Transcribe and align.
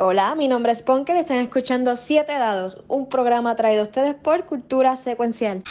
Hola, 0.00 0.36
mi 0.36 0.46
nombre 0.46 0.70
es 0.70 0.82
Ponker 0.82 1.16
y 1.16 1.20
están 1.20 1.38
escuchando 1.38 1.96
Siete 1.96 2.32
Dados, 2.34 2.84
un 2.86 3.08
programa 3.08 3.56
traído 3.56 3.80
a 3.80 3.84
ustedes 3.84 4.14
por 4.14 4.44
Cultura 4.44 4.94
Secuencial. 4.94 5.64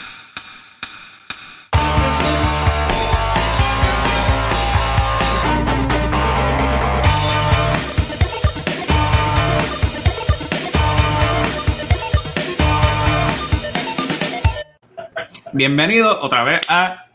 Bienvenido 15.53 16.19
otra 16.21 16.43
vez 16.43 16.59
a 16.67 17.05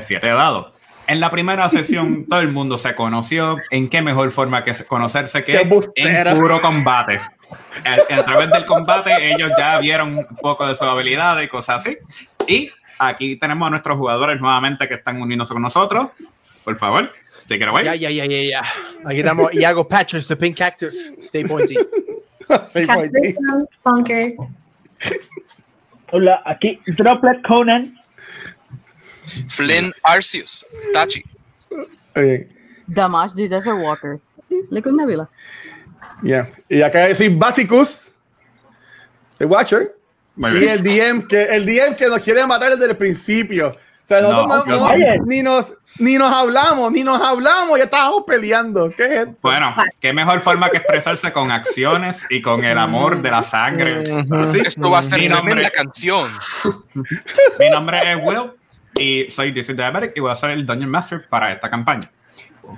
Siete 0.00 0.28
Dados. 0.28 0.81
En 1.06 1.20
la 1.20 1.30
primera 1.30 1.68
sesión 1.68 2.26
todo 2.30 2.40
el 2.40 2.48
mundo 2.48 2.78
se 2.78 2.94
conoció. 2.94 3.58
¿En 3.70 3.88
qué 3.88 4.02
mejor 4.02 4.30
forma 4.30 4.64
que 4.64 4.72
conocerse 4.86 5.44
que 5.44 5.60
en 5.60 6.34
puro 6.34 6.60
combate? 6.60 7.20
A, 7.84 8.18
a, 8.18 8.24
través 8.24 8.50
del 8.50 8.64
combate 8.64 9.32
ellos 9.32 9.50
ya 9.58 9.78
vieron 9.78 10.18
un 10.18 10.26
poco 10.40 10.66
de 10.66 10.74
su 10.74 10.84
habilidad 10.84 11.40
y 11.40 11.48
cosas 11.48 11.84
así. 11.84 11.98
Y 12.46 12.70
aquí 12.98 13.36
tenemos 13.36 13.66
a 13.66 13.70
nuestros 13.70 13.98
jugadores 13.98 14.40
nuevamente 14.40 14.88
que 14.88 14.94
están 14.94 15.20
uniéndose 15.20 15.52
con 15.52 15.62
nosotros. 15.62 16.08
Por 16.64 16.76
favor, 16.76 17.10
it 17.50 17.62
away. 17.62 17.84
Ya, 17.84 17.94
ya, 17.94 18.10
ya, 18.10 18.24
ya, 18.26 18.42
ya. 18.42 18.62
Aquí 19.04 19.18
estamos 19.18 19.52
Iago 19.52 19.86
Patches, 19.86 20.26
The 20.26 20.36
Pink 20.36 20.56
Cactus. 20.56 21.12
Stay 21.18 21.44
pointy. 21.44 21.76
Stay 22.66 22.86
pointy. 22.86 23.34
Hola, 26.12 26.42
aquí 26.44 26.80
Droplet 26.86 27.42
Conan. 27.42 27.98
Flynn 29.48 29.92
Arceus, 30.04 30.64
Tachi. 30.94 31.24
Okay. 32.10 32.46
Damash 32.88 33.34
the 33.34 33.48
Desert 33.48 33.78
Walker. 33.78 34.20
Liquid 34.70 34.92
Nebula. 34.92 35.28
Yeah. 36.22 36.48
Y 36.68 36.82
acá 36.82 37.14
soy 37.14 37.28
Basicus, 37.28 38.12
el 39.38 39.46
Watcher. 39.46 39.96
Y 40.36 40.64
el 40.64 40.82
DM, 40.82 41.26
que, 41.26 41.42
el 41.44 41.66
DM 41.66 41.94
que 41.94 42.08
nos 42.08 42.20
quiere 42.20 42.46
matar 42.46 42.70
desde 42.70 42.90
el 42.90 42.96
principio. 42.96 43.68
O 43.68 44.04
sea, 44.04 44.20
nosotros 44.22 44.66
No, 44.66 44.90
ni, 45.26 45.42
nos, 45.42 45.74
ni 45.98 46.16
nos 46.16 46.32
hablamos, 46.32 46.90
ni 46.90 47.02
nos 47.04 47.20
hablamos, 47.20 47.76
ya 47.78 47.84
estábamos 47.84 48.24
peleando. 48.26 48.90
¿Qué 48.96 49.04
es 49.04 49.10
esto? 49.10 49.36
Bueno, 49.42 49.74
qué 50.00 50.12
mejor 50.12 50.40
forma 50.40 50.70
que 50.70 50.78
expresarse 50.78 51.32
con 51.32 51.50
acciones 51.50 52.26
y 52.30 52.40
con 52.40 52.64
el 52.64 52.78
amor 52.78 53.20
de 53.20 53.30
la 53.30 53.42
sangre. 53.42 54.02
Esto 54.64 54.90
va 54.90 55.00
a 55.00 55.02
ser 55.02 55.18
Mi 55.20 55.28
nombre, 55.28 55.70
canción. 55.70 56.30
mi 57.60 57.70
nombre 57.70 58.12
es 58.12 58.18
Will 58.22 58.52
y 58.94 59.26
soy 59.30 59.52
DC 59.52 59.74
Diabetic 59.74 60.12
y 60.16 60.20
voy 60.20 60.30
a 60.30 60.36
ser 60.36 60.50
el 60.50 60.66
Dungeon 60.66 60.90
Master 60.90 61.26
para 61.28 61.52
esta 61.52 61.70
campaña. 61.70 62.10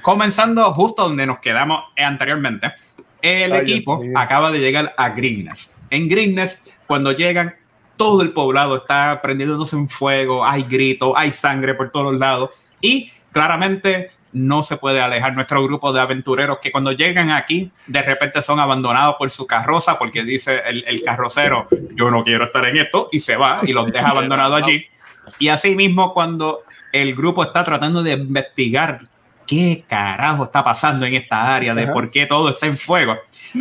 Comenzando 0.02 0.72
justo 0.72 1.02
donde 1.02 1.26
nos 1.26 1.38
quedamos 1.38 1.84
anteriormente, 1.96 2.72
el 3.20 3.52
Ay, 3.52 3.60
equipo 3.60 4.00
Dios 4.02 4.14
acaba 4.16 4.50
de 4.50 4.60
llegar 4.60 4.94
a 4.96 5.10
Greenness. 5.10 5.82
En 5.90 6.08
Greenness, 6.08 6.62
cuando 6.86 7.12
llegan, 7.12 7.54
todo 7.96 8.22
el 8.22 8.32
poblado 8.32 8.76
está 8.76 9.20
prendiéndose 9.22 9.76
en 9.76 9.88
fuego, 9.88 10.44
hay 10.44 10.64
gritos, 10.64 11.12
hay 11.16 11.32
sangre 11.32 11.74
por 11.74 11.90
todos 11.90 12.16
lados 12.16 12.50
y 12.80 13.10
claramente 13.32 14.10
no 14.32 14.64
se 14.64 14.76
puede 14.76 15.00
alejar 15.00 15.34
nuestro 15.34 15.62
grupo 15.62 15.92
de 15.92 16.00
aventureros 16.00 16.58
que 16.60 16.72
cuando 16.72 16.90
llegan 16.90 17.30
aquí 17.30 17.70
de 17.86 18.02
repente 18.02 18.42
son 18.42 18.58
abandonados 18.58 19.14
por 19.16 19.30
su 19.30 19.46
carroza 19.46 19.96
porque 19.96 20.24
dice 20.24 20.60
el, 20.66 20.84
el 20.88 21.02
carrocero 21.04 21.68
yo 21.94 22.10
no 22.10 22.24
quiero 22.24 22.44
estar 22.44 22.66
en 22.66 22.78
esto 22.78 23.08
y 23.12 23.20
se 23.20 23.36
va 23.36 23.60
y 23.62 23.72
los 23.72 23.92
deja 23.92 24.08
abandonados 24.08 24.60
allí 24.60 24.84
y 25.38 25.48
así 25.48 25.74
mismo 25.74 26.12
cuando 26.12 26.64
el 26.92 27.14
grupo 27.14 27.42
está 27.42 27.64
tratando 27.64 28.02
de 28.02 28.12
investigar 28.12 29.00
qué 29.46 29.84
carajo 29.86 30.44
está 30.44 30.64
pasando 30.64 31.06
en 31.06 31.14
esta 31.14 31.54
área 31.54 31.74
de 31.74 31.86
por 31.88 32.10
qué 32.10 32.26
todo 32.26 32.50
está 32.50 32.66
en 32.66 32.76
fuego 32.76 33.18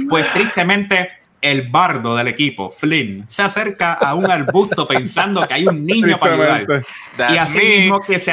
pues 0.10 0.32
tristemente 0.34 1.10
el 1.42 1.70
bardo 1.70 2.16
del 2.16 2.30
equipo 2.30 2.70
Flynn 2.70 3.26
se 3.28 3.42
acerca 3.42 3.94
a 3.94 4.16
un 4.16 4.32
arbusto 4.32 4.88
pensando 4.88 5.46
que 5.46 5.54
hay 5.56 5.68
un 5.68 5.86
niño 5.86 6.18
para 6.18 6.36
ayudar 6.36 6.84
y 7.18 7.38
así 7.38 7.58
mismo 7.58 8.00
que 8.00 8.18
se, 8.20 8.32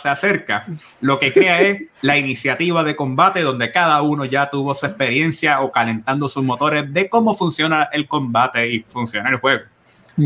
se 0.00 0.08
acerca, 0.08 0.66
lo 1.00 1.18
que 1.18 1.32
crea 1.32 1.60
es 1.60 1.82
la 2.02 2.16
iniciativa 2.16 2.84
de 2.84 2.94
combate 2.94 3.42
donde 3.42 3.72
cada 3.72 4.00
uno 4.02 4.24
ya 4.24 4.48
tuvo 4.48 4.74
su 4.74 4.86
experiencia 4.86 5.60
o 5.60 5.72
calentando 5.72 6.28
sus 6.28 6.44
motores 6.44 6.92
de 6.92 7.08
cómo 7.08 7.36
funciona 7.36 7.88
el 7.92 8.06
combate 8.06 8.72
y 8.72 8.80
funciona 8.80 9.28
el 9.28 9.36
juego. 9.36 9.64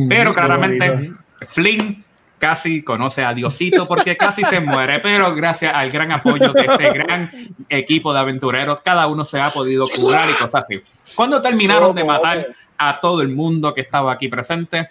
Pero 0.08 0.34
claramente. 0.34 1.12
Flynn 1.48 2.04
casi 2.38 2.82
conoce 2.82 3.24
a 3.24 3.32
Diosito 3.34 3.88
porque 3.88 4.16
casi 4.16 4.44
se 4.44 4.60
muere, 4.60 5.00
pero 5.00 5.34
gracias 5.34 5.74
al 5.74 5.90
gran 5.90 6.12
apoyo 6.12 6.52
de 6.52 6.62
este 6.66 6.92
gran 6.92 7.30
equipo 7.68 8.12
de 8.12 8.18
aventureros, 8.20 8.80
cada 8.82 9.06
uno 9.06 9.24
se 9.24 9.40
ha 9.40 9.50
podido 9.50 9.86
curar 9.86 10.28
y 10.30 10.34
cosas 10.34 10.64
así. 10.64 10.80
Cuando 11.14 11.40
terminaron 11.40 11.94
de 11.94 12.04
matar 12.04 12.46
a 12.76 13.00
todo 13.00 13.22
el 13.22 13.28
mundo 13.28 13.72
que 13.74 13.80
estaba 13.80 14.12
aquí 14.12 14.28
presente, 14.28 14.88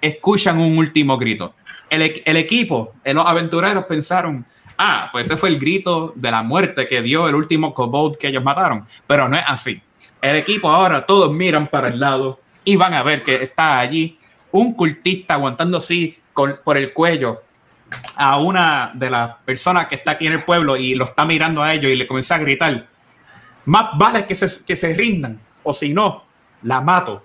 escuchan 0.00 0.58
un 0.58 0.78
último 0.78 1.16
grito. 1.18 1.54
El, 1.90 2.02
e- 2.02 2.22
el 2.24 2.36
equipo, 2.36 2.94
eh, 3.04 3.12
los 3.14 3.26
aventureros 3.26 3.84
pensaron, 3.84 4.44
ah, 4.78 5.08
pues 5.12 5.26
ese 5.26 5.36
fue 5.36 5.50
el 5.50 5.58
grito 5.58 6.12
de 6.16 6.30
la 6.30 6.42
muerte 6.42 6.86
que 6.88 7.02
dio 7.02 7.28
el 7.28 7.34
último 7.34 7.74
kobold 7.74 8.16
que 8.16 8.28
ellos 8.28 8.42
mataron, 8.42 8.86
pero 9.06 9.28
no 9.28 9.36
es 9.36 9.44
así. 9.46 9.80
El 10.22 10.36
equipo 10.36 10.70
ahora 10.70 11.04
todos 11.04 11.32
miran 11.32 11.66
para 11.66 11.88
el 11.88 12.00
lado 12.00 12.40
y 12.64 12.76
van 12.76 12.94
a 12.94 13.02
ver 13.02 13.22
que 13.22 13.36
está 13.36 13.78
allí 13.78 14.18
un 14.50 14.72
cultista 14.72 15.34
aguantando 15.34 15.76
así 15.76 16.18
con, 16.36 16.60
por 16.62 16.76
el 16.76 16.92
cuello 16.92 17.42
a 18.14 18.38
una 18.38 18.90
de 18.92 19.08
las 19.08 19.36
personas 19.46 19.88
que 19.88 19.94
está 19.94 20.10
aquí 20.12 20.26
en 20.26 20.34
el 20.34 20.44
pueblo 20.44 20.76
y 20.76 20.94
lo 20.94 21.06
está 21.06 21.24
mirando 21.24 21.62
a 21.62 21.72
ellos 21.72 21.90
y 21.90 21.96
le 21.96 22.06
comienza 22.06 22.34
a 22.34 22.38
gritar, 22.38 22.86
más 23.64 23.86
vale 23.96 24.26
que 24.26 24.34
se, 24.34 24.64
que 24.66 24.76
se 24.76 24.92
rindan, 24.94 25.40
o 25.62 25.72
si 25.72 25.94
no, 25.94 26.24
la 26.62 26.82
mato. 26.82 27.24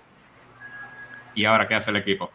¿Y 1.34 1.44
ahora 1.44 1.68
qué 1.68 1.74
hace 1.74 1.90
el 1.90 1.96
equipo? 1.96 2.30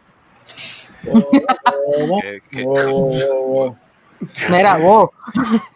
Mira, 4.48 4.76
vos. 4.76 5.10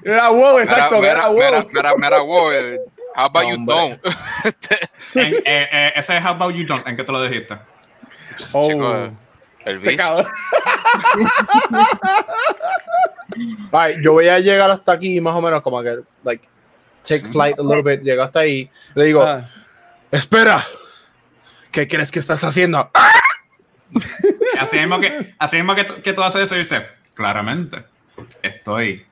Era 0.05 0.29
wow, 0.29 0.59
exacto, 0.61 1.01
Mira, 1.01 1.13
era 1.13 1.29
mira, 1.29 1.29
wow. 1.29 1.37
mira, 1.37 1.65
mira, 1.73 1.95
mira, 1.97 2.21
wow, 2.21 2.51
eh, 2.53 2.79
How 3.17 3.25
about 3.27 3.45
you 3.49 3.65
don't? 3.67 4.01
En- 5.15 5.35
eh, 5.35 5.69
eh, 5.73 5.93
ese 5.97 6.17
es 6.17 6.25
How 6.25 6.31
About 6.31 6.55
You 6.55 6.65
Don't, 6.65 6.87
¿en 6.87 6.97
qué 6.97 7.05
te 7.05 7.13
lo 7.13 7.23
dijiste? 7.23 7.59
Oh. 8.55 9.11
El 9.65 9.75
Este. 9.77 9.97
Ay, 13.73 13.97
yo 14.03 14.13
voy 14.13 14.29
a 14.29 14.39
llegar 14.39 14.71
hasta 14.71 14.93
aquí 14.93 15.21
más 15.21 15.35
o 15.35 15.41
menos 15.41 15.63
como 15.63 15.83
que, 15.83 16.01
like, 16.25 16.47
take 17.07 17.27
flight 17.27 17.59
a 17.59 17.63
little 17.63 17.83
bit. 17.83 18.03
Llego 18.03 18.23
hasta 18.23 18.41
ahí. 18.41 18.71
Le 18.95 19.05
digo, 19.07 19.23
Ah, 19.23 19.43
espera. 20.11 20.65
¿Qué 21.71 21.89
crees 21.89 22.11
que 22.11 22.19
estás 22.19 22.43
haciendo? 22.45 22.91
Así 24.61 24.79
mismo 24.79 25.01
que, 25.01 25.35
así 25.39 25.57
mismo 25.57 25.75
que, 25.75 25.85
tú- 25.85 26.01
que 26.03 26.13
tú 26.13 26.23
haces 26.23 26.43
eso 26.43 26.55
y 26.55 26.59
dices, 26.61 26.83
claramente, 27.15 27.85
estoy 28.43 29.05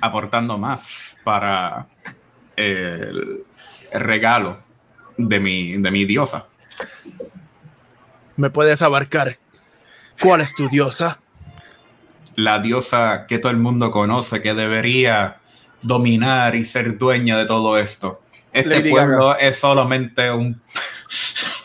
aportando 0.00 0.58
más 0.58 1.18
para 1.24 1.86
el, 2.56 3.44
el 3.92 4.00
regalo 4.00 4.58
de 5.16 5.40
mi, 5.40 5.76
de 5.76 5.90
mi 5.90 6.04
diosa. 6.04 6.46
¿Me 8.36 8.50
puedes 8.50 8.80
abarcar? 8.82 9.38
¿Cuál 10.22 10.40
es 10.40 10.54
tu 10.54 10.68
diosa? 10.68 11.18
La 12.36 12.60
diosa 12.60 13.26
que 13.28 13.38
todo 13.38 13.50
el 13.50 13.58
mundo 13.58 13.90
conoce, 13.90 14.40
que 14.40 14.54
debería 14.54 15.38
dominar 15.82 16.54
y 16.54 16.64
ser 16.64 16.96
dueña 16.96 17.36
de 17.36 17.46
todo 17.46 17.76
esto. 17.78 18.22
Este 18.52 18.68
Lady 18.68 18.90
pueblo 18.90 19.36
es 19.36 19.58
solamente 19.58 20.30
un... 20.30 20.60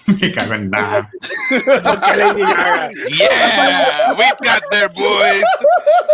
Me 0.08 0.32
cago 0.32 0.54
en 0.54 0.70
nada. 0.70 1.10
porque 1.50 2.16
Lady 2.16 2.42
Gaga. 2.42 2.90
Yeah, 3.10 4.16
we 4.18 4.26
got 4.42 4.64
there, 4.72 4.88
boys. 4.88 5.44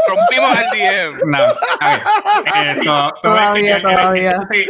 Rompimos 0.08 0.60
el 0.60 0.80
DM. 0.80 1.20
No, 1.30 1.46
a 1.80 2.64
ver, 2.64 2.80
esto, 2.80 3.14
tú 3.22 3.30
ves 3.30 3.40
Todavía, 3.40 3.82
todavía. 3.84 4.40
sí, 4.52 4.66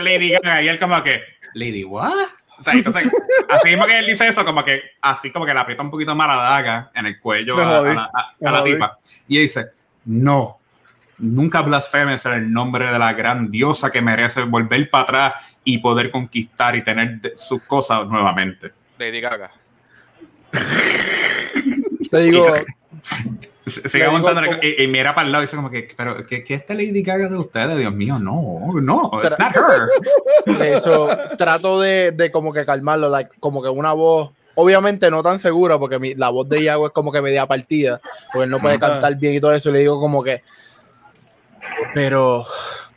Lady 0.00 0.30
Gaga 0.30 0.62
y 0.62 0.68
él 0.68 0.78
como 0.78 1.02
que, 1.02 1.20
Lady 1.54 1.82
what? 1.82 2.12
O 2.60 2.62
sea, 2.62 2.74
entonces, 2.74 3.10
así 3.48 3.68
mismo 3.70 3.86
que 3.86 3.98
él 3.98 4.06
dice 4.06 4.28
eso, 4.28 4.44
como 4.44 4.62
que, 4.64 4.82
así 5.00 5.30
como 5.32 5.46
que 5.46 5.54
le 5.54 5.60
aprieta 5.60 5.82
un 5.82 5.90
poquito 5.90 6.14
más 6.14 6.28
la 6.28 6.36
daga 6.36 6.90
en 6.94 7.06
el 7.06 7.18
cuello 7.18 7.56
a, 7.56 7.82
la, 7.82 8.02
a- 8.04 8.34
me 8.38 8.48
a 8.48 8.52
la 8.52 8.58
jodí. 8.60 8.72
tipa. 8.74 8.98
Y 9.26 9.38
dice, 9.38 9.66
no, 10.04 10.58
nunca 11.18 11.62
blasfemes 11.62 12.24
en 12.26 12.32
el 12.34 12.52
nombre 12.52 12.92
de 12.92 12.98
la 12.98 13.12
gran 13.14 13.50
diosa 13.50 13.90
que 13.90 14.02
merece 14.02 14.42
volver 14.42 14.90
para 14.90 15.02
atrás 15.04 15.34
y 15.64 15.78
poder 15.78 16.10
conquistar 16.10 16.76
y 16.76 16.84
tener 16.84 17.34
sus 17.38 17.62
cosas 17.62 18.06
nuevamente. 18.06 18.72
Lady 18.98 19.20
Gaga. 19.20 19.50
Le 22.10 22.20
digo, 22.22 22.52
S- 23.78 23.88
Sigue 23.88 24.04
Le 24.04 24.10
digo 24.10 24.18
aguantando 24.28 24.50
como- 24.50 24.62
y, 24.62 24.82
y 24.82 24.86
mira 24.88 25.14
para 25.14 25.26
el 25.26 25.32
lado 25.32 25.42
y 25.44 25.46
dice 25.46 25.56
como 25.56 25.70
que, 25.70 25.88
pero 25.96 26.24
¿qué, 26.26 26.44
qué 26.44 26.54
esta 26.54 26.74
Lady 26.74 27.02
Gaga 27.02 27.28
de 27.28 27.36
ustedes? 27.36 27.78
Dios 27.78 27.92
mío, 27.94 28.18
no, 28.18 28.72
no, 28.80 29.10
it's 29.22 29.38
not 29.38 29.54
her. 29.56 30.66
eso, 30.66 31.08
trato 31.38 31.80
de, 31.80 32.12
de 32.12 32.30
como 32.30 32.52
que 32.52 32.64
calmarlo, 32.66 33.08
like, 33.08 33.30
como 33.40 33.62
que 33.62 33.68
una 33.68 33.92
voz, 33.92 34.30
obviamente 34.54 35.10
no 35.10 35.22
tan 35.22 35.38
segura, 35.38 35.78
porque 35.78 35.98
mi- 35.98 36.14
la 36.14 36.28
voz 36.30 36.48
de 36.48 36.62
Iago 36.62 36.86
es 36.88 36.92
como 36.92 37.10
que 37.12 37.22
media 37.22 37.46
partida, 37.46 38.00
porque 38.32 38.44
él 38.44 38.50
no 38.50 38.60
puede 38.60 38.78
cantar 38.78 39.14
bien 39.16 39.34
y 39.34 39.40
todo 39.40 39.52
eso, 39.54 39.70
y 39.70 39.72
le 39.74 39.78
digo 39.80 39.98
como 40.00 40.22
que, 40.22 40.42
pero 41.94 42.46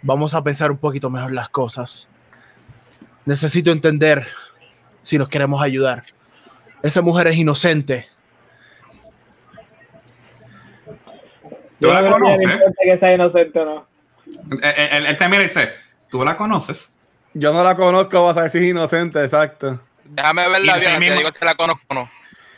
vamos 0.02 0.34
a 0.34 0.44
pensar 0.44 0.72
un 0.72 0.78
poquito 0.78 1.10
mejor 1.10 1.32
las 1.32 1.50
cosas. 1.50 2.08
Necesito 3.26 3.72
entender 3.72 4.28
si 5.02 5.18
nos 5.18 5.30
queremos 5.30 5.62
ayudar. 5.62 6.04
Esa 6.82 7.02
mujer 7.02 7.28
es 7.28 7.38
inocente. 7.38 8.08
¿Tú 11.84 11.90
Yo 11.90 11.94
la 11.96 12.02
no 12.02 12.12
conoces? 12.12 12.48
le 12.48 12.54
importe 12.54 12.78
que 12.86 12.98
sea 12.98 13.14
inocente 13.14 13.60
o 13.60 13.66
no. 13.66 13.88
Él, 14.62 15.18
te 15.18 15.28
mira 15.28 15.42
y 15.42 15.48
dice, 15.48 15.74
¿tú 16.10 16.24
la 16.24 16.38
conoces? 16.38 16.94
Yo 17.34 17.52
no 17.52 17.62
la 17.62 17.76
conozco, 17.76 18.24
vas 18.24 18.38
a 18.38 18.44
decir 18.44 18.64
inocente, 18.64 19.22
exacto. 19.22 19.82
Déjame 20.06 20.48
verla 20.48 20.66
Y 20.66 20.70
así 20.70 21.00
bien, 21.00 21.12
te 21.12 21.18
digo 21.18 21.32
si 21.34 21.44
la 21.44 21.56
conozco 21.56 21.84
o 21.90 21.94
no. 21.96 22.10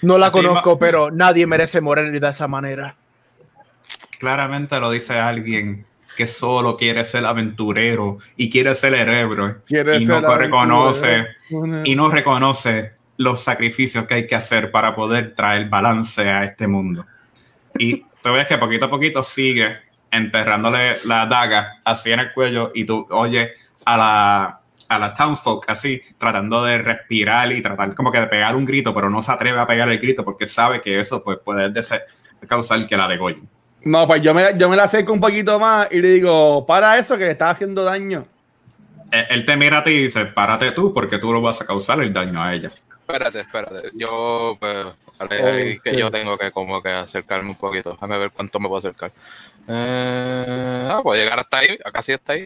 No 0.04 0.19
la 0.19 0.27
Así 0.27 0.33
conozco, 0.33 0.77
pero 0.77 1.10
nadie 1.10 1.48
merece 1.48 1.81
morir 1.81 2.19
de 2.19 2.30
esa 2.30 2.48
manera. 2.48 2.94
Claramente 4.19 4.80
lo 4.80 4.92
dice 4.92 5.18
alguien 5.18 5.88
que 6.16 6.28
solo 6.28 6.78
quiere 6.78 7.04
ser 7.04 7.25
aventurero 7.25 8.19
y 8.38 8.51
quiere 8.51 8.75
ser 8.75 8.94
el 8.94 9.10
héroe 9.10 9.56
Quiere 9.66 9.98
y 9.98 10.06
ser 10.06 10.21
no 10.21 10.38
reconoce 10.38 11.25
y 11.83 11.95
no 11.95 12.12
reconoce 12.12 12.92
los 13.18 13.42
sacrificios 13.42 14.06
que 14.06 14.13
hay 14.13 14.28
que 14.28 14.36
hacer 14.36 14.69
para 14.69 14.95
poder 14.95 15.33
traer 15.33 15.68
balance 15.68 16.30
a 16.30 16.44
este 16.44 16.68
mundo. 16.68 17.07
Y 17.80 18.06
tú 18.25 18.33
ves 18.33 18.48
que 18.48 18.57
poquito 18.57 18.86
a 18.86 18.89
poquito 18.89 19.22
sigue 19.22 19.77
enterrándole 20.10 20.95
la 21.06 21.27
daga 21.27 21.80
así 21.83 22.12
en 22.12 22.22
el 22.22 22.33
cuello 22.33 22.72
y 22.74 22.83
tú 22.83 23.06
oyes 23.12 23.51
a 23.86 23.98
la, 23.98 24.60
a 24.89 25.00
la 25.00 25.13
townsfolk 25.13 25.69
así 25.69 26.01
tratando 26.18 26.63
de 26.63 26.80
respirar 26.80 27.51
y 27.51 27.62
tratar 27.62 27.94
como 27.94 28.12
que 28.12 28.19
de 28.19 28.25
pegar 28.25 28.56
un 28.56 28.66
grito, 28.66 28.95
pero 28.95 29.12
no 29.12 29.22
se 29.22 29.31
atreve 29.31 29.60
a 29.60 29.68
pegar 29.68 29.88
el 29.89 30.00
grito 30.00 30.25
porque 30.25 30.48
sabe 30.48 30.81
que 30.81 31.00
eso 31.00 31.24
pues, 31.24 31.38
puede 31.38 31.72
causar 32.48 32.88
que 32.88 32.98
la 32.98 33.07
degollen. 33.07 33.48
No, 33.83 34.07
pues 34.07 34.24
yo 34.24 34.33
me, 34.33 34.57
yo 34.57 34.69
me 34.69 34.75
la 34.75 34.83
acerco 34.83 35.13
un 35.13 35.21
poquito 35.21 35.60
más 35.60 35.88
y 35.92 36.01
le 36.01 36.10
digo, 36.13 36.66
para 36.66 36.98
eso 36.98 37.19
que 37.19 37.25
le 37.25 37.31
está 37.31 37.51
haciendo 37.51 37.83
daño. 37.83 38.25
Él, 39.12 39.25
él 39.30 39.45
te 39.45 39.56
mira 39.56 39.80
a 39.80 39.83
ti 39.83 39.92
y 39.92 40.04
dice, 40.04 40.25
párate 40.25 40.71
tú 40.71 40.92
porque 40.95 41.19
tú 41.19 41.31
lo 41.31 41.42
vas 41.42 41.62
a 41.62 41.68
causar 41.68 42.01
el 42.01 42.12
daño 42.12 42.42
a 42.42 42.56
ella. 42.56 42.71
Espérate, 43.07 43.42
espérate. 43.42 43.92
Yo, 43.94 44.57
pues, 44.60 44.88
vale, 45.19 45.44
ahí 45.44 45.79
que 45.79 45.95
yo 45.97 46.12
tengo 46.12 46.38
que 46.38 46.51
como 46.51 46.81
que 46.81 46.89
acercarme 46.89 47.50
un 47.50 47.56
poquito. 47.56 47.91
Déjame 47.91 48.17
ver 48.17 48.31
cuánto 48.31 48.59
me 48.59 48.67
puedo 48.67 48.79
acercar. 48.79 49.12
Eh, 49.67 50.88
ah, 50.89 51.00
puedo 51.03 51.19
llegar 51.21 51.39
hasta 51.39 51.59
ahí. 51.59 51.77
Acá 51.83 52.01
sí 52.01 52.13
está 52.13 52.33
ahí. 52.33 52.45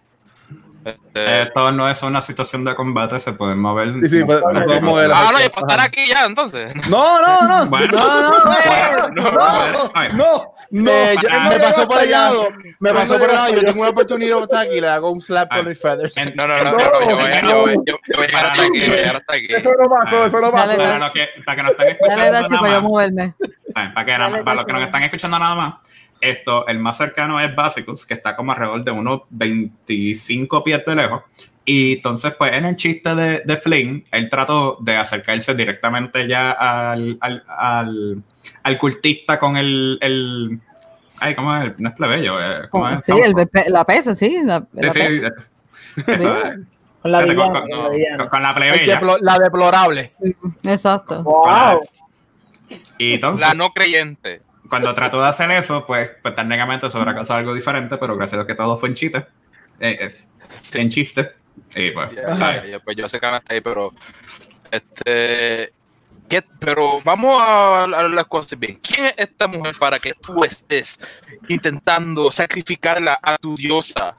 Este, 0.86 1.42
Esto 1.44 1.72
no 1.74 1.90
es 1.90 2.02
una 2.04 2.22
situación 2.22 2.64
de 2.64 2.74
combate, 2.74 3.20
se 3.20 3.34
pueden 3.34 3.60
mover. 3.60 3.92
Sí, 3.94 4.08
sí, 4.08 4.24
pues, 4.24 4.42
mover 4.82 5.12
ah, 5.14 5.30
no, 5.34 5.40
yo 5.42 5.52
puedo 5.52 5.68
estar 5.68 5.80
aquí 5.86 6.08
ya, 6.08 6.26
entonces. 6.26 6.74
No, 6.90 7.22
no, 7.22 7.48
no. 7.48 7.66
Bueno, 7.68 7.98
No, 7.98 8.22
no, 8.22 8.40
no, 8.46 9.92
a 9.94 10.02
ver, 10.02 10.14
No, 10.14 10.54
no. 10.72 10.92
Eh, 10.92 11.16
yo- 11.22 11.28
para- 11.30 11.50
me 11.50 11.60
pasó 11.60 11.88
por 11.88 11.98
el 12.02 12.08
allá. 12.10 12.18
lado, 12.20 12.48
me 12.80 12.90
No, 12.92 12.96
pasó 13.00 13.14
no 13.14 13.20
por 13.20 13.34
lado, 13.34 13.50
yo 13.50 13.58
allá. 13.58 13.66
tengo 13.68 13.82
una 13.82 13.90
oportunidad 13.90 14.38
de 14.38 14.44
estar 14.44 14.66
aquí, 14.68 14.82
le 14.82 14.88
hago 14.88 15.12
un 15.12 15.20
slap 15.22 15.48
Ah. 15.52 15.58
con 15.58 15.68
mis 15.68 15.80
feathers. 15.82 16.16
No, 16.36 16.48
no, 16.48 16.64
no, 16.64 16.64
no, 16.64 16.80
yo 17.08 17.16
voy, 17.18 17.74
a 17.74 18.28
llegar 18.28 18.46
hasta 18.46 18.62
aquí, 18.64 18.80
voy 18.80 18.82
a 18.82 18.96
llegar 18.96 19.16
hasta 19.18 19.34
aquí. 19.36 19.48
Eso 19.50 19.70
no 19.82 19.90
pasó, 19.90 20.26
eso 20.26 20.40
no 20.42 20.52
pasó. 20.52 20.78
Para, 20.78 21.12
que, 21.12 21.28
para 21.46 21.56
que 21.56 21.64
nos 21.64 21.72
estén 21.72 21.88
escuchando 21.90 22.24
Dale, 22.24 22.32
Dachi, 22.42 22.56
para 22.58 22.74
yo 22.74 22.82
moverme. 22.84 23.34
para, 23.74 24.06
que, 24.06 24.44
para 24.44 24.56
los 24.56 24.66
que 24.66 24.74
nos 24.74 24.82
están 24.84 25.04
escuchando 25.04 25.40
nada 25.40 25.56
más, 25.56 25.74
esto, 26.22 26.68
el 26.68 26.80
más 26.80 26.98
cercano 26.98 27.40
es 27.40 27.56
Basicus, 27.56 28.06
que 28.06 28.14
está 28.14 28.36
como 28.36 28.52
alrededor 28.52 28.84
de 28.84 28.92
unos 28.92 29.22
25 29.30 30.64
pies 30.64 30.84
de 30.86 30.96
lejos. 30.96 31.24
Y 31.66 31.94
entonces, 31.98 32.34
pues 32.38 32.54
en 32.54 32.66
el 32.66 32.76
chiste 32.76 33.14
de, 33.14 33.42
de 33.46 33.58
Flynn, 33.58 34.04
él 34.12 34.30
trató 34.30 34.78
de 34.82 34.96
acercarse 34.98 35.54
directamente 35.54 36.28
ya 36.28 36.52
al, 36.52 37.18
al, 37.22 37.44
al, 37.48 38.24
al 38.64 38.78
cultista 38.78 39.38
con 39.38 39.56
el, 39.56 39.98
el. 40.02 40.60
Ay, 41.20 41.36
¿cómo 41.36 41.56
es? 41.58 41.78
No 41.80 41.90
es 41.90 41.96
plebeyo. 41.96 42.42
eh, 42.42 42.68
¿cómo 42.70 42.90
es? 42.90 43.06
Sí, 43.06 43.12
el, 43.12 43.34
la 43.68 43.86
pesa, 43.86 44.16
sí. 44.16 44.40
La, 44.44 44.62
Sí, 44.62 44.68
la 44.82 44.92
sí, 44.92 45.00
pesa. 45.00 45.28
esto, 46.08 46.66
Con 47.02 47.12
la 47.12 47.24
villana, 47.24 47.44
con- 47.62 47.70
con 47.70 47.70
la 47.80 48.18
con, 48.18 48.28
con 48.30 48.42
la 48.44 48.56
plebeya. 48.56 49.00
deplo- 49.02 49.18
la 49.22 49.38
deplorable. 49.40 50.14
Exacto. 50.64 51.24
Wow. 51.24 51.82
Y 52.98 53.14
entonces, 53.16 53.48
La 53.48 53.54
no 53.54 53.70
creyente. 53.72 54.42
Cuando 54.70 54.94
trató 54.94 55.22
de 55.22 55.28
hacer 55.28 55.50
eso, 55.52 55.86
pues, 55.86 56.12
pues 56.22 56.36
técnicamente 56.36 56.88
eso 56.88 57.04
causado 57.04 57.40
algo 57.40 57.54
diferente, 57.54 57.98
pero 57.98 58.16
gracias 58.16 58.34
a 58.34 58.38
Dios 58.38 58.48
que 58.48 58.56
todo 58.56 58.78
fue 58.78 58.90
en 58.90 58.96
chiste. 58.96 59.26
Eh, 59.80 59.98
eh, 60.02 60.16
en 60.74 60.90
chiste. 60.90 61.32
Y 61.76 61.92
pues, 61.92 62.10
pues 62.86 62.96
yo 62.98 63.10
sé 63.10 63.20
que 63.20 63.26
hasta 63.26 63.54
ahí, 63.54 63.62
pero. 63.62 63.94
Este. 64.72 65.74
¿qué? 66.30 66.44
Pero 66.60 67.02
vamos 67.04 67.42
a 67.42 67.84
hablar 67.84 68.10
las 68.12 68.26
cosas 68.28 68.58
bien. 68.58 68.80
¿Quién 68.82 69.08
es 69.08 69.14
esta 69.18 69.48
mujer 69.48 69.76
para 69.80 70.00
que 70.00 70.14
tú 70.14 70.44
estés 70.44 71.00
intentando 71.48 72.32
sacrificarla 72.32 73.20
a 73.22 73.38
tu 73.38 73.56
diosa? 73.58 74.16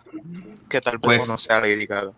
Que 0.69 0.81
tal 0.81 0.99
vez 0.99 1.03
Pues- 1.03 1.29
no 1.29 1.39
sea 1.39 1.61
Gaga. 1.61 2.13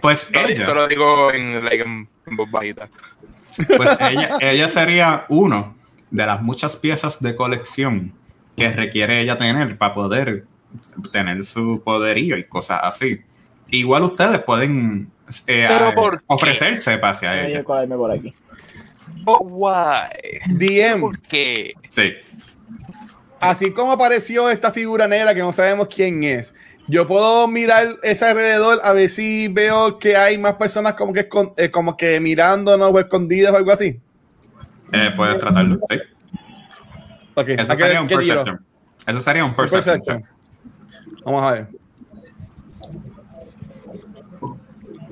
pues 0.00 0.28
ella, 0.32 0.48
Esto 0.48 0.74
lo 0.74 0.88
digo 0.88 1.32
en, 1.32 1.64
like, 1.64 1.82
en, 1.82 2.08
en 2.26 2.36
voz 2.36 2.50
bajita. 2.50 2.88
pues 3.76 3.90
ella, 4.00 4.38
ella 4.40 4.68
sería 4.68 5.26
uno 5.28 5.76
de 6.14 6.26
las 6.26 6.40
muchas 6.42 6.76
piezas 6.76 7.20
de 7.20 7.34
colección 7.34 8.12
que 8.56 8.70
requiere 8.70 9.20
ella 9.20 9.36
tener 9.36 9.76
para 9.76 9.94
poder 9.94 10.44
tener 11.12 11.42
su 11.42 11.82
poderío 11.84 12.36
y 12.38 12.44
cosas 12.44 12.80
así. 12.84 13.20
Igual 13.68 14.04
ustedes 14.04 14.38
pueden 14.40 15.10
eh, 15.48 15.66
Pero 15.68 15.88
a- 15.88 15.94
¿por 15.94 16.18
qué? 16.18 16.24
ofrecerse 16.28 17.00
hacia 17.02 17.30
Voy 17.30 17.38
a 17.40 17.46
ella. 17.48 17.64
colarme 17.64 17.96
por 17.96 18.12
aquí. 18.12 18.32
Oh, 19.24 19.38
why? 19.50 20.08
DM, 20.46 21.00
¿Por 21.00 21.18
qué? 21.20 21.74
Sí. 21.90 22.12
así 23.40 23.70
como 23.72 23.92
apareció 23.92 24.48
esta 24.50 24.70
figura 24.70 25.08
negra 25.08 25.34
que 25.34 25.40
no 25.40 25.52
sabemos 25.52 25.88
quién 25.92 26.22
es, 26.22 26.54
yo 26.86 27.06
puedo 27.08 27.48
mirar 27.48 27.96
ese 28.02 28.24
alrededor 28.26 28.80
a 28.84 28.92
ver 28.92 29.08
si 29.08 29.48
veo 29.48 29.98
que 29.98 30.16
hay 30.16 30.38
más 30.38 30.54
personas 30.54 30.94
como 30.94 31.12
que, 31.12 31.28
eh, 31.56 31.70
como 31.70 31.96
que 31.96 32.20
mirándonos 32.20 32.92
o 32.92 33.00
escondidas 33.00 33.52
o 33.52 33.56
algo 33.56 33.72
así. 33.72 33.98
Eh, 34.92 35.10
puedes 35.16 35.38
tratarlo. 35.38 35.78
Sí. 35.90 35.98
Ok, 37.34 37.48
Eso 37.48 37.72
¿a 37.72 37.76
qué- 37.76 37.82
sería 37.82 38.00
un 38.02 38.06
perception. 38.08 38.64
Eso 39.06 39.20
sería 39.20 39.44
un 39.44 39.54
perception. 39.54 40.00
perception. 40.02 40.24
Vamos 41.24 41.42
a 41.42 41.50
ver. 41.52 41.68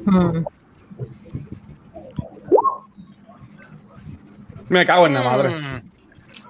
Hmm. 0.05 0.45
Me 4.69 4.87
cago 4.87 5.07
en 5.07 5.15
la 5.15 5.23
madre. 5.23 5.49
Mm, 5.51 5.83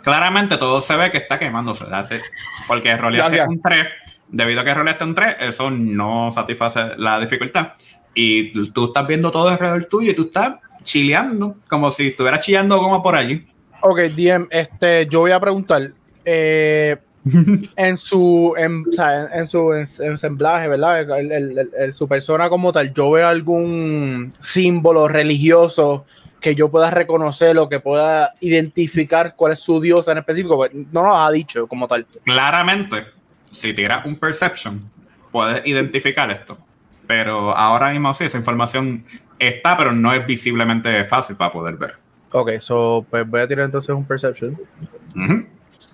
Claramente 0.03 0.57
todo 0.59 0.81
se 0.81 0.97
ve 0.97 1.11
que 1.11 1.19
está 1.19 1.39
quemándose. 1.39 1.85
it. 1.85 2.23
Porque 2.67 2.97
roleaste 2.97 3.43
un 3.47 3.61
3. 3.63 3.87
Debido 4.29 4.61
a 4.61 4.65
que 4.65 4.75
roleaste 4.75 5.05
un 5.05 5.15
3, 5.15 5.37
eso 5.41 5.71
no 5.71 6.31
satisface 6.33 6.97
la 6.97 7.19
dificultad. 7.21 7.73
Y 8.15 8.71
tú 8.73 8.87
estás 8.87 9.07
viendo 9.07 9.31
todo 9.31 9.49
alrededor 9.49 9.85
tuyo 9.87 10.11
y 10.11 10.15
tú 10.15 10.23
estás 10.23 10.55
chileando, 10.85 11.55
como 11.69 11.91
si 11.91 12.09
estuvieras 12.09 12.41
chillando 12.41 12.79
como 12.79 13.03
por 13.03 13.15
allí. 13.17 13.47
Ok, 13.81 13.99
DM, 14.15 14.47
este, 14.51 15.07
yo 15.07 15.21
voy 15.21 15.33
a 15.33 15.41
preguntar. 15.41 15.91
eh, 16.25 16.97
en 17.77 17.97
su 17.99 18.53
en, 18.57 18.85
o 18.89 18.93
sea, 18.93 19.23
en- 19.27 19.41
en 19.41 19.47
su 19.49 19.73
en- 19.73 19.87
ensamblaje, 20.11 20.67
¿verdad? 20.69 21.01
El- 21.01 21.31
el- 21.33 21.59
el- 21.59 21.71
el- 21.79 21.95
su 21.95 22.09
persona 22.09 22.49
como 22.49 22.73
tal, 22.73 22.93
yo 22.95 23.11
veo 23.13 23.29
algún 23.29 24.33
símbolo 24.41 25.07
religioso 25.09 26.05
que 26.41 26.55
yo 26.57 26.69
pueda 26.69 26.91
reconocer 26.91 27.57
o 27.59 27.69
que 27.69 27.79
pueda 27.79 28.35
identificar 28.41 29.35
cuál 29.37 29.53
es 29.53 29.61
su 29.61 29.81
diosa 29.81 30.11
en 30.13 30.19
específico. 30.19 30.57
Pues, 30.57 30.73
No 30.75 31.03
nos 31.05 31.17
ha 31.17 31.31
dicho 31.31 31.67
como 31.69 31.87
tal. 31.87 32.07
Claramente, 32.25 33.05
si 33.51 33.73
tiras 33.73 34.05
un 34.05 34.17
perception, 34.17 34.83
puedes 35.31 35.65
identificar 35.67 36.29
esto. 36.33 36.59
Pero 37.07 37.57
ahora 37.57 37.91
mismo 37.93 38.13
sí, 38.15 38.25
esa 38.25 38.39
información 38.39 39.05
está, 39.49 39.77
pero 39.77 39.93
no 39.93 40.13
es 40.13 40.27
visiblemente 40.27 41.05
fácil 41.05 41.37
para 41.37 41.53
poder 41.53 41.77
ver. 41.77 41.97
Ok, 42.33 42.51
so, 42.61 43.05
pues 43.11 43.29
voy 43.29 43.41
a 43.41 43.49
tirar 43.49 43.67
entonces 43.67 43.95
un 43.95 44.05
perception. 44.07 44.59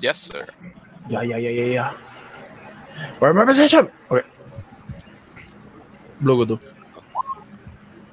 Yes, 0.01 0.17
sir. 0.19 0.45
Ya, 1.09 1.25
ya, 1.25 1.39
ya, 1.39 1.51
ya, 1.51 1.67
ya. 1.67 1.93
Where's 3.21 3.37
my 3.37 3.45
perception? 3.45 3.89
Ok. 4.09 4.21
Bluetooth. 6.21 6.61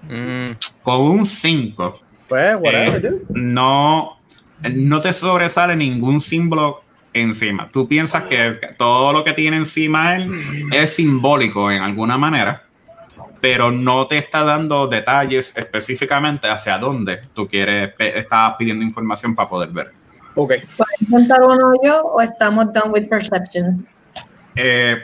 Mm, 0.10 0.51
Con 0.84 1.01
un 1.01 1.25
5. 1.25 2.00
Pues, 2.27 2.56
whatever, 2.60 3.06
Eh, 3.06 3.10
dude. 3.10 3.25
no, 3.30 4.18
no 4.72 5.01
te 5.01 5.13
sobresale 5.13 5.75
ningún 5.75 6.20
símbolo 6.22 6.82
encima. 7.13 7.70
Tú 7.72 7.88
piensas 7.88 8.24
que 8.24 8.60
todo 8.77 9.13
lo 9.13 9.24
que 9.24 9.34
tiene 9.34 9.58
encima 9.58 10.15
él 10.15 10.30
es 10.72 10.94
simbólico 10.96 11.72
en 11.72 11.82
alguna 11.82 12.18
manera, 12.18 12.63
pero 13.46 13.72
no 13.72 14.08
te 14.08 14.18
está 14.18 14.44
dando 14.44 14.88
detalles 14.88 15.56
específicamente 15.56 16.50
hacia 16.50 16.80
dónde 16.80 17.22
tú 17.32 17.48
quieres, 17.48 17.94
estabas 18.00 18.56
pidiendo 18.58 18.84
información 18.84 19.36
para 19.36 19.48
poder 19.48 19.70
ver. 19.70 19.92
Ok. 20.34 20.54
intentar 21.00 21.44
uno 21.44 21.74
yo 21.84 22.02
o 22.06 22.22
estamos 22.22 22.74
done 22.74 22.90
with 22.90 23.08
perceptions? 23.08 23.86
Eh, 24.56 24.98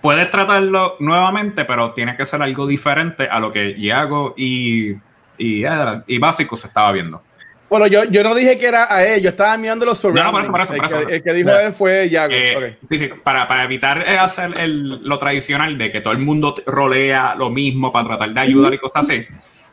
puedes 0.00 0.30
tratarlo 0.30 0.96
nuevamente, 0.98 1.66
pero 1.66 1.92
tiene 1.92 2.16
que 2.16 2.24
ser 2.24 2.40
algo 2.40 2.66
diferente 2.66 3.28
a 3.30 3.38
lo 3.38 3.52
que 3.52 3.72
Iago 3.76 4.32
y, 4.34 4.92
y, 5.36 5.66
eh, 5.66 6.02
y 6.06 6.16
Básico 6.16 6.56
se 6.56 6.68
estaba 6.68 6.90
viendo. 6.90 7.22
Bueno, 7.72 7.86
yo, 7.86 8.04
yo 8.04 8.22
no 8.22 8.34
dije 8.34 8.58
que 8.58 8.66
era 8.66 8.86
a 8.94 9.02
él, 9.02 9.22
yo 9.22 9.30
estaba 9.30 9.56
mirando 9.56 9.86
los 9.86 9.98
surroundings. 9.98 10.26
No, 10.30 10.42
no, 10.42 10.52
por 10.52 10.60
eso, 10.60 10.74
por 10.74 10.84
eso, 10.84 10.90
por 10.94 11.00
el, 11.00 11.06
que, 11.08 11.14
el 11.16 11.22
que 11.22 11.32
dijo 11.32 11.48
Ya. 11.48 11.62
él 11.62 11.72
fue 11.72 12.10
Yago. 12.10 12.34
Eh. 12.34 12.76
Sí, 12.86 12.98
sí, 12.98 13.10
para, 13.24 13.48
para 13.48 13.64
evitar 13.64 14.04
eh, 14.06 14.18
hacer 14.18 14.52
el- 14.60 15.02
lo 15.02 15.16
tradicional 15.16 15.78
de 15.78 15.90
que 15.90 16.02
todo 16.02 16.12
el 16.12 16.18
mundo 16.18 16.54
rolea 16.66 17.34
lo 17.34 17.48
mismo 17.48 17.90
para 17.90 18.08
tratar 18.08 18.28
de 18.34 18.40
ayudar 18.40 18.74
y 18.74 18.78
cosas 18.78 19.08
así, 19.08 19.26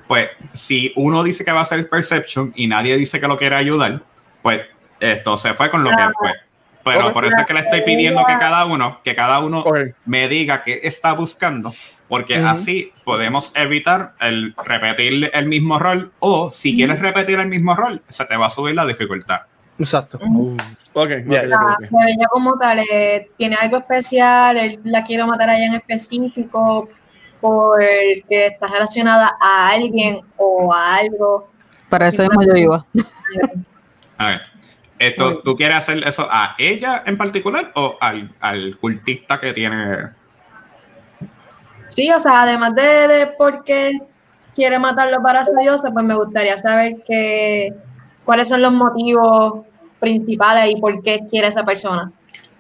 pues 0.08 0.30
si 0.54 0.94
uno 0.96 1.24
dice 1.24 1.44
que 1.44 1.52
va 1.52 1.60
a 1.60 1.64
hacer 1.64 1.90
perception 1.90 2.54
y 2.56 2.68
nadie 2.68 2.96
dice 2.96 3.20
que 3.20 3.28
lo 3.28 3.36
quiere 3.36 3.58
ayudar, 3.58 4.00
pues 4.42 4.62
esto 5.02 5.36
se 5.36 5.54
fue 5.54 5.70
con 5.70 5.84
lo 5.84 5.90
que 5.90 6.04
fue. 6.18 6.32
Pero 6.86 7.12
por 7.12 7.26
eso 7.26 7.36
es 7.38 7.46
que 7.46 7.54
le 7.54 7.60
estoy 7.60 7.82
pidiendo 7.82 8.24
que 8.26 8.38
cada 8.40 8.64
uno, 8.64 8.98
que 9.04 9.14
cada 9.14 9.40
uno 9.40 9.66
me 10.06 10.30
diga 10.30 10.64
qué 10.64 10.80
está 10.84 11.12
buscando, 11.12 11.74
porque 12.10 12.36
así 12.38 12.92
podemos 13.06 13.54
evitar 13.56 14.14
el 14.20 14.54
repetir 14.66 15.30
el 15.34 15.46
mismo 15.46 15.80
rol 15.80 16.12
o 16.20 16.52
si 16.52 16.76
quieres 16.76 17.00
repetir 17.00 17.40
el 17.40 17.48
mismo 17.48 17.76
rol, 17.76 18.02
se 18.08 18.26
te 18.26 18.36
va 18.36 18.48
a 18.48 18.50
subir 18.50 18.76
la 18.76 18.86
dificultad. 18.86 19.42
Exacto. 19.78 20.18
Ok, 20.94 21.10
Ya, 21.28 21.42
ok, 21.42 21.48
La 21.48 21.56
ok, 21.58 21.84
ok. 21.84 22.02
ella 22.08 22.28
como 22.30 22.58
tal 22.58 22.80
eh, 22.80 23.30
tiene 23.38 23.56
algo 23.56 23.78
especial, 23.78 24.58
él 24.58 24.80
la 24.84 25.04
quiere 25.04 25.24
matar 25.24 25.52
a 25.52 25.56
ella 25.56 25.68
en 25.68 25.76
específico 25.76 26.90
porque 27.40 28.24
está 28.30 28.68
relacionada 28.68 29.38
a 29.40 29.70
alguien 29.70 30.20
o 30.36 30.74
a 30.74 30.96
algo. 30.98 31.52
Para 31.88 32.10
eso 32.10 32.24
mismo 32.24 32.44
yo 32.44 32.56
iba. 32.56 32.86
A 34.18 34.28
ver, 34.28 34.42
esto, 34.98 35.40
¿tú 35.44 35.56
quieres 35.56 35.78
hacer 35.78 36.06
eso 36.06 36.28
a 36.30 36.56
ella 36.58 37.04
en 37.06 37.18
particular 37.18 37.72
o 37.76 37.98
al, 38.02 38.32
al 38.42 38.78
cultista 38.78 39.40
que 39.40 39.54
tiene? 39.54 40.19
Sí, 41.90 42.10
o 42.12 42.20
sea, 42.20 42.44
además 42.44 42.74
de, 42.76 43.08
de 43.08 43.28
por 43.28 43.64
qué 43.64 44.00
quiere 44.56 44.80
matarlo 44.80 45.22
para 45.22 45.44
su 45.44 45.54
diosa, 45.56 45.92
pues 45.92 46.06
me 46.06 46.16
gustaría 46.16 46.56
saber 46.58 46.96
que, 47.06 47.74
cuáles 48.24 48.48
son 48.48 48.62
los 48.62 48.72
motivos 48.72 49.66
principales 50.00 50.74
y 50.74 50.80
por 50.80 51.02
qué 51.04 51.22
quiere 51.30 51.48
esa 51.48 51.66
persona. 51.66 52.12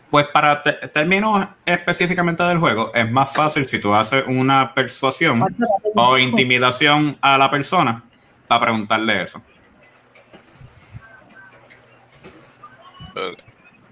Pues 0.09 0.25
para 0.27 0.63
te- 0.63 0.87
términos 0.87 1.47
específicamente 1.65 2.41
del 2.43 2.57
juego, 2.57 2.91
es 2.93 3.09
más 3.11 3.31
fácil 3.31 3.65
si 3.65 3.79
tú 3.79 3.93
haces 3.93 4.23
una 4.27 4.73
persuasión 4.73 5.39
o 5.95 6.17
intimidación 6.17 7.17
a 7.21 7.37
la 7.37 7.51
persona 7.51 8.03
para 8.47 8.61
preguntarle 8.61 9.21
eso. 9.21 9.41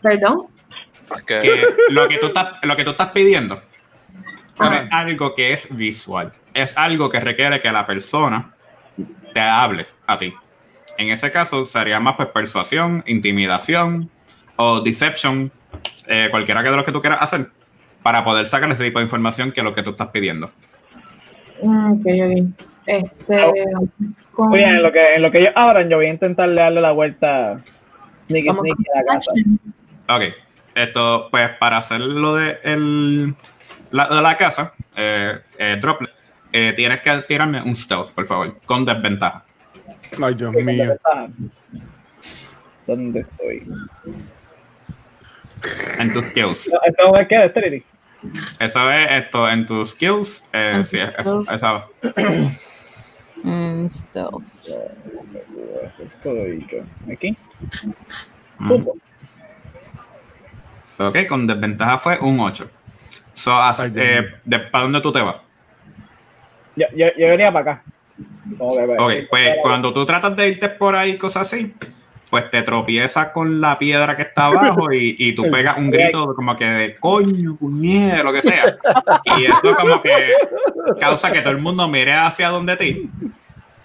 Perdón. 0.01 0.47
Que 1.27 1.63
lo 1.89 2.07
que 2.07 2.17
tú 2.17 2.27
estás, 2.27 2.53
lo 2.63 2.75
que 2.75 2.83
tú 2.83 2.91
estás 2.91 3.11
pidiendo 3.11 3.61
Ajá. 4.65 4.77
es 4.83 4.87
algo 4.91 5.35
que 5.35 5.53
es 5.53 5.75
visual, 5.75 6.31
es 6.53 6.77
algo 6.77 7.09
que 7.09 7.19
requiere 7.19 7.59
que 7.61 7.71
la 7.71 7.85
persona 7.85 8.53
te 9.33 9.39
hable 9.41 9.85
a 10.07 10.17
ti. 10.17 10.33
En 10.97 11.09
ese 11.09 11.31
caso 11.31 11.65
sería 11.65 11.99
más 11.99 12.15
pues, 12.15 12.29
persuasión, 12.29 13.03
intimidación 13.05 14.09
o 14.55 14.81
deception, 14.81 15.51
eh, 16.07 16.27
cualquiera 16.31 16.63
que 16.63 16.69
de 16.71 16.75
los 16.75 16.85
que 16.85 16.91
tú 16.91 17.01
quieras 17.01 17.21
hacer, 17.21 17.49
para 18.01 18.23
poder 18.23 18.47
sacar 18.47 18.71
ese 18.71 18.83
tipo 18.85 18.99
de 18.99 19.03
información 19.05 19.51
que 19.51 19.59
es 19.59 19.63
lo 19.63 19.73
que 19.75 19.83
tú 19.83 19.91
estás 19.91 20.07
pidiendo. 20.07 20.49
Mm, 21.61 21.91
Ok, 21.93 22.05
ok. 22.05 22.65
Este, 22.87 23.43
con- 24.31 24.49
Muy 24.49 24.59
bien, 24.59 24.69
en 24.75 24.83
lo 24.83 24.91
que, 24.91 25.15
en 25.15 25.21
lo 25.21 25.29
que 25.29 25.39
ellos 25.39 25.53
abran, 25.55 25.89
yo 25.89 25.97
voy 25.97 26.05
a 26.05 26.09
intentar 26.13 26.53
darle 26.55 26.79
la 26.79 26.93
vuelta 26.93 27.61
sneaky 28.27 28.47
sneaky 28.49 28.55
con 28.55 28.67
a 28.95 29.01
la 29.01 29.05
casa. 29.05 29.31
Ok, 30.09 30.23
esto, 30.73 31.27
pues 31.29 31.49
para 31.59 31.77
hacer 31.77 31.99
lo 31.99 32.35
de, 32.35 32.57
el, 32.63 33.35
la, 33.91 34.07
de 34.07 34.21
la 34.21 34.37
casa, 34.37 34.73
eh, 34.95 35.39
eh, 35.57 35.77
Droplet, 35.81 36.11
eh, 36.51 36.73
tienes 36.75 37.01
que 37.01 37.11
tirarme 37.27 37.61
un 37.61 37.75
stealth, 37.75 38.11
por 38.11 38.25
favor, 38.27 38.59
con 38.65 38.85
desventaja. 38.85 39.43
Ay, 40.21 40.33
Dios 40.35 40.53
¿Dónde 40.53 40.63
mío. 40.63 40.97
¿Dónde 42.85 43.19
estoy? 43.21 43.67
En 45.99 46.13
tus 46.13 46.25
skills. 46.27 46.69
No, 46.71 46.79
¿Esto 46.85 47.17
es 47.19 47.27
qué? 47.27 47.37
¿Dexterity? 47.37 47.83
Eso 48.59 48.91
es 48.91 49.07
esto, 49.11 49.49
en 49.49 49.65
tus 49.65 49.91
skills. 49.91 50.47
Eh, 50.53 50.71
En 50.75 50.85
sí, 50.85 50.99
eso, 50.99 51.43
esa- 51.51 51.85
Mm, 53.43 53.89
stealth. 53.91 54.43
Estoy 55.99 56.65
yo. 56.71 56.79
¿Aquí? 57.13 57.37
mm. 58.57 58.73
Ok, 60.99 61.27
con 61.29 61.45
desventaja 61.45 61.97
fue 61.99 62.17
un 62.19 62.39
8. 62.39 62.69
So, 63.37 63.55
as- 63.55 63.79
Ay, 63.79 63.91
Dios 63.91 64.05
eh, 64.05 64.29
de- 64.43 64.59
¿Para 64.59 64.83
dónde 64.85 64.99
tú 65.01 65.11
te 65.11 65.21
vas? 65.21 65.35
Yo, 66.75 66.85
yo, 66.95 67.07
yo 67.17 67.27
venía 67.29 67.51
para 67.51 67.71
acá. 67.73 67.83
Ok, 68.57 68.79
Ok, 68.97 69.11
pues 69.29 69.49
cuando 69.61 69.93
tú 69.93 70.05
tratas 70.05 70.35
de 70.35 70.49
irte 70.49 70.69
por 70.69 70.95
ahí, 70.95 71.15
cosas 71.17 71.43
así, 71.53 71.73
pues 72.31 72.49
te 72.49 72.63
tropiezas 72.63 73.27
con 73.29 73.61
la 73.61 73.77
piedra 73.77 74.15
que 74.15 74.23
está 74.23 74.47
abajo 74.47 74.91
y, 74.91 75.15
y 75.19 75.33
tú 75.33 75.43
pegas 75.51 75.77
un 75.77 75.91
grito 75.91 76.33
como 76.35 76.55
que 76.55 76.65
de 76.65 76.95
coño, 76.95 77.55
puñet, 77.57 78.23
lo 78.23 78.33
que 78.33 78.41
sea. 78.41 78.75
Y 79.37 79.45
eso 79.45 79.75
como 79.79 80.01
que 80.01 80.33
causa 80.99 81.31
que 81.31 81.41
todo 81.41 81.51
el 81.51 81.59
mundo 81.59 81.87
mire 81.87 82.13
hacia 82.13 82.49
donde 82.49 82.75
ti. 82.75 83.09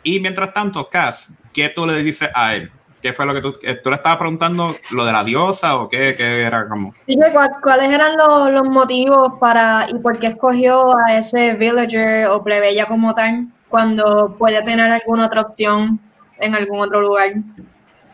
Y 0.03 0.19
mientras 0.19 0.53
tanto, 0.55 0.89
Cass, 0.89 1.35
¿qué 1.53 1.69
tú 1.69 1.87
le 1.87 2.03
dices 2.03 2.31
a 2.35 2.55
él? 2.55 2.71
¿Qué 3.03 3.13
fue 3.13 3.27
lo 3.27 3.35
que 3.35 3.41
tú, 3.43 3.59
eh, 3.63 3.81
tú 3.83 3.91
le 3.91 3.97
estabas 3.97 4.17
preguntando? 4.19 4.75
¿Lo 4.93 5.05
de 5.05 5.13
la 5.13 5.25
diosa 5.25 5.77
o 5.77 5.89
qué, 5.89 6.15
qué 6.17 6.43
era 6.43 6.69
como? 6.69 6.95
Dime 7.07 7.33
cuál- 7.33 7.51
cuáles 7.63 7.91
eran 7.91 8.17
los, 8.17 8.51
los 8.53 8.65
motivos 8.65 9.33
para 9.41 9.87
y 9.91 9.99
por 9.99 10.19
qué 10.21 10.29
escogió 10.29 10.97
a 10.97 11.17
ese 11.17 11.55
villager 11.55 12.29
o 12.29 12.43
plebeya 12.45 12.87
como 12.87 13.13
tal 13.15 13.49
cuando 13.69 14.37
puede 14.39 14.63
tener 14.63 14.91
alguna 14.93 15.27
otra 15.27 15.41
opción 15.41 15.99
en 16.39 16.55
algún 16.55 16.81
otro 16.81 17.01
lugar 17.01 17.33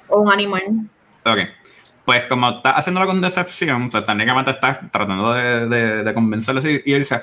o 0.08 0.20
un 0.20 0.32
animal. 0.32 0.62
Ok. 1.24 1.38
Pues 2.04 2.24
como 2.24 2.48
estás 2.48 2.76
haciéndolo 2.78 3.06
con 3.06 3.20
decepción, 3.20 3.90
pues 3.90 4.06
técnicamente 4.06 4.52
estás 4.52 4.78
tratando 4.90 5.34
de, 5.34 5.68
de, 5.68 6.02
de 6.04 6.14
convencerle 6.14 6.82
y 6.86 6.92
él 6.94 7.00
dice, 7.00 7.22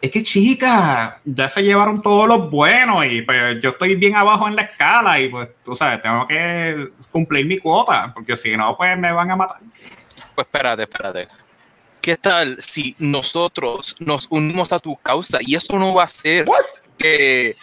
es 0.00 0.10
que 0.10 0.22
chica, 0.22 1.20
ya 1.24 1.48
se 1.48 1.62
llevaron 1.62 2.00
todos 2.00 2.28
los 2.28 2.50
buenos 2.50 3.04
y 3.06 3.22
pues 3.22 3.60
yo 3.60 3.70
estoy 3.70 3.96
bien 3.96 4.14
abajo 4.14 4.46
en 4.46 4.54
la 4.54 4.62
escala 4.62 5.20
y 5.20 5.28
pues 5.28 5.48
tú 5.64 5.74
sabes, 5.74 6.00
tengo 6.02 6.26
que 6.26 6.88
cumplir 7.10 7.46
mi 7.46 7.58
cuota, 7.58 8.12
porque 8.14 8.36
si 8.36 8.56
no, 8.56 8.76
pues 8.76 8.96
me 8.96 9.12
van 9.12 9.30
a 9.30 9.36
matar. 9.36 9.58
Pues 10.34 10.46
espérate, 10.46 10.82
espérate. 10.82 11.28
¿Qué 12.00 12.16
tal 12.16 12.62
si 12.62 12.94
nosotros 12.98 13.96
nos 13.98 14.28
unimos 14.30 14.72
a 14.72 14.78
tu 14.78 14.96
causa 14.96 15.38
y 15.40 15.56
eso 15.56 15.78
no 15.78 15.94
va 15.94 16.04
a 16.04 16.08
ser 16.08 16.46
que 16.96 17.56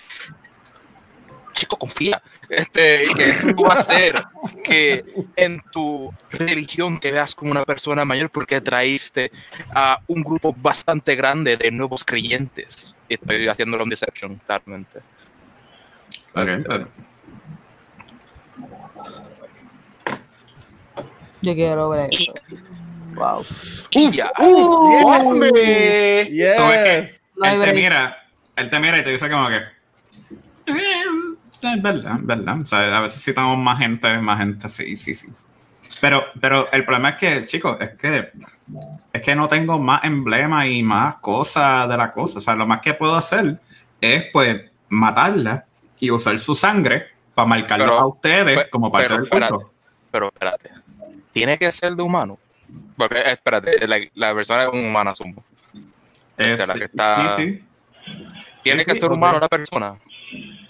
chico 1.56 1.78
confía 1.78 2.22
este 2.50 3.04
que 3.16 3.30
eso 3.30 3.48
no 3.48 3.64
va 3.64 3.74
a 3.76 3.82
ser 3.82 4.24
que 4.64 5.04
en 5.36 5.62
tu 5.72 6.14
religión 6.30 7.00
te 7.00 7.12
veas 7.12 7.34
como 7.34 7.50
una 7.52 7.66
persona 7.66 8.06
mayor 8.06 8.30
porque 8.30 8.62
traíste 8.62 9.32
a 9.74 10.00
un 10.08 10.22
grupo 10.22 10.54
bastante 10.56 11.16
grande 11.16 11.58
de 11.58 11.72
nuevos 11.72 12.04
creyentes 12.04 12.96
estoy 13.10 13.48
haciéndolo 13.48 13.84
en 13.84 13.90
deception 13.90 14.40
claramente 14.46 15.00
Ok, 16.38 16.50
ok. 16.70 16.88
Yo 21.42 21.54
quiero 21.54 21.90
ver 21.90 22.10
eso. 22.14 22.34
Wow. 23.14 23.42
y 23.92 24.12
ya 24.12 24.32
¡Hombre! 24.38 26.26
Yes. 26.32 27.22
Hay 27.42 27.56
él 27.56 27.62
te 27.64 27.74
mira, 27.74 28.18
él 28.58 28.70
te 28.70 28.80
mira 28.80 29.00
y 29.00 29.04
te 29.04 29.10
dice 29.12 29.30
como 29.30 29.48
que, 29.48 29.58
"Eh, 30.68 31.05
es 31.64 31.82
verdad, 31.82 32.16
es 32.20 32.26
verdad. 32.26 32.62
O 32.62 32.66
sea, 32.66 32.80
a 32.98 33.02
veces 33.02 33.18
necesitamos 33.18 33.58
más 33.58 33.80
gente, 33.80 34.18
más 34.20 34.40
gente, 34.40 34.70
sí, 34.70 34.96
sí, 34.96 35.14
sí. 35.14 35.28
Pero, 36.02 36.26
pero 36.40 36.72
el 36.72 36.84
problema 36.86 37.10
es 37.10 37.16
que, 37.16 37.46
chicos, 37.46 37.78
es 37.80 37.92
que 37.96 38.32
es 39.14 39.22
que 39.22 39.36
no 39.36 39.48
tengo 39.48 39.78
más 39.80 40.04
emblemas 40.04 40.68
y 40.68 40.84
más 40.84 41.16
cosas 41.18 41.88
de 41.88 41.98
la 41.98 42.12
cosa. 42.12 42.40
O 42.40 42.42
sea, 42.42 42.56
lo 42.56 42.66
más 42.68 42.82
que 42.82 42.94
puedo 42.94 43.16
hacer 43.16 43.60
es 44.02 44.26
pues 44.34 44.70
matarla 44.90 45.66
y 46.00 46.12
usar 46.12 46.38
su 46.40 46.56
sangre 46.56 47.08
para 47.34 47.48
marcarlo 47.48 47.86
Pero- 47.86 48.00
a 48.00 48.08
ustedes 48.08 48.58
pe- 48.64 48.70
como 48.70 48.92
parte 48.92 49.08
pero 49.10 49.22
del 49.22 49.30
culto. 49.30 49.46
espérate. 49.46 49.66
pero 50.12 50.28
espérate 50.28 50.72
tiene 51.34 51.58
que 51.58 51.72
ser 51.72 51.96
de 51.96 52.02
humano 52.04 52.38
porque 52.98 53.18
eh, 53.20 53.32
espérate 53.32 53.88
la, 53.88 53.98
la 54.14 54.34
persona 54.34 54.64
es 54.64 54.70
un 54.70 54.86
humano 54.86 55.10
asumo 55.12 55.44
Es- 56.38 56.60
Este, 56.62 56.68
la 56.68 56.74
que 56.76 56.84
está- 56.86 57.30
Sí, 57.38 57.44
sí. 57.44 57.64
tiene 58.64 58.80
Sí, 58.82 58.86
que 58.86 58.96
ser 59.00 59.12
humano 59.12 59.40
la 59.40 59.48
persona 59.50 59.96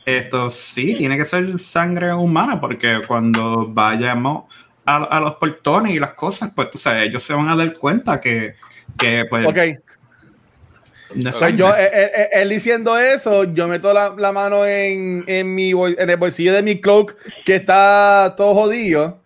Esto 0.06 0.50
sí, 0.50 0.96
tiene 0.96 1.18
que 1.18 1.26
ser 1.26 1.58
sangre 1.58 2.14
humana, 2.14 2.60
porque 2.62 3.02
cuando 3.08 3.66
vayamos 3.68 4.44
a, 4.86 4.98
a 5.04 5.20
los 5.20 5.36
portones 5.36 5.94
y 5.94 6.00
las 6.00 6.14
cosas, 6.14 6.52
pues 6.56 6.70
tú 6.70 6.78
sabes, 6.78 7.08
ellos 7.08 7.24
se 7.24 7.34
van 7.34 7.50
a 7.50 7.56
dar 7.56 7.74
cuenta 7.74 8.22
que, 8.22 8.54
que 8.98 9.26
pues, 9.28 9.48
Ok, 9.48 9.58
pues 11.08 11.56
yo, 11.56 11.70
eh, 11.76 11.90
eh, 11.94 12.12
eh, 12.16 12.30
él 12.34 12.50
diciendo 12.50 12.98
eso, 13.00 13.46
yo 13.46 13.68
meto 13.68 13.94
la, 13.94 14.14
la 14.18 14.32
mano 14.32 14.66
en, 14.66 15.24
en, 15.28 15.56
mi, 15.56 15.72
bol- 15.74 15.96
en 15.98 16.10
el 16.10 16.18
bolsillo 16.18 16.54
de 16.54 16.62
mi 16.62 16.82
cloak 16.82 17.16
que 17.46 17.56
está 17.56 18.34
todo 18.38 18.54
jodido 18.54 19.22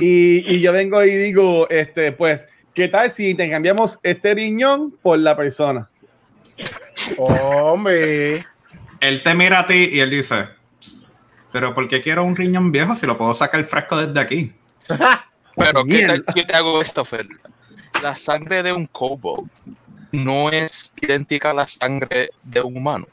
y, 0.00 0.54
y 0.54 0.60
yo 0.60 0.72
vengo 0.72 1.02
y 1.04 1.10
digo, 1.10 1.68
este, 1.68 2.12
pues, 2.12 2.48
¿qué 2.72 2.88
tal 2.88 3.10
si 3.10 3.34
te 3.34 3.50
cambiamos 3.50 3.98
este 4.02 4.34
riñón 4.34 4.92
por 5.02 5.18
la 5.18 5.36
persona? 5.36 5.90
¡Hombre! 7.18 8.44
Él 9.08 9.22
te 9.22 9.34
mira 9.34 9.60
a 9.60 9.66
ti 9.66 9.90
y 9.92 10.00
él 10.00 10.10
dice, 10.10 10.48
pero 11.52 11.74
¿por 11.74 11.88
qué 11.88 12.00
quiero 12.00 12.24
un 12.24 12.34
riñón 12.34 12.72
viejo 12.72 12.94
si 12.94 13.06
lo 13.06 13.18
puedo 13.18 13.34
sacar 13.34 13.64
fresco 13.64 13.96
desde 13.96 14.18
aquí? 14.20 14.52
Pero 15.56 15.84
¿qué 15.84 16.04
tal 16.06 16.24
si 16.34 16.40
yo 16.40 16.46
te 16.46 16.52
hago 16.56 16.82
esto, 16.82 17.04
Fer? 17.04 17.28
La 18.02 18.16
sangre 18.16 18.62
de 18.64 18.72
un 18.72 18.86
kobold 18.86 19.48
no 20.10 20.50
es 20.50 20.92
idéntica 21.00 21.50
a 21.50 21.54
la 21.54 21.68
sangre 21.68 22.30
de 22.42 22.60
un 22.60 22.76
humano. 22.76 23.06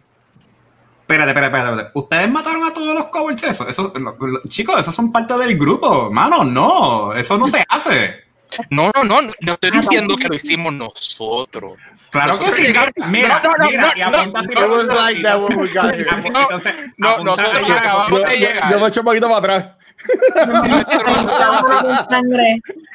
Espérate, 1.01 1.29
espérate, 1.29 1.57
espérate. 1.57 1.91
¿Ustedes 1.93 2.31
mataron 2.31 2.63
a 2.63 2.73
todos 2.73 2.95
los 2.95 3.43
esos? 3.43 3.67
Eso, 3.67 3.93
lo- 3.95 4.17
lo- 4.27 4.41
chicos, 4.47 4.79
esos 4.79 4.95
son 4.95 5.11
parte 5.11 5.37
del 5.37 5.55
grupo. 5.55 6.09
Mano, 6.09 6.43
no. 6.43 7.13
Eso 7.13 7.37
no 7.37 7.47
se 7.47 7.63
hace. 7.67 8.23
No, 8.69 8.91
no, 8.95 9.03
no, 9.03 9.21
no 9.39 9.53
estoy 9.53 9.71
diciendo 9.71 10.15
que 10.15 10.27
lo 10.27 10.35
hicimos 10.35 10.73
nosotros. 10.73 11.77
Claro 12.09 12.37
que 12.39 12.51
sí. 12.51 12.73
Mira, 13.07 13.41
No, 13.43 13.51
no, 13.51 13.57
no, 13.57 13.69
mira, 13.69 13.81
no, 13.83 13.97
y 13.97 14.01
apunta 14.01 14.39
así 14.41 14.49
It 14.51 14.69
was 14.69 14.87
like 14.87 15.21
that 15.23 15.39
when 15.41 15.59
we 15.59 15.67
got 15.73 15.93
here. 15.93 16.07
Entonces, 16.09 16.73
No, 16.97 17.09
apunta 17.09 17.35
nosotros 17.37 17.69
acabamos 17.69 18.09
Yo, 18.09 18.25
de 18.25 18.37
llegar. 18.37 18.71
yo 18.71 18.79
me 18.79 18.87
echo 18.87 18.99
un 19.01 19.05
poquito 19.05 19.27
para 19.27 19.37
atrás. 19.39 19.65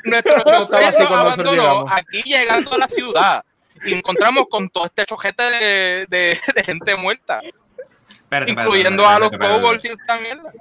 Nuestro, 0.04 0.42
chofer 0.44 1.00
nos 1.00 1.10
abandonó 1.10 1.86
aquí 1.90 2.22
llegando 2.22 2.74
a 2.74 2.78
la 2.78 2.88
ciudad. 2.88 3.44
Y 3.84 3.94
encontramos 3.94 4.46
con 4.50 4.68
todo 4.68 4.86
este 4.86 5.04
chojete 5.04 5.42
de, 5.42 6.06
de, 6.08 6.40
de 6.54 6.64
gente 6.64 6.96
muerta, 6.96 7.40
Espérate, 7.40 8.50
espérate, 8.50 8.50
incluyendo 8.52 9.02
espérate, 9.02 9.16
a 9.16 9.18
los 9.18 9.32
espérate, 9.32 9.54
espérate. 9.76 9.88
y 9.88 9.90
esta 9.90 10.18
mierda. 10.18 10.52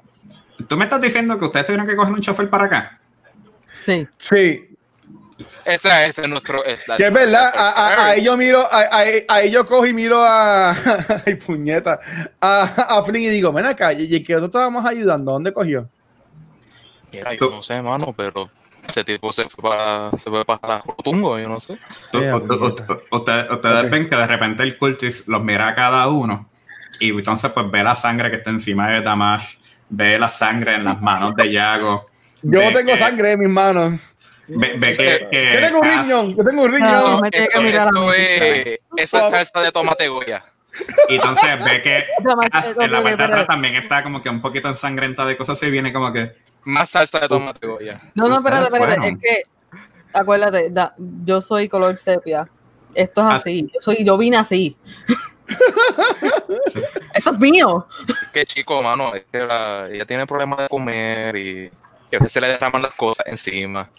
¿Tú 0.67 0.77
me 0.77 0.83
estás 0.85 1.01
diciendo 1.01 1.39
que 1.39 1.45
ustedes 1.45 1.65
tuvieron 1.65 1.87
que 1.87 1.95
coger 1.95 2.13
un 2.13 2.21
chofer 2.21 2.49
para 2.49 2.65
acá? 2.65 2.99
Sí. 3.71 4.07
Sí, 4.17 4.74
Ese, 5.65 6.05
ese 6.07 6.21
es 6.21 6.29
nuestro. 6.29 6.63
Es 6.63 6.87
la- 6.87 6.95
que 6.97 7.07
es 7.07 7.11
verdad. 7.13 7.51
A-. 7.55 8.05
Ahí 8.09 8.23
yo 8.23 8.37
miro, 8.37 8.59
a- 8.71 9.03
ahí 9.27 9.51
yo 9.51 9.65
cojo 9.65 9.85
y 9.85 9.93
miro 9.93 10.23
a. 10.23 10.71
Ay, 11.25 11.35
puñeta. 11.35 11.99
A, 12.39 12.61
a 12.63 13.03
Flynn 13.03 13.23
y 13.23 13.29
digo, 13.29 13.51
ven 13.51 13.65
acá, 13.65 13.91
y 13.93 14.03
y 14.15 14.23
que 14.23 14.33
nosotros 14.33 14.49
estábamos 14.61 14.85
ayudando, 14.85 15.33
¿dónde 15.33 15.51
cogió? 15.51 15.89
Mira, 17.11 17.33
yo 17.33 17.49
no 17.49 17.63
sé, 17.63 17.81
mano, 17.81 18.13
pero 18.15 18.49
ese 18.87 19.03
tipo 19.03 19.31
se 19.31 19.49
fue 19.49 19.69
para, 19.69 20.11
se 20.17 20.29
fue 20.29 20.45
para 20.45 20.79
Rotungo, 20.81 21.37
yo 21.39 21.49
no 21.49 21.59
sé. 21.59 21.77
Ustedes, 23.11 23.89
ven 23.89 24.09
que 24.09 24.15
de 24.15 24.27
repente 24.27 24.63
el 24.63 24.77
cultist 24.77 25.27
los 25.27 25.43
mira 25.43 25.69
a 25.69 25.75
cada 25.75 26.07
uno 26.07 26.49
y 26.99 27.09
entonces 27.09 27.51
pues 27.51 27.69
ve 27.71 27.83
la 27.83 27.95
sangre 27.95 28.29
que 28.29 28.37
está 28.37 28.49
encima 28.51 28.89
de 28.89 29.01
Damash, 29.01 29.55
ve 29.89 30.17
la 30.19 30.29
sangre 30.29 30.75
en 30.75 30.85
las 30.85 31.01
manos 31.01 31.35
de 31.35 31.51
Yago. 31.51 32.07
Yo 32.41 32.59
ve 32.59 32.71
tengo 32.71 32.91
que- 32.93 32.97
sangre 32.97 33.31
en 33.33 33.39
mis 33.39 33.49
manos. 33.49 33.93
Ve, 34.47 34.73
ve 34.77 34.87
que, 34.95 35.27
que 35.31 35.53
Yo 35.53 35.59
tengo 35.67 35.79
un 35.79 35.85
riñón, 36.03 36.35
yo 36.35 36.43
tengo 36.43 36.61
un 36.63 36.71
No. 36.71 36.77
riñón. 36.77 37.21
me 37.21 37.31
tiene 37.31 37.47
que 37.47 37.53
Eso, 37.57 37.61
eso 37.67 38.13
es, 38.13 38.79
esa 38.97 39.19
es 39.19 39.29
salsa 39.29 39.61
de 39.61 39.71
tomate 39.71 40.07
Goya. 40.07 40.43
y 41.09 41.15
entonces 41.15 41.63
ve 41.63 41.81
que 41.81 42.05
Cass 42.51 42.75
en 42.79 42.91
la 42.91 43.01
parte 43.01 43.09
de 43.09 43.13
atrás 43.13 43.29
espérate. 43.29 43.45
también 43.47 43.75
está 43.75 44.03
como 44.03 44.21
que 44.21 44.29
un 44.29 44.41
poquito 44.41 44.67
ensangrenta 44.67 45.25
de 45.25 45.35
cosas 45.37 45.61
y 45.63 45.69
viene 45.71 45.91
como 45.93 46.11
que 46.13 46.35
Más 46.63 46.89
salsa 46.89 47.19
de 47.19 47.27
tomate 47.27 47.65
Goya. 47.65 47.99
No, 48.13 48.27
no, 48.27 48.37
espérate, 48.37 48.65
Ustedes 48.73 48.83
espérate. 48.89 49.07
Es 49.09 49.17
que, 49.19 49.43
acuérdate, 50.13 50.69
da- 50.69 50.93
yo 50.97 51.41
soy 51.41 51.67
color 51.69 51.97
sepia. 51.97 52.47
Esto 52.93 53.21
es 53.21 53.27
Ah. 53.27 53.35
así. 53.35 53.63
Yo, 53.73 53.81
soy, 53.81 54.03
yo 54.05 54.17
vine 54.17 54.37
así. 54.37 54.77
Sí. 56.67 56.81
Esto 57.13 57.31
es 57.33 57.39
mío. 57.39 57.87
Qué 58.33 58.45
chico, 58.45 58.81
mano. 58.81 59.13
Es 59.13 59.25
que 59.31 59.39
la- 59.39 59.87
ella 59.91 60.05
tiene 60.05 60.25
problemas 60.25 60.59
de 60.59 60.67
comer 60.69 61.35
y 61.35 61.69
que 62.09 62.15
a 62.15 62.19
veces 62.19 62.31
se 62.31 62.41
le 62.41 62.47
derraman 62.47 62.81
las 62.81 62.93
cosas 62.95 63.25
encima. 63.27 63.89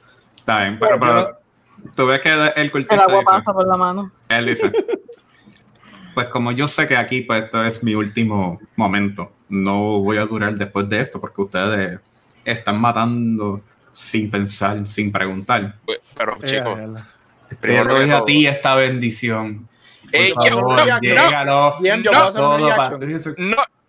Está 0.47 0.61
bien, 0.63 0.79
pero, 0.79 1.01
pero 1.01 1.39
tú 1.97 2.07
ves 2.07 2.21
que 2.21 2.33
el 2.33 2.53
El 2.55 2.71
cultista 2.71 3.03
agua 3.03 3.15
dice, 3.21 3.25
pasa 3.25 3.53
por 3.53 3.67
la 3.67 3.77
mano. 3.77 4.13
él 4.29 4.47
dice, 4.47 4.71
pues 6.15 6.29
como 6.29 6.53
yo 6.53 6.69
sé 6.69 6.87
que 6.87 6.97
aquí 6.97 7.23
pues 7.23 7.45
esto 7.45 7.65
es 7.65 7.83
mi 7.83 7.95
último 7.95 8.61
momento, 8.77 9.33
no 9.49 9.99
voy 10.01 10.19
a 10.19 10.25
durar 10.27 10.55
después 10.55 10.89
de 10.89 11.01
esto 11.01 11.21
porque 11.21 11.43
ustedes 11.43 12.01
están 12.45 12.81
matando 12.81 13.61
sin 13.93 14.31
pensar, 14.31 14.87
sin 14.87 15.11
preguntar. 15.11 15.75
Pues, 15.85 15.99
Pero, 16.17 16.37
Eh, 16.37 16.47
chicos, 16.47 16.79
primero 17.61 17.99
que 17.99 18.13
a 18.13 18.25
ti 18.25 18.47
esta 18.47 18.75
bendición. 18.77 19.69
Ey, 20.13 20.33
yo- 20.45 20.61
favor, 20.61 20.87
no, 20.87 21.01
llégalo. 21.01 21.77
Bien, 21.81 22.03
yo 22.03 22.13
No, 22.13 22.31
no, 22.31 22.59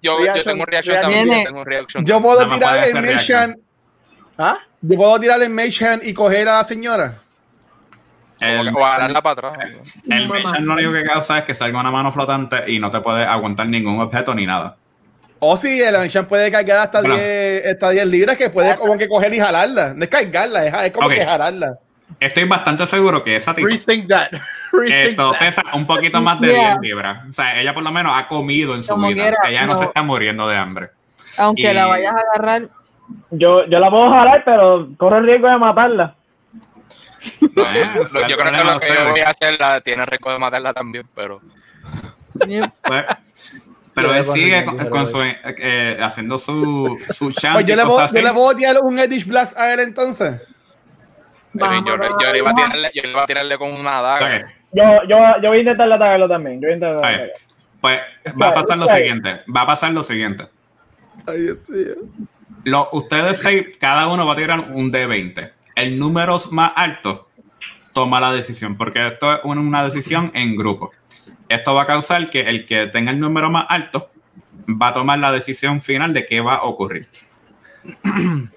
yo, 0.02 0.26
yo 0.26 0.44
tengo 0.44 0.66
reaction 0.66 0.96
reaction. 0.96 1.02
también. 1.02 1.26
Viene. 1.26 1.46
Tengo 1.46 1.64
reaction 1.64 2.06
Yo 2.06 2.22
puedo 2.22 2.48
tirar 2.50 2.88
el. 2.88 2.96
Hand. 3.36 3.58
¿Ah? 4.38 4.58
Yo 4.88 4.95
puedo 4.95 5.19
tirar 5.19 5.41
el 5.41 5.50
Mage 5.50 5.86
Hand 5.86 6.04
y 6.06 6.13
coger 6.13 6.47
a 6.50 6.58
la 6.58 6.63
señora. 6.63 7.15
El, 8.39 8.69
O 8.69 8.84
jalarla 8.84 9.21
para 9.21 9.34
atrás. 9.50 9.54
el 10.10 10.28
Mage 10.28 10.62
lo 10.62 10.73
único 10.73 10.91
que 10.93 11.04
causa 11.04 11.39
es 11.39 11.43
que 11.45 11.56
salga 11.56 11.80
una 11.80 11.89
mano 11.91 12.12
flotante 12.12 12.63
y 12.71 12.80
no 12.80 12.91
te 12.91 13.00
puede 13.02 13.23
aguantar 13.23 13.67
ningún 13.67 14.00
objeto 14.00 14.34
ni 14.36 14.45
nada. 14.45 14.76
O 15.39 15.58
si 15.58 15.82
el 15.82 15.93
Mage 15.97 16.17
Hand 16.19 16.28
puede 16.28 16.52
cargar 16.52 16.78
hasta 16.78 17.00
Bueno. 17.02 17.15
10, 17.15 17.65
hasta 17.67 17.89
10 17.89 18.08
libras, 18.08 18.38
que 18.38 18.50
puede 18.50 18.76
como 18.76 18.97
que 18.97 19.08
coger 19.10 19.34
y 19.34 19.39
jalarla. 19.39 19.93
No 19.95 20.04
es 20.04 20.10
cargarla, 20.10 20.65
es, 20.65 20.73
es 20.86 20.91
como 20.91 21.10
que 21.10 21.23
jalarla. 21.26 21.78
Estoy 22.19 22.45
bastante 22.45 22.88
seguro 22.88 23.23
que 23.23 23.36
esa 23.36 23.54
tipo 23.54 23.67
Rethink 23.67 24.08
that. 24.08 24.30
Rethink 24.71 24.91
esto 25.12 25.32
that. 25.34 25.39
pesa 25.39 25.63
un 25.73 25.86
poquito 25.86 26.21
más 26.21 26.39
de 26.39 26.47
Yeah. 26.54 26.69
10 26.69 26.82
libras. 26.82 27.19
O 27.30 27.34
sea, 27.34 27.60
ella 27.60 27.73
por 27.73 27.84
lo 27.84 27.91
menos 27.91 28.13
ha 28.15 28.28
comido 28.28 28.73
en 28.76 28.82
su 28.84 28.89
Como 28.89 29.08
vida. 29.08 29.23
quiera, 29.23 29.38
ella 29.50 29.65
no, 29.65 29.73
no. 29.73 29.80
se 29.80 29.86
está 29.86 30.02
muriendo 30.04 30.47
de 30.47 30.56
hambre. 30.58 30.89
Aunque 31.38 31.69
Y- 31.69 31.73
la 31.73 31.86
vayas 31.88 32.13
a 32.15 32.19
agarrar, 32.36 32.69
Yo, 33.32 33.65
yo 33.65 33.80
la 33.80 33.89
puedo 33.89 34.12
jalar, 34.12 34.43
pero 34.43 34.89
corre 34.98 35.20
el 35.20 35.26
riesgo 35.26 35.48
de 35.50 35.58
matarla. 35.58 36.15
Yo- 37.56 37.63
creo 38.38 38.52
que 38.52 38.63
lo 38.63 38.80
que 38.80 38.88
yo 38.88 39.10
voy 39.12 39.20
a 39.22 39.30
hacer 39.30 39.60
la, 39.60 39.82
tiene 39.82 40.06
riesgo 40.06 40.32
de 40.32 40.39
matarla 40.39 40.74
también, 40.74 41.06
pero 41.13 41.41
Pues, 42.39 43.06
pero 43.93 44.13
él 44.13 44.24
sigue 44.24 44.63
con, 44.91 45.08
su, 45.08 45.22
eh, 45.24 45.98
haciendo 46.00 46.38
su, 46.38 46.98
su 47.10 47.34
Pues 47.54 47.65
yo 47.65 47.76
le, 47.76 47.84
puedo, 47.84 48.08
yo 48.08 48.22
le 48.22 48.32
puedo 48.32 48.56
tirar 48.56 48.78
un 48.84 49.00
Edish 49.00 49.26
Blast 49.26 49.58
a 49.58 49.74
él 49.74 49.80
entonces. 49.80 50.48
yo, 51.54 51.65
Vamos, 51.65 51.84
yo, 51.88 51.98
vamos, 51.98 52.24
yo 52.24 52.32
le 52.32 52.38
iba 52.38 52.52
a 52.52 52.54
tirarle, 52.54 52.91
yo 52.93 53.02
le 53.04 53.10
iba 53.10 53.24
a 53.24 53.26
tirarle 53.26 53.58
con 53.58 53.74
una 53.74 54.02
daga. 54.02 54.54
Yo, 54.72 54.84
yo, 55.08 55.17
yo 55.41 55.50
voy 55.50 55.58
a 55.58 55.62
intentar 55.62 55.91
atacarlo 55.91 56.30
también. 56.30 56.62
Yo 56.62 56.67
voy 56.67 56.74
a 56.74 56.76
intentar 56.76 56.96
está 56.96 57.08
bien. 57.10 57.22
atacarlo. 57.22 57.48
Pues 57.82 58.00
va 58.41 58.48
a 58.50 58.54
pasar 58.54 58.78
lo 58.78 58.88
siguiente. 58.88 59.41
Va 59.56 59.62
a 59.62 59.67
pasar 59.67 59.91
lo 59.91 60.04
siguiente. 60.04 60.48
Ay, 61.26 61.41
Dios 61.41 61.70
mío. 61.70 61.96
Lo, 62.63 62.89
ustedes 62.91 63.38
seis, 63.39 63.77
cada 63.79 64.07
uno 64.07 64.25
va 64.25 64.33
a 64.33 64.36
tirar 64.36 64.71
un 64.73 64.91
D20. 64.91 65.51
El 65.75 65.99
número 65.99 66.39
más 66.51 66.71
alto 66.75 67.29
toma 67.93 68.19
la 68.19 68.31
decisión, 68.31 68.77
porque 68.77 69.07
esto 69.07 69.33
es 69.36 69.39
una, 69.43 69.62
una 69.62 69.83
decisión 69.83 70.31
en 70.33 70.55
grupo. 70.55 70.91
Esto 71.49 71.73
va 71.73 71.83
a 71.83 71.86
causar 71.86 72.29
que 72.29 72.41
el 72.41 72.65
que 72.65 72.88
tenga 72.88 73.12
el 73.12 73.19
número 73.19 73.49
más 73.49 73.65
alto 73.69 74.10
va 74.69 74.89
a 74.89 74.93
tomar 74.93 75.19
la 75.19 75.31
decisión 75.31 75.81
final 75.81 76.13
de 76.13 76.25
qué 76.25 76.41
va 76.41 76.55
a 76.55 76.63
ocurrir. 76.63 77.07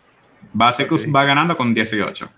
Basicus 0.52 1.06
va 1.14 1.24
ganando 1.24 1.56
con 1.56 1.72
18. 1.72 2.30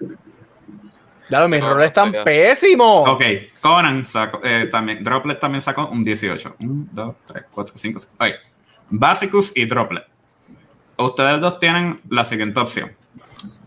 Claro, 1.28 1.48
mis 1.48 1.60
No, 1.60 1.72
roles 1.72 1.86
están 1.86 2.12
pésimos. 2.24 3.08
Ok, 3.08 3.22
Conan 3.60 4.04
sacó, 4.04 4.40
eh, 4.44 4.68
también, 4.70 5.02
Droplet 5.02 5.38
también 5.40 5.62
sacó 5.62 5.86
un 5.86 6.04
18. 6.04 6.56
1, 6.60 6.86
2, 6.92 7.14
3, 7.26 7.44
4, 7.50 7.72
5, 7.74 7.98
6. 7.98 8.12
Ok, 8.18 8.26
Basicus 8.90 9.52
y 9.56 9.64
Droplet. 9.64 10.04
Ustedes 11.04 11.40
dos 11.40 11.58
tienen 11.60 12.00
la 12.08 12.24
siguiente 12.24 12.60
opción. 12.60 12.92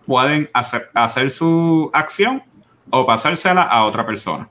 Pueden 0.06 0.50
hacer, 0.54 0.90
hacer 0.94 1.30
su 1.30 1.90
acción 1.94 2.44
o 2.92 3.06
pasársela 3.06 3.64
a 3.64 3.86
otra 3.86 4.06
persona. 4.06 4.48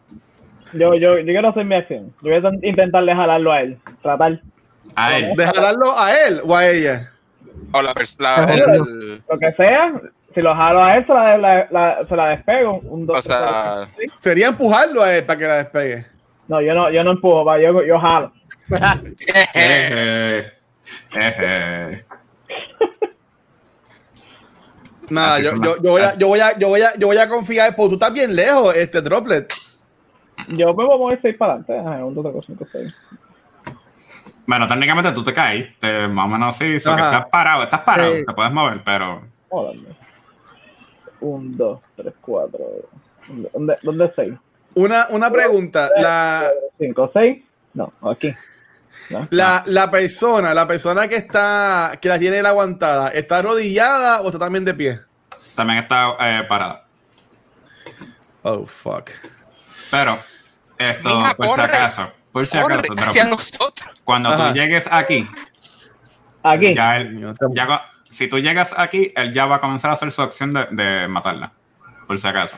Yo, 0.73 0.95
yo, 0.95 1.19
yo 1.19 1.25
quiero 1.25 1.49
hacer 1.51 1.65
mi 1.65 1.77
acción. 1.77 2.13
Yo 2.23 2.31
voy 2.31 2.35
a 2.35 2.41
int- 2.41 2.65
intentarle 2.65 3.15
jalarlo 3.15 3.53
a 3.53 3.61
él. 3.61 3.79
Tratar. 4.03 4.41
A 4.97 5.17
él. 5.17 5.33
¿De 5.37 5.47
jalarlo 5.47 5.97
a 5.99 6.13
él 6.27 6.41
o 6.45 6.57
a 6.57 6.67
ella? 6.67 7.11
O 7.73 7.81
la 7.81 7.95
pers- 7.95 8.19
la- 8.19 8.45
Ay, 8.45 8.59
el- 8.61 9.23
Lo 9.31 9.39
que 9.39 9.53
sea. 9.53 9.93
Si 10.35 10.43
lo 10.43 10.53
jalo 10.53 10.83
a 10.83 10.97
él, 10.97 11.07
se 11.07 11.15
la, 11.15 11.39
la, 11.39 11.69
la- 11.71 12.07
se 12.09 12.17
la 12.17 12.27
despego. 12.31 12.81
Un, 12.81 13.07
dos, 13.07 13.19
o 13.19 13.23
sea, 13.23 13.89
tres, 13.95 14.11
Sería 14.19 14.49
empujarlo 14.49 15.01
a 15.03 15.15
él 15.17 15.25
para 15.25 15.39
que 15.39 15.45
la 15.47 15.55
despegue. 15.59 16.07
No, 16.49 16.61
yo 16.61 16.75
no, 16.75 16.91
yo 16.91 17.05
no 17.05 17.13
empujo, 17.13 17.45
pa, 17.45 17.61
yo, 17.61 17.85
yo 17.85 17.99
jalo. 18.01 18.33
Eje, 19.55 20.53
eje. 21.15 22.05
Nada, 25.11 25.39
yo, 25.41 25.53
yo, 25.63 25.77
yo 25.83 25.91
voy 25.91 26.01
a, 26.03 26.15
yo 26.17 26.29
voy 26.29 26.41
a, 26.41 26.59
yo 26.59 26.69
voy 26.69 26.81
a, 26.83 26.95
yo 26.99 27.07
voy 27.07 27.17
a 27.19 27.29
confiar, 27.29 27.75
porque 27.77 27.89
tú 27.91 27.95
estás 27.95 28.13
bien 28.13 28.35
lejos, 28.35 28.75
este 28.75 29.01
Droplet. 29.03 29.53
Yo 30.49 30.69
me 30.75 30.85
voy 30.85 30.95
a 30.95 30.99
mover 30.99 31.19
seis 31.23 31.37
para 31.37 31.55
adelante. 31.55 31.79
Ajá, 31.79 32.05
un, 32.05 32.15
dos, 32.15 32.25
tres, 32.25 32.33
cuatro, 32.35 32.43
cinco, 32.43 32.67
seis. 32.73 32.97
Bueno, 34.47 34.67
técnicamente 34.69 35.13
tú 35.13 35.25
te 35.25 35.33
caíste, 35.33 36.09
más 36.09 36.27
o 36.27 36.29
menos 36.29 36.55
así, 36.55 36.79
so 36.79 36.95
que 36.95 37.01
Ajá. 37.01 37.13
estás 37.17 37.31
parado, 37.31 37.63
estás 37.65 37.81
parado, 37.81 38.15
Sí. 38.15 38.25
te 38.27 38.35
puedes 38.35 38.53
mover, 38.53 38.83
pero 38.85 39.23
darle. 39.51 39.97
Un, 41.21 41.57
dos, 41.57 41.81
tres, 41.97 42.13
cuatro. 42.21 42.61
¿Dónde, 43.55 43.79
dónde 43.83 44.05
es 44.07 44.11
seis? 44.15 44.35
Una, 44.75 45.07
una 45.11 45.31
pregunta, 45.31 45.91
la, 45.97 46.51
Cinco, 46.79 47.11
seis. 47.15 47.43
No, 47.73 47.93
aquí. 48.03 48.35
No. 49.11 49.29
la, 49.31 49.63
la 49.67 49.91
persona, 49.91 50.55
la 50.55 50.67
persona 50.67 51.07
que 51.09 51.17
está, 51.17 51.99
que 52.01 52.09
la 52.09 52.19
tiene 52.19 52.41
la 52.43 52.49
aguantada, 52.51 53.09
¿está 53.11 53.39
arrodillada 53.39 54.23
o 54.23 54.27
está 54.27 54.39
también 54.39 54.65
de 54.65 54.75
pie? 54.75 55.01
también 55.55 55.81
está 55.81 56.17
eh, 56.21 56.45
parada. 56.49 56.85
Oh, 58.43 58.65
fuck. 58.67 59.11
Pero, 59.91 60.19
esto, 60.79 61.09
Mija, 61.09 61.35
por 61.35 61.51
si 61.51 61.61
acaso, 61.61 62.13
por 62.33 62.47
si 62.47 62.59
corre 62.61 62.75
acaso, 62.75 62.93
hacia 62.95 63.25
Droplet, 63.27 63.51
nosotros. 63.59 63.91
cuando 64.05 64.31
Ajá. 64.31 64.49
tú 64.49 64.55
llegues 64.55 64.89
aquí, 64.91 65.29
Aquí. 66.43 66.75
ya 66.75 66.97
él, 66.97 67.33
ya 67.53 67.67
co- 67.67 67.81
si 68.09 68.29
tú 68.29 68.39
llegas 68.39 68.75
aquí, 68.77 69.09
él 69.17 69.33
ya 69.33 69.47
va 69.47 69.57
a 69.57 69.61
comenzar 69.61 69.91
a 69.91 69.95
hacer 69.95 70.11
su 70.11 70.23
acción 70.23 70.53
de, 70.53 70.67
de 70.71 71.09
matarla, 71.09 71.53
por 72.07 72.19
si 72.19 72.27
acaso. 72.27 72.57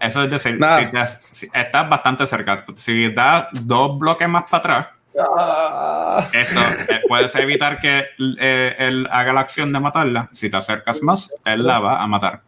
Eso 0.00 0.22
es 0.24 0.30
decir, 0.30 0.58
si, 0.58 0.86
te 0.86 1.06
si 1.30 1.50
estás 1.52 1.88
bastante 1.88 2.26
cerca, 2.26 2.64
si 2.76 3.12
das 3.12 3.48
dos 3.52 3.98
bloques 3.98 4.28
más 4.28 4.44
para 4.50 4.58
atrás, 4.58 4.86
Ah. 4.90 4.94
Esto 5.12 6.60
eh, 6.92 7.00
puedes 7.08 7.34
evitar 7.34 7.78
que 7.80 8.04
eh, 8.38 8.74
él 8.78 9.08
haga 9.10 9.32
la 9.32 9.40
acción 9.40 9.72
de 9.72 9.80
matarla. 9.80 10.28
Si 10.32 10.48
te 10.48 10.56
acercas 10.56 11.02
más, 11.02 11.32
él 11.44 11.66
la 11.66 11.80
va 11.80 12.02
a 12.02 12.06
matar. 12.06 12.42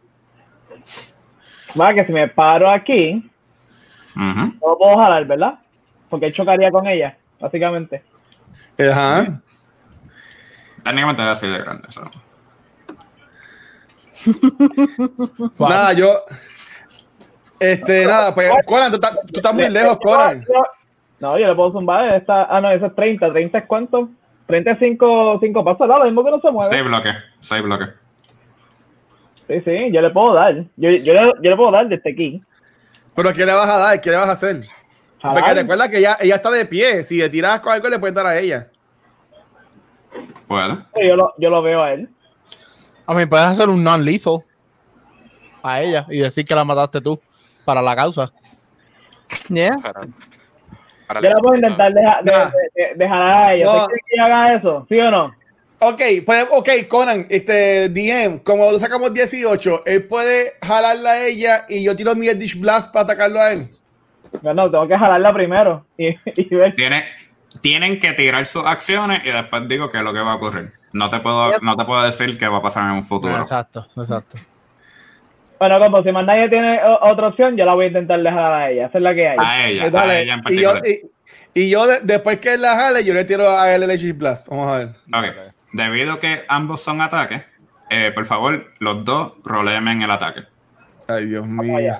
Va, 1.79 1.93
que 1.93 2.05
si 2.05 2.11
me 2.11 2.27
paro 2.27 2.69
aquí, 2.69 3.29
Ujú. 4.15 4.23
no 4.23 4.53
lo 4.61 4.77
puedo 4.77 4.97
jalar, 4.97 5.25
¿verdad? 5.25 5.55
Porque 6.09 6.27
él 6.27 6.33
chocaría 6.33 6.69
con 6.71 6.87
ella, 6.87 7.17
básicamente. 7.39 8.03
Ajá. 8.79 9.41
Técnicamente 10.83 11.21
es 11.23 11.27
así 11.29 11.47
de 11.47 11.57
grande. 11.59 11.87
eso. 11.87 12.01
Nada, 15.59 15.93
yo. 15.93 16.23
Este, 17.59 18.05
nada, 18.05 18.33
pues, 18.35 18.51
Conan, 18.65 18.89
tú, 18.91 18.95
estás- 18.95 19.13
tú 19.21 19.33
estás 19.39 19.53
muy 19.53 19.69
lejos, 19.69 19.97
Conan. 20.03 20.43
No, 21.23 21.39
yo 21.39 21.47
le 21.47 21.55
puedo 21.55 21.71
zumbar. 21.71 22.15
Esta, 22.15 22.43
ah, 22.49 22.59
no, 22.59 22.69
eso 22.69 22.87
es 22.87 22.95
30. 22.95 23.29
¿30 23.29 23.59
es 23.59 23.65
cuánto? 23.65 24.09
35 24.45 25.37
cinco 25.39 25.63
pasos, 25.63 25.87
¿no? 25.87 25.99
Lo 25.99 26.03
mismo 26.03 26.21
que 26.21 26.31
no 26.31 26.37
se 26.37 26.51
mueve. 26.51 26.69
Seis 26.69 26.83
bloques. 26.83 27.13
Seis 27.39 27.63
bloques. 27.63 27.89
Sí, 29.47 29.61
sí, 29.61 29.91
yo 29.93 30.01
le 30.01 30.09
puedo 30.09 30.33
dar. 30.33 30.53
Yo, 30.75 30.89
yo, 30.89 31.13
le, 31.13 31.31
yo 31.41 31.49
le 31.49 31.55
puedo 31.55 31.71
dar 31.71 31.87
desde 31.87 32.11
aquí. 32.11 32.43
Pero 33.15 33.33
¿qué 33.33 33.45
le 33.45 33.53
vas 33.53 33.69
a 33.69 33.77
dar? 33.77 34.01
¿Qué 34.01 34.09
le 34.09 34.17
vas 34.17 34.27
a 34.27 34.33
hacer? 34.33 34.65
Porque 35.21 35.39
Jalar. 35.39 35.55
recuerda 35.55 35.89
que 35.89 35.99
ella, 35.99 36.17
ella 36.19 36.35
está 36.35 36.51
de 36.51 36.65
pie. 36.65 37.05
Si 37.05 37.19
le 37.19 37.29
tiras 37.29 37.61
con 37.61 37.71
algo, 37.71 37.87
le 37.87 37.99
puedes 37.99 38.13
dar 38.13 38.25
a 38.25 38.37
ella. 38.37 38.67
Sí, 40.11 41.07
Yo 41.07 41.15
lo, 41.15 41.33
yo 41.37 41.49
lo 41.49 41.61
veo 41.61 41.83
a 41.83 41.93
él. 41.93 42.09
A 43.05 43.13
mí 43.13 43.25
puedes 43.27 43.45
hacer 43.45 43.69
un 43.69 43.81
non-lethal 43.81 44.43
a 45.63 45.81
ella 45.81 46.05
y 46.09 46.17
decir 46.17 46.43
que 46.43 46.53
la 46.53 46.65
mataste 46.65 46.99
tú 46.99 47.17
para 47.63 47.81
la 47.81 47.95
causa. 47.95 48.29
Yeah. 49.47 49.77
Para, 51.13 51.21
Yo 51.29 51.29
le 51.35 51.41
puedo 51.41 51.55
intentar 51.55 51.93
dejar 51.93 52.23
de, 52.23 52.31
Nah. 52.31 52.45
de, 52.45 52.51
de- 52.89 52.95
de 52.95 53.07
jalar 53.09 53.43
a 53.43 53.53
ella. 53.53 53.65
No. 53.65 53.71
¿Usted 53.73 53.87
quiere 53.87 54.03
que 54.13 54.19
haga 54.21 54.55
eso? 54.55 54.85
¿Sí 54.89 54.99
o 54.99 55.11
no? 55.11 55.35
Ok, 55.79 56.01
pues, 56.25 56.47
ok, 56.49 56.69
Conan, 56.87 57.25
este, 57.29 57.89
DM, 57.89 58.39
como 58.43 58.71
sacamos 58.79 59.13
18, 59.13 59.83
él 59.85 60.03
puede 60.05 60.53
jalarla 60.65 61.11
a 61.11 61.25
ella 61.25 61.65
y 61.67 61.83
yo 61.83 61.93
tiro 61.95 62.15
mi 62.15 62.27
Dish 62.33 62.57
Blast 62.57 62.93
para 62.93 63.03
atacarlo 63.03 63.39
a 63.41 63.51
él. 63.51 63.67
No, 64.41 64.53
no, 64.53 64.69
tengo 64.69 64.87
que 64.87 64.97
jalarla 64.97 65.33
primero. 65.33 65.85
Y, 65.97 66.07
y 66.25 66.55
ver. 66.55 66.73
Tiene, 66.75 67.03
tienen 67.61 67.99
que 67.99 68.13
tirar 68.13 68.45
sus 68.45 68.65
acciones 68.65 69.21
y 69.25 69.31
después 69.31 69.67
digo 69.67 69.91
qué 69.91 69.97
es 69.97 70.03
lo 70.03 70.13
que 70.13 70.19
va 70.21 70.31
a 70.31 70.35
ocurrir. 70.35 70.71
No 70.93 71.09
te 71.09 71.19
puedo, 71.19 71.59
no 71.59 71.75
te 71.75 71.83
puedo 71.85 72.01
decir 72.03 72.37
qué 72.37 72.47
va 72.47 72.57
a 72.57 72.61
pasar 72.61 72.89
en 72.89 72.97
un 72.97 73.05
futuro. 73.05 73.35
Exacto, 73.41 73.85
exacto. 73.97 74.37
Bueno, 75.63 75.79
como 75.79 76.03
si 76.03 76.11
más 76.11 76.25
nadie 76.25 76.49
tiene 76.49 76.77
otra 77.03 77.27
opción, 77.29 77.55
yo 77.55 77.63
la 77.63 77.73
voy 77.73 77.85
a 77.85 77.87
intentar 77.87 78.21
dejar 78.21 78.51
a 78.53 78.69
ella. 78.69 78.87
Esa 78.87 78.97
es 78.97 79.01
la 79.01 79.15
que 79.15 79.29
hay. 79.29 79.37
A 79.39 79.67
ella, 79.69 79.83
a 79.97 80.19
ella 80.19 80.33
en 80.33 80.39
y 80.53 80.59
yo, 80.61 80.73
particular. 80.73 80.81
y, 81.53 81.61
y 81.61 81.69
yo 81.69 81.87
de- 81.87 81.99
después 82.03 82.39
que 82.39 82.55
él 82.55 82.61
la 82.63 82.75
jale, 82.75 83.05
yo 83.05 83.13
le 83.13 83.23
tiro 83.23 83.49
a 83.49 83.73
él 83.73 83.83
el 83.83 83.97
Dish 83.97 84.13
Blast. 84.17 84.49
Vamos 84.49 84.67
a 84.67 84.77
ver. 84.79 84.87
Ok. 85.13 85.53
Debido 85.71 86.11
a 86.13 86.19
que 86.19 86.43
ambos 86.49 86.81
son 86.83 86.99
ataques, 86.99 87.43
eh, 87.89 88.11
por 88.13 88.25
favor, 88.25 88.73
los 88.79 89.05
dos 89.05 89.35
roléenme 89.45 89.93
en 89.93 90.01
el 90.01 90.11
ataque. 90.11 90.41
Ay, 91.07 91.27
Dios 91.27 91.47
mío. 91.47 91.95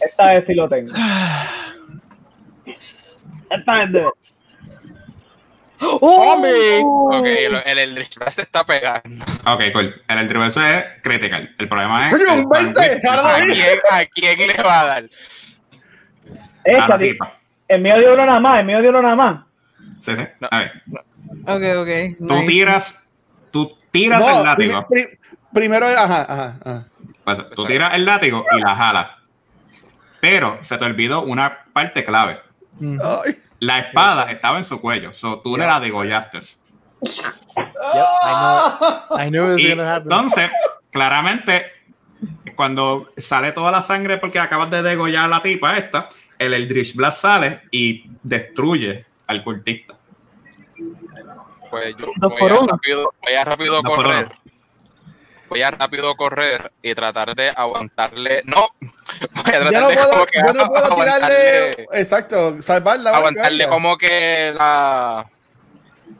Esta 0.00 0.26
vez 0.28 0.44
sí 0.46 0.54
lo 0.54 0.68
tengo. 0.68 0.92
Esta 3.50 3.74
vez 3.80 3.90
de 3.90 4.04
¡Oh! 5.82 7.16
Ok, 7.18 7.24
el 7.66 7.78
Eldritch 7.78 8.16
Blast 8.16 8.36
se 8.36 8.42
está 8.42 8.64
pegando. 8.64 9.24
Ok, 9.46 9.62
cool. 9.72 10.02
El 10.08 10.18
Eldritch 10.18 10.56
es 10.56 10.84
critical. 11.02 11.54
El 11.58 11.68
problema 11.68 12.08
es. 12.08 12.12
Coño, 12.14 12.32
el 12.34 12.38
un 12.40 12.48
20, 12.48 12.80
bandit- 12.80 13.08
ahora 13.08 13.22
lo 13.22 13.28
¿A 13.28 13.36
quién, 13.54 13.78
¿A 13.90 14.04
quién 14.36 14.48
le 14.48 14.62
va 14.62 14.80
a 14.80 14.84
dar? 14.86 15.04
a 15.04 15.08
Esta, 16.64 16.88
la 16.88 16.98
di- 16.98 17.10
tipa. 17.12 17.38
el 17.68 17.80
mío 17.80 17.98
dio 17.98 18.12
uno 18.14 18.26
nada 18.26 18.40
más, 18.40 18.60
el 18.60 18.66
mío 18.66 18.80
dio 18.80 18.90
uno 18.90 19.02
nada 19.02 19.16
más. 19.16 19.44
Sí, 19.98 20.14
sí. 20.16 20.22
No. 20.40 20.48
A 20.50 20.58
ver, 20.58 20.72
Ok, 21.46 21.62
ok. 21.82 22.18
tú 22.18 22.34
nice. 22.34 22.46
tiras. 22.46 23.06
Tú 23.50 23.76
tiras 23.90 24.20
No, 24.20 24.38
el 24.38 24.44
látigo. 24.44 24.86
pri- 24.88 25.06
pri- 25.06 25.18
primero, 25.52 25.86
ajá, 25.86 26.22
ajá, 26.28 26.56
ajá. 26.64 26.84
Pues, 27.24 27.50
tú 27.50 27.66
tiras 27.66 27.94
el 27.94 28.04
látigo 28.04 28.44
y 28.56 28.60
la 28.60 28.74
jalas. 28.76 29.06
Pero 30.20 30.58
se 30.60 30.76
te 30.78 30.84
olvidó 30.84 31.22
una 31.22 31.64
parte 31.72 32.04
clave. 32.04 32.40
Ay. 32.80 33.36
La 33.60 33.78
espada 33.78 34.30
estaba 34.30 34.58
en 34.58 34.64
su 34.64 34.80
cuello. 34.80 35.12
So 35.12 35.40
tú 35.40 35.56
le 35.56 35.66
la 35.66 35.78
degollaste. 35.80 36.38
I 39.16 39.28
knew 39.30 39.46
it 39.46 39.52
was 39.52 39.60
Y 39.60 39.68
gonna 39.70 39.94
happen. 39.96 40.12
entonces, 40.12 40.50
claramente, 40.90 41.66
cuando 42.56 43.12
sale 43.16 43.52
toda 43.52 43.70
la 43.70 43.82
sangre 43.82 44.18
porque 44.18 44.38
acabas 44.38 44.70
de 44.70 44.82
degollar 44.82 45.24
a 45.24 45.28
la 45.28 45.42
tipa 45.42 45.76
esta, 45.76 46.08
el 46.38 46.54
Eldritch 46.54 46.94
Blast 46.94 47.20
sale 47.20 47.62
y 47.70 48.10
destruye 48.22 49.04
al 49.26 49.42
cultista. 49.44 49.94
Pues 51.70 51.94
yo 51.96 52.06
voy 52.18 52.50
a 52.50 52.64
rápido, 52.66 53.14
voy 53.22 53.34
a 53.34 53.44
rápido 53.44 53.82
correr. 53.82 54.32
Voy 55.48 55.62
a 55.62 55.70
rápido 55.70 56.16
correr 56.16 56.72
y 56.82 56.94
tratar 56.94 57.34
de 57.34 57.50
aguantarle. 57.50 58.42
No, 58.44 58.68
Yo 59.20 59.80
no 59.80 59.88
de 59.88 59.94
puedo, 59.96 60.10
como 60.10 60.26
que 60.26 60.38
yo 60.46 60.52
no 60.54 60.68
puedo 60.72 60.94
tirarle. 60.96 61.70
Exacto, 61.92 62.56
salvarla. 62.62 63.10
aguantarle 63.10 63.68
como 63.68 63.98
que 63.98 64.54
la. 64.56 65.26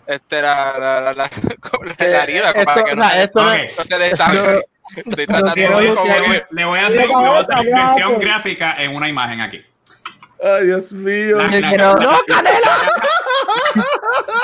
Este, 0.06 0.42
la, 0.42 0.76
la, 0.78 1.00
la, 1.00 1.12
la, 1.14 1.30
como 1.60 1.84
la- 1.84 1.94
la 1.98 2.22
herida, 2.24 2.52
como 2.52 2.60
Esto- 2.62 2.74
para 2.74 2.84
que 2.84 2.96
no, 2.96 3.08
se, 3.08 3.22
esto 3.22 3.44
no- 3.44 3.84
se 3.84 3.98
desangre. 3.98 4.66
Estoy 4.96 5.26
tratando 5.26 5.52
quiero 5.54 5.76
de 5.78 5.82
Le 5.84 5.94
como 5.94 6.06
voy, 6.18 6.22
que. 6.30 6.46
le 6.50 6.64
voy 6.64 6.78
a 6.80 6.86
hacer, 6.88 7.06
le 7.06 7.14
voy 7.14 7.24
a 7.26 7.38
hacer 7.38 7.54
cabeza, 7.54 7.84
versión 7.86 8.18
gráfica 8.20 8.74
en 8.78 8.96
una 8.96 9.08
imagen 9.08 9.40
aquí. 9.40 9.64
Ay, 10.42 10.66
Dios 10.66 10.92
mío. 10.92 11.36
La, 11.38 11.46
Yo 11.50 11.60
la- 11.60 11.68
quiero- 11.68 11.94
la- 11.96 12.04
¡No, 12.04 12.18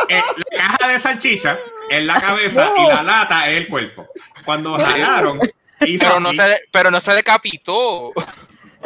Eh, 0.08 0.22
la 0.52 0.62
caja 0.78 0.88
de 0.92 1.00
salchicha 1.00 1.58
es 1.90 2.04
la 2.04 2.20
cabeza 2.20 2.72
y 2.76 2.86
la 2.86 3.02
lata 3.02 3.48
es 3.48 3.56
el 3.58 3.68
cuerpo. 3.68 4.06
Cuando 4.44 4.78
jalaron, 4.78 5.40
Pero 5.78 6.20
no, 6.20 6.32
se, 6.32 6.60
pero 6.72 6.90
no 6.90 7.00
se 7.00 7.12
decapitó. 7.12 8.12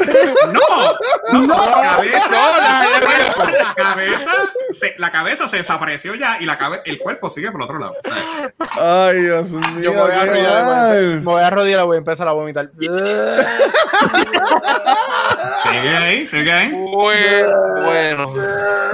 No, 0.00 1.46
no, 1.46 1.56
la 1.56 1.96
cabeza, 1.96 2.28
No, 2.30 2.58
la- 2.58 2.86
la- 2.88 3.50
la 3.52 3.74
cabeza, 3.74 4.30
se, 4.78 4.94
la 4.96 5.12
cabeza 5.12 5.46
se 5.48 5.56
desapareció 5.58 6.14
ya 6.14 6.38
y 6.40 6.46
la 6.46 6.56
cabe- 6.56 6.80
el 6.86 6.98
cuerpo 6.98 7.28
sigue 7.28 7.52
por 7.52 7.62
otro 7.62 7.78
lado. 7.78 7.94
Sea, 8.02 8.50
Ay, 9.08 9.20
Dios 9.20 9.50
mío. 9.52 9.80
Yo 9.82 9.92
me 9.92 10.00
voy 10.00 10.10
a 10.12 10.22
arrodillar, 10.22 10.64
me 10.94 11.18
voy 11.18 11.42
a 11.42 11.46
arrodillar 11.48 11.80
y 11.80 11.84
voy 11.86 11.96
a 11.96 11.98
empezar 11.98 12.28
a 12.28 12.32
vomitar. 12.32 12.70
sigue 15.62 15.96
ahí, 15.96 16.26
sigue 16.26 16.52
ahí. 16.52 16.70
Bueno, 16.72 17.82
bueno. 17.84 18.34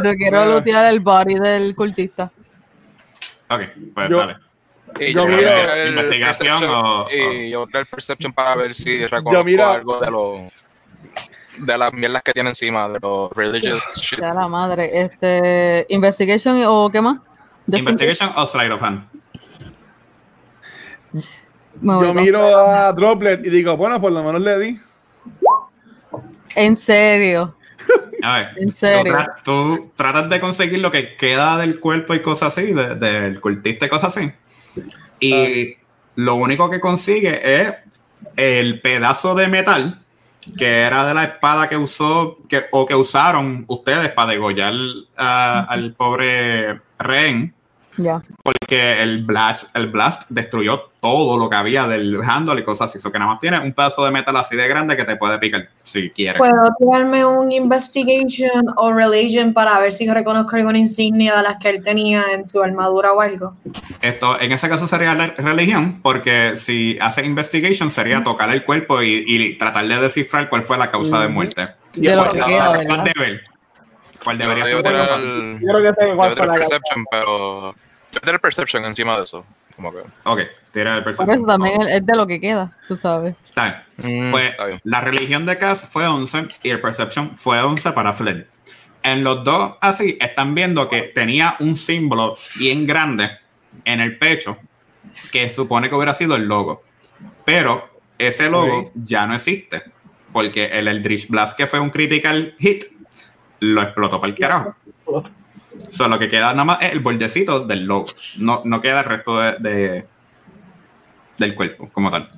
Yo 0.02 0.14
quiero 0.16 0.44
lootear 0.46 0.87
el 0.92 1.00
body 1.00 1.35
del 1.37 1.74
cultista. 1.76 2.30
Ok, 3.48 3.61
pues 3.94 4.09
Yo- 4.11 4.18
dale. 4.18 4.37
Y 5.01 5.12
Yo 5.12 5.20
yo 5.20 5.25
voy 5.27 5.35
a 5.35 5.37
miro- 5.37 5.72
el 5.75 5.88
Investigación 5.90 6.59
o- 6.64 7.07
Y 7.12 7.51
yo 7.51 7.66
el 7.72 7.87
perception 7.87 8.33
para 8.33 8.55
ver 8.57 8.75
si 8.75 9.07
reconozco 9.07 9.44
miro- 9.44 9.66
algo 9.70 10.01
de 10.01 10.11
los 10.11 10.40
de 11.59 11.79
las 11.79 11.92
mierdas 11.92 12.22
que 12.22 12.33
tiene 12.33 12.51
encima, 12.51 12.87
de 12.88 12.99
los 13.01 13.31
religious 13.33 13.83
shit. 13.96 14.20
Ya 14.20 14.35
la 14.35 14.46
madre. 14.49 14.90
Este. 14.92 15.87
Investigation 15.88 16.62
o 16.66 16.90
qué 16.90 17.01
más? 17.01 17.18
Investigation 17.66 18.31
o 18.37 18.46
Slide 18.46 18.72
of 18.72 18.83
Hand. 18.83 19.09
Yo 21.83 22.14
miro 22.14 22.40
a 22.57 22.92
Droplet 22.92 23.44
y 23.44 23.51
digo, 23.51 23.77
bueno, 23.77 24.01
por 24.01 24.12
lo 24.12 24.22
menos 24.22 24.40
le 24.40 24.59
di. 24.59 24.81
En 26.55 26.77
serio. 26.77 27.55
A 28.22 28.38
ver, 28.38 28.49
¿En 28.57 28.75
serio? 28.75 29.12
Tú, 29.12 29.18
tra- 29.18 29.35
tú 29.44 29.92
tratas 29.94 30.29
de 30.31 30.40
conseguir 30.40 30.79
lo 30.81 30.90
que 30.90 31.16
queda 31.16 31.57
del 31.59 31.79
cuerpo 31.81 32.14
y 32.14 32.22
cosas 32.22 32.57
así, 32.59 32.72
de- 32.72 32.94
del 32.96 33.40
cultista 33.40 33.87
y 33.87 33.88
cosas 33.88 34.16
así. 34.16 34.33
Y 35.20 35.76
lo 36.16 36.34
único 36.36 36.68
que 36.70 36.80
consigue 36.80 37.62
es 37.62 37.74
el 38.36 38.80
pedazo 38.80 39.34
de 39.34 39.48
metal 39.48 40.00
que 40.56 40.82
era 40.82 41.04
de 41.04 41.12
la 41.12 41.24
espada 41.24 41.68
que 41.68 41.76
usó 41.76 42.38
que, 42.48 42.66
o 42.70 42.86
que 42.86 42.94
usaron 42.94 43.64
ustedes 43.66 44.10
para 44.10 44.30
degollar 44.30 44.74
a- 45.16 45.64
al 45.68 45.92
pobre 45.94 46.80
rehén. 47.00 47.52
Porque 48.44 49.02
el 49.02 49.24
blast, 49.24 49.74
el 49.74 49.88
blast 49.88 50.22
destruyó 50.28 50.90
todo 51.06 51.38
lo 51.38 51.48
que 51.48 51.56
había 51.56 51.86
del 51.86 52.20
handle 52.22 52.60
y 52.60 52.64
cosas 52.64 52.90
así. 52.90 52.98
Eso 52.98 53.12
que 53.12 53.18
nada 53.18 53.32
más 53.32 53.40
tiene 53.40 53.58
un 53.60 53.72
pedazo 53.72 54.04
de 54.04 54.10
metal 54.10 54.36
así 54.36 54.56
de 54.56 54.66
grande 54.66 54.96
que 54.96 55.04
te 55.04 55.16
puede 55.16 55.38
picar 55.38 55.68
si 55.82 56.10
quieres. 56.10 56.38
¿Puedo 56.38 56.68
tirarme 56.78 57.24
un 57.24 57.52
investigation 57.52 58.66
o 58.76 58.92
religion 58.92 59.52
para 59.52 59.78
ver 59.78 59.92
si 59.92 60.08
reconozco 60.08 60.56
alguna 60.56 60.78
insignia 60.78 61.36
de 61.36 61.42
las 61.42 61.58
que 61.58 61.70
él 61.70 61.82
tenía 61.82 62.24
en 62.32 62.48
su 62.48 62.62
armadura 62.62 63.12
o 63.12 63.20
algo? 63.20 63.54
Esto, 64.02 64.40
en 64.40 64.52
ese 64.52 64.68
caso 64.68 64.86
sería 64.86 65.14
la 65.14 65.28
religión, 65.28 66.00
porque 66.02 66.56
si 66.56 66.98
hace 67.00 67.24
investigation 67.24 67.88
sería 67.90 68.24
tocar 68.24 68.50
el 68.50 68.64
cuerpo 68.64 69.02
y, 69.02 69.24
y 69.26 69.58
tratar 69.58 69.86
de 69.86 70.00
descifrar 70.00 70.48
cuál 70.48 70.62
fue 70.62 70.76
la 70.76 70.90
causa 70.90 71.20
de 71.20 71.28
muerte. 71.28 71.68
De 71.94 72.16
lo 72.16 72.24
que 72.24 72.30
pues, 72.30 72.44
queda, 72.44 72.66
ah, 72.66 72.72
¿verdad? 72.72 72.86
¿Cuál 72.88 73.12
debe? 73.14 73.40
¿Cuál 74.24 74.38
debería 74.38 74.64
yo 74.64 74.80
ser? 74.80 74.92
Yo 75.60 75.68
creo 75.68 75.94
que 75.94 76.46
la 76.46 76.54
perception, 76.54 77.04
pero 77.10 77.74
yo 78.12 78.20
tirar 78.20 78.40
perception 78.40 78.84
encima 78.84 79.16
de 79.16 79.24
eso. 79.24 79.44
Como 79.76 79.92
que, 79.92 79.98
Ok, 80.24 80.40
tira 80.72 80.96
el 80.96 81.04
Por 81.04 81.12
perception. 81.12 81.36
eso 81.38 81.46
también 81.46 81.82
es 81.82 82.04
de 82.06 82.16
lo 82.16 82.26
que 82.26 82.40
queda, 82.40 82.74
tú 82.88 82.96
sabes. 82.96 83.34
Está 83.46 83.84
bien. 83.98 84.28
mm, 84.28 84.30
Pues 84.32 84.50
está 84.50 84.66
bien. 84.66 84.80
la 84.84 85.00
religión 85.00 85.44
de 85.46 85.58
Cass 85.58 85.86
fue 85.90 86.06
11 86.06 86.48
y 86.62 86.70
el 86.70 86.80
perception 86.80 87.36
fue 87.36 87.60
11 87.60 87.92
para 87.92 88.12
Flynn. 88.14 88.46
en 89.02 89.22
los 89.22 89.44
dos 89.44 89.74
así 89.80 90.18
están 90.20 90.54
viendo 90.54 90.88
que 90.88 91.02
tenía 91.02 91.56
un 91.60 91.76
símbolo 91.76 92.34
bien 92.58 92.86
grande 92.86 93.30
en 93.84 94.00
el 94.00 94.18
pecho 94.18 94.56
que 95.30 95.48
supone 95.50 95.88
que 95.88 95.94
hubiera 95.94 96.14
sido 96.14 96.34
el 96.36 96.44
logo. 96.46 96.82
Pero 97.44 97.88
ese 98.18 98.50
logo 98.50 98.90
ya 98.94 99.26
no 99.26 99.34
existe 99.34 99.82
porque 100.32 100.66
el 100.66 100.88
Eldritch 100.88 101.28
Blast 101.28 101.56
que 101.56 101.66
fue 101.66 101.78
un 101.80 101.90
critical 101.90 102.54
hit 102.58 102.84
lo 103.60 103.82
explotó 103.82 104.20
para 104.20 104.32
el 104.32 104.38
carajo. 104.38 104.74
Solo 105.90 106.18
que 106.18 106.28
queda 106.28 106.52
nada 106.52 106.64
más 106.64 106.78
es 106.82 106.92
el 106.92 107.00
bordecito 107.00 107.60
del 107.60 107.84
logo. 107.84 108.04
No, 108.38 108.62
no 108.64 108.80
queda 108.80 109.00
el 109.00 109.04
resto 109.06 109.38
de, 109.40 109.52
de- 109.58 110.06
del 111.38 111.54
cuerpo 111.54 111.88
como 111.92 112.10
tal. 112.10 112.28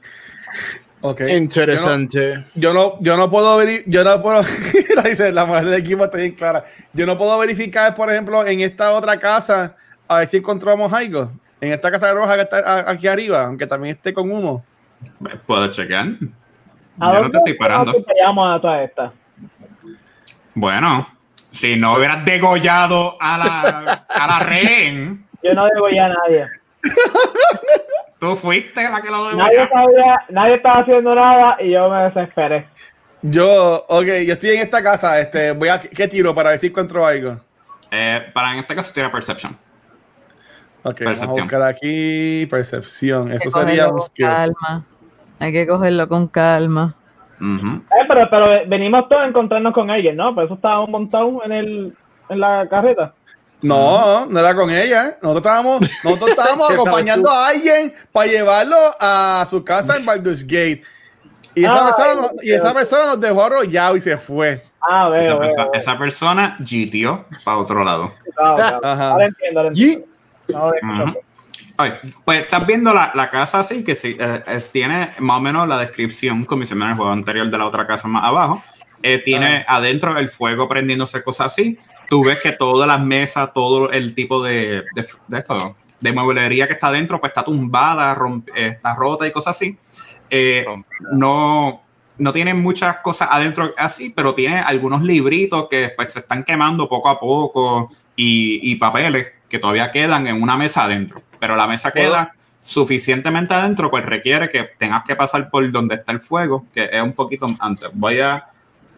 Ok. 1.00 1.20
Interesante. 1.28 2.44
Yo 2.54 2.74
no, 2.74 2.96
yo 3.00 3.16
no 3.16 3.30
puedo 3.30 3.56
ver, 3.56 3.84
yo 3.86 4.02
no 4.02 4.20
puedo, 4.20 4.42
dice 5.04 5.30
la 5.32 5.46
mujer 5.46 5.64
del 5.66 5.80
equipo 5.80 6.04
está 6.04 6.18
bien 6.18 6.32
clara. 6.32 6.64
Yo 6.92 7.06
no 7.06 7.16
puedo 7.16 7.38
verificar, 7.38 7.94
por 7.94 8.10
ejemplo, 8.10 8.44
en 8.46 8.60
esta 8.60 8.92
otra 8.92 9.18
casa, 9.18 9.76
a 10.08 10.18
ver 10.18 10.26
si 10.26 10.38
encontramos 10.38 10.92
algo. 10.92 11.30
En 11.60 11.72
esta 11.72 11.90
casa 11.90 12.12
roja 12.12 12.36
que 12.36 12.42
está 12.42 12.88
aquí 12.90 13.06
arriba, 13.08 13.44
aunque 13.44 13.66
también 13.66 13.96
esté 13.96 14.12
con 14.12 14.30
humo. 14.30 14.64
Puedo 15.46 15.68
chequear. 15.70 16.06
¿A 17.00 17.14
Yo 17.14 17.22
no 17.22 17.30
te 17.30 17.38
estoy 17.38 17.54
parando. 17.54 17.92
a 17.92 18.60
todas 18.60 18.88
estas? 18.88 19.12
Bueno, 20.54 21.08
si 21.58 21.76
no 21.76 21.94
hubieras 21.94 22.24
degollado 22.24 23.16
a 23.20 23.36
la, 23.38 24.04
a 24.08 24.26
la 24.26 24.38
rehén, 24.40 25.26
Yo 25.42 25.54
no 25.54 25.64
debo 25.66 25.88
ya 25.90 26.06
a 26.06 26.08
nadie. 26.08 26.46
tú 28.20 28.36
fuiste 28.36 28.82
la 28.88 29.00
que 29.00 29.10
lo 29.10 29.32
Nadie 29.34 29.58
degolló. 29.58 29.68
sabía, 29.72 30.16
nadie 30.30 30.54
estaba 30.54 30.80
haciendo 30.80 31.14
nada 31.14 31.56
y 31.60 31.70
yo 31.72 31.88
me 31.90 32.04
desesperé. 32.04 32.66
Yo, 33.22 33.84
ok, 33.88 34.06
yo 34.26 34.32
estoy 34.34 34.50
en 34.50 34.60
esta 34.62 34.82
casa, 34.82 35.18
este, 35.20 35.50
voy 35.52 35.68
a, 35.68 35.80
¿qué 35.80 36.06
tiro 36.06 36.34
para 36.34 36.50
ver 36.50 36.58
si 36.58 36.68
encuentro 36.68 37.04
algo? 37.04 37.36
Eh, 37.90 38.30
para 38.32 38.52
en 38.52 38.58
este 38.60 38.74
caso 38.76 38.92
tiene 38.94 39.08
Perception. 39.10 39.56
Ok, 40.84 41.00
vamos 41.00 41.00
a 41.00 41.04
Percepción. 41.26 41.46
buscar 41.46 41.62
aquí 41.62 42.46
percepción. 42.46 43.32
Eso 43.32 43.50
sería 43.50 43.88
un 43.88 44.00
skill. 44.00 44.26
calma. 44.26 44.84
Hay 45.40 45.52
que 45.52 45.66
cogerlo 45.66 46.08
con 46.08 46.28
calma. 46.28 46.94
Ujú. 47.40 47.66
Eh, 47.76 48.04
pero, 48.08 48.28
pero 48.30 48.46
venimos 48.66 49.08
todos 49.08 49.22
a 49.22 49.26
encontrarnos 49.26 49.72
con 49.72 49.90
alguien, 49.90 50.16
¿no? 50.16 50.34
Por 50.34 50.44
eso 50.44 50.54
estábamos 50.54 50.88
montados 50.90 51.34
en, 51.44 51.52
el, 51.52 51.96
en 52.28 52.40
la 52.40 52.66
carreta. 52.68 53.12
No, 53.60 54.26
no 54.26 54.38
era 54.38 54.54
con 54.54 54.70
ella. 54.70 55.08
¿eh? 55.08 55.16
Nosotros 55.22 55.36
estábamos, 55.44 55.80
nosotros 56.04 56.30
estábamos 56.30 56.68
¿Qué 56.68 56.74
sabes 56.74 56.80
acompañando 56.86 57.30
a 57.30 57.48
alguien 57.48 57.92
para 58.12 58.26
llevarlo 58.30 58.76
a 59.00 59.44
su 59.48 59.64
casa 59.64 59.96
en 59.96 60.06
Baldur's 60.06 60.44
Gate. 60.46 60.82
Y 61.54 61.64
esa, 61.64 61.74
Ah, 61.74 61.84
persona, 61.86 62.14
nos- 62.14 62.44
y 62.44 62.52
esa 62.52 62.72
persona 62.74 63.06
nos 63.06 63.20
dejó 63.20 63.42
arrollado 63.42 63.96
y 63.96 64.00
se 64.00 64.16
fue. 64.16 64.62
Ah, 64.80 65.08
veo, 65.08 65.24
Esa, 65.24 65.34
veo. 65.34 65.48
perso- 65.48 65.56
veo. 65.64 65.70
esa 65.74 65.98
persona 65.98 66.56
GTO 66.60 67.24
para 67.44 67.58
otro 67.58 67.82
lado. 67.82 68.12
Claro. 68.36 68.80
Ajá. 68.84 69.10
Ahora 69.10 69.24
entiendo, 69.26 69.58
ahora 69.60 69.68
entiendo. 69.70 70.06
Ahora 70.56 70.78
pues 72.24 72.42
estás 72.42 72.66
viendo 72.66 72.92
la, 72.92 73.12
la 73.14 73.30
casa 73.30 73.60
así, 73.60 73.84
que 73.84 73.94
sí, 73.94 74.16
eh, 74.18 74.42
eh, 74.46 74.60
tiene 74.72 75.10
más 75.20 75.38
o 75.38 75.40
menos 75.40 75.68
la 75.68 75.78
descripción, 75.78 76.44
como 76.44 76.64
hicimos 76.64 76.86
en 76.86 76.90
el 76.90 76.96
juego 76.96 77.12
anterior 77.12 77.48
de 77.48 77.56
la 77.56 77.66
otra 77.66 77.86
casa 77.86 78.08
más 78.08 78.24
abajo. 78.24 78.62
Eh, 79.00 79.22
tiene 79.24 79.64
adentro 79.68 80.18
el 80.18 80.28
fuego 80.28 80.68
prendiéndose, 80.68 81.22
cosas 81.22 81.52
así. 81.52 81.78
Tú 82.08 82.24
ves 82.24 82.40
que 82.42 82.50
todas 82.50 82.88
las 82.88 83.00
mesas, 83.00 83.52
todo 83.54 83.92
el 83.92 84.12
tipo 84.12 84.42
de, 84.42 84.82
de, 84.96 85.06
de 85.28 85.38
esto, 85.38 85.76
de 86.00 86.12
mueblería 86.12 86.66
que 86.66 86.72
está 86.72 86.88
adentro, 86.88 87.20
pues 87.20 87.30
está 87.30 87.44
tumbada, 87.44 88.12
romp- 88.16 88.50
eh, 88.56 88.72
está 88.74 88.96
rota 88.96 89.24
y 89.24 89.30
cosas 89.30 89.54
así. 89.54 89.78
Eh, 90.28 90.66
no, 91.12 91.80
no 92.18 92.32
tiene 92.32 92.54
muchas 92.54 92.96
cosas 92.96 93.28
adentro 93.30 93.72
así, 93.78 94.10
pero 94.10 94.34
tiene 94.34 94.58
algunos 94.58 95.02
libritos 95.02 95.68
que 95.70 95.92
pues, 95.96 96.12
se 96.12 96.18
están 96.18 96.42
quemando 96.42 96.88
poco 96.88 97.08
a 97.08 97.20
poco 97.20 97.90
y, 98.16 98.72
y 98.72 98.74
papeles 98.76 99.28
que 99.48 99.60
todavía 99.60 99.92
quedan 99.92 100.26
en 100.26 100.42
una 100.42 100.56
mesa 100.56 100.82
adentro. 100.84 101.22
Pero 101.38 101.56
la 101.56 101.66
mesa 101.66 101.90
¿Puedo? 101.90 102.06
queda 102.10 102.32
suficientemente 102.60 103.54
adentro, 103.54 103.90
pues 103.90 104.04
requiere 104.04 104.48
que 104.48 104.64
tengas 104.78 105.04
que 105.04 105.14
pasar 105.14 105.48
por 105.50 105.70
donde 105.70 105.94
está 105.96 106.12
el 106.12 106.20
fuego, 106.20 106.66
que 106.74 106.88
es 106.90 107.02
un 107.02 107.12
poquito 107.12 107.46
antes. 107.60 107.88
Voy 107.92 108.20
a, 108.20 108.46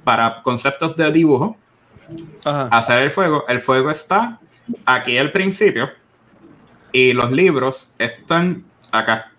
para 0.05 0.43
conceptos 0.43 0.97
de 0.97 1.13
dibujo, 1.13 1.57
Ajá. 2.45 2.69
hacer 2.71 3.03
el 3.03 3.11
fuego. 3.11 3.45
El 3.49 3.61
fuego 3.61 3.91
está 3.91 4.39
aquí 4.87 5.19
al 5.19 5.31
principio 5.33 5.91
y 6.93 7.13
los 7.13 7.31
libros 7.31 7.93
están 7.99 8.65
acá, 8.91 9.31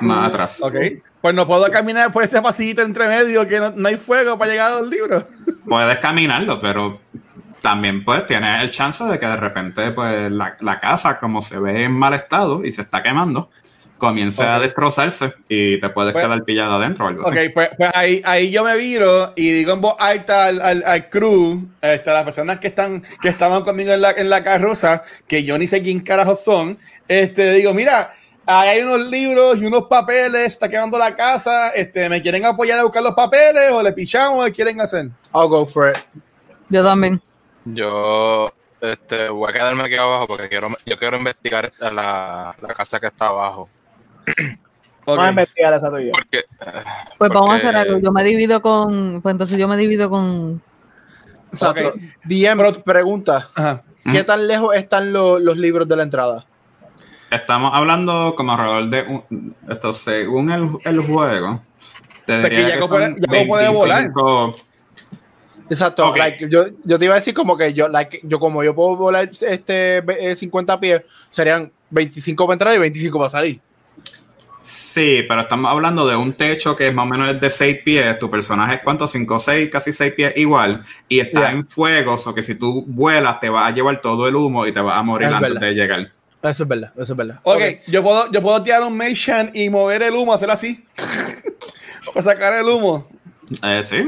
más 0.00 0.28
atrás. 0.28 0.62
Ok. 0.62 0.76
Pues 1.20 1.34
no 1.34 1.46
puedo 1.46 1.70
caminar 1.70 2.12
por 2.12 2.24
ese 2.24 2.42
pasillito 2.42 2.82
entre 2.82 3.06
medio 3.06 3.46
que 3.46 3.60
no, 3.60 3.70
no 3.70 3.88
hay 3.88 3.96
fuego 3.96 4.36
para 4.36 4.50
llegar 4.50 4.72
a 4.72 4.80
los 4.80 4.88
libros. 4.90 5.24
puedes 5.68 5.98
caminarlo, 6.00 6.60
pero 6.60 7.00
también 7.62 8.04
pues 8.04 8.26
tienes 8.26 8.62
el 8.62 8.70
chance 8.70 9.02
de 9.04 9.18
que 9.18 9.26
de 9.26 9.36
repente 9.36 9.90
pues 9.92 10.30
la, 10.30 10.56
la 10.60 10.80
casa 10.80 11.18
como 11.18 11.40
se 11.40 11.58
ve 11.58 11.84
en 11.84 11.92
mal 11.92 12.12
estado 12.14 12.64
y 12.64 12.72
se 12.72 12.80
está 12.82 13.02
quemando, 13.02 13.50
comience 13.98 14.42
a 14.42 14.58
destrozarse 14.58 15.32
y 15.48 15.78
te 15.78 15.88
puedes 15.90 16.12
Pues- 16.12 16.24
quedar 16.24 16.42
pillado 16.44 16.74
adentro 16.74 17.04
o 17.04 17.08
algo 17.08 17.22
Ok, 17.22 17.36
así. 17.36 17.48
pues, 17.50 17.70
pues 17.76 17.90
ahí, 17.94 18.20
ahí 18.24 18.50
yo 18.50 18.64
me 18.64 18.76
viro 18.76 19.32
y 19.36 19.50
digo 19.52 19.72
en 19.74 19.80
voz 19.80 19.94
alta 19.98 20.46
al, 20.46 20.60
al, 20.60 20.82
al 20.84 21.08
crew, 21.08 21.68
este, 21.80 22.10
a 22.10 22.14
las 22.14 22.24
personas 22.24 22.58
que 22.58 22.66
están 22.66 23.02
que 23.22 23.28
estaban 23.28 23.62
conmigo 23.62 23.92
en 23.92 24.00
la, 24.02 24.10
en 24.10 24.28
la 24.28 24.42
carroza, 24.42 25.04
que 25.28 25.44
yo 25.44 25.56
ni 25.56 25.66
sé 25.68 25.82
quién 25.82 26.00
carajos 26.00 26.42
son, 26.42 26.76
este, 27.06 27.52
digo, 27.52 27.72
mira, 27.74 28.12
ahí 28.44 28.70
hay 28.70 28.82
unos 28.82 29.06
libros 29.06 29.58
y 29.58 29.66
unos 29.66 29.84
papeles, 29.84 30.46
está 30.46 30.68
quemando 30.68 30.98
la 30.98 31.14
casa, 31.14 31.68
este, 31.70 32.08
¿me 32.08 32.20
quieren 32.20 32.44
apoyar 32.44 32.80
a 32.80 32.82
buscar 32.82 33.04
los 33.04 33.14
papeles 33.14 33.70
o 33.70 33.80
le 33.84 33.92
pichamos? 33.92 34.44
¿Qué 34.46 34.52
quieren 34.52 34.80
hacer? 34.80 35.10
I'll 35.32 35.46
go 35.48 35.64
for 35.64 35.90
it. 35.90 35.98
Yo 36.68 36.82
también. 36.82 37.22
Yo 37.64 38.52
este, 38.80 39.28
voy 39.28 39.50
a 39.50 39.52
quedarme 39.52 39.84
aquí 39.84 39.96
abajo 39.96 40.26
porque 40.26 40.48
quiero, 40.48 40.68
yo 40.84 40.98
quiero 40.98 41.16
investigar 41.16 41.72
la, 41.78 42.54
la 42.60 42.68
casa 42.74 42.98
que 43.00 43.06
está 43.06 43.28
abajo. 43.28 43.68
Vamos 45.04 45.24
a 45.24 45.30
investigar 45.30 45.74
esa 45.74 45.90
tuya. 45.90 46.12
Porque, 46.12 46.44
Pues 47.18 47.30
vamos 47.30 47.50
a 47.50 47.56
hacer 47.56 47.74
algo. 47.74 47.98
Yo 47.98 48.12
me 48.12 48.22
divido 48.22 48.62
con. 48.62 49.20
Pues 49.20 49.32
entonces 49.32 49.58
yo 49.58 49.66
me 49.66 49.76
divido 49.76 50.08
con. 50.08 50.62
Exacto. 51.52 51.88
Ok. 51.88 51.94
DM, 52.22 52.72
pregunta. 52.84 53.48
Ajá. 53.52 53.82
¿Qué 54.08 54.22
tan 54.22 54.46
lejos 54.46 54.76
están 54.76 55.12
lo- 55.12 55.40
los 55.40 55.56
libros 55.56 55.88
de 55.88 55.96
la 55.96 56.04
entrada? 56.04 56.46
Estamos 57.32 57.72
hablando 57.74 58.34
como 58.36 58.52
alrededor 58.52 58.90
de 58.90 59.02
un- 59.02 59.56
esto 59.68 59.92
según 59.92 60.50
el, 60.52 60.70
el 60.84 61.00
juego. 61.00 61.60
Te 62.24 62.40
Es 62.42 62.48
que 62.50 62.56
diría 62.56 62.74
que 62.74 62.80
son 62.80 62.88
puede- 62.88 63.46
puede 63.48 63.68
volar. 63.70 64.12
25 65.68 65.72
Exacto. 65.72 66.14
Like, 66.16 66.48
yo, 66.48 66.66
yo 66.84 66.98
te 66.98 67.04
iba 67.04 67.14
a 67.14 67.18
decir 67.18 67.34
como 67.34 67.56
que 67.56 67.72
yo, 67.72 67.88
like, 67.88 68.20
yo 68.24 68.38
como 68.38 68.62
yo 68.62 68.74
puedo 68.74 68.96
volar 68.96 69.30
este 69.40 70.00
ve- 70.02 70.18
eh, 70.32 70.36
50 70.36 70.78
pies, 70.80 71.02
serían 71.30 71.70
25 71.90 72.46
para 72.46 72.54
entrar 72.54 72.74
y 72.74 72.78
25 72.78 73.18
para 73.18 73.28
salir. 73.30 73.60
Sí, 74.60 75.24
pero 75.28 75.40
estamos 75.40 75.68
hablando 75.70 76.06
de 76.06 76.14
un 76.14 76.32
techo 76.34 76.76
que 76.76 76.86
es 76.86 76.94
más 76.94 77.04
o 77.06 77.08
menos 77.08 77.40
de 77.40 77.50
6 77.50 77.78
pies. 77.84 78.16
Tu 78.20 78.30
personaje 78.30 78.76
es 78.76 78.80
cuánto? 78.82 79.08
5, 79.08 79.38
6, 79.40 79.68
casi 79.72 79.92
6 79.92 80.12
pies 80.12 80.32
igual. 80.36 80.84
Y 81.08 81.18
está 81.18 81.40
Yeah. 81.40 81.50
en 81.50 81.66
fuego, 81.66 82.14
o 82.24 82.34
que 82.34 82.42
si 82.44 82.54
tú 82.54 82.84
vuelas 82.86 83.40
te 83.40 83.48
vas 83.48 83.66
a 83.66 83.74
llevar 83.74 84.00
todo 84.00 84.28
el 84.28 84.36
humo 84.36 84.64
y 84.66 84.72
te 84.72 84.80
vas 84.80 84.96
a 84.96 85.02
morir 85.02 85.28
Es 85.28 85.34
antes 85.34 85.54
verdad. 85.54 85.66
de 85.68 85.74
llegar. 85.74 86.12
Eso 86.42 86.62
es 86.64 86.68
verdad, 86.68 86.92
eso 86.96 87.12
es 87.12 87.16
verdad. 87.16 87.40
Ok, 87.42 87.56
Ok. 87.56 87.62
Yo, 87.88 88.02
puedo, 88.02 88.30
yo 88.30 88.40
puedo 88.42 88.62
tirar 88.62 88.82
un 88.82 88.96
Mage 88.96 89.50
y 89.54 89.68
mover 89.68 90.02
el 90.02 90.14
humo, 90.14 90.32
hacer 90.32 90.50
así. 90.50 90.84
para 92.14 92.22
sacar 92.22 92.52
el 92.54 92.66
humo. 92.68 93.08
Eh, 93.62 93.82
sí, 93.82 94.04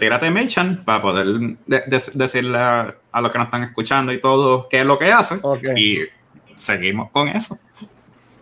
tírate 0.00 0.30
Mechan 0.30 0.82
para 0.84 1.02
poder 1.02 1.26
de- 1.66 1.80
de- 1.86 2.02
decirle 2.14 2.58
a, 2.58 2.94
a 3.12 3.20
los 3.20 3.32
que 3.32 3.38
nos 3.38 3.46
están 3.46 3.62
escuchando 3.64 4.12
y 4.12 4.20
todo 4.20 4.68
qué 4.68 4.80
es 4.80 4.86
lo 4.86 4.98
que 4.98 5.12
hace. 5.12 5.36
Ok. 5.42 5.64
Y 5.76 5.98
seguimos 6.54 7.10
con 7.10 7.28
eso. 7.28 7.58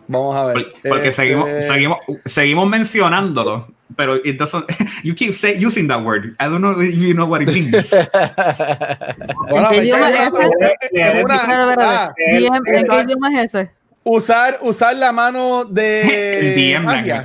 Vamos 0.07 0.39
a 0.39 0.45
ver. 0.45 0.53
Por- 0.55 0.89
Porque 0.89 1.09
Este, 1.09 1.23
seguimos, 1.23 1.49
seguimos, 1.65 1.97
seguimos 2.25 2.67
mencionándolo. 2.69 3.67
Pero 3.95 4.15
it 4.15 4.37
doesn't, 4.39 4.65
you 5.03 5.13
keep 5.13 5.31
say, 5.33 5.63
using 5.63 5.87
that 5.87 6.01
word. 6.03 6.35
I 6.39 6.45
don't 6.49 6.59
know 6.59 6.71
if 6.81 6.95
you 6.95 7.13
know 7.13 7.27
what 7.27 7.41
it 7.41 7.49
means. 7.49 7.91
Bueno, 9.49 9.67
¿En 9.71 9.79
qué 9.79 9.85
idioma 9.85 10.09
es 10.09 10.19
ah, 10.19 10.25
espera. 10.81 12.13
DM, 12.17 12.55
¿En 12.55 12.63
qué 12.63 12.81
usar- 12.89 13.05
idioma 13.05 13.41
es 13.41 13.53
ese? 13.53 13.71
usar, 14.03 14.57
usar 14.61 14.95
la 14.95 15.11
mano 15.11 15.65
de. 15.65 16.55
DM 16.75 16.83
magia. 16.83 17.23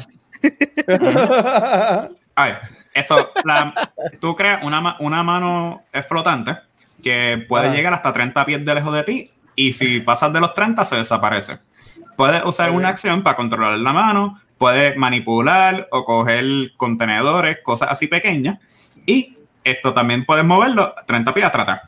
A 2.36 2.44
ver, 2.44 2.58
esto, 2.94 3.32
la- 3.44 3.92
tú 4.20 4.34
creas 4.36 4.62
una, 4.64 4.96
una 5.00 5.22
mano 5.22 5.82
flotante 6.08 6.56
que 7.02 7.44
puede 7.48 7.66
Ajá. 7.68 7.74
llegar 7.76 7.94
hasta 7.94 8.12
30 8.12 8.44
pies 8.44 8.64
de 8.64 8.74
lejos 8.74 8.92
de 8.94 9.02
ti 9.04 9.30
y 9.56 9.72
si 9.72 10.00
pasas 10.00 10.32
de 10.32 10.40
los 10.40 10.54
30 10.54 10.84
se 10.84 10.96
desaparece. 10.96 11.58
Puedes 12.16 12.44
usar 12.44 12.70
una 12.70 12.88
acción 12.90 13.22
para 13.22 13.36
controlar 13.36 13.78
la 13.78 13.92
mano, 13.92 14.38
puedes 14.58 14.96
manipular 14.96 15.88
o 15.90 16.04
coger 16.04 16.44
contenedores, 16.76 17.58
cosas 17.62 17.88
así 17.90 18.06
pequeñas 18.06 18.58
y 19.06 19.36
esto 19.64 19.94
también 19.94 20.24
puedes 20.26 20.44
moverlo 20.44 20.94
30 21.06 21.32
pies 21.32 21.46
a 21.46 21.50
tratar. 21.52 21.82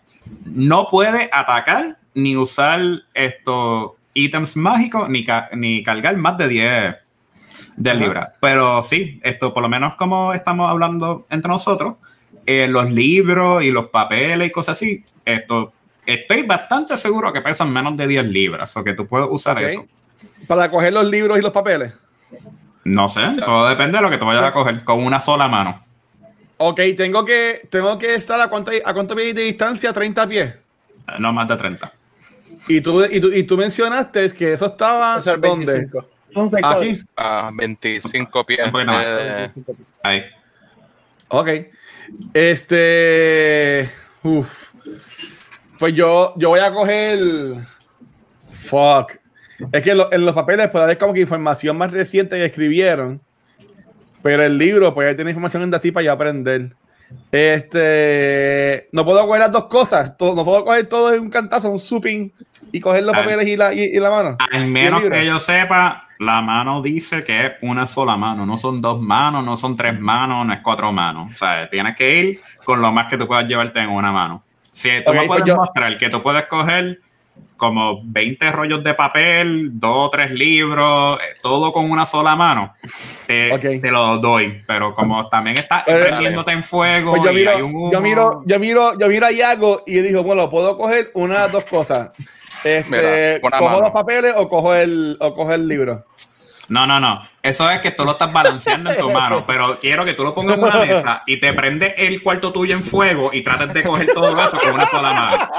No 0.44 0.86
puede 0.90 1.28
atacar 1.32 1.96
ni 2.14 2.36
usar 2.36 2.80
estos 3.12 3.92
ítems 4.14 4.56
mágicos 4.56 5.08
ni, 5.08 5.24
ca- 5.24 5.50
ni 5.54 5.82
cargar 5.82 6.16
más 6.16 6.38
de 6.38 6.48
10 6.48 6.96
de 7.76 7.94
libra. 7.94 8.34
Pero 8.40 8.82
sí, 8.82 9.20
esto 9.22 9.52
por 9.52 9.62
lo 9.62 9.68
menos 9.68 9.94
como 9.94 10.32
estamos 10.34 10.68
hablando 10.68 11.26
entre 11.30 11.48
nosotros, 11.48 11.96
eh, 12.46 12.66
los 12.68 12.90
libros 12.90 13.62
y 13.62 13.70
los 13.70 13.86
papeles 13.86 14.48
y 14.48 14.50
cosas 14.50 14.76
así, 14.76 15.04
esto, 15.24 15.72
estoy 16.06 16.42
bastante 16.42 16.96
seguro 16.96 17.32
que 17.32 17.40
pesan 17.40 17.72
menos 17.72 17.96
de 17.96 18.06
10 18.06 18.24
libras, 18.26 18.76
o 18.76 18.82
que 18.82 18.94
tú 18.94 19.06
puedes 19.06 19.28
usar 19.30 19.62
eso. 19.62 19.86
Para 20.46 20.68
coger 20.68 20.92
los 20.92 21.08
libros 21.08 21.38
y 21.38 21.42
los 21.42 21.52
papeles. 21.52 21.92
No 22.84 23.08
sé, 23.08 23.20
todo 23.44 23.68
depende 23.68 23.98
de 23.98 24.02
lo 24.02 24.10
que 24.10 24.18
tú 24.18 24.24
vayas 24.24 24.42
a 24.42 24.52
coger 24.52 24.82
con 24.82 25.04
una 25.04 25.20
sola 25.20 25.46
mano. 25.46 25.80
Ok, 26.56 26.80
tengo 26.96 27.24
que, 27.24 27.66
tengo 27.70 27.98
que 27.98 28.14
estar 28.14 28.40
a 28.40 28.48
cuánto, 28.48 28.72
a 28.84 28.94
cuánto 28.94 29.14
pies 29.14 29.34
de 29.34 29.42
distancia, 29.42 29.92
30 29.92 30.28
pies. 30.28 30.54
No 31.18 31.32
más 31.32 31.48
de 31.48 31.56
30. 31.56 31.92
Y 32.68 32.80
tú, 32.80 33.04
y 33.04 33.20
tú, 33.20 33.32
y 33.32 33.42
tú 33.44 33.56
mencionaste 33.56 34.32
que 34.32 34.52
eso 34.52 34.66
estaba 34.66 35.18
Eso 35.18 35.34
es 35.34 35.40
¿dónde? 35.40 35.72
25. 35.72 36.11
Son 36.34 36.50
seis 36.50 36.64
Aquí. 36.64 37.00
A 37.16 37.50
25 37.54 38.46
pies. 38.46 38.60
Un 38.66 38.72
poquito 38.72 38.92
más. 38.92 39.04
eh, 39.06 39.50
Ahí. 40.02 40.22
Ok. 41.28 41.48
Este. 42.34 43.88
Uf. 44.22 44.72
Pues 45.78 45.94
yo, 45.94 46.34
yo 46.36 46.50
voy 46.50 46.60
a 46.60 46.72
coger. 46.72 47.18
Fuck. 48.50 49.12
Es 49.72 49.82
que 49.82 49.90
en, 49.92 49.98
lo- 49.98 50.12
en 50.12 50.24
los 50.24 50.34
papeles 50.34 50.68
puede 50.68 50.84
haber 50.84 50.98
como 50.98 51.12
que 51.14 51.20
información 51.20 51.76
más 51.76 51.90
reciente 51.90 52.36
que 52.36 52.44
escribieron. 52.44 53.20
Pero 54.22 54.44
el 54.44 54.56
libro, 54.58 54.94
pues 54.94 55.08
ahí 55.08 55.16
tiene 55.16 55.30
información 55.30 55.62
en 55.64 55.74
así 55.74 55.90
para 55.90 56.04
yo 56.04 56.12
aprender. 56.12 56.74
Este. 57.32 58.88
No 58.92 59.04
puedo 59.04 59.26
coger 59.26 59.40
las 59.40 59.52
dos 59.52 59.66
cosas. 59.66 60.16
todo- 60.16 60.34
no 60.34 60.44
puedo 60.44 60.64
coger 60.64 60.86
todo 60.86 61.12
en 61.12 61.20
un 61.22 61.30
cantazo, 61.30 61.70
un 61.70 61.78
suping 61.78 62.32
y 62.70 62.80
coger 62.80 63.02
los 63.04 63.14
Ah. 63.14 63.20
papeles 63.20 63.46
y 63.46 63.56
la, 63.56 63.74
y, 63.74 63.80
y 63.82 63.98
la 63.98 64.10
mano. 64.10 64.36
Al 64.52 64.66
menos 64.66 65.02
que 65.02 65.26
yo 65.26 65.38
sepa, 65.38 66.08
la 66.22 66.40
mano 66.40 66.80
dice 66.82 67.24
que 67.24 67.46
es 67.46 67.52
una 67.62 67.86
sola 67.86 68.16
mano, 68.16 68.46
no 68.46 68.56
son 68.56 68.80
dos 68.80 69.00
manos, 69.00 69.44
no 69.44 69.56
son 69.56 69.76
tres 69.76 69.98
manos, 70.00 70.46
no 70.46 70.52
es 70.52 70.60
cuatro 70.60 70.92
manos. 70.92 71.30
O 71.30 71.34
sea, 71.34 71.68
tienes 71.68 71.96
que 71.96 72.18
ir 72.20 72.40
con 72.64 72.80
lo 72.80 72.92
más 72.92 73.08
que 73.08 73.18
tú 73.18 73.26
puedas 73.26 73.46
llevarte 73.46 73.80
en 73.80 73.90
una 73.90 74.12
mano. 74.12 74.42
Si 74.70 74.88
tú 75.04 75.10
me 75.12 75.18
pues 75.18 75.26
puedes 75.28 75.44
yo- 75.46 75.56
mostrar 75.56 75.98
que 75.98 76.08
tú 76.08 76.22
puedes 76.22 76.44
coger 76.46 77.00
como 77.56 78.00
20 78.04 78.50
rollos 78.50 78.82
de 78.82 78.94
papel, 78.94 79.70
dos 79.74 80.08
o 80.08 80.10
tres 80.10 80.32
libros, 80.32 81.18
eh, 81.20 81.36
todo 81.42 81.72
con 81.72 81.88
una 81.90 82.04
sola 82.04 82.34
mano, 82.34 82.74
te, 83.26 83.80
lo 83.90 84.18
doy. 84.18 84.62
Pero 84.66 84.94
como 84.94 85.28
también 85.28 85.56
estás 85.58 85.84
Eh, 85.86 85.94
prendiéndote 85.94 86.50
en 86.52 86.64
fuego 86.64 87.12
Pues 87.12 87.22
yo 87.24 87.30
y 87.30 87.34
miro, 87.36 87.50
hay 87.52 87.62
un 87.62 87.74
humo, 87.74 87.92
yo 87.92 88.00
miro, 88.00 88.42
yo 88.46 88.58
miro, 88.58 88.98
yo 88.98 89.08
miro 89.08 89.26
a 89.26 89.32
Iago 89.32 89.82
y 89.86 89.94
dijo, 90.00 90.22
bueno, 90.24 90.50
puedo 90.50 90.76
coger 90.76 91.10
una 91.14 91.34
de 91.34 91.40
las 91.40 91.52
dos 91.52 91.64
cosas. 91.66 92.10
Este, 92.64 93.40
Mira, 93.40 93.50
cojo 93.58 93.64
mano. 93.64 93.80
los 93.80 93.90
papeles 93.90 94.34
o 94.36 94.48
cojo 94.48 94.74
el, 94.74 95.16
o 95.20 95.34
cojo 95.34 95.52
el 95.52 95.66
libro. 95.68 96.06
No, 96.68 96.86
no, 96.86 97.00
no. 97.00 97.28
Eso 97.42 97.68
es 97.70 97.80
que 97.80 97.90
tú 97.90 98.04
lo 98.04 98.12
estás 98.12 98.32
balanceando 98.32 98.90
en 98.90 98.98
tu 98.98 99.10
mano, 99.10 99.44
pero 99.46 99.78
quiero 99.78 100.04
que 100.04 100.14
tú 100.14 100.22
lo 100.24 100.34
pongas 100.34 100.56
en 100.56 100.64
una 100.64 100.78
mesa 100.78 101.22
y 101.26 101.38
te 101.38 101.52
prendes 101.52 101.92
el 101.98 102.22
cuarto 102.22 102.52
tuyo 102.52 102.74
en 102.74 102.82
fuego 102.82 103.30
y 103.32 103.42
trates 103.42 103.74
de 103.74 103.82
coger 103.82 104.06
todo 104.14 104.40
eso 104.40 104.58
con 104.58 104.74
una 104.74 104.86
sola 104.88 105.12
mano. 105.12 105.50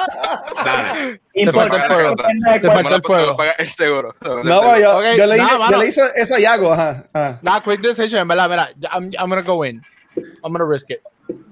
Dale. 0.66 1.22
Te 1.34 1.52
falta 1.52 1.76
el 1.76 1.92
fuego. 1.92 2.16
Te 2.62 2.72
falta 2.72 2.96
el 2.96 3.04
fuego. 3.04 3.38
el 3.58 3.68
seguro. 3.68 4.16
No, 4.44 4.80
yo, 4.80 5.04
yo 5.16 5.26
le 5.28 5.36
hice, 5.36 5.46
nada, 5.46 5.72
yo 5.72 5.78
le 5.78 5.88
hice 5.88 6.02
eso 6.16 6.36
a 6.36 6.40
Iago, 6.40 6.74
ajá. 6.74 7.04
ajá. 7.14 7.40
Nah, 7.42 7.60
quick 7.60 7.82
decision, 7.82 8.22
en 8.22 8.28
verdad, 8.28 8.50
mira, 8.50 8.70
I'm, 8.92 9.12
I'm 9.20 9.30
gonna 9.30 9.42
go 9.42 9.64
in. 9.66 9.82
I'm 10.44 10.52
gonna 10.52 10.66
risk 10.66 10.90
it. 10.90 11.02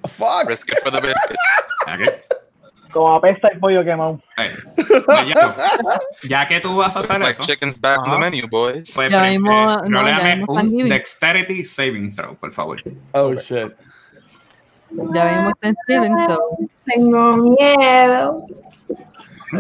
Fuck. 0.08 0.48
Risk 0.48 0.70
it 0.72 0.80
for 0.82 0.92
the 0.92 1.02
biscuit. 1.02 1.38
Ok. 1.88 2.31
Como 2.92 3.16
apesta 3.16 3.48
el 3.48 3.60
pollo 3.60 3.84
quemado. 3.84 4.20
Eh, 4.38 4.52
pues 5.06 5.26
ya, 6.24 6.48
que 6.48 6.60
tú 6.60 6.76
vas 6.76 6.96
a 6.96 7.00
hacer 7.00 7.20
Like 7.20 7.32
eso, 7.32 7.44
chicken's 7.44 7.80
back 7.80 8.00
on 8.00 8.12
the 8.12 8.18
menu, 8.18 8.48
boys. 8.50 8.92
pues 8.96 9.10
Ya 9.10 9.22
mismo, 9.24 9.52
eh, 9.52 9.78
no, 9.88 10.46
un. 10.48 10.90
Dexterity 10.90 11.64
Saving 11.64 12.14
Throw, 12.14 12.36
por 12.36 12.52
favor. 12.52 12.82
Oh, 13.14 13.34
shit. 13.34 13.72
Ya 15.14 15.26
vimos 15.26 15.54
Thanksgiving, 15.62 16.16
so. 16.28 16.40
Tengo 16.86 17.38
miedo. 17.38 18.46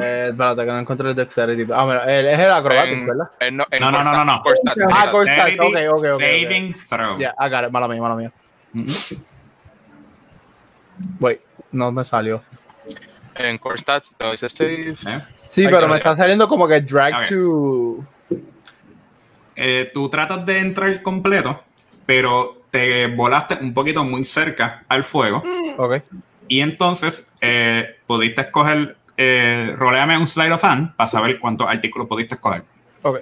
Eh, 0.01 0.27
espérate, 0.31 0.61
que 0.65 0.71
no 0.71 0.79
encontré 0.79 1.09
el 1.09 1.15
dexterity. 1.15 1.71
Ah, 1.73 1.85
mira, 1.85 2.03
él 2.05 2.25
es 2.27 2.39
el 2.39 2.51
acrobatic, 2.51 2.93
En- 2.93 3.07
¿verdad? 3.07 3.27
en- 3.39 3.57
no, 3.57 3.65
en 3.71 3.81
No, 3.81 3.91
no, 3.91 4.03
no, 4.03 4.25
no, 4.25 4.31
Ah, 4.31 5.05
ok, 5.11 5.27
ok, 5.59 5.75
ok, 5.91 6.03
ok. 6.13 6.19
Saving 6.21 6.75
Throw. 6.89 7.17
Ya, 7.19 7.33
I 7.39 7.49
got 7.49 7.65
it, 7.65 7.71
mala 7.71 7.87
mía, 7.87 8.01
mala 8.01 8.15
mía. 8.15 8.31
Ujú. 8.73 9.21
Wait, 11.19 11.41
no 11.71 11.91
me 11.91 12.03
salió. 12.03 12.41
En 13.35 13.57
core 13.57 13.77
stats, 13.77 14.11
no 14.19 14.31
dice 14.31 14.49
save. 14.49 14.89
Eh, 14.91 14.95
Sí, 15.35 15.65
pero 15.65 15.87
me 15.87 15.93
ya. 15.93 15.97
está 15.97 16.15
saliendo 16.15 16.47
como 16.47 16.67
que 16.67 16.81
drag 16.81 17.13
Ok. 17.15 17.27
to. 17.29 18.05
eh, 19.55 19.91
tú 19.93 20.09
tratas 20.09 20.45
de 20.45 20.57
entrar 20.59 21.01
completo, 21.01 21.61
pero 22.05 22.57
te 22.71 23.07
volaste 23.07 23.57
un 23.61 23.73
poquito 23.73 24.03
muy 24.03 24.23
cerca 24.25 24.83
al 24.87 25.03
fuego. 25.03 25.43
Ok. 25.77 26.01
Y 26.47 26.61
entonces 26.61 27.31
eh, 27.41 27.97
pudiste 28.07 28.41
escoger, 28.41 28.97
eh, 29.17 29.73
roleame 29.77 30.17
un 30.17 30.27
slide 30.27 30.51
of 30.53 30.63
hand 30.63 30.95
para 30.95 31.07
saber 31.07 31.39
cuántos 31.39 31.67
artículos 31.67 32.07
pudiste 32.07 32.35
escoger. 32.35 32.63
Ok. 33.03 33.19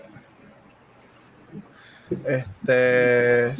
Este. 2.25 3.55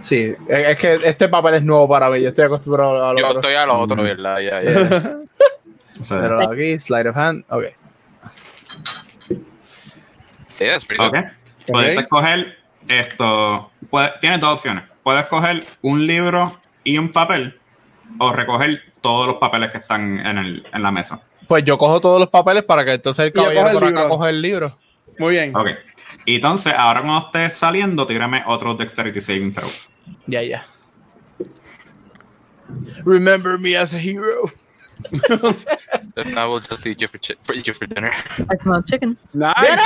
Sí, 0.00 0.34
es 0.48 0.78
que 0.78 1.00
este 1.04 1.28
papel 1.28 1.54
es 1.54 1.62
nuevo 1.62 1.88
para 1.88 2.08
mí. 2.10 2.20
Yo 2.20 2.30
estoy 2.30 2.44
acostumbrado 2.44 3.06
a 3.08 3.12
lo 3.12 3.18
Yo 3.18 3.26
otro. 3.28 3.40
estoy 3.40 3.54
a 3.54 3.66
lo 3.66 3.78
otro, 3.78 4.02
¿verdad? 4.02 4.38
Ya, 4.40 4.62
ya. 4.62 5.16
Pero 6.08 6.40
aquí, 6.50 6.78
slide 6.80 7.08
of 7.10 7.16
hand. 7.16 7.44
Ok. 7.50 7.64
Pretty 10.58 11.02
ok. 11.02 11.14
good. 11.14 11.24
Pudiste 11.66 11.92
Ok. 11.94 12.00
escoger 12.00 12.56
esto. 12.88 13.70
puede- 13.90 14.12
tienes 14.20 14.40
dos 14.40 14.54
opciones. 14.56 14.84
Puedes 15.02 15.26
coger 15.26 15.60
un 15.82 16.04
libro 16.06 16.50
y 16.84 16.98
un 16.98 17.10
papel 17.10 17.58
o 18.18 18.32
recoger 18.32 18.82
todos 19.00 19.26
los 19.26 19.36
papeles 19.36 19.70
que 19.70 19.78
están 19.78 20.18
en, 20.26 20.38
el, 20.38 20.66
en 20.72 20.82
la 20.82 20.90
mesa. 20.90 21.20
Pues 21.48 21.64
yo 21.64 21.78
cojo 21.78 22.00
todos 22.00 22.18
los 22.20 22.28
papeles 22.28 22.64
para 22.64 22.84
que 22.84 22.92
entonces 22.94 23.26
el 23.26 23.32
caballero 23.32 23.62
cojo 23.62 23.68
el 23.70 23.74
por 23.74 23.84
acá 23.84 23.90
libro. 24.00 24.08
coja 24.08 24.30
el 24.30 24.42
libro. 24.42 24.78
Muy 25.18 25.34
bien. 25.34 25.56
Ok. 25.56 25.68
Y 26.24 26.36
entonces, 26.36 26.72
ahora 26.76 27.02
cuando 27.02 27.26
estés 27.26 27.54
saliendo, 27.54 28.06
tírame 28.06 28.42
otro 28.46 28.74
Dexterity 28.74 29.20
Saving 29.20 29.52
Throw. 29.52 29.68
Ya, 30.26 30.42
ya. 30.42 30.66
Remember 33.04 33.58
me 33.58 33.76
as 33.76 33.94
a 33.94 33.98
hero. 33.98 34.50
Then 36.14 36.36
I 36.36 36.46
will 36.46 36.60
just 36.60 36.86
eat 36.86 37.00
you 37.00 37.08
for, 37.08 37.18
chi- 37.18 37.36
for, 37.42 37.54
eat 37.54 37.66
you 37.66 37.74
for 37.74 37.86
dinner. 37.86 38.12
I 38.50 38.56
smell 38.62 38.82
chicken. 38.82 39.16
Nice. 39.32 39.54
Hey, 39.56 39.76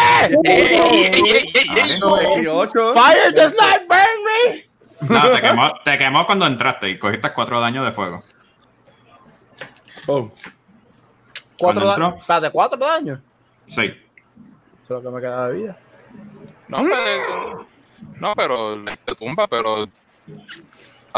hey, 0.45 1.11
hey, 1.13 1.13
hey, 1.13 1.43
hey, 1.55 1.65
hey. 1.65 1.99
28. 2.43 2.95
Fire 2.95 3.31
does 3.33 3.55
not 3.55 3.89
burn 3.89 4.25
me. 4.25 4.65
No, 5.09 5.31
te 5.31 5.41
quemó, 5.41 5.73
te 5.85 5.99
quemó 5.99 6.27
cuando 6.27 6.47
entraste 6.47 6.89
y 6.89 6.99
cogiste 6.99 7.33
cuatro 7.33 7.61
daños 7.61 7.85
de 7.85 7.93
fuego. 7.93 8.25
Oh. 10.07 10.31
Cuatro 11.59 11.87
daños. 11.87 12.53
cuatro 12.53 12.79
daños. 12.79 13.21
Sí. 13.67 13.83
Eso 13.83 14.99
es 14.99 15.03
lo 15.03 15.03
que 15.03 15.11
me 15.11 15.21
queda 15.21 15.49
de 15.49 15.55
vida. 15.55 15.79
No, 16.83 16.89
pero, 16.89 17.67
no, 18.21 18.35
pero 18.35 18.85
te 19.05 19.15
tumba, 19.15 19.47
pero. 19.49 19.87
Te, 19.87 19.93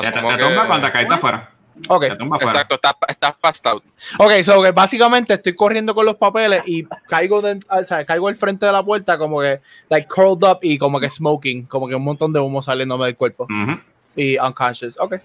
te 0.02 0.08
asumo 0.08 0.28
que- 0.36 0.42
tumba 0.42 0.66
cuando 0.66 0.92
caíste 0.92 1.14
afuera. 1.14 1.50
Ok. 1.88 2.06
Te 2.06 2.16
tumba 2.16 2.36
afuera. 2.36 2.52
Exacto, 2.62 2.74
estás 2.76 2.94
estás 3.08 3.34
passed 3.40 3.66
out. 3.70 3.84
Ok, 4.18 4.32
so 4.42 4.62
que 4.62 4.70
básicamente 4.72 5.34
estoy 5.34 5.54
corriendo 5.54 5.94
con 5.94 6.06
los 6.06 6.16
papeles 6.16 6.62
y 6.66 6.84
caigo, 7.08 7.42
de, 7.42 7.58
o 7.68 7.84
sea, 7.84 8.02
caigo 8.04 8.28
al 8.28 8.36
frente 8.36 8.64
de 8.66 8.72
la 8.72 8.82
puerta 8.82 9.18
como 9.18 9.40
que, 9.40 9.60
like, 9.90 10.08
curled 10.08 10.42
up 10.48 10.58
y 10.62 10.78
como 10.78 10.98
que 11.00 11.10
smoking, 11.10 11.66
como 11.66 11.86
que 11.86 11.94
un 11.94 12.02
montón 12.04 12.32
de 12.32 12.40
humo 12.40 12.62
saliéndome 12.62 13.04
del 13.06 13.16
cuerpo. 13.16 13.44
Ujú. 13.44 13.78
Y 14.14 14.38
unconscious. 14.38 14.98
Ok. 14.98 15.16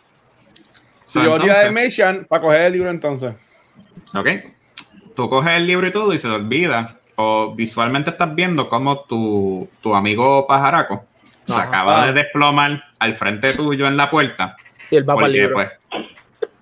So, 1.05 1.23
yo 1.23 1.35
entonces- 1.37 1.71
Meshan 1.71 2.25
para 2.25 2.41
coger 2.41 2.61
el 2.63 2.73
libro 2.73 2.89
entonces. 2.89 3.33
Ok. 4.15 4.27
Tú 5.15 5.29
coges 5.29 5.53
el 5.53 5.67
libro 5.67 5.87
y 5.87 5.91
todo 5.91 6.13
y 6.13 6.19
se 6.19 6.27
te 6.27 6.33
olvida. 6.33 6.97
Visualmente 7.55 8.09
estás 8.11 8.33
viendo 8.35 8.69
cómo 8.69 9.01
tu, 9.01 9.69
tu 9.81 9.95
amigo 9.95 10.45
pajaraco 10.47 11.05
se 11.45 11.53
Ajá. 11.53 11.63
acaba 11.63 12.05
de 12.07 12.13
desplomar 12.13 12.83
al 12.99 13.15
frente 13.15 13.53
tuyo 13.53 13.87
en 13.87 13.97
la 13.97 14.09
puerta. 14.09 14.55
Y 14.89 14.95
el 14.97 15.09
va 15.09 15.15
para 15.15 15.27
el 15.27 15.33
libro. 15.33 15.55
pues, 15.55 15.69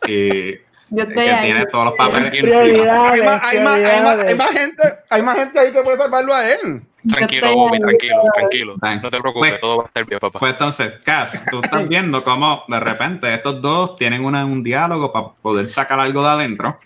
y 0.07 0.53
Yo 0.91 1.03
es 1.03 1.09
estoy 1.09 1.23
que 1.25 1.31
ahí. 1.31 1.45
tiene 1.45 1.65
todos 1.67 1.85
los 1.85 1.93
papeles. 1.95 2.31
Hay 2.33 2.71
hay, 2.71 3.21
más, 3.21 3.43
hay, 3.43 3.59
más, 3.59 3.79
hay 4.25 4.35
más 4.35 4.51
gente, 4.51 4.83
hay 5.09 5.21
más 5.21 5.37
gente 5.37 5.59
ahí 5.59 5.71
que 5.71 5.81
puede 5.83 5.97
salvarlo 5.97 6.33
a 6.33 6.49
él. 6.49 6.81
Tranquilo, 7.07 7.53
Bobby, 7.53 7.79
tranquilo, 7.79 8.21
tranquilo. 8.35 8.75
No 8.81 9.09
te 9.09 9.19
preocupes, 9.19 9.51
Pues- 9.51 9.61
todo 9.61 9.77
va 9.77 9.83
a 9.83 9.87
estar 9.87 10.05
bien, 10.05 10.19
papá. 10.19 10.39
Pues 10.39 10.51
entonces, 10.53 10.93
Cass, 11.03 11.45
tú 11.49 11.61
estás 11.63 11.87
viendo 11.87 12.23
cómo 12.23 12.63
de 12.67 12.79
repente 12.79 13.31
estos 13.33 13.61
dos 13.61 13.95
tienen 13.97 14.25
una- 14.25 14.45
un 14.45 14.63
diálogo 14.63 15.11
para 15.13 15.27
poder 15.41 15.69
sacar 15.69 15.99
algo 15.99 16.23
de 16.23 16.29
adentro. 16.29 16.79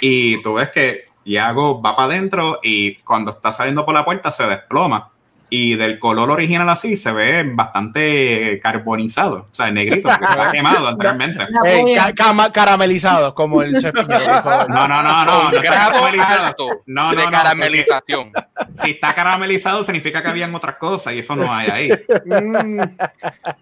Y 0.00 0.40
tú 0.42 0.54
ves 0.54 0.68
que 0.68 1.06
Iago 1.28 1.80
va 1.82 1.94
para 1.94 2.06
adentro 2.14 2.58
y 2.62 2.96
cuando 2.96 3.30
está 3.32 3.52
saliendo 3.52 3.84
por 3.84 3.94
la 3.94 4.04
puerta 4.04 4.30
se 4.30 4.46
desploma. 4.46 5.10
Y 5.50 5.76
del 5.76 5.98
color 5.98 6.30
original 6.30 6.68
así 6.68 6.94
se 6.94 7.10
ve 7.10 7.42
bastante 7.54 8.60
carbonizado, 8.62 9.46
o 9.50 9.54
sea, 9.54 9.70
negrito, 9.70 10.06
porque 10.06 10.26
se 10.26 10.38
ha 10.38 10.50
quemado 10.52 10.86
anteriormente. 10.86 11.46
La 11.48 11.70
Ey, 11.70 11.82
polla. 11.84 12.04
ca- 12.04 12.12
cama- 12.12 12.52
caramelizados 12.52 13.32
como 13.32 13.62
el 13.62 13.80
chef 13.80 13.94
Piñero, 13.94 14.42
por. 14.42 14.68
No, 14.68 14.86
no, 14.86 15.02
no, 15.02 15.24
no, 15.24 15.50
no 15.50 15.62
caramelizado. 15.62 16.44
alto 16.48 16.68
No, 16.84 17.14
no, 17.14 17.20
de 17.20 17.30
caramelización. 17.30 18.30
Si 18.74 18.90
está 18.90 19.14
caramelizado 19.14 19.84
significa 19.84 20.22
que 20.22 20.28
habían 20.28 20.54
otras 20.54 20.76
cosas 20.76 21.14
y 21.14 21.20
eso 21.20 21.34
no 21.34 21.50
hay 21.50 21.68
ahí. 21.70 21.90
Mm, 22.26 22.80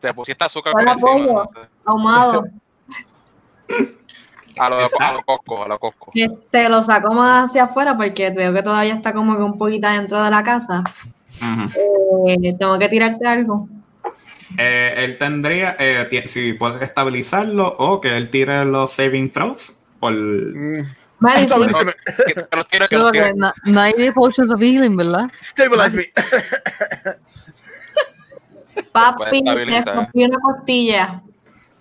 Te 0.01 0.13
pusiste 0.13 0.45
azúcar 0.45 0.73
por 0.73 0.83
encima. 0.83 0.99
pollo. 1.13 1.33
no 1.35 1.47
sé. 1.47 1.69
Ahumado. 1.85 2.45
A 4.59 4.71
lo, 4.71 4.77
a 4.79 5.13
lo 5.13 5.23
Costco, 5.23 5.65
a 5.65 5.69
lo 5.69 5.79
Costco. 5.79 6.11
Este, 6.15 6.69
lo 6.69 6.83
saco 6.83 7.13
más 7.13 7.51
hacia 7.51 7.65
afuera 7.65 7.97
porque 7.97 8.31
veo 8.31 8.53
que 8.53 8.63
todavía 8.63 8.95
está 8.95 9.13
como 9.13 9.37
que 9.37 9.43
un 9.43 9.59
poquito 9.59 9.89
dentro 9.89 10.23
de 10.23 10.31
la 10.31 10.43
casa. 10.43 10.83
Eh, 12.27 12.55
tengo 12.59 12.79
que 12.79 12.89
tirarte 12.89 13.27
algo. 13.27 13.69
Eh, 14.57 14.95
él 14.99 15.19
tendría, 15.19 15.77
eh, 15.79 16.25
si 16.27 16.55
puede 16.55 16.83
estabilizarlo 16.85 17.77
o 17.79 18.01
que 18.01 18.17
él 18.17 18.31
tire 18.31 18.65
los 18.65 18.93
saving 18.93 19.31
throws 19.31 19.75
por... 20.01 20.15
Vale, 21.19 21.49
sí. 21.49 21.55
No, 23.37 23.53
no 23.65 23.81
hay 23.81 24.11
potions 24.13 24.53
of 24.53 24.61
healing, 24.61 24.97
¿verdad? 24.97 25.31
Stabilize 25.41 25.97
me. 25.97 26.13
Papi, 28.93 29.39
estabilizar. 29.39 29.99
escupí 29.99 30.25
una 30.25 30.39
costilla. 30.39 31.23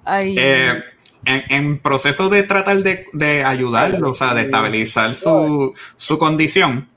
Ay, 0.06 0.36
Eh, 0.38 0.84
en, 1.26 1.44
en 1.50 1.80
proceso 1.80 2.30
de 2.30 2.44
tratar 2.44 2.78
de, 2.80 3.08
de 3.14 3.44
ayudarlo, 3.44 4.12
o 4.12 4.14
sea, 4.14 4.34
de 4.34 4.44
estabilizar 4.44 5.16
su, 5.16 5.74
su 5.98 6.18
condición, 6.18 6.88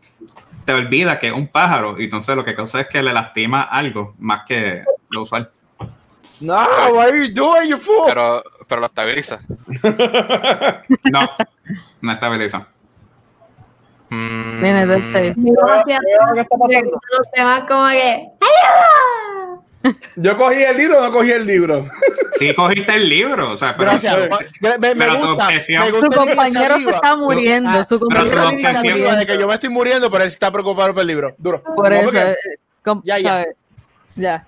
te 0.64 0.72
olvida 0.74 1.18
que 1.18 1.28
es 1.28 1.32
un 1.32 1.48
pájaro 1.48 1.98
y 1.98 2.04
entonces 2.04 2.36
lo 2.36 2.44
que 2.44 2.54
causa 2.54 2.80
es 2.80 2.88
que 2.88 3.02
le 3.02 3.12
lastima 3.12 3.62
algo 3.62 4.14
más 4.18 4.42
que 4.46 4.84
lo 5.08 5.22
usual. 5.22 5.50
No, 6.40 6.54
what 6.92 7.08
are 7.08 7.26
you 7.26 7.34
doing, 7.34 7.70
you 7.70 7.78
fool? 7.78 8.04
Pero, 8.06 8.42
pero 8.68 8.80
lo 8.82 8.86
estabiliza. 8.86 9.40
No, 11.10 11.20
no 12.00 12.12
estabiliza. 12.12 12.68
Mm, 14.10 14.64
está 14.64 14.82
atrás, 14.82 15.02
pasando. 16.50 17.00
los 17.18 17.30
demás 17.34 17.64
como 17.68 17.88
que 17.88 18.28
¡Ayuda! 18.40 19.62
Yo 20.16 20.36
cogí 20.36 20.62
el 20.62 20.76
libro 20.76 20.98
o 20.98 21.02
no 21.04 21.12
cogí 21.12 21.30
el 21.30 21.46
libro. 21.46 21.84
Sí 22.38 22.54
cogiste 22.54 22.94
el 22.94 23.08
libro, 23.08 23.52
o 23.52 23.56
sea, 23.56 23.76
pero, 23.76 23.90
Gracias. 23.92 24.16
Me, 24.60 24.78
me- 24.78 24.94
me 24.94 24.94
pero 24.94 25.18
tu 25.20 25.26
gusta, 25.28 25.46
obsesión- 25.46 25.82
me 25.82 25.88
Su 25.88 25.96
gusta 25.96 26.08
la 26.16 26.26
compañero 26.26 26.78
se 26.78 26.90
está 26.90 27.16
muriendo. 27.16 27.84
Su 27.84 27.94
Me 27.94 28.00
compañero 28.00 28.30
se 28.30 28.36
está 28.36 28.48
obsesión- 28.48 28.70
iniciativa 28.70 28.94
de 28.94 29.00
muriendo. 29.00 29.26
que 29.26 29.38
yo 29.40 29.48
me 29.48 29.54
estoy 29.54 29.68
muriendo, 29.70 30.10
pero 30.10 30.24
él 30.24 30.30
está 30.30 30.50
preocupado 30.50 30.92
por 30.92 31.00
el 31.02 31.06
libro. 31.08 31.34
Duro. 31.38 31.62
Por 31.76 31.92
eso, 31.92 32.04
porque 32.04 32.20
eh, 32.30 32.36
com- 32.84 33.02
Ya, 33.04 33.18
ya. 33.18 33.44
Ya. 34.16 34.46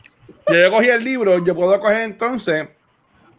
Yo, 0.49 0.55
yo 0.57 0.71
cogí 0.71 0.89
el 0.89 1.05
libro, 1.05 1.45
yo 1.45 1.55
puedo 1.55 1.79
coger 1.81 2.03
entonces 2.03 2.69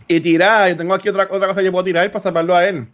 y 0.07 0.19
tirar. 0.19 0.69
Yo 0.69 0.77
tengo 0.77 0.93
aquí 0.93 1.09
otra, 1.09 1.27
otra 1.29 1.47
cosa 1.47 1.59
que 1.59 1.65
yo 1.65 1.71
puedo 1.71 1.83
tirar 1.85 2.09
para 2.11 2.21
salvarlo 2.21 2.55
a 2.55 2.65
él. 2.65 2.87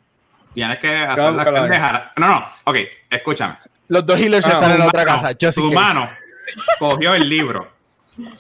tienes 0.54 0.80
que 0.80 0.88
hacer 0.88 1.16
Claro, 1.16 1.32
la 1.36 1.42
acción 1.44 1.68
claro. 1.68 1.74
de 1.74 1.80
jara- 1.80 2.12
No, 2.18 2.28
no, 2.28 2.46
ok, 2.66 2.78
escúchame. 3.12 3.58
Los 3.90 4.06
dos 4.06 4.20
healers 4.20 4.46
Ah, 4.48 4.52
están 4.54 4.72
en 4.72 4.80
la 4.80 4.88
otra 4.88 5.06
casa. 5.06 5.34
Tu 5.36 5.72
mano 5.72 6.10
cogió 6.80 7.14
el 7.14 7.30
libro, 7.30 7.70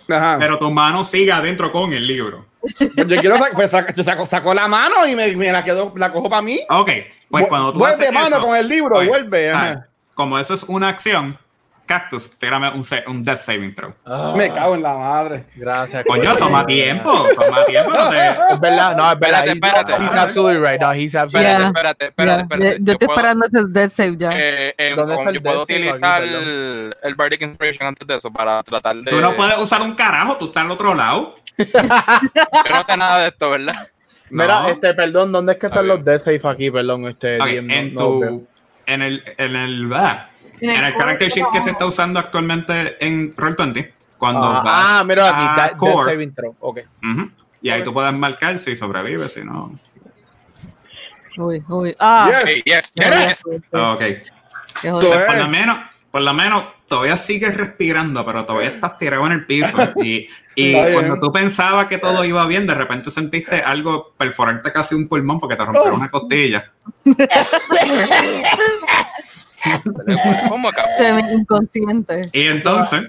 Ajá. 0.09 0.37
pero 0.39 0.57
tu 0.59 0.69
mano 0.71 1.03
sigue 1.03 1.31
adentro 1.31 1.71
con 1.71 1.93
el 1.93 2.05
libro. 2.07 2.45
Pues 2.77 3.07
yo 3.07 3.19
quiero 3.21 3.35
pues 3.53 3.71
sac- 3.71 3.93
te 3.93 4.03
saco, 4.03 4.25
saco 4.25 4.53
la 4.53 4.67
mano 4.67 5.07
y 5.07 5.15
me, 5.15 5.35
me 5.35 5.51
la 5.51 5.63
quedo, 5.63 5.93
la 5.95 6.09
cojo 6.09 6.27
para 6.29 6.41
mí. 6.41 6.59
Ok, 6.69 6.89
pues 7.29 7.47
cuando 7.47 7.71
tú 7.73 7.79
vuelve 7.79 7.95
haces 8.07 8.13
mano 8.13 8.37
eso- 8.37 8.45
con 8.45 8.55
el 8.55 8.67
libro, 8.67 8.97
Oye, 8.97 9.07
vuelve. 9.07 9.51
ajá. 9.51 9.87
Como 10.15 10.37
eso 10.39 10.53
es 10.55 10.63
una 10.63 10.89
acción, 10.89 11.37
Cactus, 11.87 12.29
tírame 12.37 12.69
un, 12.69 12.83
un 13.07 13.23
Death 13.23 13.37
Saving 13.37 13.73
Throw. 13.73 13.91
Ah, 14.05 14.33
Me 14.37 14.51
cago 14.53 14.75
en 14.75 14.83
la 14.83 14.93
madre. 14.95 15.45
Gracias. 15.55 16.05
Coño, 16.05 16.35
toma 16.37 16.65
tiempo, 16.67 17.25
toma 17.41 17.65
tiempo. 17.65 17.91
No 17.91 18.09
te... 18.09 18.27
Es 18.53 18.59
verdad, 18.59 18.95
no, 18.95 19.11
es 19.11 19.19
verdad. 19.19 19.47
Espérate, 19.47 19.51
espérate. 19.53 19.93
He's, 19.93 20.11
he's 20.11 20.19
absolutely 20.19 20.59
right. 20.69 20.79
No, 20.81 20.91
he's 20.93 21.15
absolutely 21.15 21.51
Espérate, 21.51 21.59
Ya. 21.63 21.67
espérate, 21.67 22.05
espérate, 22.07 22.41
espérate. 22.43 22.79
Yo, 22.79 22.85
yo 22.85 22.91
estoy 22.93 23.07
puedo- 23.07 23.17
esperando 23.19 23.45
ese 23.45 23.67
death 23.69 23.91
save 23.91 24.17
ya. 24.17 24.29
eh, 24.37 24.75
eh, 24.77 24.93
¿Dónde 24.95 25.15
como 25.15 25.19
está 25.19 25.29
el 25.29 25.35
yo 25.35 25.41
puedo 25.41 25.65
Save 25.65 25.75
aquí, 25.79 25.87
utilizar 25.89 26.23
el, 26.23 26.95
el 27.01 27.15
Bardic 27.15 27.41
Inspiration 27.41 27.87
antes 27.87 28.07
de 28.07 28.15
eso 28.17 28.31
para 28.31 28.61
tratar 28.63 28.95
de. 28.97 29.09
Tú 29.09 29.19
no 29.21 29.35
puedes 29.35 29.57
usar 29.57 29.81
un 29.81 29.95
carajo, 29.95 30.35
tú 30.37 30.45
estás 30.47 30.63
al 30.65 30.71
otro 30.71 30.93
lado. 30.93 31.35
Yo 31.57 31.65
no 31.73 32.83
sé 32.83 32.97
nada 32.97 33.19
de 33.21 33.27
esto, 33.29 33.49
¿verdad? 33.49 33.89
Mira, 34.29 34.69
este, 34.69 34.93
perdón, 34.93 35.31
¿dónde 35.31 35.53
es 35.53 35.59
que 35.59 35.67
están 35.67 35.87
los 35.87 36.03
death 36.03 36.21
safe 36.21 36.47
aquí? 36.47 36.69
Perdón, 36.69 37.05
este. 37.05 37.37
No- 37.37 37.45
en 37.47 37.95
tu, 37.95 38.47
en 38.85 39.01
el, 39.01 39.23
en 39.37 39.55
el, 39.55 39.91
ah, 39.93 40.29
En 40.61 40.69
el 40.71 40.83
el 40.85 40.95
character 40.97 41.29
sheet 41.29 41.45
que 41.51 41.61
se 41.61 41.69
está 41.71 41.85
usando 41.85 42.19
actualmente 42.19 43.03
en 43.05 43.33
Roll20, 43.35 43.91
cuando 44.17 44.43
Ah, 44.45 44.61
vas 44.63 44.85
ah, 44.87 45.03
mira 45.03 45.29
aquí, 45.29 45.41
a 45.41 45.55
da- 45.67 45.77
core, 45.77 46.11
saving 46.11 46.33
throw. 46.33 46.55
Ok. 46.59 46.79
ujú, 47.03 47.27
y 47.61 47.69
ahí 47.69 47.83
tú 47.83 47.93
puedes 47.93 48.13
marcar 48.13 48.57
si 48.57 48.75
sobrevives, 48.75 49.33
si 49.33 49.43
no. 49.43 49.71
Uy, 51.37 51.63
uy. 51.69 51.95
Ah, 51.99 52.31
Yes. 52.45 52.63
Yes, 52.65 52.93
yes. 52.95 53.45
Ok. 53.71 54.01
So, 54.81 54.99
por 55.11 55.37
lo 55.37 55.47
menos, 55.47 55.77
por 56.09 56.21
lo 56.21 56.33
menos, 56.33 56.63
todavía 56.87 57.15
sigues 57.17 57.55
respirando, 57.55 58.25
pero 58.25 58.43
todavía 58.45 58.69
estás 58.69 58.97
tirado 58.97 59.25
en 59.27 59.31
el 59.33 59.45
piso. 59.45 59.77
Y, 60.59 60.73
cuando 60.91 61.19
tú 61.19 61.31
pensabas 61.31 61.85
que 61.85 61.99
todo 61.99 62.23
iba 62.25 62.43
bien, 62.47 62.65
de 62.65 62.73
repente 62.73 63.11
sentiste 63.11 63.61
algo 63.61 64.13
perforarte 64.17 64.71
casi 64.73 64.95
un 64.95 65.07
pulmón 65.07 65.39
porque 65.39 65.55
te 65.55 65.63
rompieron 65.63 65.93
Oh. 65.93 65.97
una 65.97 66.09
costilla. 66.09 66.71
¿Cómo 70.49 70.69
acá? 70.69 70.85
Semi 70.97 71.33
inconsciente. 71.33 72.29
Y 72.33 72.47
entonces, 72.47 73.07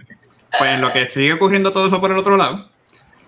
pues 0.58 0.70
en 0.72 0.80
lo 0.80 0.92
que 0.92 1.08
sigue 1.08 1.32
ocurriendo 1.34 1.72
todo 1.72 1.86
eso 1.86 2.00
por 2.00 2.10
el 2.10 2.18
otro 2.18 2.36
lado, 2.36 2.68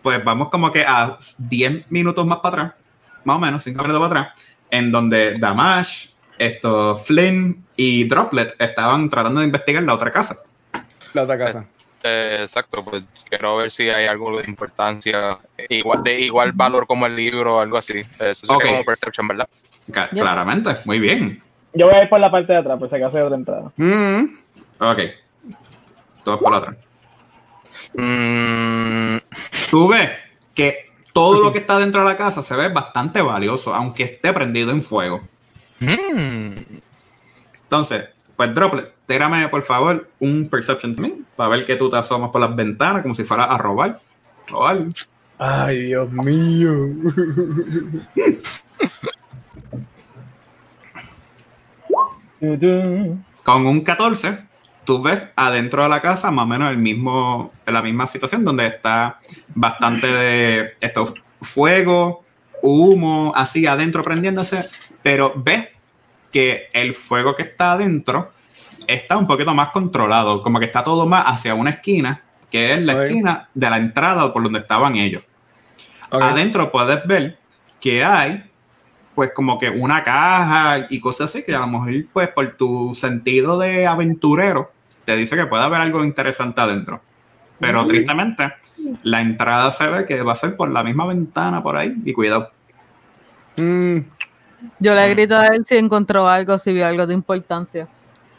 pues 0.03 0.23
vamos 0.25 0.49
como 0.49 0.73
que 0.73 0.85
a 0.87 1.17
10 1.39 1.91
minutos 1.91 2.27
más 2.27 2.39
para 2.39 2.63
atrás, 2.63 2.75
más 3.25 3.37
o 3.37 3.39
menos 3.41 3.63
5 3.63 3.83
minutos 3.83 4.09
para 4.09 4.21
atrás, 4.21 4.41
en 4.71 4.91
donde 4.93 5.39
Damash, 5.39 6.09
esto, 6.39 6.97
Flynn 6.97 7.65
y 7.77 8.05
Droplet 8.05 8.55
estaban 8.59 9.11
tratando 9.11 9.41
de 9.41 9.47
investigar 9.47 9.83
la 9.83 9.95
otra 9.95 10.11
casa. 10.11 10.37
La 11.13 11.23
otra 11.23 11.37
casa. 11.39 11.67
Eh, 12.03 12.39
exacto, 12.41 12.83
pues 12.83 13.05
quiero 13.29 13.57
ver 13.57 13.71
si 13.71 13.91
hay 13.91 14.07
algo 14.07 14.41
de 14.41 14.49
importancia, 14.49 15.39
igual, 15.69 16.03
de 16.03 16.21
igual 16.21 16.53
valor 16.53 16.87
como 16.87 17.05
el 17.07 17.15
libro 17.15 17.57
o 17.57 17.61
algo 17.61 17.77
así. 17.77 18.03
Eso 18.19 18.47
sería 18.47 18.57
Ok. 18.57 18.65
como 18.65 18.85
Perception, 18.85 19.29
¿verdad? 19.29 19.49
Claramente, 20.13 20.77
muy 20.87 20.99
bien. 20.99 21.43
Yo 21.73 21.87
voy 21.87 21.95
a 21.95 22.03
ir 22.03 22.09
por 22.09 22.21
la 22.21 22.31
parte 22.31 22.53
de 22.53 22.59
atrás, 22.59 22.79
por 22.79 22.89
si 22.91 22.97
acaso 22.97 23.17
hay 23.17 23.23
otra 23.23 23.37
entrada. 23.37 23.73
Mm. 23.77 24.25
Ok. 24.81 24.99
Todo 26.25 26.41
por 26.41 26.55
atrás. 26.55 26.77
Mm, 27.95 29.17
Tú 29.71 29.89
ves 29.89 30.11
que 30.55 30.87
todo 31.13 31.41
lo 31.43 31.53
que 31.53 31.59
está 31.61 31.79
dentro 31.79 32.01
de 32.01 32.07
la 32.09 32.17
casa 32.17 32.43
se 32.43 32.57
ve 32.57 32.69
bastante 32.69 33.23
valioso, 33.23 33.75
aunque 33.75 34.05
esté 34.05 34.33
prendido 34.33 34.71
en 34.71 34.83
fuego. 34.83 35.21
mm, 35.81 36.57
Entonces, 37.63 38.05
pues 38.37 38.55
Droplet, 38.55 38.93
tírame 39.07 39.49
por 39.49 39.63
favor 39.63 40.09
un 40.19 40.49
Perception 40.49 40.95
también, 40.95 41.27
para 41.37 41.51
ver 41.51 41.65
que 41.65 41.77
tú 41.77 41.91
te 41.91 41.97
asomas 41.97 42.31
por 42.31 42.41
las 42.41 42.55
ventanas 42.55 43.03
como 43.03 43.15
si 43.15 43.25
fueras 43.25 43.49
a 43.51 43.59
robar 43.59 43.97
o 44.53 44.67
algo. 44.67 44.91
Ay, 45.39 45.87
Dios 45.87 46.11
mío. 46.11 46.73
Con 53.43 53.67
un 53.67 53.81
14, 53.83 54.39
tú 54.85 55.03
ves 55.03 55.27
adentro 55.37 55.83
de 55.83 55.89
la 55.89 56.01
casa 56.01 56.31
más 56.31 56.45
o 56.45 56.49
menos 56.49 56.71
el 56.71 56.79
mismo, 56.79 57.51
la 57.67 57.83
misma 57.83 58.07
situación 58.07 58.45
donde 58.45 58.67
está 58.67 59.19
bastante 59.55 60.07
de 60.07 60.75
esto, 60.81 61.15
fuego, 61.43 62.25
humo, 62.63 63.33
así 63.35 63.67
adentro 63.67 64.03
prendiéndose, 64.03 64.65
pero 65.03 65.33
ves 65.37 65.69
que 66.33 66.69
el 66.73 66.95
fuego 66.95 67.35
que 67.35 67.43
está 67.43 67.73
adentro 67.73 68.31
está 68.87 69.17
un 69.17 69.27
poquito 69.27 69.55
más 69.55 69.71
controlado, 69.71 70.43
como 70.43 70.59
que 70.59 70.67
está 70.67 70.83
todo 70.85 71.07
más 71.07 71.25
hacia 71.27 71.55
una 71.55 71.71
esquina, 71.71 72.23
que 72.51 72.75
es 72.75 72.83
la 72.83 73.05
esquina 73.05 73.49
de 73.55 73.71
la 73.71 73.77
entrada 73.77 74.33
por 74.33 74.43
donde 74.43 74.61
estaban 74.61 74.97
ellos. 74.97 75.23
Adentro 76.11 76.73
puedes 76.73 77.07
ver 77.07 77.39
que 77.81 78.05
hay 78.05 78.50
pues 79.21 79.33
como 79.35 79.59
que 79.59 79.69
una 79.69 80.03
caja 80.03 80.87
y 80.89 80.99
cosas 80.99 81.29
así 81.29 81.43
que 81.43 81.55
a 81.55 81.59
lo 81.59 81.67
mejor 81.67 82.07
pues 82.11 82.29
por 82.29 82.57
tu 82.57 82.95
sentido 82.95 83.59
de 83.59 83.87
aventurero 83.87 84.73
te 85.05 85.15
dice 85.15 85.37
que 85.37 85.45
puede 85.45 85.63
haber 85.63 85.83
algo 85.83 86.03
interesante 86.03 86.59
adentro. 86.59 87.03
Pero 87.59 87.87
tristemente 87.87 88.55
la 89.03 89.21
entrada 89.21 89.71
se 89.73 89.87
ve 89.89 90.07
que 90.07 90.23
va 90.23 90.33
a 90.33 90.37
ser 90.37 90.57
por 90.57 90.71
la 90.71 90.83
misma 90.83 91.05
ventana 91.05 91.63
por 91.63 91.77
ahí 91.77 91.95
y 92.03 92.15
cuidado. 92.15 92.51
Mm. 93.59 93.99
Yo 94.79 94.95
le 94.95 95.11
grito 95.11 95.37
a 95.37 95.49
él 95.49 95.67
si 95.67 95.77
encontró 95.77 96.27
algo, 96.27 96.57
si 96.57 96.73
vio 96.73 96.87
algo 96.87 97.07
de 97.07 97.13
importancia. 97.13 97.89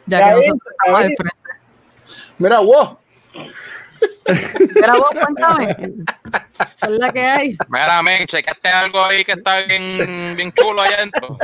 Ya 0.07 0.17
que 0.17 0.31
nosotros 0.31 0.73
estamos 0.79 0.99
al 0.99 1.15
frente. 1.15 1.49
Mira, 2.39 2.59
wow. 2.59 2.97
Pero 4.25 4.93
vos 4.97 5.09
cuéntame. 5.11 5.75
¿Qué 5.75 6.85
es 6.85 6.91
la 6.91 7.11
que 7.11 7.21
hay? 7.21 7.57
Mira, 7.69 8.01
men, 8.03 8.25
checaste 8.27 8.67
algo 8.69 9.03
ahí 9.03 9.23
que 9.23 9.33
está 9.33 9.61
bien, 9.61 10.35
bien 10.35 10.51
chulo 10.51 10.81
allá 10.81 10.95
adentro. 10.97 11.37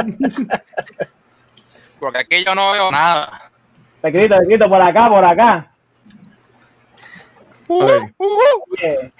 Porque 1.99 2.20
aquí 2.20 2.43
yo 2.45 2.53
no 2.55 2.72
veo 2.72 2.91
nada. 2.91 3.51
Te 4.01 4.12
grito, 4.12 4.38
te 4.39 4.45
grito, 4.45 4.70
por 4.70 4.82
acá, 4.82 5.10
por 5.10 5.26
acá. 5.26 5.72
Ok. 7.68 7.91
Oye. 8.18 9.12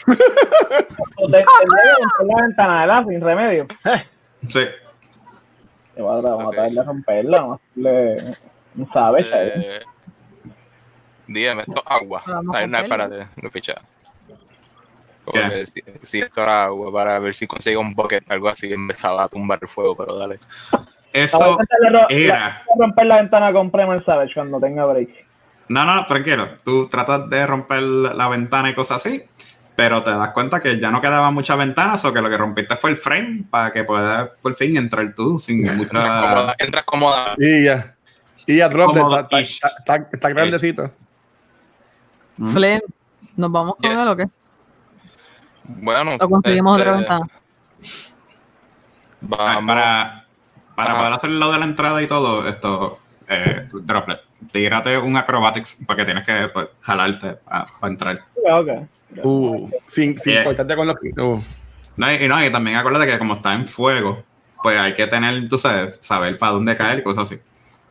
O 1.18 1.28
te- 1.30 1.44
tendré 1.44 1.44
que 1.44 2.04
romper 2.06 2.28
la 2.28 2.42
ventana, 2.42 2.80
¿verdad? 2.86 3.06
Sin 3.08 3.22
remedio. 3.22 3.68
Sí. 4.48 4.66
Te 5.96 6.02
voy 6.02 6.18
a 6.18 6.22
tratar 6.22 6.70
de 6.72 6.84
romperla, 6.84 7.40
no 7.42 7.62
le... 7.76 8.16
No 8.76 8.88
sabes, 8.94 9.26
¿sabes? 9.28 9.54
Eh, 9.56 9.80
dígame, 11.28 11.62
esto 11.62 11.76
es 11.76 11.84
agua. 11.86 12.24
Vamos 12.26 12.56
a 12.56 12.60
Ay, 12.60 12.68
no, 12.68 12.78
romperlo. 12.78 13.06
espérate, 13.06 13.42
no 13.42 13.50
ficha. 13.52 13.76
Como 15.26 15.50
que 15.50 15.66
si, 15.66 15.84
si 16.04 16.20
esto 16.22 16.42
era 16.42 16.66
agua 16.66 16.92
para 16.92 17.20
ver 17.20 17.34
si 17.34 17.48
consigo 17.48 17.82
un 17.82 17.94
bucket, 17.94 18.30
algo 18.32 18.48
así, 18.48 18.72
empezaba 18.72 19.24
a 19.24 19.30
tumbar 19.30 19.60
el 19.62 19.68
fuego, 19.68 19.96
pero 19.96 20.18
dale. 20.18 20.40
Eso 21.12 21.58
era. 22.10 22.64
romper 22.78 23.06
la 23.06 23.16
ventana 23.18 23.52
con 23.52 23.72
Primal 23.72 24.04
Savage 24.04 24.34
cuando 24.34 24.60
tenga 24.60 24.86
break. 24.86 25.10
No, 25.70 25.84
no, 25.86 26.06
tranquilo. 26.06 26.60
Tú 26.64 26.88
tratas 26.88 27.30
de 27.30 27.46
romper 27.46 27.82
la 27.82 28.30
ventana 28.30 28.70
y 28.70 28.76
cosas 28.76 29.06
así, 29.06 29.24
pero 29.76 30.02
te 30.02 30.12
das 30.12 30.30
cuenta 30.30 30.62
que 30.62 30.80
ya 30.80 30.92
no 30.92 31.02
quedaban 31.02 31.34
muchas 31.34 31.58
ventanas 31.58 32.04
o 32.06 32.14
que 32.14 32.22
lo 32.22 32.30
que 32.30 32.38
rompiste 32.38 32.76
fue 32.78 32.92
el 32.92 32.98
frame 32.98 33.44
para 33.50 33.72
que 33.72 33.84
puedas 33.84 34.30
por 34.42 34.56
fin 34.56 34.78
entrar 34.78 35.14
tú 35.14 35.38
sin 35.38 35.64
mucha. 35.76 36.56
entras 36.58 36.84
cómoda. 36.86 37.36
Y 37.38 37.66
ya. 37.66 37.96
Y 38.46 38.58
ya, 38.58 38.70
drop 38.70 38.96
está 39.34 40.30
grandecito. 40.30 40.92
Mm. 42.38 42.54
Flynn, 42.54 42.82
¿nos 43.36 43.52
vamos 43.52 43.76
con 43.76 43.90
Yes. 43.90 44.00
él 44.00 44.08
o 44.08 44.16
qué? 44.16 44.26
Bueno, 45.66 46.12
¿O 46.20 46.30
conseguimos 46.30 46.78
este, 46.78 46.90
otra 46.90 46.98
ventana? 47.00 47.28
Ah, 47.30 47.38
Vamos. 49.22 49.66
Para, 49.68 50.26
para 50.76 50.92
Ajá. 50.92 51.00
poder 51.00 51.14
hacer 51.14 51.30
lo 51.32 51.52
de 51.52 51.60
la 51.60 51.66
entrada 51.66 52.02
y 52.02 52.08
todo, 52.08 52.48
esto, 52.48 53.00
eh, 53.28 53.68
Droplet, 53.84 54.22
tírate 54.52 54.98
un 54.98 55.18
acrobatics 55.18 55.80
porque 55.88 56.06
tienes 56.06 56.24
que 56.24 56.50
pues, 56.54 56.68
jalarte 56.82 57.38
para 57.46 57.66
entrar. 57.84 58.20
Ok. 58.50 58.68
Uh, 59.24 59.70
sin, 59.88 60.18
sin 60.20 60.34
Yeah. 60.34 60.44
cortarte 60.46 60.76
con 60.76 60.88
los. 60.88 60.96
Uh. 61.18 61.42
No, 61.98 62.12
y, 62.12 62.24
y 62.24 62.28
no, 62.28 62.46
y 62.46 62.52
también 62.52 62.78
acuérdate 62.78 63.08
que 63.08 63.18
como 63.18 63.34
está 63.34 63.54
en 63.54 63.66
fuego, 63.68 64.24
pues 64.62 64.80
hay 64.80 64.94
que 64.94 65.08
tener, 65.08 65.50
tú 65.50 65.58
sabes, 65.58 65.98
saber 65.98 66.38
para 66.38 66.54
dónde 66.54 66.76
caer 66.76 67.00
y 67.00 67.04
cosas 67.04 67.24
así. 67.32 67.42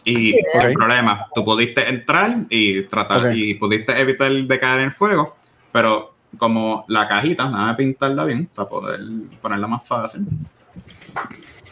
Y 0.09 0.39
sin 0.51 0.61
Ok. 0.69 0.73
problema, 0.75 1.27
tú 1.35 1.45
pudiste 1.45 1.89
entrar 1.89 2.37
y 2.49 2.85
tratar 2.85 3.37
y 3.37 3.55
pudiste 3.55 4.01
evitar 4.01 4.31
de 4.31 4.61
caer 4.61 4.83
en 4.83 4.93
fuego, 4.93 5.37
pero 5.73 6.15
como 6.39 6.85
la 6.87 7.09
cajita, 7.09 7.49
nada 7.49 7.71
de 7.71 7.75
pintarla 7.75 8.25
bien 8.25 8.47
para 8.55 8.69
poder 8.69 9.01
ponerla 9.43 9.67
más 9.67 9.85
fácil. 9.85 10.25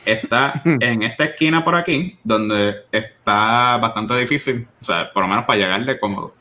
Está 0.04 0.60
en 0.64 1.04
esta 1.04 1.26
esquina 1.26 1.64
por 1.64 1.76
aquí, 1.76 2.18
donde 2.24 2.74
está 2.90 3.76
bastante 3.76 4.16
difícil, 4.16 4.66
o 4.80 4.84
sea, 4.84 5.12
por 5.12 5.22
lo 5.22 5.28
menos 5.28 5.44
para 5.44 5.60
llegar 5.60 5.84
de 5.84 5.96
cómodo. 6.00 6.34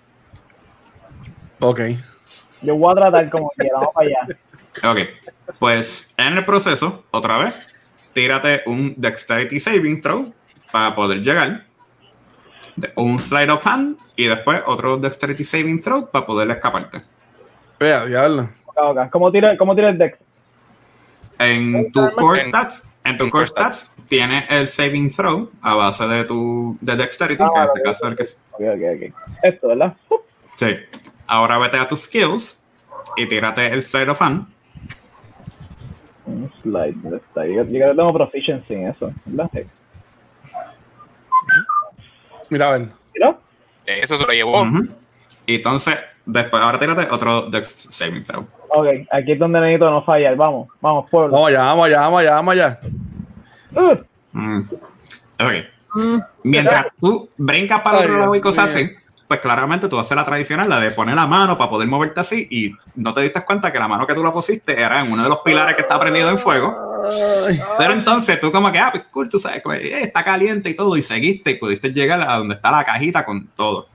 Ok. 1.59 1.79
Yo 2.63 2.75
voy 2.75 2.91
a 2.93 2.95
tratar 2.95 3.29
como 3.29 3.51
quiera, 3.55 3.75
vamos 3.75 3.93
para 3.93 4.07
allá. 4.07 4.89
Ok, 4.89 4.97
pues 5.59 6.11
en 6.17 6.37
el 6.37 6.43
proceso, 6.43 7.03
otra 7.11 7.37
vez, 7.37 7.67
tírate 8.13 8.63
un 8.65 8.95
Dexterity 8.97 9.59
Saving 9.59 10.01
Throw 10.01 10.33
para 10.71 10.95
poder 10.95 11.21
llegar. 11.21 11.67
Un 12.95 13.19
Slide 13.19 13.49
of 13.51 13.65
Hand 13.65 13.97
y 14.15 14.25
después 14.25 14.61
otro 14.65 14.97
Dexterity 14.97 15.43
Saving 15.43 15.81
Throw 15.81 16.09
para 16.09 16.25
poder 16.25 16.49
escaparte. 16.51 17.01
Vea, 17.79 18.05
diablo. 18.05 18.49
¿Cómo 19.11 19.31
tira, 19.31 19.57
cómo 19.57 19.75
tira 19.75 19.89
el 19.89 19.97
deck? 19.97 20.17
En 21.39 21.91
tu 21.91 22.09
Core 22.11 22.47
Stats, 22.47 22.91
en 23.03 23.17
tu 23.17 23.29
Core 23.29 23.45
Stats. 23.45 23.95
Tiene 24.07 24.45
el 24.49 24.67
Saving 24.67 25.11
Throw 25.11 25.49
a 25.61 25.75
base 25.75 26.07
de 26.07 26.23
tu 26.25 26.77
de 26.81 26.95
Dexterity, 26.95 27.41
Ah, 27.43 27.49
que 27.51 27.59
en 27.59 27.67
vale, 27.67 27.71
este 27.75 27.83
caso 27.83 28.05
es 28.05 28.11
el 28.11 28.17
que 28.17 28.23
Ok, 28.51 28.75
ok, 28.75 29.13
ok. 29.13 29.37
Esto, 29.43 29.67
¿verdad? 29.69 29.95
Sí. 30.55 30.75
Ahora 31.27 31.57
vete 31.57 31.77
a 31.77 31.87
tus 31.87 32.01
skills 32.01 32.63
y 33.17 33.25
tírate 33.27 33.67
el 33.67 33.81
Slide 33.83 34.09
of 34.09 34.21
Hand. 34.21 34.47
Un 36.25 36.49
slide. 36.61 36.95
Yo, 37.35 37.63
yo 37.63 37.95
tengo 37.95 38.13
proficiency 38.13 38.75
en 38.75 38.87
eso, 38.87 39.11
¿verdad? 39.25 39.49
Mira, 42.53 42.69
a 42.69 42.77
ver. 42.77 42.87
¿Mira? 43.15 43.35
Eso 43.85 44.15
se 44.17 44.23
lo 44.25 44.31
llevó. 44.31 44.63
Y 45.45 45.55
entonces, 45.55 45.95
después, 46.25 46.61
ahora 46.61 46.77
tírate 46.79 47.07
otro 47.11 47.49
Dex 47.49 47.87
Saving 47.89 48.23
Throw. 48.23 48.45
Ok, 48.69 48.87
aquí 49.11 49.31
es 49.33 49.39
donde 49.39 49.59
necesito 49.59 49.89
no 49.89 50.03
fallar. 50.03 50.35
Vamos, 50.35 50.69
vamos, 50.79 51.09
pueblo. 51.09 51.33
Vamos 51.33 51.49
allá, 51.49 51.59
vamos 51.63 51.85
allá, 51.85 51.99
vamos 51.99 52.19
allá, 52.21 52.35
vamos 52.35 52.53
allá. 52.53 52.79
Uh, 53.75 53.97
Mm. 54.35 54.61
Ok. 55.39 55.51
Mm, 55.95 56.17
Mientras 56.43 56.87
tú 56.99 57.29
brincas 57.37 57.81
para 57.81 57.99
el 57.99 58.05
otro 58.05 58.17
lado 58.19 58.35
y 58.35 58.41
cosas 58.41 58.73
así, 58.73 58.91
pues 59.33 59.41
claramente 59.41 59.87
tú 59.89 59.97
haces 59.99 60.15
la 60.15 60.23
tradicional, 60.25 60.69
la 60.69 60.79
de 60.79 60.91
poner 60.91 61.15
la 61.15 61.25
mano 61.27 61.57
para 61.57 61.69
poder 61.69 61.87
moverte 61.87 62.19
así 62.19 62.47
y 62.51 62.71
no 62.95 63.13
te 63.13 63.21
diste 63.21 63.43
cuenta 63.43 63.71
que 63.71 63.79
la 63.79 63.87
mano 63.87 64.05
que 64.05 64.13
tú 64.13 64.23
la 64.23 64.31
pusiste 64.31 64.79
era 64.79 65.03
en 65.03 65.11
uno 65.11 65.23
de 65.23 65.29
los 65.29 65.39
pilares 65.39 65.75
que 65.75 65.81
está 65.81 65.99
prendido 65.99 66.29
en 66.29 66.37
fuego. 66.37 66.73
Pero 67.77 67.93
entonces 67.93 68.39
tú 68.39 68.51
como 68.51 68.71
que, 68.71 68.79
ah, 68.79 68.89
pues 68.91 69.05
cool, 69.11 69.27
tú 69.29 69.39
sabes, 69.39 69.61
que, 69.63 69.73
eh, 69.75 70.03
está 70.03 70.23
caliente 70.23 70.69
y 70.69 70.75
todo 70.75 70.95
y 70.95 71.01
seguiste 71.01 71.51
y 71.51 71.55
pudiste 71.55 71.89
llegar 71.91 72.21
a 72.21 72.37
donde 72.37 72.55
está 72.55 72.71
la 72.71 72.83
cajita 72.83 73.25
con 73.25 73.47
todo. 73.47 73.87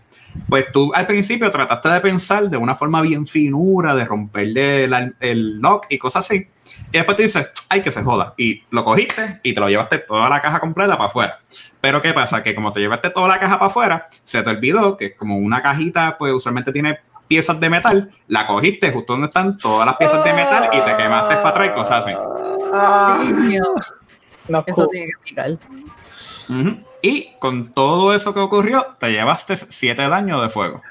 Pues 0.49 0.67
tú 0.73 0.91
al 0.95 1.07
principio 1.07 1.51
trataste 1.51 1.89
de 1.89 2.01
pensar 2.01 2.49
de 2.51 2.57
una 2.57 2.75
forma 2.75 3.01
bien 3.01 3.27
finura, 3.27 3.95
de 3.95 4.05
romperle 4.05 4.87
la- 4.89 5.13
el 5.21 5.59
knock 5.61 5.87
y 5.89 5.99
cosas 5.99 6.25
así. 6.27 6.47
Y 6.91 6.97
después 6.97 7.17
tú 7.17 7.23
dices, 7.23 7.49
ay, 7.69 7.83
que 7.83 7.91
se 7.91 8.03
joda. 8.03 8.35
Y 8.37 8.65
lo 8.71 8.85
cogiste 8.85 9.41
y 9.43 9.53
te 9.53 9.61
lo 9.61 9.69
llevaste 9.69 9.99
toda 9.99 10.29
la 10.29 10.41
caja 10.41 10.59
completa 10.59 10.97
para 10.97 11.11
afuera. 11.11 11.41
Pero 11.81 12.01
¿qué 12.01 12.13
pasa? 12.13 12.43
Que 12.43 12.55
como 12.55 12.73
te 12.73 12.81
llevaste 12.81 13.11
toda 13.11 13.29
la 13.29 13.39
caja 13.39 13.59
para 13.59 13.71
afuera, 13.71 14.07
se 14.25 14.43
te 14.43 14.51
olvidó 14.51 14.97
que 14.97 15.15
como 15.15 15.37
una 15.39 15.63
cajita, 15.63 16.17
pues 16.19 16.33
usualmente 16.33 16.73
tiene 16.73 16.99
piezas 17.29 17.61
de 17.61 17.69
metal, 17.69 18.11
la 18.27 18.47
cogiste 18.47 18.91
justo 18.91 19.13
donde 19.13 19.27
están 19.27 19.59
todas 19.59 19.87
las 19.87 19.97
piezas 19.97 20.25
de 20.25 20.33
metal 20.33 20.69
y 20.73 20.81
te 20.81 20.97
quemaste 20.97 21.35
para 21.37 21.49
atrás 21.51 21.67
y 21.67 21.75
cosas 21.75 22.07
así. 22.07 23.35
Mío, 23.35 23.65
no, 24.49 24.65
Eso 24.67 24.75
cool. 24.75 24.89
tiene 24.91 25.07
que 25.09 25.13
picar. 25.25 25.51
Ujú. 25.51 26.85
Y 27.03 27.31
con 27.39 27.73
todo 27.73 28.15
eso 28.15 28.33
que 28.33 28.41
ocurrió, 28.41 28.97
te 28.99 29.13
llevaste 29.13 29.57
7 29.57 30.09
daños 30.09 30.41
de 30.41 30.49
fuego. 30.49 30.83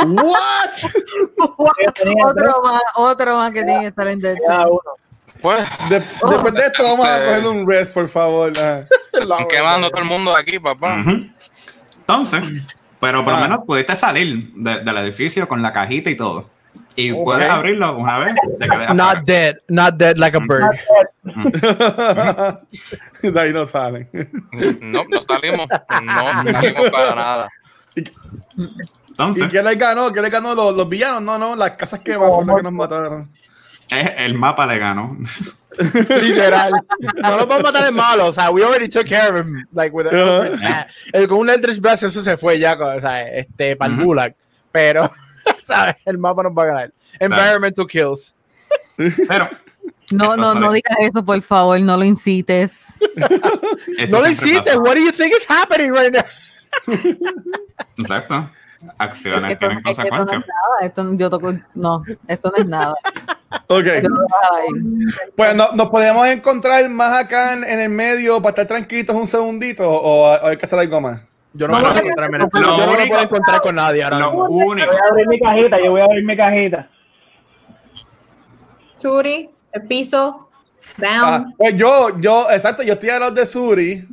What? 0.00 0.70
Otro 2.26 2.62
más, 2.62 2.82
otro 2.94 3.36
más 3.36 3.52
que 3.52 3.64
tiene 3.64 3.80
que 3.80 3.86
estar 3.88 4.06
en 4.08 4.20
Uno. 5.46 5.56
Pues, 5.78 5.90
De- 5.90 6.00
después 6.30 6.54
de 6.54 6.60
esto, 6.66 6.82
vamos 6.82 7.06
a 7.06 7.16
Este- 7.18 7.26
coger 7.42 7.46
un 7.60 7.68
rest, 7.70 7.94
por 7.94 8.08
favor. 8.08 8.52
Ah. 8.58 8.80
están 9.12 9.46
quemando 9.48 9.90
todo 9.90 10.02
el 10.02 10.08
mundo 10.08 10.34
de 10.34 10.40
aquí, 10.40 10.58
papá. 10.58 11.02
Entonces, 11.98 12.42
pero 13.00 13.24
por 13.24 13.32
lo 13.32 13.38
Ah. 13.38 13.42
menos 13.42 13.58
pudiste 13.66 13.94
salir 13.96 14.52
de- 14.54 14.80
del 14.80 14.96
edificio 14.98 15.46
con 15.48 15.62
la 15.62 15.72
cajita 15.72 16.10
y 16.10 16.16
todo. 16.16 16.50
Y 16.98 17.12
puedes 17.12 17.48
abrirlo 17.50 17.94
una 17.96 18.18
vez 18.18 18.34
de 18.58 18.68
que 18.68 18.76
de 18.78 18.86
Not 18.94 19.00
afuera. 19.00 19.22
dead, 19.26 19.54
not 19.68 19.94
dead 19.96 20.16
like 20.16 20.34
a 20.36 20.40
bird. 20.40 20.70
de 23.22 23.40
ahí 23.40 23.52
no 23.52 23.66
salen. 23.66 24.08
No, 24.80 25.04
no 25.08 25.20
salimos. 25.20 25.66
No 26.02 26.52
salimos 26.52 26.90
para 26.90 27.14
nada. 27.14 27.48
¿Y 27.94 28.04
Entonces, 29.10 29.48
qué 29.50 29.62
les 29.62 29.78
ganó? 29.78 30.12
¿Qué 30.12 30.20
les 30.22 30.30
ganó 30.30 30.54
los, 30.54 30.74
los 30.74 30.88
villanos? 30.88 31.20
No, 31.22 31.38
no, 31.38 31.54
las 31.56 31.72
casas 31.72 32.00
que 32.00 32.14
fueron 32.14 32.46
las 32.46 32.56
que 32.56 32.62
nos 32.62 32.72
mataron. 32.72 33.30
El 33.90 34.34
mapa 34.34 34.66
le 34.66 34.78
ganó. 34.78 35.16
Literal. 36.20 36.72
No 37.22 37.36
lo 37.36 37.46
podemos 37.48 37.72
matar 37.72 37.88
en 37.88 37.94
malo. 37.94 38.28
O 38.28 38.32
sea, 38.32 38.50
we 38.50 38.64
already 38.64 38.88
took 38.88 39.06
care 39.06 39.28
of 39.28 39.46
him. 39.46 39.66
Like, 39.72 39.94
with 39.94 40.06
Ajá. 40.06 40.86
el, 41.12 41.28
con 41.28 41.38
un 41.38 41.50
Eldritch 41.50 41.80
Blast, 41.80 42.04
eso 42.04 42.22
se 42.22 42.36
fue 42.36 42.58
ya, 42.58 42.74
o 42.74 43.00
sea, 43.00 43.28
este, 43.28 43.76
para 43.76 43.92
el. 43.92 44.02
Gulag. 44.02 44.34
Pero, 44.72 45.10
¿sabes? 45.66 45.96
El 46.04 46.18
mapa 46.18 46.42
nos 46.42 46.52
va 46.52 46.62
a 46.62 46.66
ganar. 46.66 46.92
Environmental 47.20 47.86
kills. 47.86 48.34
Pero 49.28 49.50
No, 50.10 50.36
no, 50.36 50.54
no 50.54 50.72
digas 50.72 50.96
eso, 51.00 51.24
por 51.24 51.40
favor, 51.42 51.80
no 51.80 51.96
lo 51.96 52.04
incites. 52.04 52.98
No 54.08 54.20
lo 54.20 54.28
hiciste. 54.28 54.62
pasa. 54.62 54.78
What 54.78 54.94
do 54.94 55.00
you 55.00 55.12
think 55.12 55.34
is 55.34 55.44
happening 55.48 55.92
right 55.92 56.12
now? 56.12 56.24
Exacto. 57.98 58.50
Acciones 58.98 59.52
Esto, 59.52 59.58
tienen 59.58 59.78
es 59.78 59.84
que 59.84 59.90
esto 59.90 60.02
no 60.02 60.06
es 60.08 60.10
consecuencias. 60.20 60.40
nada. 60.40 60.86
Esto, 60.86 61.14
yo 61.16 61.30
toco, 61.30 61.52
no, 61.74 62.02
esto 62.28 62.50
no 62.50 62.56
es 62.56 62.66
nada. 62.66 62.94
Ok. 63.68 63.84
Pues 65.36 65.54
no- 65.54 65.70
nos 65.72 65.88
podemos 65.90 66.26
encontrar 66.26 66.88
más 66.88 67.24
acá 67.24 67.52
en, 67.54 67.64
en 67.64 67.80
el 67.80 67.88
medio 67.88 68.38
para 68.42 68.50
estar 68.50 68.66
tranquilos 68.66 69.14
un 69.16 69.26
segundito 69.26 69.88
o, 69.88 70.32
o 70.34 70.46
hay 70.46 70.56
que 70.56 70.66
hacer 70.66 70.78
algo 70.78 71.00
más. 71.00 71.22
Yo 71.52 71.66
no, 71.68 71.78
No, 71.80 71.88
me 71.88 71.92
puedo 71.92 72.02
no, 72.02 72.06
encontrar, 72.08 72.30
no, 72.30 72.60
yo 72.60 72.86
no 72.86 72.86
me 72.92 72.98
único- 72.98 73.08
puedo 73.08 73.22
encontrar 73.22 73.60
con 73.62 73.74
nadie 73.76 74.02
ahora 74.04 74.18
Lo 74.18 74.30
único. 74.48 74.88
Voy 74.88 74.96
a 74.96 75.08
abrir 75.10 75.26
mi 75.28 75.38
cajita, 75.38 75.76
yo 75.82 75.90
voy 75.92 76.00
a 76.00 76.04
abrir 76.04 76.24
mi 76.24 76.36
cajita. 76.36 76.88
Suri, 78.96 79.50
el 79.72 79.82
piso, 79.86 80.48
Ah, 81.02 81.38
down. 81.40 81.54
pues 81.56 81.76
yo, 81.76 82.18
yo, 82.20 82.50
exacto, 82.50 82.82
yo 82.82 82.94
estoy 82.94 83.10
a 83.10 83.18
los 83.18 83.34
de 83.34 83.46
Suri. 83.46 84.06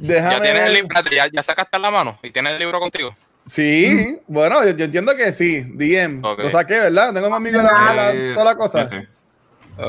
Déjame 0.00 0.34
Ya 0.36 0.40
tienes 0.42 0.62
el 0.66 0.72
libro, 0.74 1.00
ya, 1.10 1.26
ya 1.32 1.42
sacaste 1.42 1.78
la 1.78 1.90
mano 1.90 2.18
y 2.22 2.30
tienes 2.30 2.52
el 2.54 2.58
libro 2.58 2.80
contigo. 2.80 3.10
Sí, 3.48 4.20
bueno, 4.28 4.64
yo, 4.64 4.76
yo 4.76 4.84
entiendo 4.84 5.16
que 5.16 5.32
sí, 5.32 5.62
DM. 5.74 6.20
Lo 6.22 6.50
saqué, 6.50 6.74
¿verdad? 6.74 7.12
Tengo 7.12 7.30
más 7.30 7.38
amigos 7.38 7.60
en 7.60 7.66
la, 7.66 7.94
la- 7.94 8.34
toda 8.34 8.44
la 8.44 8.54
cosa. 8.56 8.84
sí, 8.84 8.96
sí. 9.00 9.08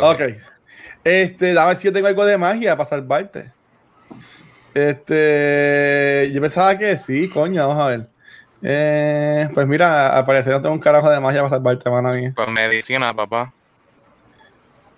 Ok. 0.01 0.21
Este, 1.03 1.57
a 1.57 1.65
ver 1.65 1.77
si 1.77 1.85
yo 1.85 1.93
tengo 1.93 2.07
algo 2.07 2.25
de 2.25 2.37
magia 2.37 2.75
para 2.75 2.89
salvarte. 2.89 3.51
Este, 4.73 6.31
yo 6.33 6.41
pensaba 6.41 6.77
que 6.77 6.97
sí, 6.97 7.27
coño, 7.29 7.67
vamos 7.67 7.83
a 7.83 7.87
ver. 7.87 8.07
Eh, 8.61 9.49
pues 9.53 9.67
mira, 9.67 10.15
al 10.15 10.25
parecer 10.25 10.53
no 10.53 10.61
tengo 10.61 10.75
un 10.75 10.81
carajo 10.81 11.09
de 11.09 11.19
magia 11.19 11.41
para 11.41 11.55
salvarte, 11.55 11.89
mano 11.89 12.13
mía. 12.13 12.33
Pues 12.35 12.47
medicina, 12.49 13.13
papá. 13.15 13.53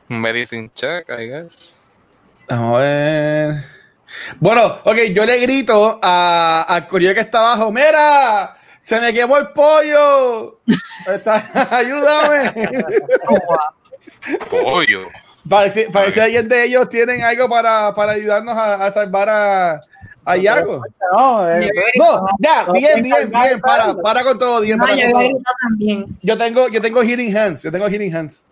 Medicine 0.09 0.69
check, 0.75 1.09
I 1.09 1.27
guess. 1.27 1.79
Vamos 2.49 2.79
a 2.79 2.83
ver. 2.83 3.80
Bueno, 4.39 4.77
ok, 4.83 4.95
yo 5.13 5.25
le 5.25 5.39
grito 5.39 5.99
a- 6.01 6.65
al 6.67 6.87
corillo 6.87 7.13
que 7.13 7.21
está 7.21 7.39
abajo, 7.39 7.71
¡Mira! 7.71 8.57
¡Se 8.79 8.99
me 8.99 9.13
quemó 9.13 9.37
el 9.37 9.49
pollo! 9.49 10.59
Está- 11.07 11.43
¡Ayúdame! 11.71 12.51
Pollo. 14.49 15.07
Parece, 15.49 15.89
parece 15.91 16.21
alguien 16.21 16.47
de 16.47 16.65
ellos 16.65 16.87
tienen 16.89 17.23
algo 17.23 17.49
para, 17.49 17.93
para 17.95 18.13
ayudarnos 18.13 18.55
a, 18.55 18.85
a 18.85 18.91
salvar 18.91 19.27
a, 19.29 19.81
a 20.23 20.37
Yago. 20.37 20.83
No, 21.11 21.49
eh, 21.51 21.69
No, 21.97 22.25
ya, 22.39 22.65
bien, 22.71 23.01
bien, 23.01 23.31
bien, 23.31 23.59
para, 23.59 23.95
para 23.95 24.23
con 24.23 24.37
todo, 24.37 24.61
bien, 24.61 24.77
No, 24.77 24.83
para 24.85 24.95
yo 24.95 25.11
con 25.11 25.21
todo. 25.31 25.41
también. 25.61 26.05
Yo 26.21 26.37
tengo, 26.37 26.67
yo 26.69 26.79
tengo 26.81 27.01
healing 27.01 27.35
hands, 27.35 27.63
yo 27.63 27.71
tengo 27.71 27.87
healing 27.89 28.15
hands. 28.15 28.45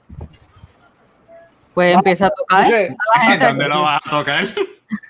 Pues 1.75 1.93
empieza 1.93 2.25
a 2.27 2.29
tocar. 2.31 2.65
Gente. 2.65 3.45
¿Dónde 3.45 3.67
lo 3.67 3.83
vas 3.83 4.01
a 4.05 4.09
tocar? 4.09 4.45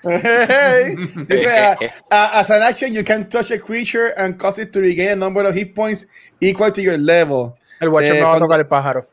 Hey, 0.02 0.96
dice, 1.28 1.46
uh, 1.46 1.76
uh, 2.10 2.30
as 2.34 2.50
an 2.50 2.62
action, 2.62 2.92
you 2.92 3.04
can 3.04 3.28
touch 3.28 3.50
a 3.50 3.58
creature 3.58 4.08
and 4.16 4.38
cause 4.38 4.58
it 4.58 4.72
to 4.72 4.80
regain 4.80 5.10
a 5.10 5.16
number 5.16 5.44
of 5.44 5.54
hit 5.54 5.74
points 5.74 6.06
equal 6.40 6.70
to 6.70 6.82
your 6.82 6.98
level. 6.98 7.56
El 7.80 7.88
Watcher 7.88 8.14
Eh, 8.16 8.20
me 8.20 8.22
va 8.22 8.36
a 8.36 8.38
tocar 8.38 8.60
el 8.60 8.66
pájaro. 8.66 9.06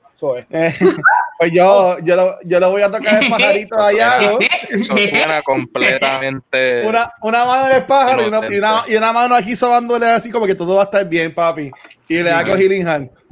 Es. 0.50 0.82
Eh, 0.90 0.96
pues 1.38 1.52
yo, 1.52 2.00
yo, 2.00 2.16
lo, 2.16 2.36
yo 2.44 2.60
lo 2.60 2.72
voy 2.72 2.82
a 2.82 2.90
tocar 2.90 3.22
el 3.24 3.30
pajarito 3.30 3.80
a 3.80 3.94
Yago. 3.94 4.40
Eso 4.70 4.98
suena 4.98 5.44
completamente. 5.44 6.84
Una, 6.88 7.12
una 7.22 7.46
mano 7.46 7.68
en 7.68 7.76
el 7.76 7.86
pájaro 7.86 8.24
y 8.24 8.28
una, 8.28 8.48
y, 8.50 8.58
una, 8.58 8.84
y 8.88 8.96
una 8.96 9.14
mano 9.14 9.36
aquí 9.36 9.56
sobándole 9.56 10.08
así 10.08 10.32
como 10.32 10.48
que 10.48 10.56
todo 10.56 10.76
va 10.76 10.82
a 10.82 10.86
estar 10.86 11.08
bien, 11.08 11.32
papi. 11.32 11.70
Y 12.10 12.24
le 12.24 12.32
hago 12.32 12.56
healing 12.58 12.88
hands. 12.88 13.28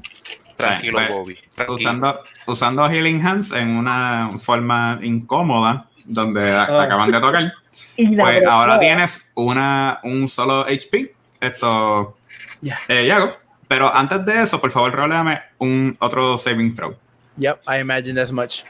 Tranquilo, 0.56 1.00
Bobby. 1.10 1.38
Tranquilo. 1.56 1.76
Usando, 1.76 2.22
usando 2.48 2.90
Healing 2.90 3.26
Hands 3.26 3.52
en 3.52 3.70
una 3.70 4.30
forma 4.42 5.00
incómoda, 5.02 5.90
donde 6.06 6.52
Ah. 6.52 6.84
acaban 6.84 7.12
de 7.12 7.20
tocar. 7.20 7.54
Pues 7.96 8.46
ahora 8.46 8.80
tienes 8.80 9.30
una, 9.36 10.00
un 10.04 10.28
solo 10.28 10.62
HP. 10.62 11.14
Esto, 11.42 12.18
Ya. 12.62 12.78
eh, 12.88 13.06
Yago. 13.06 13.36
Pero 13.68 13.94
antes 13.94 14.24
de 14.26 14.44
eso, 14.44 14.62
por 14.62 14.72
favor, 14.72 14.92
roleame 14.94 15.42
un 15.58 15.98
otro 16.00 16.38
saving 16.38 16.76
throw. 16.76 16.96
Yep, 17.38 17.62
I 17.68 17.80
imagine 17.82 18.20
as 18.22 18.32
much. 18.32 18.62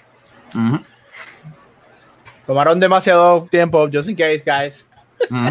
Ujú, 0.53 0.79
Tomaron 2.47 2.79
demasiado 2.79 3.47
tiempo, 3.49 3.89
just 3.91 4.07
in 4.07 4.15
case, 4.15 4.43
guys. 4.45 4.85
No, 5.29 5.41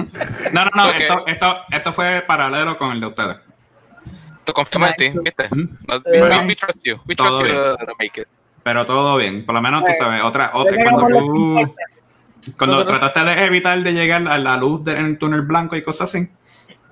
no, 0.65 0.71
no. 0.75 0.89
Ok. 0.89 0.95
Esto, 1.01 1.25
esto, 1.27 1.57
esto 1.71 1.93
fue 1.93 2.23
paralelo 2.27 2.79
con 2.79 2.93
el 2.93 3.01
de 3.01 3.07
ustedes. 3.07 3.37
Te 4.45 4.53
confío 4.53 4.87
en 4.87 4.95
ti, 4.95 5.13
¿viste? 5.23 5.49
We, 6.07 6.55
trust 6.55 6.85
you. 6.85 6.97
We 7.07 7.17
todo 7.17 7.39
trust 7.41 7.51
you 7.53 7.55
to, 7.55 7.77
to 7.87 7.93
make 7.99 8.21
it. 8.21 8.29
Pero 8.65 8.85
todo 8.87 9.17
bien. 9.17 9.45
Por 9.47 9.55
lo 9.55 9.63
menos 9.63 9.85
tú 9.85 9.93
Eh, 9.93 9.95
sabes. 9.95 10.23
Otra, 10.25 10.51
otra. 10.55 10.77
Cuando, 10.91 11.07
tú- 11.21 11.57
50. 11.59 11.73
cuando 12.59 12.87
trataste 12.87 13.21
de 13.25 13.45
evitar 13.47 13.79
de 13.83 13.93
llegar 13.93 14.27
a 14.27 14.39
la 14.39 14.57
luz 14.57 14.83
del 14.83 15.17
túnel 15.19 15.43
blanco 15.43 15.77
y 15.77 15.83
cosas 15.83 16.09
así, 16.09 16.29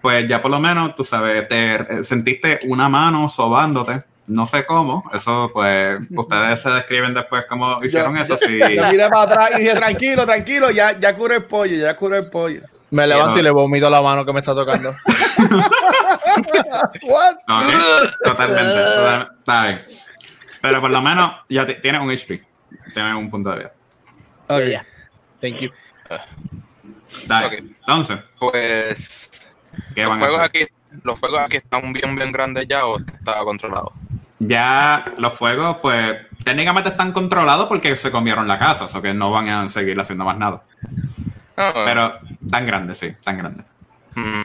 pues 0.01 0.27
ya 0.29 0.41
por 0.43 0.51
lo 0.51 0.61
menos 0.61 0.95
tú 0.95 1.03
sabes, 1.05 1.49
te 1.49 1.75
eh, 1.75 2.05
sentiste 2.05 2.61
una 2.67 2.89
mano 2.89 3.29
sobándote. 3.29 4.03
No 4.29 4.47
sé 4.47 4.65
cómo. 4.65 5.11
Eso, 5.13 5.51
pues, 5.53 5.99
ustedes 6.15 6.61
se 6.63 6.71
describen 6.71 7.13
después 7.13 7.45
cómo 7.49 7.83
hicieron 7.85 8.17
eso. 8.17 8.37
Sí. 8.37 8.59
Yo 8.59 8.85
miré 8.91 9.09
para 9.09 9.23
atrás 9.23 9.51
y 9.59 9.63
dije, 9.63 9.75
tranquilo, 9.75 10.25
tranquilo, 10.25 10.71
ya, 10.71 10.99
ya 10.99 11.15
curo 11.17 11.35
el 11.35 11.45
pollo, 11.45 11.75
ya 11.77 11.97
curo 11.97 12.17
el 12.17 12.31
pollo. 12.31 12.61
Me 12.91 13.07
levanto 13.07 13.31
Eso. 13.31 13.41
y 13.41 13.43
le 13.43 13.51
vomito 13.51 13.89
la 13.91 14.01
mano 14.03 14.25
que 14.25 14.33
me 14.33 14.39
está 14.41 14.55
tocando. 14.55 14.91
What? 17.03 17.35
Ok, 17.49 18.15
Totalmente. 18.25 18.73
total- 18.75 19.29
Está 19.43 19.63
bien. 19.65 19.83
Pero 20.63 20.81
por 20.81 20.91
lo 20.91 21.03
menos 21.03 21.35
ya 21.49 21.67
ti- 21.67 21.77
tienes 21.83 22.01
un 22.01 22.11
HP. 22.11 22.43
Tienes 22.95 23.15
un 23.15 23.29
punto 23.31 23.51
de 23.51 23.57
vida. 23.59 23.73
Ok. 24.49 24.61
Yeah. 24.65 24.87
Thank 25.41 25.57
you. 25.59 25.71
Dale. 27.27 27.59
Entonces, 27.59 28.21
Pues. 28.39 29.49
¿qué 29.95 30.03
Los 30.03 30.11
van 30.11 30.19
a 30.23 30.27
juegos, 30.27 30.41
aquí, 30.45 30.67
los 31.03 31.19
juegos 31.19 31.41
aquí 31.41 31.57
están 31.59 31.93
bien, 31.93 32.15
bien 32.17 32.33
grandes 32.33 32.67
ya 32.69 32.87
o 32.87 32.99
está 32.99 33.39
controlado. 33.45 33.93
Ya 34.39 35.05
los 35.19 35.35
fuegos, 35.39 35.77
pues, 35.81 36.17
técnicamente 36.45 36.89
están 36.91 37.13
controlados 37.13 37.69
porque 37.69 37.95
se 37.97 38.11
comieron 38.11 38.49
la 38.49 38.59
casa, 38.59 38.85
o 38.85 38.89
sea 38.89 39.01
que 39.01 39.15
no 39.15 39.31
van 39.31 39.49
a 39.49 39.69
seguir 39.69 39.99
haciendo 40.01 40.25
más 40.25 40.37
nada. 40.37 40.63
Ah, 41.57 41.73
Pero 41.85 42.19
tan 42.51 42.67
grandes, 42.67 42.99
sí, 42.99 43.13
tan 43.23 43.39
grandes. 43.39 43.67
mm, 44.15 44.41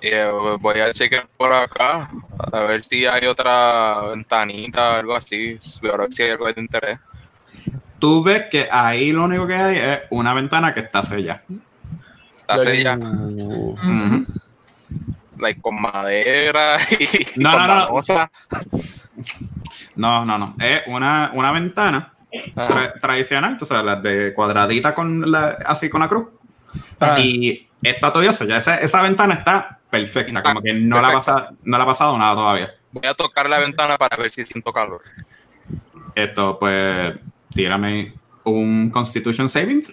eh, 0.00 0.30
voy 0.60 0.80
a 0.80 0.92
chequear 0.92 1.26
por 1.36 1.52
acá 1.52 2.10
a 2.52 2.60
ver 2.60 2.84
si 2.84 3.06
hay 3.06 3.26
otra 3.26 4.02
ventanita 4.10 4.92
o 4.92 4.94
algo 4.96 5.14
así. 5.16 5.58
A 5.92 5.96
ver 5.96 6.12
si 6.12 6.22
hay 6.22 6.30
algo 6.30 6.52
de 6.52 6.60
interés. 6.60 6.98
Tú 7.98 8.22
ves 8.22 8.44
que 8.50 8.68
ahí 8.70 9.12
lo 9.12 9.24
único 9.24 9.46
que 9.46 9.54
hay 9.54 9.78
es 9.78 10.00
una 10.10 10.34
ventana 10.34 10.74
que 10.74 10.80
está 10.80 11.02
sellada. 11.02 11.42
Está 12.36 12.58
sella, 12.58 12.98
Ujú. 12.98 14.26
like, 15.38 15.60
con 15.62 15.80
madera 15.80 16.76
y 16.90 17.40
No, 17.40 17.52
con 17.52 17.66
no, 17.66 17.74
no. 17.76 18.02
No, 19.96 20.24
no, 20.24 20.38
no. 20.38 20.56
Es 20.60 20.82
una, 20.86 21.30
una 21.34 21.52
ventana 21.52 22.12
tra- 22.54 23.00
tradicional, 23.00 23.56
tú 23.56 23.64
sabes, 23.64 23.84
las 23.84 24.02
de 24.02 24.34
cuadradita 24.34 24.94
con 24.94 25.30
la, 25.30 25.56
así 25.64 25.88
con 25.88 26.00
la 26.00 26.08
cruz. 26.08 26.26
Ah. 27.00 27.18
Y 27.20 27.68
está 27.90 28.10
todavía 28.12 28.32
sellada. 28.32 28.58
Esa, 28.60 28.76
esa 28.76 29.02
ventana 29.02 29.34
está 29.34 29.78
perfecta, 29.90 30.42
como 30.42 30.60
que 30.62 30.72
no 30.72 31.00
le, 31.00 31.06
ha 31.06 31.10
Perfecta. 31.10 31.34
pasado, 31.34 31.56
no 31.62 31.76
le 31.76 31.82
ha 31.82 31.86
pasado 31.86 32.18
nada 32.18 32.34
todavía. 32.34 32.74
Voy 32.92 33.06
a 33.06 33.14
tocar 33.14 33.48
la 33.48 33.60
ventana 33.60 33.96
para 33.98 34.16
ver 34.16 34.32
si 34.32 34.44
siento 34.46 34.72
calor. 34.72 35.02
Esto, 36.14 36.58
pues, 36.58 37.14
tírame 37.54 38.14
un 38.44 38.90
Constitution 38.90 39.48
Saving. 39.48 39.84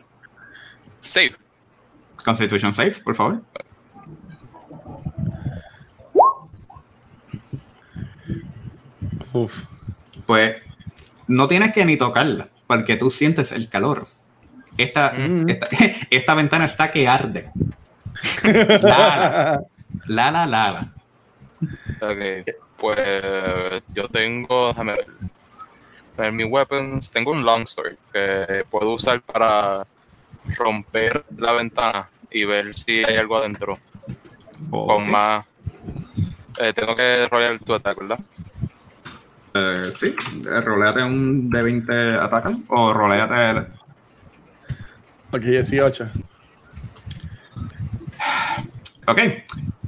Save. 1.00 1.36
Constitution 2.24 2.74
Save, 2.74 2.92
por 3.04 3.16
favor. 3.16 3.42
Uf. 9.34 9.64
Pues 10.26 10.56
no 11.28 11.48
tienes 11.48 11.72
que 11.74 11.86
ni 11.86 11.98
tocarla, 11.98 12.50
porque 12.68 12.98
tú 12.98 13.10
sientes 13.12 13.52
el 13.52 13.70
calor. 13.70 14.08
Esta, 14.78 15.12
Mm. 15.14 15.50
esta, 15.50 15.68
esta 16.10 16.34
ventana 16.34 16.66
está 16.66 16.92
que 16.92 17.08
arde. 17.08 17.52
Lala, 18.44 19.62
lala, 20.08 20.46
lala. 20.46 20.94
Ok, 22.02 22.48
pues 22.78 23.84
yo 23.94 24.08
tengo, 24.10 24.70
déjame 24.70 24.94
ver. 24.94 25.08
En 26.18 26.36
mis 26.36 26.48
weapons 26.50 27.10
tengo 27.12 27.32
un 27.32 27.44
longsword 27.44 27.96
que 28.14 28.64
puedo 28.70 28.92
usar 28.94 29.22
para 29.22 29.84
romper 30.58 31.24
la 31.38 31.54
ventana 31.54 32.10
y 32.30 32.44
ver 32.46 32.74
si 32.76 33.04
hay 33.04 33.18
algo 33.18 33.38
adentro. 33.38 33.78
Con 34.70 35.10
más. 35.10 35.46
Eh, 36.60 36.74
tengo 36.74 36.96
que 36.96 37.28
rolear 37.30 37.58
tu 37.60 37.74
ataque, 37.74 38.02
¿verdad? 38.02 38.20
Eh, 39.54 39.94
sí, 39.96 40.16
eh, 40.48 40.62
roleate 40.62 41.04
un 41.04 41.50
de 41.50 41.62
20 41.62 42.16
atacan 42.16 42.64
o 42.70 42.94
roleate 42.94 43.50
el- 43.52 43.68
Ok, 45.34 45.42
18. 45.42 46.10
Ok. 49.08 49.20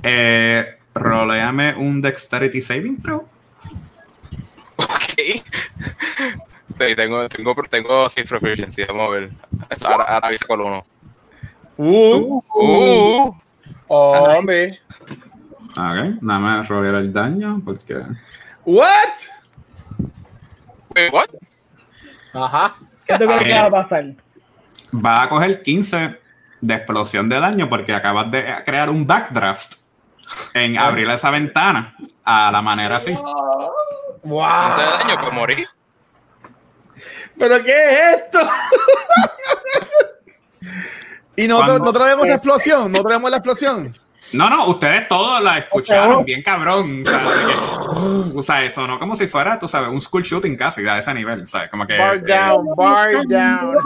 Eh, 0.03 0.77
roleame 0.95 1.75
un 1.75 2.01
Dexterity 2.01 2.61
Saving 2.61 3.01
Throw. 3.01 3.27
Ok. 4.77 5.43
Sí, 6.79 6.95
tengo, 6.95 7.29
tengo, 7.29 7.55
tengo 7.69 8.09
safe 8.09 8.27
proficiency, 8.27 8.83
vamos 8.85 9.07
a 9.07 9.11
ver. 9.11 9.31
Ahora, 9.85 10.03
ahora 10.05 10.27
avisa 10.27 10.45
con 10.45 10.61
uno. 10.61 10.85
Uh, 11.77 12.41
Uh, 13.87 14.37
Hombre. 14.37 14.79
Ok, 15.71 16.21
nada 16.21 16.39
más 16.39 16.67
rolear 16.67 16.95
el 16.95 17.13
daño 17.13 17.61
porque. 17.63 18.01
what? 18.65 19.13
wait, 20.95 21.13
what? 21.13 21.27
Ajá. 22.33 22.75
¿Qué 23.07 23.17
tú 23.17 23.25
crees 23.25 23.43
que 23.43 23.53
va 23.53 23.65
a 23.67 23.71
pasar? 23.71 24.15
Va 24.93 25.23
a 25.23 25.29
coger 25.29 25.61
15 25.61 26.19
de 26.63 26.75
explosión 26.75 27.27
de 27.27 27.39
daño 27.41 27.67
porque 27.69 27.93
acabas 27.93 28.31
de 28.31 28.45
crear 28.65 28.89
un 28.89 29.05
backdraft 29.05 29.73
en 30.53 30.77
abrir 30.77 31.09
esa 31.09 31.29
ventana 31.29 31.95
a 32.23 32.51
la 32.51 32.61
manera 32.61 32.95
así. 32.95 33.11
Wow. 34.23 34.47
15 34.67 34.81
de 34.81 34.87
daño, 34.87 35.15
pues 35.19 35.33
morir. 35.33 35.67
¿Pero 37.37 37.61
qué 37.63 37.71
es 37.91 37.99
esto? 38.15 38.39
y 41.35 41.49
Cuando- 41.49 41.79
no 41.79 41.91
traemos 41.91 42.29
explosión, 42.29 42.91
no 42.91 43.03
traemos 43.03 43.29
la 43.29 43.37
explosión. 43.37 43.93
No, 44.33 44.49
no, 44.49 44.67
ustedes 44.67 45.07
todos 45.07 45.41
la 45.43 45.59
escucharon 45.59 46.25
bien 46.25 46.41
cabrón. 46.41 47.03
O 47.05 47.09
sea, 47.09 47.19
de 47.19 47.45
que- 47.45 48.37
o 48.39 48.43
sea, 48.43 48.63
eso 48.65 48.87
no 48.87 48.99
como 48.99 49.15
si 49.15 49.27
fuera, 49.27 49.59
tú 49.59 49.67
sabes, 49.67 49.89
un 49.89 50.01
school 50.01 50.23
shooting 50.23 50.55
casi 50.57 50.85
a 50.87 50.97
ese 50.99 51.13
nivel. 51.13 51.43
O 51.43 51.47
sea, 51.47 51.69
como 51.69 51.85
que. 51.85 51.97
Bar 51.97 52.15
eh, 52.17 52.21
down, 52.25 52.65
bar 52.75 53.11
down. 53.27 53.77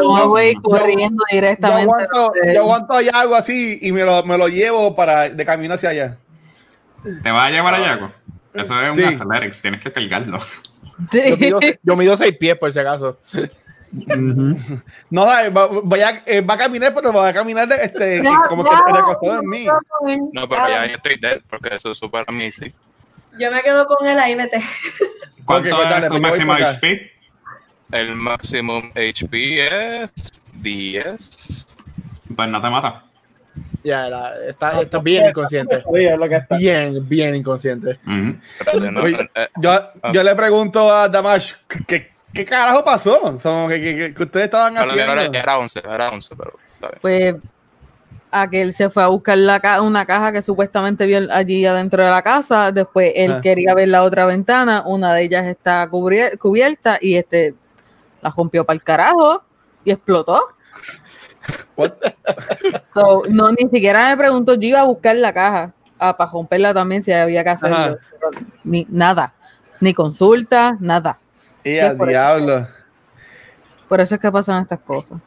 Yo 0.00 0.12
me 0.14 0.24
voy 0.26 0.54
corriendo 0.56 1.22
Yo 1.30 1.34
directamente. 1.36 1.82
aguanto, 1.92 2.20
donde- 2.20 2.54
yo 2.54 2.60
aguanto 2.62 2.92
allá 2.94 3.10
algo 3.14 3.34
así 3.36 3.78
y 3.82 3.92
me 3.92 4.02
lo, 4.04 4.22
me 4.24 4.36
lo 4.36 4.48
llevo 4.48 4.94
para 4.96 5.28
de 5.28 5.44
camino 5.44 5.74
hacia 5.74 5.90
allá. 5.90 6.16
¿Te 7.22 7.30
vas 7.30 7.48
a 7.48 7.50
llevar 7.52 7.74
a 7.74 7.78
Yago? 7.80 8.10
Eso 8.54 8.80
es 8.82 8.94
Sí. 8.94 9.02
un 9.02 9.20
athletics, 9.22 9.62
tienes 9.62 9.80
que 9.80 9.92
cargarlo. 9.92 10.38
Sí. 11.12 11.20
Yo 11.30 11.36
mido, 11.36 11.60
yo 11.82 11.96
mido 11.96 12.16
seis 12.16 12.34
pies 12.38 12.56
por 12.56 12.72
si 12.72 12.78
acaso. 12.80 13.18
No, 15.10 15.38
eh, 15.38 15.50
va, 15.50 15.66
voy 15.66 16.00
a, 16.00 16.22
eh, 16.26 16.40
va 16.40 16.54
a 16.54 16.58
caminar, 16.58 16.92
pero 16.94 17.12
va 17.12 17.28
a 17.28 17.32
caminar 17.32 17.66
de- 17.68 17.76
este, 17.84 18.22
Ya, 18.22 18.42
como 18.48 18.64
que 18.64 18.70
ya, 18.70 18.92
recostado 18.94 19.40
en 19.40 19.48
mí. 19.48 19.66
No, 20.32 20.48
pero 20.48 20.68
ya 20.68 20.86
yo 20.86 20.94
estoy 20.96 21.16
dead 21.20 21.40
porque 21.48 21.74
eso 21.74 21.90
es 21.90 21.98
super 21.98 22.24
easy. 22.40 22.72
Yo 23.38 23.50
me 23.52 23.62
quedo 23.62 23.86
con 23.86 24.06
él 24.06 24.18
ahí, 24.18 24.34
vete. 24.34 24.60
¿Cuánto 25.44 25.68
Ok, 25.74 25.82
pues 25.82 26.02
es 26.02 26.08
tu 26.08 26.14
yo 26.16 26.20
máximo. 26.20 26.52
HP? 26.54 27.12
El 27.92 28.16
maximum 28.16 28.90
HP 28.96 30.02
es 30.02 30.12
10. 30.54 31.66
Pues 32.34 32.48
no 32.48 32.60
te 32.60 32.68
mata. 32.70 33.04
Ya, 33.84 34.08
la- 34.08 34.34
está, 34.48 34.80
está 34.82 34.98
bien 34.98 35.26
inconsciente. 35.26 35.76
Sí, 35.82 36.04
es 36.04 36.18
lo 36.18 36.28
que 36.28 36.36
está. 36.36 36.56
Bien, 36.56 37.08
bien 37.08 37.34
inconsciente. 37.36 37.98
No, 38.04 39.00
Oye, 39.02 39.30
eh, 39.34 39.48
Yo, 39.60 39.92
yo 40.12 40.22
le 40.22 40.34
pregunto 40.34 40.90
a 40.92 41.08
Damash, 41.08 41.52
¿qué, 41.86 42.10
qué 42.36 42.44
carajo 42.44 42.84
pasó? 42.84 43.20
¿qué, 43.68 43.80
qué- 43.80 43.96
qué- 43.96 44.14
qué 44.14 44.22
ustedes 44.22 44.44
estaban 44.44 44.76
haciendo? 44.76 45.12
era, 45.12 45.22
era 45.24 45.58
11, 45.58 45.80
era 45.80 46.10
11, 46.10 46.34
pero 46.36 46.52
está 46.74 46.88
bien. 46.88 46.98
Pues 47.00 47.34
aquel 48.30 48.72
se 48.74 48.90
fue 48.90 49.02
a 49.02 49.06
buscar 49.06 49.38
la 49.38 49.60
ca- 49.60 49.80
una 49.82 50.04
caja 50.04 50.32
que 50.32 50.42
supuestamente 50.42 51.06
vio 51.06 51.20
allí 51.30 51.64
adentro 51.64 52.04
de 52.04 52.10
la 52.10 52.22
casa. 52.22 52.70
Después 52.72 53.12
él 53.16 53.32
Ah. 53.32 53.40
quería 53.40 53.74
ver 53.74 53.88
la 53.88 54.02
otra 54.02 54.26
ventana. 54.26 54.82
Una 54.86 55.14
de 55.14 55.22
ellas 55.22 55.46
está 55.46 55.88
cubri- 55.90 56.36
cubierta 56.38 56.98
y 57.00 57.16
este 57.16 57.54
la 58.22 58.30
rompió 58.36 58.64
para 58.64 58.74
el 58.74 58.82
carajo 58.82 59.42
y 59.84 59.90
explotó. 59.92 60.48
What? 61.76 61.92
So, 62.94 63.22
no, 63.28 63.50
ni 63.52 63.68
siquiera 63.70 64.08
me 64.10 64.16
preguntó. 64.16 64.54
Yo 64.54 64.68
iba 64.68 64.80
a 64.80 64.84
buscar 64.84 65.14
la 65.16 65.32
caja 65.32 65.72
ah, 65.98 66.16
para 66.16 66.30
romperla 66.30 66.74
también 66.74 67.02
si 67.02 67.12
había 67.12 67.44
que 67.44 67.50
hacerlo. 67.50 67.98
Ni, 68.64 68.86
nada. 68.90 69.32
Ni 69.80 69.94
consulta, 69.94 70.76
nada. 70.80 71.18
Y 71.70 71.78
al 71.78 71.96
por- 71.96 72.08
diablo. 72.08 72.68
Por 73.88 74.00
eso 74.00 74.14
es 74.16 74.20
que 74.20 74.30
pasan 74.32 74.62
estas 74.62 74.80
cosas. 74.80 75.18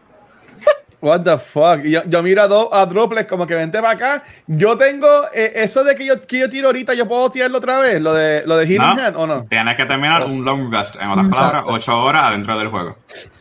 What 1.01 1.21
the 1.21 1.37
fuck? 1.37 1.81
Yo, 1.83 2.01
yo 2.07 2.21
miro 2.21 2.41
a, 2.41 2.47
Do- 2.49 2.73
a 2.73 2.85
Droplet 2.85 3.25
como 3.25 3.47
que 3.47 3.55
vente 3.55 3.79
para 3.79 3.93
acá. 3.93 4.23
Yo 4.47 4.77
tengo 4.77 5.07
eh, 5.33 5.53
eso 5.55 5.81
de 5.85 5.95
que 5.95 6.05
yo, 6.05 6.21
que 6.27 6.39
yo 6.39 6.49
tiro 6.49 6.67
ahorita, 6.67 6.93
yo 6.93 7.07
puedo 7.07 7.29
tirarlo 7.29 7.57
otra 7.59 7.79
vez, 7.79 8.01
lo 8.01 8.13
de 8.13 8.45
lo 8.45 8.57
de 8.57 8.65
Healing 8.65 8.81
No. 8.97 9.01
Hand 9.05 9.15
o 9.15 9.25
no. 9.25 9.43
Tienes 9.45 9.77
que 9.77 9.85
terminar 9.85 10.25
un 10.25 10.43
long 10.43 10.69
rest. 10.69 10.97
En 10.97 11.07
otras 11.09 11.27
Exacto. 11.27 11.47
palabras, 11.51 11.63
8 11.67 12.03
horas 12.03 12.23
adentro 12.25 12.59
del 12.59 12.67
juego. 12.67 12.97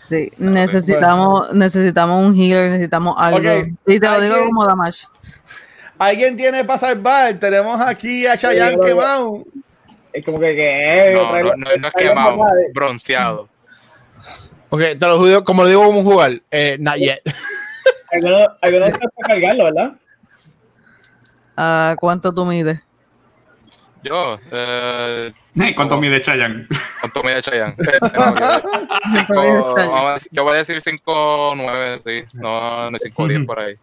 Sí, 0.09 0.31
necesitamos, 0.39 1.53
necesitamos 1.53 2.25
un 2.25 2.37
healer, 2.37 2.71
necesitamos 2.71 3.17
algo. 3.19 3.39
Y 3.87 3.99
te 3.99 4.09
lo 4.09 4.21
digo 4.21 4.35
Alguien- 4.37 4.47
como 4.51 4.65
Damash. 4.65 5.05
Alguien 5.99 6.37
tiene 6.37 6.65
para 6.65 6.79
salvar. 6.79 7.35
Tenemos 7.41 7.81
aquí 7.81 8.25
a 8.25 8.37
Chayanne 8.39 8.79
que- 8.79 8.87
quemado. 8.87 9.43
Es 10.13 10.25
como 10.25 10.41
que, 10.41 10.55
que 10.57 11.13
No, 11.15 11.33
no, 11.33 11.43
no, 11.57 11.57
no 11.57 11.71
es 11.89 11.95
quemado, 11.95 12.39
bronceado. 12.75 13.49
Ok, 14.71 14.81
te 14.81 14.97
lo 15.07 15.25
digo, 15.25 15.45
como 15.45 15.63
lo 15.63 15.69
digo 15.69 15.85
como 15.85 16.03
jugar, 16.03 16.41
eh, 16.51 16.77
not 16.79 16.97
yet. 16.97 17.21
Algunos 18.13 18.49
están 18.63 19.01
para 19.17 19.29
cargarlo, 19.29 19.65
¿verdad? 19.65 19.93
Ah, 21.57 21.97
¿Cuánto 21.99 22.35
tú 22.35 22.45
mides? 22.45 22.83
Yo, 24.03 24.39
eh, 24.53 25.33
¿Cuánto 25.75 25.99
mide 25.99 26.21
Chayanne? 26.21 26.67
¿cuánto 27.01 27.23
mide 27.23 27.43
Chayanne? 27.43 27.75
No, 28.15 30.17
yo- 30.31 30.45
voy 30.45 30.55
a 30.55 30.59
decir 30.59 30.81
5, 30.81 31.55
9, 31.57 32.01
sí. 32.05 32.25
No, 32.35 32.91
no 32.91 32.99
5, 32.99 33.29
10 33.29 33.47
por 33.47 33.61
ahí. 33.61 33.75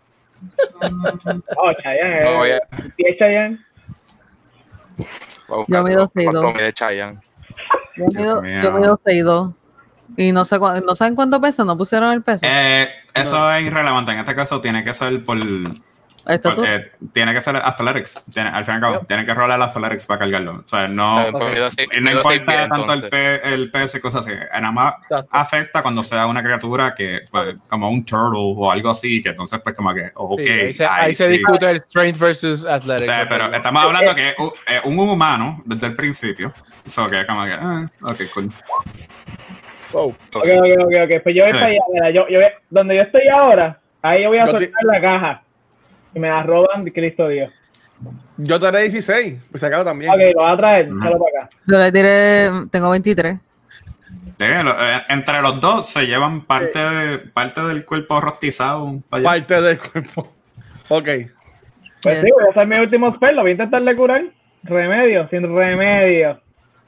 Oh, 1.57 1.73
Chayanne. 1.81 2.23
No, 2.23 2.37
voy 2.37 2.49
eh. 2.51 2.59
a, 2.71 2.77
¿Y 2.97 3.07
es 3.07 3.17
Chayanne? 3.17 3.57
voy 3.57 3.57
a 3.57 3.57
buscar 3.57 3.65
Yo 5.67 5.83
mido 5.83 6.11
seis, 6.13 6.29
¿Cuánto 6.31 6.59
dos. 6.59 6.73
Chayanne? 6.73 7.19
Yo 7.95 8.05
mido, 8.13 8.43
yo 8.43 8.71
mido 8.73 8.97
6'2". 8.97 9.53
Y 10.17 10.31
no 10.31 10.45
sé 10.45 10.59
no 10.59 10.95
saben 10.95 11.15
cuánto 11.15 11.41
pesa, 11.41 11.65
no 11.65 11.77
pusieron 11.77 12.11
el 12.11 12.21
peso. 12.21 12.41
Eh, 12.43 12.87
eso 13.13 13.51
es 13.53 13.65
irrelevante. 13.65 14.11
En 14.11 14.19
este 14.19 14.35
caso, 14.35 14.61
tiene 14.61 14.83
que 14.83 14.93
ser 14.93 15.23
por. 15.25 15.37
Tú. 16.25 16.41
porque 16.55 16.91
tiene 17.13 17.33
que 17.33 17.41
ser 17.41 17.55
athletics. 17.57 18.23
Tiene, 18.33 18.49
al 18.49 18.65
fin 18.65 18.73
y 18.73 18.75
al 18.77 18.81
cabo, 18.81 19.05
tiene 19.07 19.25
que 19.25 19.33
rolar 19.33 19.61
athletics 19.61 20.05
para 20.05 20.19
cargarlo. 20.19 20.63
O 20.65 20.67
sea, 20.67 20.87
no. 20.87 21.21
Eh, 21.21 21.31
pues 21.31 21.73
seis- 21.75 21.87
No 22.01 22.11
importa 22.11 22.67
tanto 22.67 22.93
el. 22.93 23.09
P- 23.09 23.53
el 23.53 23.71
PS 23.71 23.97
y 23.97 24.01
cosas 24.01 24.25
así. 24.25 24.35
Nada 24.53 24.71
más 24.71 24.95
Exacto. 25.03 25.29
afecta 25.31 25.81
cuando 25.81 26.01
sea 26.03 26.25
una 26.27 26.41
criatura 26.43 26.93
que, 26.95 27.21
pues, 27.31 27.55
como 27.69 27.89
un 27.89 28.03
turtle 28.03 28.39
o 28.57 28.71
algo 28.71 28.89
así, 28.89 29.21
que 29.21 29.29
entonces, 29.29 29.59
pues, 29.63 29.75
como 29.75 29.93
que, 29.93 30.11
ok, 30.15 30.39
Sí, 30.41 30.49
ahí 30.49 30.73
se, 30.73 30.85
ahí 30.85 31.15
se 31.15 31.25
sí. 31.25 31.29
discute 31.37 31.69
el 31.69 31.81
strength 31.81 32.17
versus 32.19 32.65
O 32.65 32.71
athletic. 32.73 33.05
sea, 33.05 33.29
pero 33.29 33.53
estamos 33.53 33.83
hablando 33.83 34.15
que 34.15 34.29
es 34.29 34.35
un, 34.39 34.51
es 34.67 34.81
un 34.83 34.97
humano 34.99 35.61
desde 35.65 35.87
el 35.87 35.95
principio. 35.95 36.51
Eso 36.85 37.07
que, 37.09 37.25
como 37.25 37.45
que, 37.45 37.53
ah, 37.53 37.87
ok, 38.03 38.21
cool. 38.33 38.49
Wow. 39.91 40.07
Ok, 40.09 40.15
ok, 40.33 40.81
ok, 40.81 40.93
ok. 41.05 41.23
Pues 41.23 41.35
yo 41.35 41.43
voy 41.43 41.53
Sí. 41.53 41.59
para 41.59 41.65
allá. 41.67 41.79
Mira, 41.93 42.09
yo, 42.11 42.27
yo, 42.29 42.39
voy- 42.41 42.49
donde 42.69 42.95
yo 42.95 43.01
estoy 43.03 43.27
ahora, 43.29 43.79
ahí 44.01 44.23
yo 44.23 44.29
voy 44.29 44.39
a 44.39 44.45
Yo 44.45 44.51
te- 44.57 44.65
soltar 44.65 44.83
la 44.83 45.01
caja. 45.01 45.41
Y 46.15 46.19
me 46.19 46.29
la 46.29 46.41
roban, 46.43 46.85
Cristo 46.85 47.27
Dios. 47.27 47.51
Yo 48.37 48.59
te 48.59 48.67
haré 48.67 48.81
16, 48.83 49.37
pues 49.51 49.61
sacado 49.61 49.85
también. 49.85 50.11
Ok, 50.11 50.17
lo 50.35 50.41
voy 50.41 50.51
a 50.51 50.57
traer. 50.57 50.87
Solo 50.87 51.19
para 51.19 51.43
acá. 51.45 51.49
Yo 51.67 51.77
le 51.77 51.91
tiré, 51.91 52.49
tengo 52.71 52.89
23. 52.89 53.37
Sí, 54.37 54.45
lo- 54.63 54.83
eh, 54.83 55.01
entre 55.09 55.41
los 55.41 55.61
dos 55.61 55.87
se 55.89 56.05
llevan 56.05 56.41
parte, 56.45 56.77
de- 56.79 57.17
parte 57.19 57.61
del 57.61 57.85
cuerpo 57.85 58.19
rostizado 58.19 58.99
para 59.09 59.19
allá. 59.21 59.29
Parte 59.29 59.61
del 59.61 59.77
cuerpo. 59.79 60.33
Ok. 60.89 61.05
Pues 62.01 62.21
sí, 62.21 62.29
voy 62.35 62.45
a 62.47 62.49
hacer 62.49 62.67
mi 62.67 62.77
último 62.77 63.13
spell. 63.15 63.35
Lo 63.35 63.41
voy 63.43 63.51
a 63.51 63.53
intentar 63.53 63.81
de 63.81 63.95
curar. 63.95 64.23
Remedio, 64.63 65.27
sin 65.29 65.43
remedio. 65.55 66.39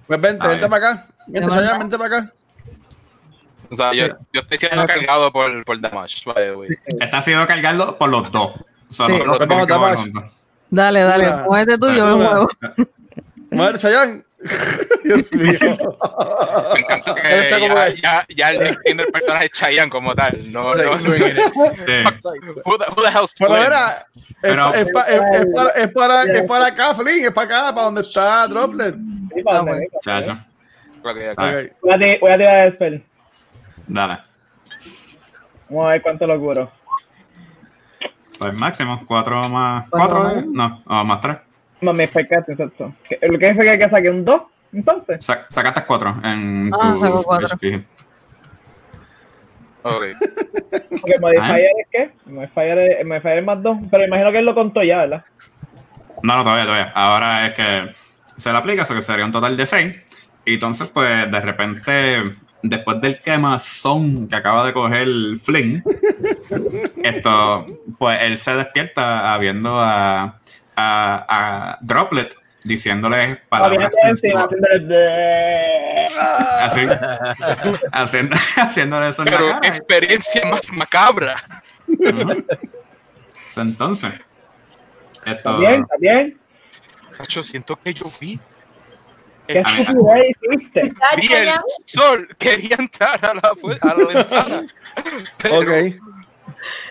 Pues 0.08 0.20
vente, 0.22 0.44
Ah, 0.46 0.50
vente 0.50 0.68
para 0.68 0.90
acá. 0.92 1.08
Vente, 1.28 1.48
mando- 1.48 1.80
vente 1.80 1.98
para 1.98 2.18
acá. 2.18 2.34
O 3.70 3.76
sea, 3.76 3.94
yo, 3.94 4.08
yo 4.34 4.42
estoy 4.42 4.58
siendo 4.58 4.86
cargado 4.86 5.32
por, 5.32 5.64
por 5.66 5.80
Damage, 5.80 6.24
by 6.26 6.36
the 6.36 6.56
way. 6.56 6.70
Está 7.00 7.22
sido 7.22 7.46
cargarlo 7.48 7.98
por 7.98 8.10
los 8.10 8.32
dos. 8.32 8.52
O 8.90 8.94
sea, 8.94 9.08
Sí. 9.08 9.14
Vamos, 9.48 10.06
que. 10.06 10.12
Dale, 10.70 11.02
dale, 11.02 11.28
Una- 11.28 11.44
muévete 11.44 11.78
tú, 11.78 11.90
yo 11.92 12.06
me 12.06 12.16
muevo. 12.24 12.50
Madre 13.52 13.78
Chayanne. 13.78 14.24
Dios 15.04 15.34
mío. 15.34 15.52
Me 16.74 16.80
encanta 16.80 17.16
que 17.22 17.22
Él 17.34 17.44
está 17.44 17.60
como 17.60 17.74
ya, 17.76 17.96
ya, 17.96 18.26
ya 18.36 18.50
el 18.52 18.60
nickname 18.60 19.04
del 19.04 19.12
personaje 19.12 19.46
es 19.46 19.52
Chayanne 19.52 19.90
como 19.90 20.14
tal. 20.14 20.38
No, 20.52 20.76
no. 20.76 20.98
Swinging 20.98 21.38
it. 21.38 21.76
Sí. 21.76 22.04
Who 22.66 22.78
the, 22.78 22.86
who 22.96 23.02
the 23.04 23.10
hell's 23.10 23.34
Pero 23.40 23.54
mira, 23.54 24.06
es, 24.44 24.76
es 24.88 24.92
pa- 24.92 25.02
es- 25.04 25.22
es 25.22 25.46
para, 25.54 25.70
es, 25.72 25.88
para, 25.92 26.24
es 26.24 26.44
para 26.44 26.66
acá, 26.68 26.94
Flynn, 26.96 27.26
es 27.26 27.32
para 27.32 27.48
acá, 27.48 27.74
para 27.74 27.86
donde 27.86 28.02
está 28.02 28.48
Droplet. 28.48 28.96
Sí, 29.34 29.44
para 29.44 29.58
donde. 29.60 29.90
Chacho. 30.04 30.38
Voy 31.02 31.24
a, 31.24 31.32
a 32.34 32.38
tirar 32.38 32.68
el 32.68 32.74
spell. 32.74 33.04
Dale. 33.88 34.18
Vamos 35.70 35.86
a 35.86 35.90
ver 35.92 36.02
cuánto 36.02 36.28
lo 36.28 36.40
curo. 36.40 36.72
Pues 38.40 38.54
máximo, 38.54 39.02
4 39.08 39.50
más. 39.50 39.88
Cuatro 39.90 40.18
4 40.22 40.36
más. 40.36 40.46
No, 40.48 40.82
no, 40.86 41.06
más 41.06 41.22
3. 41.22 41.38
No, 41.82 41.94
me 41.94 42.04
explicaste, 42.06 42.52
exacto. 42.54 42.94
¿Qué- 43.08 43.20
Lo 43.28 43.38
que 43.40 43.48
dice 43.50 43.62
que 43.64 43.70
hay 43.70 43.78
que 43.80 43.86
sacar 43.90 44.10
un 44.12 44.26
2, 44.26 44.42
entonces. 44.74 45.26
sacaste 45.50 45.84
4 45.86 46.16
en 46.24 46.72
Ah, 46.74 46.92
tu 46.94 47.00
sacó 47.00 47.24
cuatro. 47.24 47.48
HP. 47.48 47.84
Ok. 49.84 50.04
Porque 51.02 51.12
el 51.16 51.22
modifier 51.22 51.60
es 51.80 51.88
qué? 51.92 52.12
Modifier 52.26 52.78
es, 52.80 53.06
modifier 53.06 53.38
es 53.40 53.46
más 53.46 53.62
2. 53.64 53.78
Pero 53.90 54.06
imagino 54.06 54.32
que 54.32 54.40
él 54.40 54.46
lo 54.46 54.56
contó 54.56 54.84
ya, 54.84 54.98
¿verdad? 54.98 55.24
No, 56.24 56.36
no, 56.38 56.44
todavía, 56.44 56.66
todavía. 56.66 56.92
Ahora 56.96 57.46
es 57.48 57.54
que 57.54 57.92
se 58.38 58.52
le 58.52 58.58
aplica, 58.58 58.82
eso 58.84 58.94
que 58.96 59.02
sería 59.02 59.26
un 59.26 59.32
total 59.32 59.56
de 59.56 59.66
6. 59.66 59.96
Y 60.46 60.56
entonces, 60.56 60.90
pues, 60.92 61.30
de 61.32 61.40
repente, 61.42 62.22
después 62.62 63.02
del 63.02 63.20
quemazón 63.20 64.28
que 64.28 64.36
acaba 64.36 64.66
de 64.66 64.74
coger 64.74 65.08
Flynn, 65.44 65.84
esto, 67.04 67.66
pues, 67.98 68.20
él 68.22 68.38
se 68.38 68.56
despierta 68.56 69.34
habiendo 69.34 69.80
a, 69.80 70.40
a, 70.76 71.26
a 71.76 71.78
Droplet 71.82 72.36
diciéndole 72.64 73.38
palabras 73.50 73.96
Así, 76.60 76.82
haciendo, 77.92 78.36
haciéndole 78.58 79.10
eso 79.10 79.24
en 79.24 79.32
la 79.32 79.38
Pero 79.38 79.50
cara. 79.52 79.68
experiencia 79.68 80.46
más 80.46 80.72
macabra. 80.72 81.36
Ujú. 81.88 82.46
So, 83.48 83.62
Entonces, 83.62 84.14
esto... 85.26 85.32
¿Está 85.32 85.58
bien? 85.58 85.82
¿Está 85.82 85.96
bien? 86.00 86.40
Cacho, 87.18 87.44
siento 87.44 87.76
que 87.78 87.94
yo 87.94 88.06
vi. 88.20 88.40
¿Qué 89.54 89.60
estupidez 89.60 90.36
hiciste? 90.52 90.82
Vi 91.18 91.34
el 91.34 91.50
sol. 91.86 92.28
Quería 92.38 92.76
entrar 92.80 93.20
a 93.26 93.34
la, 93.34 93.52
a 93.82 93.96
la 93.96 94.06
ventana. 94.14 94.64
Pero 95.38 95.60
Ok. 95.60 95.96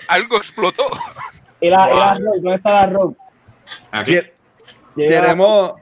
algo 0.08 0.36
explotó. 0.38 0.84
¿Y 1.60 1.68
la, 1.70 1.90
y 1.92 1.96
la 1.98 2.14
rogue? 2.14 2.40
¿Dónde 2.40 2.54
está 2.54 2.72
la 2.72 2.86
rogue? 2.86 3.16
Aquí. 3.90 4.18
Queremos, 4.96 5.74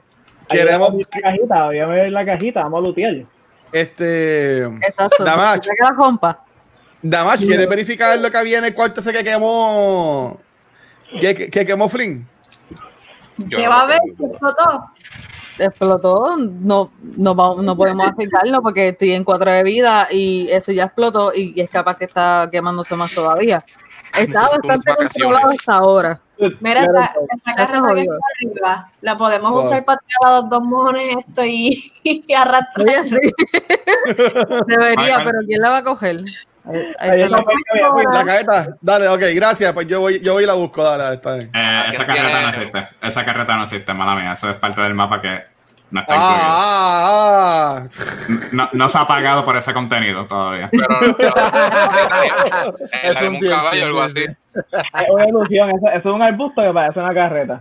queremos, 0.49 0.93
la 0.93 1.21
cajita, 1.21 1.65
voy 1.67 1.79
a 1.79 1.85
ver 1.85 2.11
la 2.11 2.25
cajita, 2.25 2.63
vamos 2.63 2.79
a 2.79 2.81
lutear. 2.81 3.13
este, 3.71 4.63
Exacto. 4.63 5.23
Damage. 5.23 5.61
¿Te 5.69 5.83
la 5.83 5.91
compa? 5.95 6.41
Damash, 7.01 7.45
¿quieres 7.45 7.69
verificar 7.69 8.17
lo 8.17 8.31
que 8.31 8.37
había 8.37 8.57
en 8.57 8.65
el 8.65 8.73
cuarto 8.73 8.99
ese 8.99 9.13
que 9.13 9.23
quemó, 9.23 10.41
que, 11.21 11.35
que, 11.35 11.49
que 11.51 11.65
quemó 11.65 11.87
Flynn? 11.87 12.27
Yo 13.37 13.57
¿Qué 13.57 13.63
no 13.63 13.69
va 13.69 13.79
a 13.79 13.81
haber? 13.83 13.99
tengo. 14.17 14.27
¿Explotó? 14.31 14.85
Explotó, 15.57 16.35
no, 16.37 16.91
no, 17.17 17.35
vamos- 17.35 17.63
no 17.63 17.75
podemos 17.77 18.07
afectarlo 18.11 18.61
porque 18.61 18.89
estoy 18.89 19.11
en 19.11 19.23
4 19.23 19.51
de 19.51 19.63
vida 19.63 20.07
y 20.11 20.47
eso 20.49 20.71
ya 20.71 20.85
explotó 20.85 21.31
y 21.33 21.59
es 21.59 21.69
capaz 21.69 21.97
que 21.97 22.05
está 22.05 22.49
quemándose 22.51 22.95
más 22.95 23.13
todavía. 23.13 23.63
Está 24.17 24.41
bastante 24.43 24.93
controlado 24.95 25.47
hasta 25.49 25.73
ahora. 25.75 26.21
Mira, 26.59 26.83
esta, 26.83 27.13
esta 27.33 27.53
carrera 27.55 27.93
que 27.93 28.01
está 28.01 28.17
arriba, 28.35 28.91
la 29.01 29.17
podemos 29.17 29.63
usar 29.63 29.83
para 29.85 29.99
tirar 29.99 30.33
a 30.33 30.41
los 30.41 30.49
dos 30.49 30.63
mojones 30.63 31.17
esto 31.27 31.45
y, 31.45 31.91
y 32.03 32.33
arrastrar. 32.33 32.87
Oye, 32.87 33.03
sí. 33.03 33.17
Debería, 34.67 35.21
pero 35.23 35.39
¿quién 35.45 35.61
la 35.61 35.69
va 35.69 35.77
a 35.77 35.83
coger? 35.83 36.21
Eh, 36.73 36.93
Ahí 36.99 37.09
ahí 37.11 37.21
está, 37.21 37.37
está 37.37 37.81
la- 37.81 37.91
pues, 37.93 38.05
La 38.11 38.25
carreta, 38.25 38.67
dale, 38.81 39.07
ok, 39.07 39.21
gracias. 39.35 39.71
Pues 39.73 39.87
yo 39.87 39.99
voy, 40.01 40.19
yo 40.21 40.33
voy 40.33 40.43
y 40.43 40.47
la 40.47 40.53
busco, 40.53 40.83
dale, 40.83 41.15
está 41.15 41.33
bien. 41.35 41.51
Eh, 41.53 41.83
esa 41.89 42.05
carreta 42.07 42.41
no 42.41 42.49
existe. 42.49 42.87
Esa 43.01 43.25
carreta 43.25 43.55
no 43.55 43.63
existe, 43.63 43.93
mala 43.93 44.15
mía. 44.15 44.33
Eso 44.33 44.49
es 44.49 44.55
parte 44.55 44.81
del 44.81 44.93
mapa 44.95 45.21
que 45.21 45.43
no 45.91 46.01
está 46.01 46.15
incluido. 46.15 46.41
Ah, 46.41 47.77
ah, 47.77 47.83
No, 48.51 48.69
no 48.73 48.89
se 48.89 48.97
ha 48.97 49.07
pagado 49.07 49.45
por 49.45 49.55
ese 49.57 49.73
contenido 49.73 50.25
todavía. 50.25 50.69
Pero, 50.71 50.87
pero- 51.17 51.33
Es 53.03 53.21
un 53.21 53.39
caballo 53.39 53.83
o 53.83 53.85
algo 53.87 54.09
sí, 54.09 54.23
así. 54.23 54.35
Es 54.55 55.09
una 55.11 55.27
ilusión, 55.27 55.69
eso, 55.69 55.87
eso 55.89 56.09
es 56.09 56.15
un 56.15 56.21
arbusto 56.21 56.61
que 56.63 56.71
parece 56.73 56.99
una 56.99 57.13
carreta. 57.13 57.59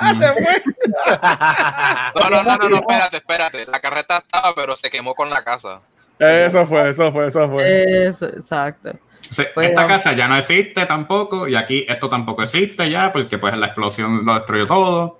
ah. 0.00 2.12
No, 2.14 2.30
no, 2.30 2.42
no, 2.42 2.56
no, 2.56 2.68
no, 2.68 2.76
espérate, 2.76 3.16
espérate. 3.18 3.66
La 3.66 3.80
carreta 3.80 4.18
estaba, 4.18 4.54
pero 4.54 4.76
se 4.76 4.90
quemó 4.90 5.14
con 5.14 5.30
la 5.30 5.42
casa. 5.44 5.80
Eso 6.18 6.66
fue, 6.66 6.88
eso 6.90 7.12
fue, 7.12 7.26
eso 7.26 7.48
fue. 7.48 8.06
Eso, 8.06 8.26
exacto. 8.26 8.90
Sí, 9.20 9.42
Pues, 9.54 9.68
esta 9.68 9.86
casa 9.86 10.12
ya 10.14 10.26
no 10.26 10.36
existe 10.36 10.86
tampoco 10.86 11.46
y 11.48 11.54
aquí 11.54 11.84
esto 11.88 12.08
tampoco 12.08 12.42
existe 12.42 12.88
ya 12.90 13.12
porque 13.12 13.36
pues 13.38 13.56
la 13.56 13.66
explosión 13.66 14.24
lo 14.24 14.34
destruyó 14.34 14.66
todo. 14.66 15.18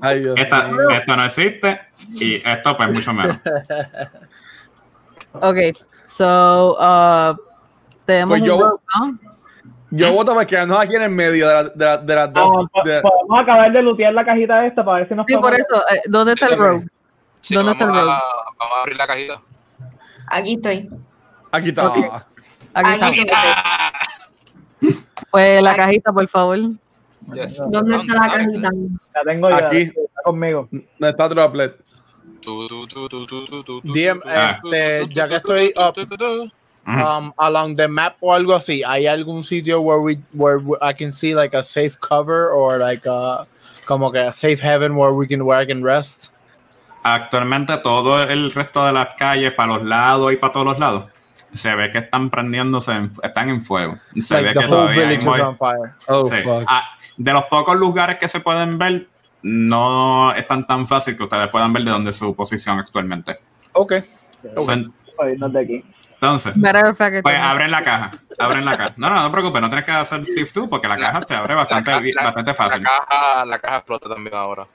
Ay, 0.00 0.20
Dios 0.20 0.34
Esta, 0.38 0.70
esto 0.92 1.16
no 1.16 1.24
existe 1.24 1.80
y 2.20 2.34
esto 2.36 2.76
pues 2.76 2.90
mucho 2.92 3.12
menos. 3.12 3.38
Ok, 5.32 5.56
so, 6.06 6.76
uh, 6.78 7.36
tenemos 8.04 8.38
Pues 8.38 8.48
yo- 8.48 8.56
un 8.56 8.62
rogue, 8.62 8.80
¿no? 8.98 9.18
Yo 9.92 10.12
voto 10.12 10.34
para 10.34 10.46
quedarnos 10.46 10.78
aquí 10.78 10.94
en 10.96 11.02
el 11.02 11.10
medio 11.10 11.48
de, 11.48 11.54
la- 11.54 11.62
de, 11.68 11.84
la- 11.84 11.98
de 11.98 12.14
las 12.14 12.32
dos. 12.32 12.48
Vamos, 12.48 12.70
po- 12.72 12.82
de- 12.84 13.00
podemos 13.02 13.40
acabar 13.42 13.72
de 13.72 13.82
lootear 13.82 14.12
la 14.12 14.24
cajita 14.24 14.66
esta 14.66 14.84
para 14.84 14.98
ver 14.98 15.08
si 15.08 15.14
nos 15.14 15.26
Sí, 15.26 15.36
por 15.36 15.52
eso, 15.52 15.76
eh, 15.90 16.00
¿dónde 16.06 16.32
está 16.32 16.46
el 16.46 16.58
rogue? 16.58 16.86
Sí, 17.40 17.54
¿Dónde 17.54 17.72
está 17.72 17.84
el 17.84 17.90
a, 17.90 17.94
vamos 17.94 18.76
a 18.76 18.80
abrir 18.82 18.96
la 18.96 19.06
cajita. 19.06 19.40
Aquí 20.30 20.54
estoy. 20.54 20.88
aquí 21.52 21.68
está. 21.68 21.86
Aquí 22.72 23.02
Aquí 23.02 23.20
está. 23.20 23.34
estoy. 24.80 24.94
Pues 25.30 25.62
la 25.62 25.76
cajita, 25.76 26.12
por 26.12 26.26
favor. 26.28 26.58
Yes. 27.34 27.62
¿Dónde 27.70 27.96
está 27.96 28.14
la 28.14 28.28
cajita? 28.32 28.68
La 29.14 29.22
tengo 29.24 29.50
ya, 29.50 29.56
Aquí. 29.66 29.76
está 29.82 30.22
conmigo. 30.24 30.68
No 30.98 31.08
está 31.08 31.28
Droplet. 31.28 31.76
DM, 33.84 34.20
Ah. 34.24 34.58
este, 34.64 35.14
ya 35.14 35.28
que 35.28 35.36
estoy 35.36 35.74
up, 35.76 35.94
um, 36.86 37.32
along 37.36 37.76
the 37.76 37.86
map 37.86 38.16
o 38.20 38.32
algo 38.32 38.54
así, 38.54 38.82
¿hay 38.82 39.06
algún 39.06 39.44
sitio 39.44 39.80
where 39.82 40.00
we 40.00 40.18
where 40.32 40.58
we- 40.58 40.78
I 40.80 40.94
can 40.94 41.12
see 41.12 41.34
like 41.34 41.54
a 41.56 41.62
safe 41.62 41.98
cover 42.00 42.48
or 42.50 42.78
like 42.78 43.06
a 43.06 43.46
como 43.86 44.10
que 44.10 44.20
a 44.20 44.32
safe 44.32 44.60
haven 44.62 44.96
where 44.96 45.12
we 45.12 45.26
can 45.26 45.42
where 45.44 45.60
I 45.60 45.66
can 45.66 45.82
rest? 45.84 46.30
Actualmente 47.02 47.76
todo 47.78 48.22
el 48.22 48.52
resto 48.52 48.84
de 48.86 48.92
las 48.92 49.14
calles 49.14 49.52
para 49.54 49.74
los 49.74 49.82
lados 49.84 50.32
y 50.32 50.36
para 50.36 50.52
todos 50.52 50.66
los 50.66 50.78
lados 50.78 51.10
se 51.52 51.74
ve 51.74 51.90
que 51.90 51.98
están 51.98 52.30
prendiéndose, 52.30 52.92
en- 52.92 53.10
están 53.22 53.48
en 53.48 53.64
fuego. 53.64 53.98
Se 54.20 54.34
like 54.40 54.54
ve 54.58 54.60
que 54.62 54.68
todavía 54.68 55.08
hay 55.08 55.18
muy-. 55.18 55.40
Oh, 56.06 56.24
Sí. 56.24 56.36
Ah, 56.66 56.84
de 57.16 57.32
los 57.32 57.44
pocos 57.44 57.76
lugares 57.76 58.18
que 58.18 58.28
se 58.28 58.38
pueden 58.40 58.78
ver, 58.78 59.08
no 59.42 60.32
es 60.34 60.46
tan 60.46 60.66
tan 60.66 60.86
fácil 60.86 61.16
que 61.16 61.24
ustedes 61.24 61.48
puedan 61.48 61.72
ver 61.72 61.82
de 61.84 61.90
dónde 61.90 62.10
es 62.10 62.16
su 62.16 62.36
posición 62.36 62.78
actualmente. 62.78 63.38
Okay. 63.72 64.02
De 64.42 65.60
aquí. 65.60 65.84
Entonces, 66.14 66.52
pues 67.22 67.38
abren 67.38 67.70
la 67.70 67.82
caja, 67.82 68.10
abren 68.38 68.64
la 68.66 68.76
caja. 68.76 68.92
No, 68.98 69.08
no, 69.08 69.16
no 69.16 69.24
te 69.26 69.30
preocupes, 69.32 69.60
no 69.62 69.68
tienes 69.70 69.86
que 69.86 69.92
hacer 69.92 70.22
Thief 70.22 70.52
2 70.52 70.68
porque 70.68 70.86
la 70.86 70.96
La- 70.98 71.06
caja 71.06 71.22
se 71.22 71.34
abre 71.34 71.54
La, 71.54 71.60
bastante, 71.60 71.90
la- 72.12 72.22
bastante 72.24 72.50
la 72.50 72.54
fácil. 72.54 72.82
caja, 72.82 73.44
la 73.46 73.58
caja 73.58 73.76
explota 73.78 74.08
también 74.08 74.36
ahora. 74.36 74.66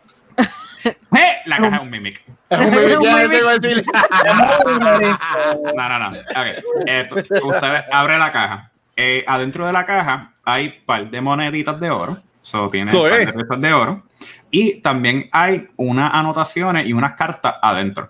¡Eh! 1.16 1.42
La 1.46 1.58
caja 1.58 1.78
es 1.78 1.82
un 1.82 1.90
mimic. 1.90 2.22
Es 2.50 2.60
un 2.60 2.72
bebé, 2.72 2.98
ya 3.02 3.30
te 3.30 3.38
iba 3.40 3.52
a 3.52 3.58
decir. 3.58 3.86
No, 5.76 5.90
no, 5.90 6.00
no. 6.00 6.10
Ok. 6.10 6.86
Eh, 6.88 7.10
ustedes 7.44 7.84
abren 7.92 8.20
la 8.20 8.32
caja. 8.32 8.72
Eh, 8.96 9.24
adentro 9.28 9.66
de 9.68 9.74
la 9.74 9.86
caja 9.86 10.34
hay 10.44 10.68
un 10.68 10.86
par 10.86 11.10
de 11.10 11.22
moneditas 11.22 11.80
de 11.80 11.90
oro. 11.90 12.18
So, 12.42 12.70
tiene 12.70 12.92
un 12.96 13.10
par 13.10 13.26
de 13.26 13.34
piezas 13.34 13.60
de 13.60 13.74
oro. 13.74 14.04
Y 14.52 14.80
también 14.82 15.30
hay 15.32 15.68
unas 15.76 16.14
anotaciones 16.14 16.86
y 16.86 16.94
unas 16.94 17.14
cartas 17.14 17.56
adentro. 17.62 18.10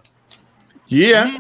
Yeah. 0.88 1.32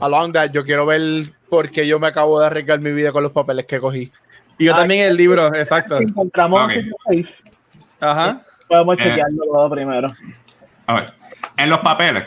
Along 0.00 0.32
that, 0.32 0.52
yo 0.52 0.64
quiero 0.64 0.86
ver 0.86 1.32
por 1.48 1.70
qué 1.70 1.86
yo 1.86 1.98
me 1.98 2.06
acabo 2.06 2.40
de 2.40 2.46
arriesgar 2.46 2.80
mi 2.80 2.92
vida 2.92 3.12
con 3.12 3.22
los 3.22 3.32
papeles 3.32 3.66
que 3.66 3.78
cogí. 3.78 4.10
Y 4.58 4.66
yo 4.66 4.74
también 4.74 5.00
el 5.02 5.16
libro, 5.16 5.54
exacto. 5.54 5.98
Si 5.98 6.04
encontramos 6.04 6.64
Ok. 6.64 7.26
Ajá. 8.02 8.42
podemos 8.66 8.98
Eh. 8.98 9.02
chequearlo 9.04 9.44
todo 9.44 9.70
primero. 9.70 10.08
A 10.86 10.94
ver. 10.94 11.12
En 11.56 11.70
los 11.70 11.78
papeles, 11.80 12.24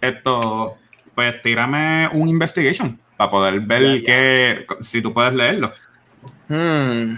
esto, 0.00 0.76
pues 1.14 1.42
tírame 1.42 2.08
un 2.12 2.28
investigation 2.28 2.98
para 3.16 3.30
poder 3.30 3.60
ver 3.60 4.02
que, 4.04 4.66
si 4.80 5.02
tú 5.02 5.12
puedes 5.12 5.34
leerlo. 5.34 5.72
Hmm. 6.48 7.16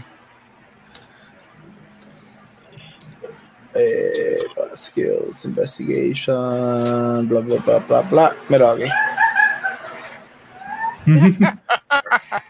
Eh, 3.74 4.38
skills, 4.74 5.44
investigation, 5.44 7.28
bla, 7.28 7.40
bla, 7.40 7.56
bla, 7.64 7.78
bla, 7.80 8.00
bla. 8.02 8.36
Mira 8.48 8.72
aquí. 8.72 8.84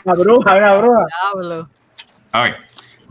La 0.05 0.15
bruja, 0.15 0.61
la 0.61 0.77
bruja. 0.77 1.05
Diablo. 1.35 1.69
A 2.33 2.43
ver, 2.43 2.57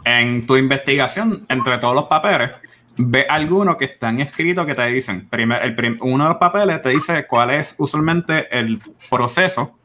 en 0.06 0.46
tu 0.48 0.56
investigación, 0.58 1.46
entre 1.50 1.78
todos 1.78 1.96
los 1.96 2.06
papeles, 2.06 2.52
ve 2.98 3.26
algunos 3.30 3.78
que 3.78 3.86
están 3.86 4.20
escritos 4.20 4.66
que 4.66 4.76
te 4.76 4.86
dicen, 4.88 5.28
primer, 5.30 5.64
el 5.64 5.76
prim- 5.76 5.98
uno 6.02 6.26
de 6.26 6.30
los 6.32 6.38
papeles 6.38 6.82
te 6.82 6.90
dice 6.90 7.26
cuál 7.28 7.52
es 7.52 7.76
usualmente 7.78 8.48
el 8.58 8.80
proceso 9.10 9.78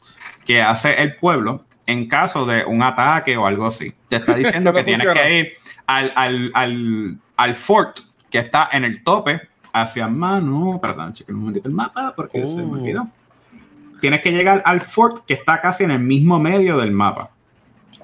que 0.45 0.61
hace 0.62 1.01
el 1.03 1.17
pueblo 1.17 1.65
en 1.87 2.09
caso 2.09 2.45
de 2.47 2.65
un 2.65 2.83
ataque 2.83 3.37
o 3.37 3.47
algo 3.47 3.67
así. 3.67 3.93
Te 4.09 4.17
está 4.17 4.35
diciendo 4.37 4.73
¿Cómo 4.73 4.79
que 4.79 4.85
tienes 4.85 5.07
funciona? 5.07 5.29
que 5.29 5.39
ir 5.39 5.53
al, 5.87 6.12
al, 6.17 6.51
al, 6.55 7.19
al 7.37 7.55
fort 7.55 7.99
que 8.31 8.39
está 8.39 8.69
en 8.73 8.85
el 8.85 9.03
tope 9.05 9.41
hacia 9.73 10.09
mano. 10.09 10.79
Perdón, 10.83 11.12
cheque 11.12 11.33
un 11.33 11.41
momentito 11.41 11.69
el 11.69 11.75
mapa 11.75 12.12
porque 12.17 12.45
se 12.47 12.57
me 12.59 12.65
Uh. 12.65 12.73
olvidó. 12.73 13.07
Tienes 14.01 14.21
que 14.23 14.33
llegar 14.33 14.61
al 14.67 14.81
fort 14.81 15.25
que 15.27 15.35
está 15.35 15.61
casi 15.61 15.85
en 15.85 15.91
el 15.93 16.01
mismo 16.01 16.39
medio 16.39 16.77
del 16.79 16.91
mapa 16.91 17.31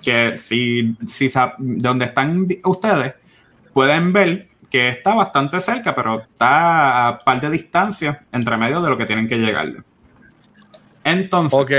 que 0.02 0.36
si, 0.36 0.96
si 1.06 1.30
donde 1.58 2.06
están 2.06 2.46
ustedes 2.64 3.14
pueden 3.72 4.12
ver 4.12 4.48
que 4.70 4.88
está 4.88 5.14
bastante 5.14 5.58
cerca, 5.60 5.94
pero 5.94 6.20
está 6.22 7.08
a 7.08 7.18
par 7.18 7.40
de 7.40 7.50
distancia 7.50 8.24
entre 8.32 8.56
medio 8.56 8.80
de 8.80 8.88
lo 8.88 8.96
que 8.96 9.06
tienen 9.06 9.26
que 9.28 9.36
llegar. 9.38 9.68
Entonces, 11.04 11.58
Ok. 11.58 11.72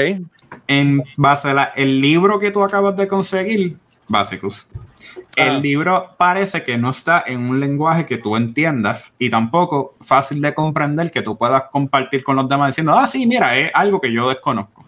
en 0.67 1.03
base 1.15 1.49
a 1.49 1.53
la- 1.53 1.71
el 1.75 2.01
libro 2.01 2.39
que 2.39 2.51
tú 2.51 2.63
acabas 2.63 2.95
de 2.97 3.07
conseguir, 3.07 3.77
Basicus, 4.07 4.69
Ah. 4.75 5.43
el 5.47 5.61
libro 5.61 6.15
parece 6.17 6.63
que 6.63 6.77
no 6.77 6.89
está 6.89 7.23
en 7.25 7.39
un 7.49 7.59
lenguaje 7.61 8.05
que 8.05 8.17
tú 8.17 8.35
entiendas 8.35 9.15
y 9.17 9.29
tampoco 9.29 9.95
fácil 10.01 10.41
de 10.41 10.53
comprender 10.53 11.11
que 11.11 11.21
tú 11.21 11.37
puedas 11.37 11.63
compartir 11.71 12.23
con 12.23 12.35
los 12.35 12.49
demás 12.49 12.69
diciendo, 12.69 12.93
ah, 12.93 13.07
sí, 13.07 13.25
mira, 13.25 13.57
es 13.57 13.71
algo 13.73 14.01
que 14.01 14.11
yo 14.11 14.27
desconozco. 14.27 14.83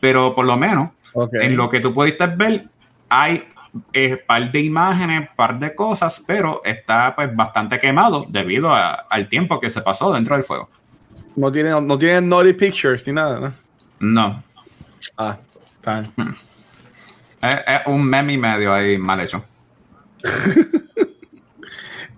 Pero 0.00 0.36
por 0.36 0.46
lo 0.46 0.56
menos 0.56 0.90
En 1.32 1.56
lo 1.56 1.68
que 1.68 1.80
tú 1.80 1.92
pudiste 1.94 2.26
ver, 2.26 2.66
hay 3.08 3.44
eh, 3.92 4.16
par 4.26 4.50
de 4.50 4.60
imágenes, 4.60 5.28
par 5.36 5.58
de 5.58 5.74
cosas, 5.74 6.22
pero 6.26 6.62
está 6.64 7.14
pues 7.14 7.34
bastante 7.34 7.78
quemado 7.78 8.24
debido 8.28 8.74
a- 8.74 8.92
al 9.08 9.28
tiempo 9.28 9.60
que 9.60 9.70
se 9.70 9.82
pasó 9.82 10.12
dentro 10.12 10.34
del 10.34 10.44
fuego. 10.44 10.68
No 11.36 11.52
tienen, 11.52 11.86
no 11.86 11.96
tienen 11.98 12.28
naughty 12.28 12.52
pictures 12.54 13.06
ni 13.06 13.12
nada, 13.12 13.38
¿no? 13.40 13.54
No, 14.00 14.42
Ah, 15.16 15.36
está 15.76 16.00
bien. 16.00 16.34
es, 17.42 17.54
es 17.54 17.80
un 17.86 18.02
meme 18.04 18.32
y 18.32 18.38
medio 18.38 18.72
ahí 18.72 18.96
mal 18.98 19.20
hecho. 19.20 19.44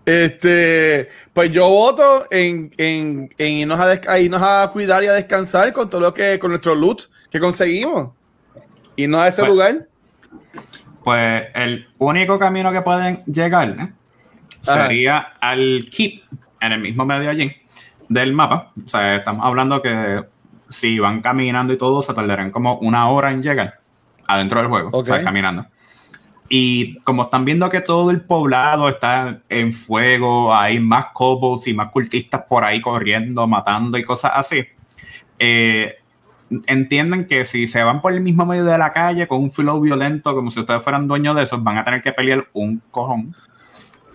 Este, 0.07 1.09
pues 1.33 1.51
yo 1.51 1.69
voto 1.69 2.27
en, 2.31 2.73
en, 2.79 3.33
en 3.39 3.49
irnos 3.53 3.79
a, 3.79 4.01
a 4.11 4.19
irnos 4.19 4.43
a 4.43 4.69
cuidar 4.73 5.05
y 5.05 5.07
a 5.07 5.13
descansar 5.13 5.73
con 5.73 5.89
todo 5.89 6.01
lo 6.01 6.15
que, 6.15 6.39
con 6.39 6.51
nuestro 6.51 6.75
loot 6.75 7.03
que 7.31 7.39
conseguimos. 7.39 8.11
Irnos 9.03 9.21
a 9.21 9.29
ese 9.29 9.43
Pues- 9.43 9.51
lugar. 9.51 9.87
Pues 11.03 11.45
el 11.55 11.89
único 11.99 12.39
camino 12.39 12.71
que 12.73 12.83
pueden 12.83 13.17
llegar 13.27 13.71
¿eh? 13.71 13.93
Sería 14.63 15.33
al 15.41 15.89
keep 15.91 16.23
en 16.61 16.73
el 16.73 16.81
mismo 16.81 17.07
medio 17.07 17.31
allí 17.31 17.57
del 18.09 18.33
mapa. 18.35 18.73
O 18.85 18.87
sea, 18.87 19.17
estamos 19.17 19.45
hablando 19.47 19.81
que 19.81 20.23
si 20.69 20.99
van 20.99 21.23
caminando 21.23 21.73
y 21.73 21.79
todo, 21.79 22.03
se 22.03 22.13
tardarán 22.13 22.51
como 22.51 22.77
una 22.77 23.09
hora 23.09 23.31
en 23.31 23.43
llegar 23.43 23.81
adentro 24.29 24.61
del 24.61 24.69
juego, 24.69 24.91
o 24.93 25.05
sea, 25.05 25.23
caminando. 25.23 25.67
Y 26.49 26.99
como 27.01 27.23
están 27.23 27.45
viendo 27.45 27.69
que 27.69 27.81
todo 27.81 28.11
el 28.11 28.21
poblado 28.23 28.89
está 28.89 29.41
en 29.49 29.73
fuego, 29.73 30.55
hay 30.55 30.81
más 30.81 31.07
kobolds 31.15 31.67
y 31.69 31.75
más 31.75 31.89
cultistas 31.91 32.43
por 32.49 32.65
ahí 32.65 32.81
corriendo, 32.81 33.47
matando 33.47 33.97
y 33.97 34.05
cosas 34.05 34.33
así, 34.35 34.65
eh, 35.39 36.00
entienden 36.67 37.27
que 37.27 37.45
si 37.45 37.67
se 37.67 37.83
van 37.85 38.01
por 38.01 38.13
el 38.13 38.21
mismo 38.21 38.45
medio 38.45 38.65
de 38.65 38.77
la 38.79 38.93
calle 38.93 39.27
con 39.29 39.39
un 39.41 39.53
flow 39.53 39.81
violento, 39.81 40.35
como 40.35 40.51
si 40.51 40.61
ustedes 40.61 40.83
fueran 40.83 41.07
dueños 41.09 41.37
de 41.37 41.43
esos, 41.45 41.63
van 41.63 41.79
a 41.79 41.85
tener 41.85 42.03
que 42.03 42.13
pelear 42.13 42.47
un 42.53 42.83
cojón. 42.91 43.35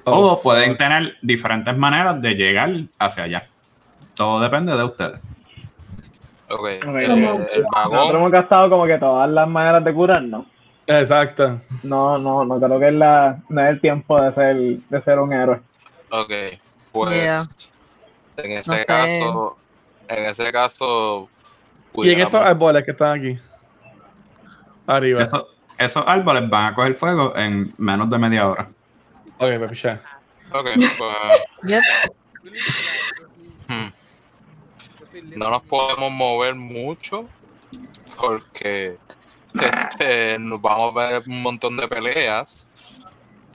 Oh, 0.03 0.33
o 0.33 0.41
pueden 0.41 0.77
tener 0.77 1.15
diferentes 1.21 1.75
maneras 1.75 2.21
de 2.21 2.35
llegar 2.35 2.69
hacia 2.99 3.23
allá. 3.23 3.43
Todo 4.13 4.39
depende 4.39 4.75
de 4.77 4.83
ustedes. 4.83 5.19
Ok, 6.49 6.67
eh, 6.67 6.79
el 6.83 7.21
Nosotros 7.21 8.13
hemos 8.13 8.31
gastado 8.31 8.69
como 8.69 8.85
que 8.85 8.97
todas 8.99 9.29
las 9.29 9.47
maneras 9.47 9.83
de 9.83 9.93
curarnos. 9.93 10.45
Exacto. 10.85 11.59
No, 11.81 12.19
no, 12.19 12.45
no 12.45 12.59
creo 12.59 12.79
que 12.79 12.89
es, 12.89 12.93
la, 12.93 13.39
no 13.49 13.61
es 13.63 13.69
el 13.71 13.81
tiempo 13.81 14.21
de 14.21 14.33
ser, 14.35 14.55
de 14.77 15.01
ser 15.01 15.19
un 15.19 15.33
héroe. 15.33 15.59
Ok, 16.11 16.31
pues 16.91 17.13
Yeah. 17.15 17.43
en 18.37 18.51
ese 18.51 18.71
No 18.71 18.77
sé. 18.77 18.85
caso, 18.85 19.57
en 20.07 20.25
ese 20.25 20.51
caso, 20.51 21.29
Y 21.97 22.09
en 22.11 22.19
estos 22.19 22.31
pudiéramos- 22.31 22.49
árboles 22.49 22.83
que 22.83 22.91
están 22.91 23.19
aquí. 23.19 23.39
Arriba. 24.87 25.23
Eso- 25.23 25.49
esos 25.77 26.03
árboles 26.07 26.49
van 26.49 26.71
a 26.71 26.75
coger 26.75 26.95
fuego 26.95 27.35
en 27.35 27.73
menos 27.77 28.09
de 28.09 28.17
media 28.17 28.47
hora. 28.47 28.69
Ok, 29.37 29.49
me 29.59 29.67
piché. 29.67 29.99
Ok, 30.51 30.67
pues 30.97 31.83
hmm. 33.67 33.87
no 35.37 35.49
nos 35.49 35.63
podemos 35.63 36.11
mover 36.11 36.55
mucho 36.55 37.27
porque 38.17 38.97
este, 39.53 40.39
nos 40.39 40.61
vamos 40.61 40.95
a 40.95 40.99
ver 40.99 41.23
un 41.27 41.41
montón 41.41 41.77
de 41.77 41.87
peleas. 41.87 42.69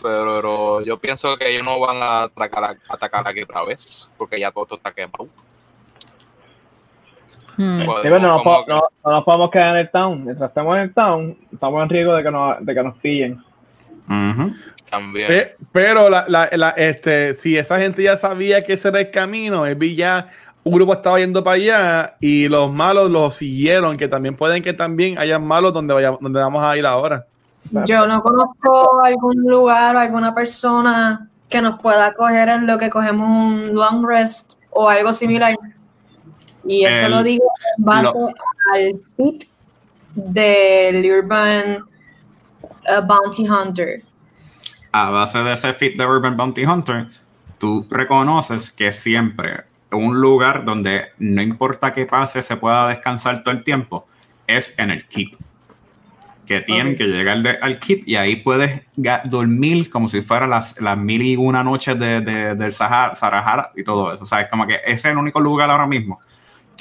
Pero 0.03 0.81
yo 0.83 0.99
pienso 0.99 1.37
que 1.37 1.51
ellos 1.51 1.63
no 1.63 1.79
van 1.79 2.03
a 2.03 2.23
atacar, 2.23 2.79
atacar 2.89 3.29
aquí 3.29 3.43
otra 3.43 3.65
vez 3.65 4.11
porque 4.17 4.41
ya 4.41 4.51
todo 4.51 4.65
esto 4.65 4.77
está 4.77 4.93
quemado. 4.93 5.29
Hmm. 7.63 7.85
Podemos 7.87 7.97
Sí, 7.97 8.01
pero 8.03 8.19
no, 8.21 8.29
nos 8.29 8.43
como 8.43 8.57
po- 8.59 8.65
que- 8.65 8.73
no, 8.73 8.83
no 9.05 9.11
nos 9.13 9.25
podemos 9.25 9.51
quedar 9.51 9.69
en 9.71 9.77
el 9.77 9.91
town. 9.91 10.25
Mientras 10.25 10.49
estemos 10.49 10.77
en 10.77 10.83
el 10.83 10.95
town, 10.95 11.37
estamos 11.53 11.83
en 11.83 11.89
riesgo 11.91 12.15
de 12.15 12.23
que 12.23 12.31
nos, 12.31 12.65
de 12.65 12.75
que 12.75 12.83
nos 12.83 12.97
pillen. 12.99 13.43
También. 14.91 15.29
Pe- 15.29 15.57
Pero 15.73 16.09
la, 16.11 16.25
la- 16.29 16.49
la- 16.53 16.71
este, 16.71 17.33
si 17.35 17.57
esa 17.57 17.79
gente 17.79 18.03
ya 18.03 18.17
sabía 18.17 18.61
que 18.63 18.73
ese 18.73 18.89
era 18.89 19.01
el 19.01 19.11
camino, 19.11 19.67
el 19.67 19.79
ya 19.95 20.29
un 20.65 20.73
grupo 20.75 20.93
estaba 20.93 21.19
yendo 21.19 21.43
para 21.45 21.57
allá 21.57 22.15
y 22.21 22.49
los 22.49 22.73
malos 22.73 23.11
los 23.11 23.35
siguieron, 23.37 23.97
que 23.97 24.09
también 24.09 24.37
pueden 24.37 24.63
que 24.63 24.73
también 24.73 25.19
hayan 25.19 25.47
malos 25.47 25.73
donde 25.73 25.95
vayamos, 25.95 26.21
donde 26.21 26.41
vamos 26.41 26.63
a 26.63 26.77
ir 26.77 26.85
ahora. 26.87 27.25
Yo 27.87 28.07
no 28.07 28.23
conozco 28.23 29.01
algún 29.05 29.37
lugar 29.47 29.95
o 29.97 29.99
alguna 30.01 30.35
persona 30.35 31.29
que 31.49 31.63
nos 31.63 31.81
pueda 31.81 32.13
coger 32.15 32.49
en 32.49 32.67
lo 32.67 32.79
que 32.79 32.91
cogemos 32.91 33.29
un 33.29 33.75
long 33.75 34.05
rest 34.07 34.55
o 34.71 34.89
algo 34.89 35.13
similar. 35.13 35.55
Y 36.71 36.85
eso 36.85 37.07
El- 37.07 37.11
lo 37.13 37.23
digo 37.25 37.45
en 37.79 37.85
base 37.85 38.03
lo- 38.05 38.29
al 38.75 39.01
fit 39.17 39.45
del 40.15 41.05
Urban 41.11 41.83
uh, 42.63 43.07
Bounty 43.07 43.49
Hunter. 43.49 44.03
A 44.93 45.11
base 45.11 45.39
de 45.39 45.53
ese 45.53 45.73
fit 45.73 45.97
de 45.97 46.07
Urban 46.07 46.37
Bounty 46.37 46.65
Hunter, 46.65 47.09
tú 47.59 47.87
reconoces 47.91 48.71
que 48.73 48.93
siempre 48.93 49.65
un 49.91 50.21
lugar 50.21 50.65
donde 50.65 51.07
no 51.19 51.43
importa 51.43 51.93
qué 51.93 52.07
pase, 52.07 52.41
se 52.43 52.57
pueda 52.57 52.87
descansar 52.89 53.43
todo 53.43 53.53
el 53.53 53.65
tiempo, 53.65 54.07
es 54.47 54.73
en 54.79 54.91
el 54.93 55.05
keep. 55.07 55.37
Que 56.47 56.61
tienen 56.61 56.95
que 56.97 57.05
llegar 57.07 57.43
de- 57.43 57.59
al 57.61 57.79
keep 57.81 58.03
y 58.07 58.15
ahí 58.17 58.37
puedes 58.37 58.83
dormir 59.25 59.91
como 59.91 60.09
si 60.09 60.21
fuera 60.21 60.47
las, 60.47 60.81
las 60.81 60.97
mil 60.97 61.23
y 61.23 61.37
una 61.37 61.63
noches 61.65 61.99
de, 61.99 62.21
de- 62.21 62.55
del 62.55 62.71
Sahara, 62.73 63.15
Sarahara 63.17 63.73
y 63.77 63.83
todo 63.83 64.13
eso. 64.13 64.23
O 64.23 64.27
sea, 64.27 64.41
es 64.43 64.49
como 64.49 64.67
que 64.67 64.75
ese 64.85 64.93
es 64.95 65.05
el 65.07 65.19
único 65.19 65.41
lugar 65.41 65.69
ahora 65.71 65.87
mismo 65.87 66.21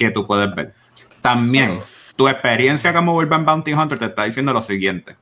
que 0.06 0.10
tú 0.10 0.26
puedes 0.26 0.52
ver. 0.54 0.74
También, 1.20 1.80
tu 2.16 2.28
experiencia 2.28 2.92
como 2.94 3.14
Urban 3.14 3.44
Bounty 3.44 3.72
Hunter 3.74 3.98
te 3.98 4.06
está 4.06 4.24
diciendo 4.24 4.52
lo 4.52 4.62
siguiente. 4.62 5.16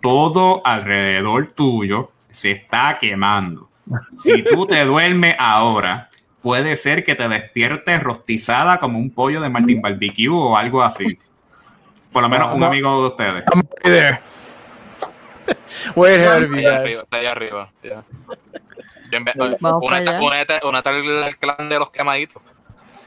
Todo 0.00 0.62
alrededor 0.64 1.48
tuyo 1.48 2.12
se 2.30 2.52
está 2.52 2.98
quemando. 3.00 3.68
Si 4.16 4.42
tú 4.42 4.66
te 4.66 4.84
duermes 4.84 5.34
ahora, 5.38 6.08
puede 6.40 6.76
ser 6.76 7.04
que 7.04 7.14
te 7.14 7.28
despiertes 7.28 8.02
rostizada 8.02 8.78
como 8.78 8.98
un 8.98 9.10
pollo 9.10 9.40
de 9.40 9.48
Martin 9.48 9.82
Barbecue 9.82 10.28
o 10.28 10.56
algo 10.56 10.82
así. 10.82 11.18
Por 12.12 12.22
lo 12.22 12.28
menos 12.28 12.54
un 12.54 12.62
amigo 12.62 13.02
de 13.02 13.08
ustedes. 13.08 13.44
I'm 13.52 13.60
right 13.62 13.82
there. 13.82 14.20
Ahead 15.96 16.44
of 16.44 16.50
you 16.50 16.56
Está 16.56 16.58
allá 16.58 16.70
guys. 16.70 16.78
arriba, 16.78 17.02
está 17.02 17.16
allá 17.16 17.32
arriba. 17.32 17.72
ya. 17.82 18.04
Yo 19.10 19.18
en 19.18 19.24
vez- 19.24 19.34
Vamos 19.60 19.82
para 19.84 19.96
Únete 20.00 20.10
allá. 20.10 20.20
únete- 20.20 20.60
únete 20.66 20.88
al 21.24 21.36
clan 21.38 21.68
de 21.68 21.78
los 21.78 21.90
quemaditos. 21.90 22.42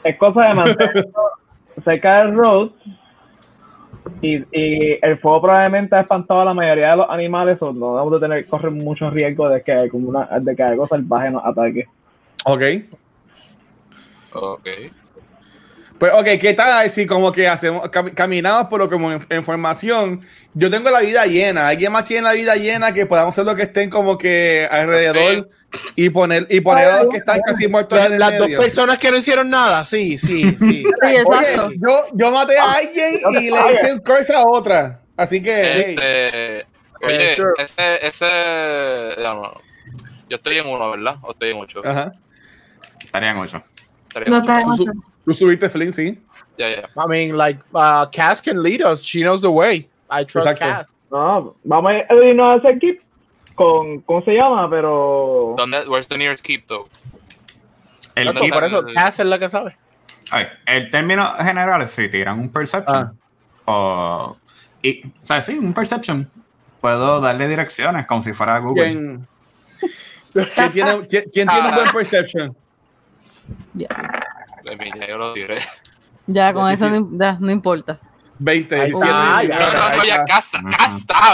Es 0.06 0.18
cosa 0.18 0.44
de 0.44 0.54
mantenerlo 0.54 1.12
cerca 1.84 2.20
del 2.20 2.36
road. 2.36 2.70
Y, 4.22 4.36
y 4.52 5.00
el 5.02 5.18
fuego 5.18 5.42
probablemente 5.42 5.96
ha 5.96 6.02
espantado 6.02 6.42
a 6.42 6.46
la 6.46 6.54
mayoría 6.54 6.92
de 6.92 6.98
los 6.98 7.10
animales, 7.10 7.58
o 7.60 7.74
no 7.74 7.96
debemos 7.96 8.14
de 8.14 8.28
tener, 8.28 8.46
correr 8.46 8.72
mucho 8.72 9.10
riesgo 9.10 9.50
de 9.50 9.64
que, 9.64 9.90
como 9.90 10.10
una, 10.10 10.26
de 10.40 10.56
que 10.56 10.62
algo 10.62 10.86
salvaje 10.86 11.32
nos 11.32 11.44
ataque. 11.44 11.88
Ok. 12.46 12.62
Ok. 14.34 14.68
Pues, 15.98 16.12
ok, 16.14 16.26
¿qué 16.42 16.54
tal 16.54 16.90
si 16.90 17.06
como 17.06 17.32
que 17.32 17.48
hacemos, 17.48 17.84
cam- 17.90 18.14
caminamos 18.14 18.68
por 18.68 18.80
lo 18.80 18.90
como 18.90 19.14
información? 19.14 20.20
Yo 20.54 20.70
tengo 20.70 20.90
la 20.92 21.00
vida 21.00 21.26
llena. 21.26 21.70
¿Alguien 21.70 21.92
más 21.92 22.04
tiene 22.04 22.24
la 22.24 22.34
vida 22.34 22.56
llena 22.56 22.92
que 22.94 23.06
podamos 23.06 23.34
hacer 23.34 23.46
lo 23.46 23.56
que 23.56 23.62
estén 23.64 23.90
como 23.90 24.18
que 24.18 24.68
alrededor 24.70 25.50
y 25.96 26.10
poner, 26.10 26.48
y 26.50 26.60
poner 26.60 26.90
a 26.92 27.04
los 27.04 27.12
que 27.12 27.18
están 27.18 27.40
casi 27.48 27.70
muertos 27.70 27.98
Las, 27.98 28.08
en 28.08 28.14
el 28.14 28.20
las 28.20 28.38
dos 28.38 28.50
personas 28.50 28.98
que 28.98 29.10
no 29.10 29.18
hicieron 29.18 29.50
nada, 29.50 29.86
sí, 29.86 30.18
sí, 30.20 30.44
sí. 30.60 30.84
Sí, 31.02 31.16
exacto. 31.16 31.68
Oye, 31.68 31.78
yo, 31.82 32.06
yo 32.14 32.32
maté 32.32 32.58
a 32.58 32.74
alguien 32.74 33.22
y 33.40 33.50
le 33.52 33.72
hice 33.74 33.94
un 33.94 34.00
curse 34.00 34.34
a 34.36 34.44
otra. 34.46 35.00
Así 35.16 35.42
que, 35.42 35.54
hey, 35.56 35.96
Este, 35.98 36.66
oye, 37.06 37.32
Eh, 37.32 37.36
sure. 37.38 37.52
ese, 37.58 38.06
ese, 38.06 39.22
no, 39.24 39.54
yo 40.28 40.36
estoy 40.36 40.58
en 40.58 40.68
uno, 40.68 40.92
¿verdad? 40.92 41.16
O 41.22 41.32
estoy 41.32 41.52
en 41.52 41.58
ocho. 41.58 41.82
ajá. 41.86 42.12
Estarían 43.02 43.38
ocho. 43.38 43.64
Estaría 44.10 44.28
en 44.28 44.32
No 44.34 44.40
ocho. 44.40 44.52
está 44.52 44.64
Tú, 44.66 44.76
su- 44.76 45.04
tú 45.26 45.34
subiste 45.34 45.68
Flynn, 45.70 45.92
sí. 45.92 46.20
Ya, 46.58 46.70
ya. 46.70 46.90
I 46.96 47.08
mean, 47.08 47.38
like, 47.38 47.60
uh, 47.74 48.06
Cass 48.12 48.40
can 48.40 48.64
lead 48.64 48.82
us. 48.82 49.04
She 49.04 49.22
knows 49.22 49.42
the 49.42 49.52
way. 49.52 49.90
I 50.10 50.24
trust 50.24 50.48
Exacto. 50.48 50.66
Cass. 50.66 50.88
No, 51.12 51.56
vamos 51.64 51.92
a 51.92 52.14
irnos 52.14 52.56
a 52.56 52.68
ese 52.68 52.78
equipo 52.78 53.04
con, 53.56 54.02
¿cómo 54.02 54.22
se 54.24 54.34
llama? 54.34 54.70
Pero... 54.70 55.56
¿Dónde, 55.58 55.88
where's 55.88 56.08
the 56.08 56.18
nearest 56.18 56.44
keep, 56.44 56.68
though? 56.68 56.88
El 58.16 58.28
¿Dónde 58.28 58.42
keep, 58.42 58.54
Por 58.54 58.64
eso, 58.64 58.86
Cass 58.94 59.20
es 59.20 59.26
la 59.26 59.40
que 59.40 59.50
sabe. 59.50 59.78
ay, 60.32 60.48
el 60.66 60.90
término 60.90 61.34
general 61.38 61.82
es 61.82 61.92
si 61.92 62.10
tiran 62.10 62.40
un 62.40 62.50
perception. 62.50 63.18
O, 63.66 64.38
y, 64.82 65.06
o 65.06 65.12
sea, 65.22 65.42
sí, 65.42 65.58
un 65.58 65.74
perception. 65.74 66.30
Puedo 66.82 67.20
darle 67.20 67.48
direcciones 67.48 68.06
como 68.08 68.22
si 68.22 68.34
fuera 68.34 68.60
Google. 68.60 68.92
¿Quién, 68.92 69.28
quién 70.34 70.72
tiene, 70.72 71.08
quién, 71.08 71.24
quién 71.34 71.48
tiene 71.48 71.70
un 71.70 71.76
buen 71.76 71.92
perception? 71.92 72.56
Ya, 73.74 73.88
Pues 74.66 75.08
lo 75.10 75.34
diré. 75.34 75.60
ya 76.28 76.54
con 76.54 76.68
Sí, 76.68 76.74
eso 76.74 76.90
no, 76.90 77.08
ya, 77.20 77.38
no 77.40 77.52
importa. 77.52 78.00
20, 78.40 78.76
Ahí 78.76 78.92
17, 78.92 79.10
está, 79.10 79.32
No, 79.32 79.44
ya, 79.44 79.60
no, 79.92 79.98
no, 79.98 80.04
ya 80.06 80.24
casa, 80.26 80.62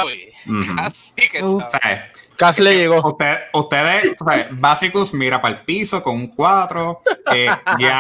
güey. 0.04 0.32
Casi 0.76 1.14
que 1.16 1.42
Cass 2.38 2.60
le 2.60 2.76
llegó. 2.76 3.08
Usted, 3.08 3.38
ustedes, 3.54 4.16
o 4.20 4.30
sea, 4.32 4.48
Basicus 4.52 5.14
mira 5.14 5.42
para 5.42 5.56
el 5.56 5.62
piso 5.62 6.02
con 6.04 6.16
un 6.16 6.28
4. 6.28 7.02
Eh, 7.34 7.48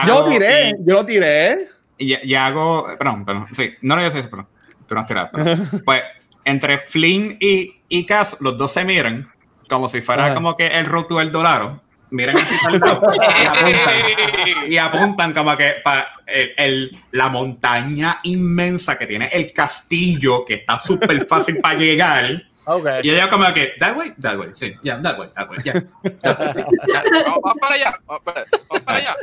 Yo 0.07 0.25
tiré, 0.29 0.69
y- 0.69 0.73
yo 0.85 0.95
lo 0.95 1.05
tiré. 1.05 1.69
y- 1.97 2.27
Yago, 2.27 2.87
perdón, 2.97 3.23
perdón, 3.25 3.45
sí, 3.51 3.73
no 3.81 3.95
lo 3.95 4.01
voy 4.01 4.09
a 4.09 4.13
decir, 4.13 4.29
pero 4.29 4.47
tú 4.87 4.95
no 4.95 5.01
has 5.01 5.07
tirado. 5.07 5.29
pues 5.85 6.03
entre 6.43 6.79
Flynn 6.79 7.37
y, 7.39 7.81
y 7.87 8.05
Cass, 8.05 8.37
los 8.39 8.57
dos 8.57 8.71
se 8.71 8.83
miran 8.83 9.31
como 9.69 9.87
si 9.87 10.01
fuera 10.01 10.25
Ajá. 10.25 10.33
como 10.35 10.57
que 10.57 10.67
el 10.67 10.85
Road 10.85 11.05
to 11.05 11.21
El 11.21 11.31
Dorado. 11.31 11.81
Miran 12.11 12.37
así 12.37 12.55
para 12.61 12.75
el 12.75 12.79
lado 12.81 13.01
y 13.13 13.45
apuntan. 13.45 14.71
Y 14.71 14.77
apuntan 14.77 15.33
como 15.33 15.57
que 15.57 15.75
para 15.83 16.11
el, 16.27 16.53
el- 16.57 17.03
la 17.11 17.29
montaña 17.29 18.19
inmensa 18.23 18.97
que 18.97 19.07
tiene 19.07 19.27
el 19.31 19.51
castillo, 19.53 20.43
que 20.45 20.55
está 20.55 20.77
súper 20.77 21.25
fácil 21.27 21.59
para 21.59 21.75
llegar. 21.79 22.43
Okay. 22.63 23.01
Y 23.03 23.09
ella 23.11 23.29
como 23.29 23.51
que, 23.53 23.73
that 23.79 23.97
way, 23.97 24.13
that 24.21 24.37
way, 24.37 24.49
sí, 24.53 24.75
yeah, 24.83 25.01
that 25.01 25.17
way, 25.17 25.29
that 25.35 25.49
way, 25.49 25.57
yeah. 25.63 25.73
that 26.21 26.39
way, 26.39 26.53
sí, 26.53 26.61
yeah. 26.87 27.01
Vamos, 27.25 27.39
vamos 27.43 27.57
para 27.59 27.75
allá, 27.75 27.99
vamos 28.05 28.23
para, 28.23 28.45
vamos 28.69 28.83
para 28.83 28.97
allá. 28.99 29.15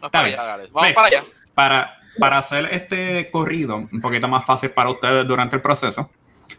Vamos 0.00 0.10
para 0.12 0.26
allá, 0.26 0.36
Gales. 0.44 0.72
Vamos 0.72 0.92
para 0.92 1.06
allá. 1.06 1.24
Para, 1.54 1.98
para 2.18 2.38
hacer 2.38 2.68
este 2.72 3.30
corrido 3.30 3.76
un 3.76 4.00
poquito 4.00 4.28
más 4.28 4.44
fácil 4.44 4.70
para 4.70 4.90
ustedes 4.90 5.26
durante 5.26 5.56
el 5.56 5.62
proceso, 5.62 6.10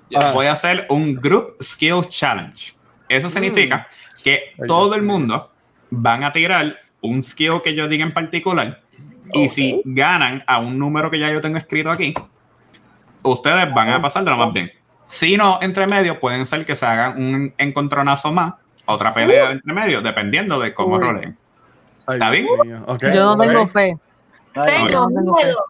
Ya. 0.09 0.31
voy 0.31 0.47
a 0.47 0.53
hacer 0.53 0.85
un 0.89 1.15
Group 1.15 1.57
Skill 1.61 2.07
Challenge. 2.07 2.73
Eso 3.09 3.29
significa 3.29 3.87
que 4.23 4.53
Ay, 4.59 4.67
todo 4.67 4.95
el 4.95 5.03
mundo 5.03 5.51
van 5.89 6.23
a 6.23 6.31
tirar 6.31 6.77
un 7.01 7.21
skill 7.21 7.61
que 7.63 7.75
yo 7.75 7.87
diga 7.87 8.03
en 8.05 8.13
particular 8.13 8.81
y 9.33 9.49
si 9.49 9.81
ganan 9.85 10.43
a 10.47 10.59
un 10.59 10.77
número 10.79 11.09
que 11.11 11.19
ya 11.19 11.31
yo 11.31 11.41
tengo 11.41 11.57
escrito 11.57 11.91
aquí, 11.91 12.13
ustedes 13.23 13.73
van 13.73 13.89
a 13.89 14.01
pasar 14.01 14.23
de 14.23 14.31
lo 14.31 14.37
más 14.37 14.53
bien. 14.53 14.71
Si 15.07 15.37
no, 15.37 15.59
entre 15.61 15.85
medio 15.87 16.19
pueden 16.19 16.45
ser 16.45 16.65
que 16.65 16.75
se 16.75 16.85
hagan 16.85 17.21
un 17.21 17.53
encontronazo 17.57 18.31
más, 18.31 18.53
otra 18.85 19.13
pelea 19.13 19.51
entre 19.51 19.73
medio, 19.73 20.01
dependiendo 20.01 20.59
de 20.59 20.73
cómo 20.73 20.99
roleen. 20.99 21.37
¿Está 22.07 22.29
bien? 22.29 22.47
Yo 23.13 23.35
no 23.35 23.37
tengo 23.37 23.67
fe. 23.67 23.97
Tengo 24.65 25.07
miedo. 25.09 25.65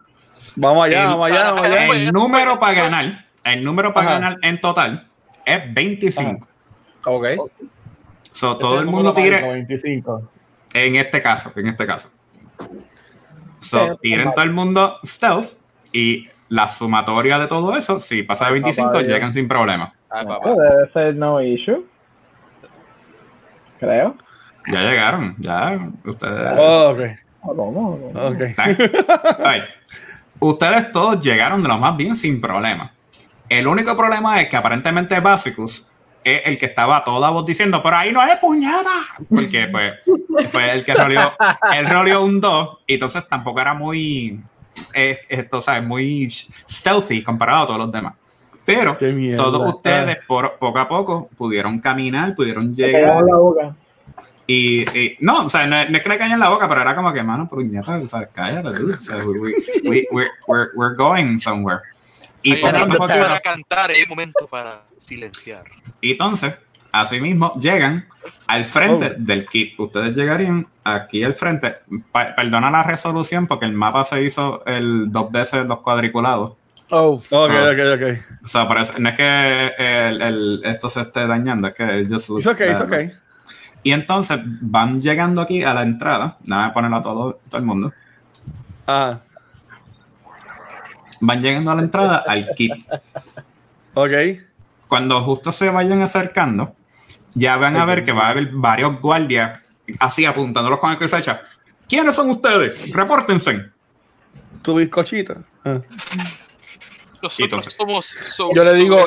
Vamos 0.56 0.84
allá, 0.84 1.02
El- 1.02 1.08
vamos 1.08 1.26
allá, 1.30 1.44
vamos 1.52 1.64
allá. 1.64 1.86
El 1.86 2.12
número 2.12 2.58
para 2.58 2.74
ganar, 2.74 3.24
el 3.44 3.64
número 3.64 3.94
para 3.94 4.06
Ajá. 4.08 4.18
ganar 4.18 4.38
en 4.42 4.60
total 4.60 5.08
es 5.44 5.74
25. 5.74 6.46
Ok. 7.06 7.24
So, 8.34 8.58
todo 8.58 8.80
el 8.80 8.86
mundo 8.86 9.14
25. 9.14 10.28
en 10.74 10.96
este 10.96 11.22
caso, 11.22 11.52
en 11.54 11.68
este 11.68 11.86
caso. 11.86 12.10
So, 13.60 13.96
tiren 14.02 14.34
todo 14.34 14.44
el 14.44 14.50
mundo 14.52 14.98
stealth 15.04 15.52
y 15.92 16.28
la 16.48 16.66
sumatoria 16.66 17.38
de 17.38 17.46
todo 17.46 17.76
eso, 17.76 18.00
si 18.00 18.24
pasa 18.24 18.46
de 18.46 18.54
25, 18.54 18.88
papá, 18.88 19.02
llegan 19.02 19.32
sin 19.32 19.46
problema. 19.46 19.94
Ay, 20.10 20.26
papá. 20.26 20.50
No, 20.50 20.56
debe 20.56 20.92
ser 20.92 21.14
no 21.14 21.40
issue. 21.40 21.86
Creo. 23.78 24.16
Ya 24.66 24.80
llegaron, 24.82 25.36
ya. 25.38 25.88
Ustedes. 26.04 26.52
Oh, 26.58 26.90
ok, 26.90 27.00
¿O 27.42 27.54
¿Cómo? 27.54 27.98
¿Cómo? 28.00 28.26
ok. 28.26 28.42
Ay, 29.44 29.62
Ustedes 30.40 30.90
todos 30.90 31.20
llegaron 31.20 31.62
de 31.62 31.68
lo 31.68 31.78
más 31.78 31.96
bien 31.96 32.16
sin 32.16 32.40
problema. 32.40 32.92
El 33.48 33.68
único 33.68 33.96
problema 33.96 34.40
es 34.40 34.48
que 34.48 34.56
aparentemente 34.56 35.20
Basicus 35.20 35.93
es 36.24 36.42
el 36.46 36.58
que 36.58 36.66
estaba 36.66 36.96
a 36.98 37.04
toda 37.04 37.30
voz 37.30 37.44
diciendo, 37.46 37.82
pero 37.82 37.96
ahí 37.96 38.10
no 38.12 38.22
es 38.24 38.36
puñada. 38.38 38.90
Porque 39.28 39.68
pues 39.70 39.92
fue 40.50 40.72
el 40.72 40.84
que 40.84 40.94
roleó, 40.94 41.32
él 41.76 41.88
roleó 41.88 42.24
un 42.24 42.40
2 42.40 42.78
y 42.86 42.94
entonces 42.94 43.22
tampoco 43.28 43.60
era 43.60 43.74
muy, 43.74 44.40
eh, 44.92 45.18
esto, 45.28 45.60
¿sabes? 45.60 45.82
Muy 45.84 46.28
stealthy 46.30 47.22
comparado 47.22 47.64
a 47.64 47.66
todos 47.66 47.78
los 47.80 47.92
demás. 47.92 48.14
Pero 48.64 48.96
todos 49.36 49.60
ustedes 49.74 50.16
por, 50.26 50.54
poco 50.58 50.78
a 50.78 50.88
poco 50.88 51.28
pudieron 51.36 51.78
caminar, 51.78 52.34
pudieron 52.34 52.74
llegar. 52.74 53.22
la 53.22 53.36
boca. 53.36 53.76
Y, 54.46 54.82
y- 54.98 55.16
no, 55.20 55.44
o 55.44 55.48
sea, 55.48 55.66
no, 55.66 55.76
es- 55.78 55.90
no 55.90 55.96
es 55.96 56.02
que 56.02 56.08
le 56.08 56.18
caña 56.18 56.34
en 56.34 56.40
la 56.40 56.50
boca, 56.50 56.68
pero 56.68 56.80
era 56.82 56.94
como 56.94 57.12
que, 57.12 57.22
mano, 57.22 57.46
puñeta, 57.48 57.96
o 57.96 58.06
sea, 58.06 58.26
cállate, 58.26 58.70
dude. 58.78 58.94
O 58.94 59.00
sea, 59.00 59.16
we, 59.26 59.38
we, 59.40 59.54
we, 59.84 60.06
we're, 60.10 60.30
we're, 60.46 60.68
we're 60.74 60.94
going 60.96 61.38
somewhere. 61.38 61.80
Y, 62.44 62.52
Hay 62.52 62.62
un 62.62 62.72
momento 62.72 62.98
para 63.08 63.40
cantar, 63.40 63.90
hay 63.90 64.02
un 64.02 64.08
momento 64.10 64.46
para 64.46 64.82
silenciar. 64.98 65.64
y 66.00 66.12
entonces, 66.12 66.54
así 66.92 67.20
mismo, 67.20 67.54
llegan 67.58 68.06
al 68.46 68.64
frente 68.66 69.06
Oh. 69.06 69.14
del 69.18 69.46
kit. 69.46 69.78
Ustedes 69.80 70.14
llegarían 70.14 70.66
aquí 70.84 71.24
al 71.24 71.34
frente. 71.34 71.76
Pa- 72.12 72.34
perdona 72.36 72.70
la 72.70 72.82
resolución 72.84 73.46
porque 73.46 73.64
el 73.66 73.72
mapa 73.72 74.04
se 74.04 74.22
hizo 74.22 74.62
el 74.66 75.10
dos 75.10 75.32
veces 75.32 75.66
dos 75.66 75.80
cuadriculados. 75.80 76.52
Oh. 76.90 77.12
Ok, 77.14 77.22
So- 77.24 77.44
ok, 77.46 77.78
ok. 77.94 78.18
O 78.44 78.48
sea, 78.48 78.68
parece, 78.68 79.00
no 79.00 79.08
es 79.08 79.14
que 79.16 79.72
el, 79.78 80.20
el- 80.22 80.60
esto 80.64 80.88
se 80.90 81.00
esté 81.00 81.26
dañando, 81.26 81.68
es 81.68 81.74
que 81.74 82.06
just 82.08 82.28
It's 82.30 82.46
okay, 82.46 82.70
it's 82.70 82.80
okay. 82.82 83.10
Y 83.82 83.92
entonces 83.92 84.38
van 84.44 85.00
llegando 85.00 85.40
aquí 85.40 85.62
a 85.62 85.72
la 85.74 85.82
entrada. 85.82 86.36
Nada, 86.44 86.72
ponerlo 86.74 86.98
a 86.98 87.02
todo, 87.02 87.40
todo 87.48 87.58
el 87.58 87.64
mundo. 87.66 87.92
Ah, 88.86 89.18
van 91.26 91.42
llegando 91.42 91.70
a 91.70 91.74
la 91.76 91.82
entrada 91.82 92.24
al 92.26 92.54
kit. 92.54 92.72
ok. 93.94 94.10
Cuando 94.88 95.22
justo 95.22 95.50
se 95.50 95.70
vayan 95.70 96.02
acercando, 96.02 96.74
ya 97.34 97.56
van 97.56 97.76
a 97.76 97.84
ver 97.84 98.04
que 98.04 98.12
va 98.12 98.26
a 98.26 98.30
haber 98.30 98.48
varios 98.52 99.00
guardias 99.00 99.60
así 99.98 100.24
apuntándolos 100.24 100.78
con 100.78 100.92
el 100.92 101.08
flecha. 101.08 101.42
¿Quiénes 101.88 102.14
son 102.14 102.30
ustedes? 102.30 102.92
Repórtense. 102.94 103.66
Tu 104.62 104.74
bizcochita. 104.74 105.38
Ah. 105.64 105.80
Nosotros 107.22 107.38
Entonces. 107.40 107.76
somos. 107.78 108.06
so- 108.06 108.50
Yo 108.54 108.64
le 108.64 108.74
digo, 108.74 109.06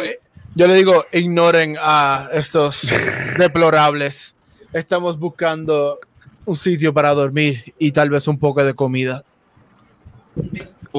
yo 0.56 0.68
le 0.68 0.74
digo, 0.74 1.06
ignoren 1.12 1.78
a 1.80 2.30
estos 2.34 2.92
deplorables. 3.38 4.36
Estamos 4.74 5.18
buscando 5.18 6.00
un 6.46 6.58
sitio 6.58 6.94
para 6.94 7.14
dormir 7.14 7.74
y 7.80 7.92
tal 7.92 8.10
vez 8.10 8.28
un 8.28 8.38
poco 8.38 8.64
de 8.64 8.74
comida. 8.74 9.24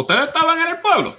¿Ustedes 0.01 0.29
estaban 0.29 0.61
en 0.61 0.67
el 0.69 0.79
pueblo? 0.79 1.17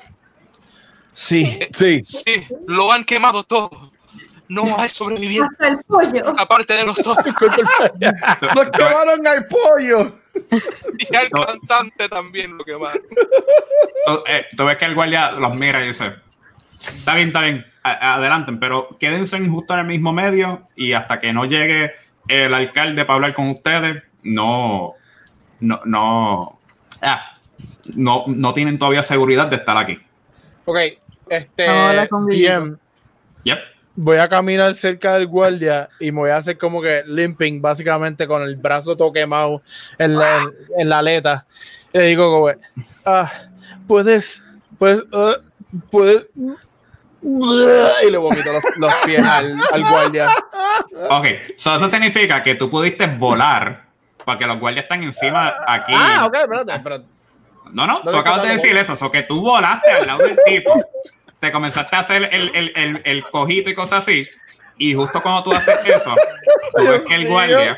Sí. 1.13 1.59
Sí. 1.71 2.01
Sí, 2.05 2.47
lo 2.67 2.91
han 2.93 3.03
quemado 3.03 3.43
todo. 3.43 3.91
No 4.47 4.79
hay 4.79 4.89
sobrevivientes 4.89 5.51
Hasta 5.59 5.67
el 5.67 5.77
pollo. 5.85 6.33
aparte 6.39 6.73
de 6.73 6.85
nosotros. 6.85 7.25
Nos 8.55 8.71
quemaron 8.71 9.27
al 9.27 9.45
pollo. 9.47 10.11
Y 10.97 11.15
al 11.15 11.29
cantante 11.29 12.07
también 12.07 12.57
lo 12.57 12.63
quemaron. 12.63 13.01
Tú, 14.05 14.23
eh, 14.27 14.45
tú 14.55 14.65
ves 14.65 14.77
que 14.77 14.85
el 14.85 14.95
guardia 14.95 15.31
los 15.31 15.53
mira 15.53 15.83
y 15.83 15.87
dice: 15.89 16.15
Está 16.81 17.15
bien, 17.15 17.27
está 17.27 17.41
bien, 17.41 17.65
adelanten, 17.83 18.59
pero 18.59 18.97
quédense 18.97 19.35
en 19.35 19.51
justo 19.51 19.73
en 19.73 19.81
el 19.81 19.85
mismo 19.87 20.13
medio 20.13 20.67
y 20.75 20.93
hasta 20.93 21.19
que 21.19 21.33
no 21.33 21.45
llegue 21.45 21.91
el 22.29 22.53
alcalde 22.53 23.03
para 23.05 23.15
hablar 23.15 23.33
con 23.33 23.49
ustedes, 23.49 24.03
no, 24.23 24.93
no, 25.59 25.81
no, 25.83 26.59
ah, 27.01 27.38
no, 27.95 28.23
no 28.27 28.53
tienen 28.53 28.77
todavía 28.79 29.03
seguridad 29.03 29.47
de 29.47 29.57
estar 29.57 29.77
aquí. 29.77 29.99
Ok, 30.65 30.77
este. 31.29 31.67
Vamos 31.67 31.81
a 31.83 31.89
hablar 31.89 32.09
con 32.09 32.27
Guillermo. 32.27 32.65
bien, 32.65 32.79
Yep. 33.43 33.57
voy 33.95 34.17
a 34.17 34.27
caminar 34.27 34.75
cerca 34.75 35.13
del 35.13 35.27
guardia 35.27 35.89
y 35.99 36.11
me 36.11 36.19
voy 36.19 36.29
a 36.29 36.37
hacer 36.37 36.57
como 36.57 36.81
que 36.81 37.03
limping, 37.05 37.61
básicamente 37.61 38.27
con 38.27 38.41
el 38.43 38.55
brazo 38.55 38.95
todo 38.95 39.11
quemado 39.13 39.61
en 39.97 40.15
la, 40.17 40.43
en, 40.43 40.53
en 40.77 40.89
la 40.89 40.99
aleta. 40.99 41.45
Y 41.93 41.97
le 41.97 42.03
digo, 42.05 42.29
como, 42.31 42.51
ah, 43.05 43.31
puedes, 43.87 44.43
puedes, 44.77 45.03
uh, 45.11 45.35
puedes. 45.89 46.25
Y 47.21 48.09
le 48.11 48.17
vomito 48.17 48.53
los, 48.53 48.63
los 48.77 48.93
pies 49.05 49.25
al, 49.25 49.55
al 49.73 49.81
guardia. 49.83 50.29
Ok, 51.09 51.25
so 51.57 51.75
eso 51.75 51.89
significa 51.89 52.41
que 52.43 52.55
tú 52.55 52.69
pudiste 52.69 53.07
volar 53.07 53.85
porque 54.25 54.45
los 54.45 54.59
guardias 54.59 54.83
están 54.83 55.03
encima 55.03 55.55
aquí. 55.67 55.91
Ah, 55.95 56.25
ok, 56.27 56.35
espérate, 56.35 56.75
espérate. 56.75 57.05
No, 57.73 57.85
no, 57.87 58.01
tú 58.01 58.15
acabas 58.15 58.43
de 58.43 58.53
decir 58.53 58.75
eso, 58.77 58.95
so 58.95 59.11
que 59.11 59.23
tú 59.23 59.41
volaste 59.41 59.91
al 59.91 60.07
lado 60.07 60.19
del 60.25 60.37
tipo, 60.45 60.83
te 61.39 61.51
comenzaste 61.51 61.95
a 61.95 61.99
hacer 61.99 62.29
el, 62.31 62.51
el, 62.55 62.71
el, 62.75 63.01
el 63.05 63.23
cojito 63.29 63.69
y 63.69 63.75
cosas 63.75 64.03
así, 64.03 64.27
y 64.77 64.93
justo 64.93 65.21
cuando 65.21 65.43
tú 65.43 65.53
haces 65.53 65.79
eso, 65.85 66.15
tú 66.77 66.85
ves 66.87 67.01
que 67.07 67.15
el 67.15 67.27
guardia 67.27 67.77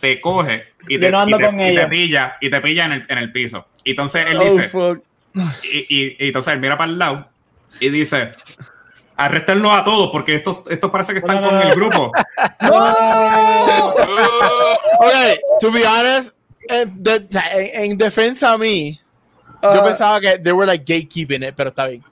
te 0.00 0.20
coge 0.20 0.68
y 0.88 0.98
te, 0.98 1.10
no 1.10 1.28
y 1.28 1.32
te- 1.36 1.70
y 1.72 1.74
te 1.74 1.86
pilla, 1.88 2.36
y 2.40 2.50
te 2.50 2.60
pilla 2.60 2.84
en 2.86 2.92
el, 2.92 3.06
en 3.08 3.18
el 3.18 3.32
piso. 3.32 3.66
Y 3.84 3.90
entonces 3.90 4.26
él 4.28 4.38
Oh, 4.38 4.44
dice, 4.44 4.70
y, 5.64 5.78
y- 5.88 6.16
y 6.18 6.26
entonces 6.28 6.52
él 6.54 6.60
mira 6.60 6.76
para 6.78 6.90
el 6.90 6.98
lado 6.98 7.28
y 7.80 7.90
dice, 7.90 8.30
arréstenlos 9.16 9.72
a 9.72 9.84
todos 9.84 10.10
porque 10.10 10.34
estos, 10.36 10.62
estos 10.70 10.90
parece 10.90 11.12
que 11.12 11.18
están 11.18 11.36
No, 11.40 11.42
no, 11.42 11.48
con 11.50 11.58
no. 11.58 11.62
el 11.64 11.74
grupo. 11.74 12.12
Ok, 15.00 15.12
to 15.60 15.70
be 15.70 15.84
honest, 15.86 16.30
en, 16.68 17.02
de- 17.02 17.26
en- 17.52 17.90
en 17.92 17.98
defensa 17.98 18.52
a 18.52 18.58
mí, 18.58 19.00
yo 19.62 19.68
Ah. 19.80 19.84
pensaba 19.84 20.20
que 20.20 20.38
they 20.38 20.52
were 20.52 20.66
like 20.66 20.84
gatekeeping 20.84 21.42
it, 21.42 21.54
pero 21.56 21.70
está 21.70 21.86
bien. 21.88 22.04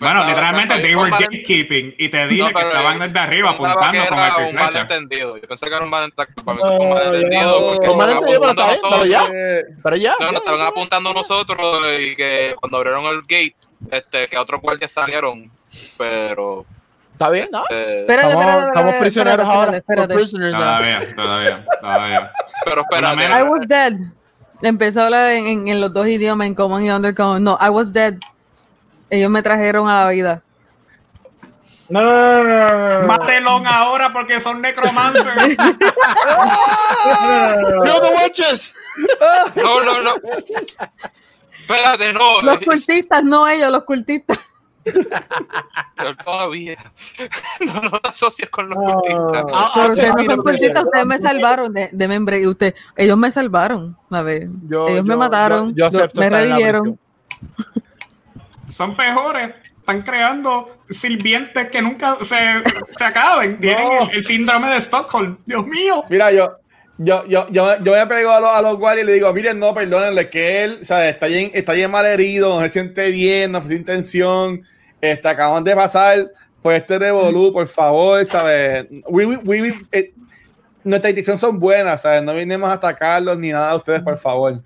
Bueno, 0.00 0.26
literalmente 0.26 0.78
they 0.80 0.94
were 0.94 1.10
gatekeeping 1.10 1.94
y 1.96 2.08
te 2.10 2.26
dije 2.28 2.42
No, 2.42 2.48
que 2.48 2.54
pero 2.54 2.66
estaban 2.68 2.98
desde 2.98 3.18
arriba 3.20 3.50
apuntando 3.50 4.06
con 4.06 4.18
el 4.18 4.48
un 4.48 4.54
malentendido. 4.54 5.36
Yo 5.38 5.48
pensé 5.48 5.66
que 5.68 5.74
era 5.74 5.84
un 5.84 5.90
malentendido. 5.90 6.44
Para 6.44 6.56
mí 6.56 6.62
No, 6.62 6.76
un 6.76 6.88
malentendido 6.92 7.60
no, 7.70 7.76
porque 7.76 7.96
malentendido, 7.96 8.40
pero 8.40 8.50
está 8.52 8.66
bien, 8.66 8.80
pero 8.90 9.04
ya. 9.06 9.18
nosotros. 9.20 9.76
Pero 9.82 9.96
ya. 9.96 10.14
No, 10.20 10.32
no, 10.32 10.38
estaban 10.38 10.60
apuntando 10.66 11.10
a 11.10 11.14
nosotros 11.14 11.82
y 12.00 12.16
que 12.16 12.54
cuando 12.60 12.76
abrieron 12.76 13.04
el 13.06 13.20
gate, 13.22 13.56
este, 13.90 14.28
que 14.28 14.36
otros 14.36 14.60
guardias 14.60 14.92
salieron, 14.92 15.50
pero... 15.96 16.66
Está 17.12 17.30
bien, 17.30 17.48
¿no? 17.52 17.62
eh, 17.70 18.00
Espérate, 18.00 18.28
Estamos, 18.28 18.44
espérate, 18.44 18.68
estamos 18.68 18.94
prisioneros 18.94 19.46
espérate, 19.46 19.58
ahora. 19.58 19.80
Todavía, 20.58 21.14
todavía, 21.14 21.66
todavía. 21.80 22.32
pero 22.64 22.80
espérate, 22.82 23.16
menos- 23.16 23.38
I 23.38 23.42
was 23.42 23.68
dead. 23.68 23.92
Empezó 24.62 25.00
a 25.00 25.04
hablar 25.06 25.30
en, 25.32 25.46
en- 25.46 25.68
en 25.68 25.80
los 25.80 25.92
dos 25.92 26.06
idiomas, 26.06 26.46
en 26.46 26.54
common 26.54 26.84
y 26.84 26.90
undercommon. 26.90 27.42
No, 27.42 27.58
I 27.60 27.68
was 27.68 27.92
dead. 27.92 28.14
Ellos 29.10 29.28
me 29.30 29.42
trajeron 29.42 29.88
a 29.88 30.04
la 30.04 30.10
vida. 30.10 30.42
No, 31.88 32.00
no, 32.00 32.44
no, 32.44 33.00
no. 33.02 33.06
Matelón 33.06 33.66
ahora 33.66 34.12
porque 34.12 34.40
son 34.40 34.62
necromancers. 34.62 35.26
Kill 37.84 38.00
the 38.00 38.14
witches. 38.22 38.72
no, 39.56 39.82
no, 39.84 40.02
no. 40.02 40.14
Espérate, 41.60 42.12
no. 42.12 42.40
Los 42.42 42.60
cultistas, 42.60 43.22
no 43.24 43.46
ellos, 43.48 43.70
los 43.70 43.84
cultistas. 43.84 44.38
Pero 45.96 46.16
todavía. 46.16 46.76
No, 47.60 48.00
te 48.00 48.08
asocies 48.08 48.50
con 48.50 48.68
los 48.68 48.78
No. 48.78 48.92
cultistas. 49.00 49.44
Ah, 49.54 49.70
ah, 49.74 49.86
ustedes 49.90 50.08
no 50.08 50.14
mira, 50.16 50.30
son 50.34 50.40
mira, 50.40 50.42
cultistas, 50.42 50.84
ustedes 50.84 51.06
me 51.06 51.18
salvaron 51.18 51.72
de, 51.72 51.88
de 51.92 52.08
membre. 52.08 52.40
Y 52.40 52.46
usted, 52.46 52.74
ellos 52.96 53.16
me 53.16 53.30
salvaron. 53.30 53.96
A 54.10 54.22
ver, 54.22 54.48
Yo- 54.68 54.88
ellos 54.88 55.04
me 55.04 55.16
mataron, 55.16 55.70
yo- 55.70 55.88
yo 55.90 55.98
acepto 55.98 56.20
me 56.20 56.30
revivieron. 56.30 56.98
son 58.68 58.96
peores. 58.96 59.54
Están 59.78 60.02
creando 60.02 60.78
sirvientes 60.90 61.68
que 61.68 61.82
nunca 61.82 62.14
se, 62.16 62.36
se 62.96 63.04
acaben. 63.04 63.58
Tienen 63.58 63.84
No. 63.84 64.02
el, 64.02 64.10
el 64.18 64.24
síndrome 64.24 64.70
de 64.70 64.76
Stockholm. 64.80 65.38
Dios 65.44 65.66
mío. 65.66 66.04
Mira, 66.08 66.30
yo, 66.30 66.52
yo, 67.04 67.24
yo, 67.26 67.46
yo, 67.50 67.78
yo 67.82 67.92
me 67.92 68.06
pego 68.06 68.30
a 68.30 68.40
los, 68.40 68.50
a 68.50 68.62
los 68.62 68.76
guardias 68.78 69.04
y 69.04 69.06
le 69.06 69.12
digo, 69.14 69.32
miren, 69.32 69.58
no, 69.58 69.74
perdónenle, 69.74 70.28
que 70.30 70.64
él, 70.64 70.84
¿sabes? 70.84 71.14
Está 71.14 71.26
bien, 71.26 71.50
está 71.54 71.72
bien 71.72 71.90
mal 71.90 72.04
herido, 72.06 72.54
no 72.58 72.62
se 72.64 72.70
siente 72.70 73.10
bien, 73.10 73.52
no 73.52 73.60
fue 73.62 73.74
intención, 73.74 74.62
este, 75.00 75.28
acaban 75.28 75.64
de 75.64 75.74
pasar 75.74 76.30
por 76.60 76.72
este 76.74 76.98
revolú, 76.98 77.52
por 77.52 77.66
favor, 77.66 78.24
¿sabes? 78.24 78.86
We, 79.08 79.26
we, 79.26 79.62
we- 79.62 79.74
eh, 79.92 80.12
nuestra 80.84 81.10
intención 81.10 81.38
son 81.38 81.58
buenas, 81.60 82.02
¿sabes? 82.02 82.22
No 82.22 82.34
vinimos 82.34 82.68
a 82.68 82.74
atacarlos 82.74 83.38
ni 83.38 83.50
nada 83.50 83.70
de 83.70 83.76
ustedes, 83.76 84.02
por 84.02 84.16
favor. 84.18 84.60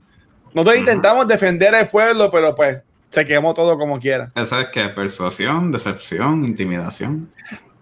Nosotros 0.54 0.76
intentamos 0.78 1.26
defender 1.28 1.74
al 1.74 1.88
pueblo, 1.88 2.30
pero 2.30 2.54
pues 2.54 2.78
se 3.10 3.24
quemó 3.24 3.52
todo 3.54 3.76
como 3.78 3.98
quiera. 4.00 4.32
Eso 4.34 4.58
es 4.60 4.68
que 4.68 4.88
persuasión, 4.88 5.70
decepción, 5.72 6.44
intimidación. 6.44 7.30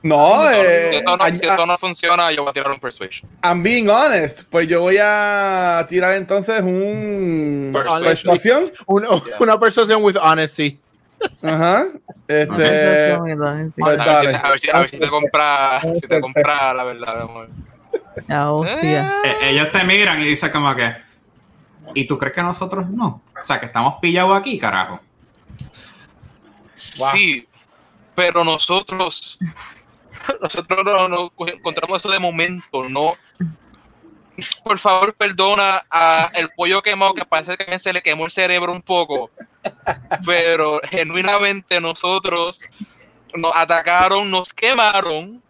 No, 0.04 0.50
eh, 0.50 0.88
si, 0.90 0.96
eso 0.96 1.16
no, 1.16 1.28
I- 1.28 1.36
si 1.36 1.46
eso 1.46 1.64
no 1.66 1.78
funciona, 1.78 2.30
yo 2.30 2.42
voy 2.42 2.50
a 2.50 2.52
tirar 2.52 2.70
un 2.70 2.78
persuasion. 2.78 3.28
I'm 3.42 3.62
being 3.62 3.88
honest. 3.88 4.42
Pues 4.50 4.68
yo 4.68 4.80
voy 4.82 4.98
a 5.00 5.86
tirar 5.88 6.14
entonces 6.16 6.60
un 6.62 7.70
Persuasion. 7.72 8.04
persuasión. 8.04 8.72
Una, 8.86 9.08
una 9.40 9.58
persuasión 9.58 10.04
with 10.04 10.16
honesty. 10.22 10.78
Ajá. 11.42 11.86
Este. 12.28 13.16
Pues 13.16 13.98
A 13.98 14.50
ver, 14.50 14.60
si, 14.60 14.68
a 14.70 14.78
ver 14.80 14.90
te 14.90 15.08
compra, 15.08 15.80
si 15.94 16.06
te 16.06 16.20
compra 16.20 16.74
la 16.74 16.84
verdad, 16.84 17.22
amor. 17.22 17.48
La 18.28 18.52
hostia. 18.52 19.10
Eh, 19.24 19.36
ellos 19.50 19.72
te 19.72 19.84
miran 19.84 20.20
y 20.20 20.24
dicen 20.24 20.50
como 20.52 20.74
que, 20.76 20.94
¿y 21.94 22.06
tú 22.06 22.18
crees 22.18 22.34
que 22.34 22.42
nosotros 22.42 22.90
no? 22.90 23.22
O 23.40 23.44
sea, 23.44 23.58
que 23.58 23.66
estamos 23.66 23.94
pillados 24.02 24.36
aquí, 24.38 24.58
carajo. 24.58 25.00
Sí, 26.74 27.46
pero 28.14 28.44
nosotros, 28.44 29.38
nosotros 30.40 30.84
no, 30.84 31.08
no 31.08 31.32
encontramos 31.46 32.00
eso 32.00 32.10
de 32.10 32.18
momento, 32.18 32.88
no. 32.88 33.14
Por 34.64 34.78
favor, 34.78 35.14
perdona 35.14 35.86
a 35.88 36.30
el 36.34 36.50
pollo 36.50 36.82
quemado 36.82 37.14
que 37.14 37.24
parece 37.24 37.56
que 37.56 37.78
se 37.78 37.92
le 37.92 38.02
quemó 38.02 38.24
el 38.24 38.32
cerebro 38.32 38.72
un 38.72 38.82
poco, 38.82 39.30
pero 40.26 40.80
genuinamente 40.90 41.80
nosotros 41.80 42.60
nos 43.32 43.52
atacaron, 43.54 44.28
nos 44.30 44.52
quemaron, 44.52 45.40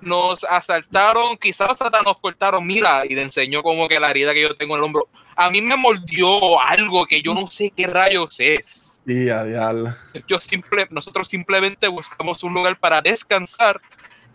nos 0.00 0.42
asaltaron, 0.44 1.36
quizás 1.36 1.78
hasta 1.80 2.02
nos 2.02 2.18
cortaron, 2.18 2.66
mira, 2.66 3.04
y 3.04 3.14
le 3.14 3.22
enseñó 3.22 3.62
como 3.62 3.88
que 3.88 4.00
la 4.00 4.10
herida 4.10 4.32
que 4.32 4.42
yo 4.42 4.56
tengo 4.56 4.74
en 4.74 4.78
el 4.78 4.84
hombro. 4.84 5.08
A 5.36 5.50
mí 5.50 5.60
me 5.60 5.76
mordió 5.76 6.60
algo 6.60 7.06
que 7.06 7.20
yo 7.20 7.34
no 7.34 7.50
sé 7.50 7.72
qué 7.76 7.86
rayos 7.86 8.40
es 8.40 8.97
Y 9.06 9.30
a 9.30 9.44
diablo. 9.44 9.94
yo 10.26 10.38
simple, 10.40 10.86
nosotros 10.90 11.28
simplemente 11.28 11.88
buscamos 11.88 12.42
un 12.44 12.52
lugar 12.54 12.76
para 12.76 13.00
descansar 13.00 13.80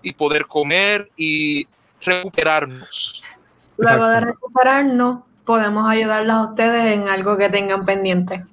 y 0.01 0.13
poder 0.13 0.47
comer 0.47 1.09
y 1.15 1.67
recuperarnos. 2.01 3.23
Luego 3.77 4.07
de 4.07 4.19
recuperarnos, 4.21 5.19
podemos 5.45 5.89
ayudarlos 5.89 6.35
a 6.35 6.41
ustedes 6.49 6.93
en 6.93 7.07
algo 7.07 7.37
que 7.37 7.49
tengan 7.49 7.85
pendiente. 7.85 8.45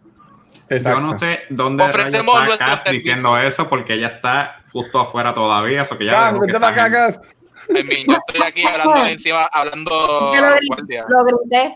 Exacto. 0.69 1.01
Yo 1.01 1.07
no 1.07 1.19
sé 1.19 1.43
dónde 1.51 1.85
Ofrecemos 1.85 2.49
está 2.49 2.59
Cass 2.59 2.85
diciendo 2.85 3.37
eso 3.39 3.69
porque 3.69 3.95
ella 3.95 4.09
está 4.09 4.63
justo 4.73 5.01
afuera 5.01 5.35
todavía. 5.35 5.83
Eso 5.83 5.99
que 5.99 6.07
ya 6.07 6.13
Cas, 6.13 6.33
dijo 6.35 6.47
que 6.47 6.53
vete 6.53 6.61
para 6.61 6.85
acá, 6.85 7.09
en- 7.09 8.07
yo 8.07 8.19
estoy 8.27 8.43
aquí 8.47 8.67
hablando 8.67 9.07
encima, 9.07 9.45
hablando 9.53 10.33
Yo 10.35 10.41
lo, 10.43 11.25
grité. 11.25 11.75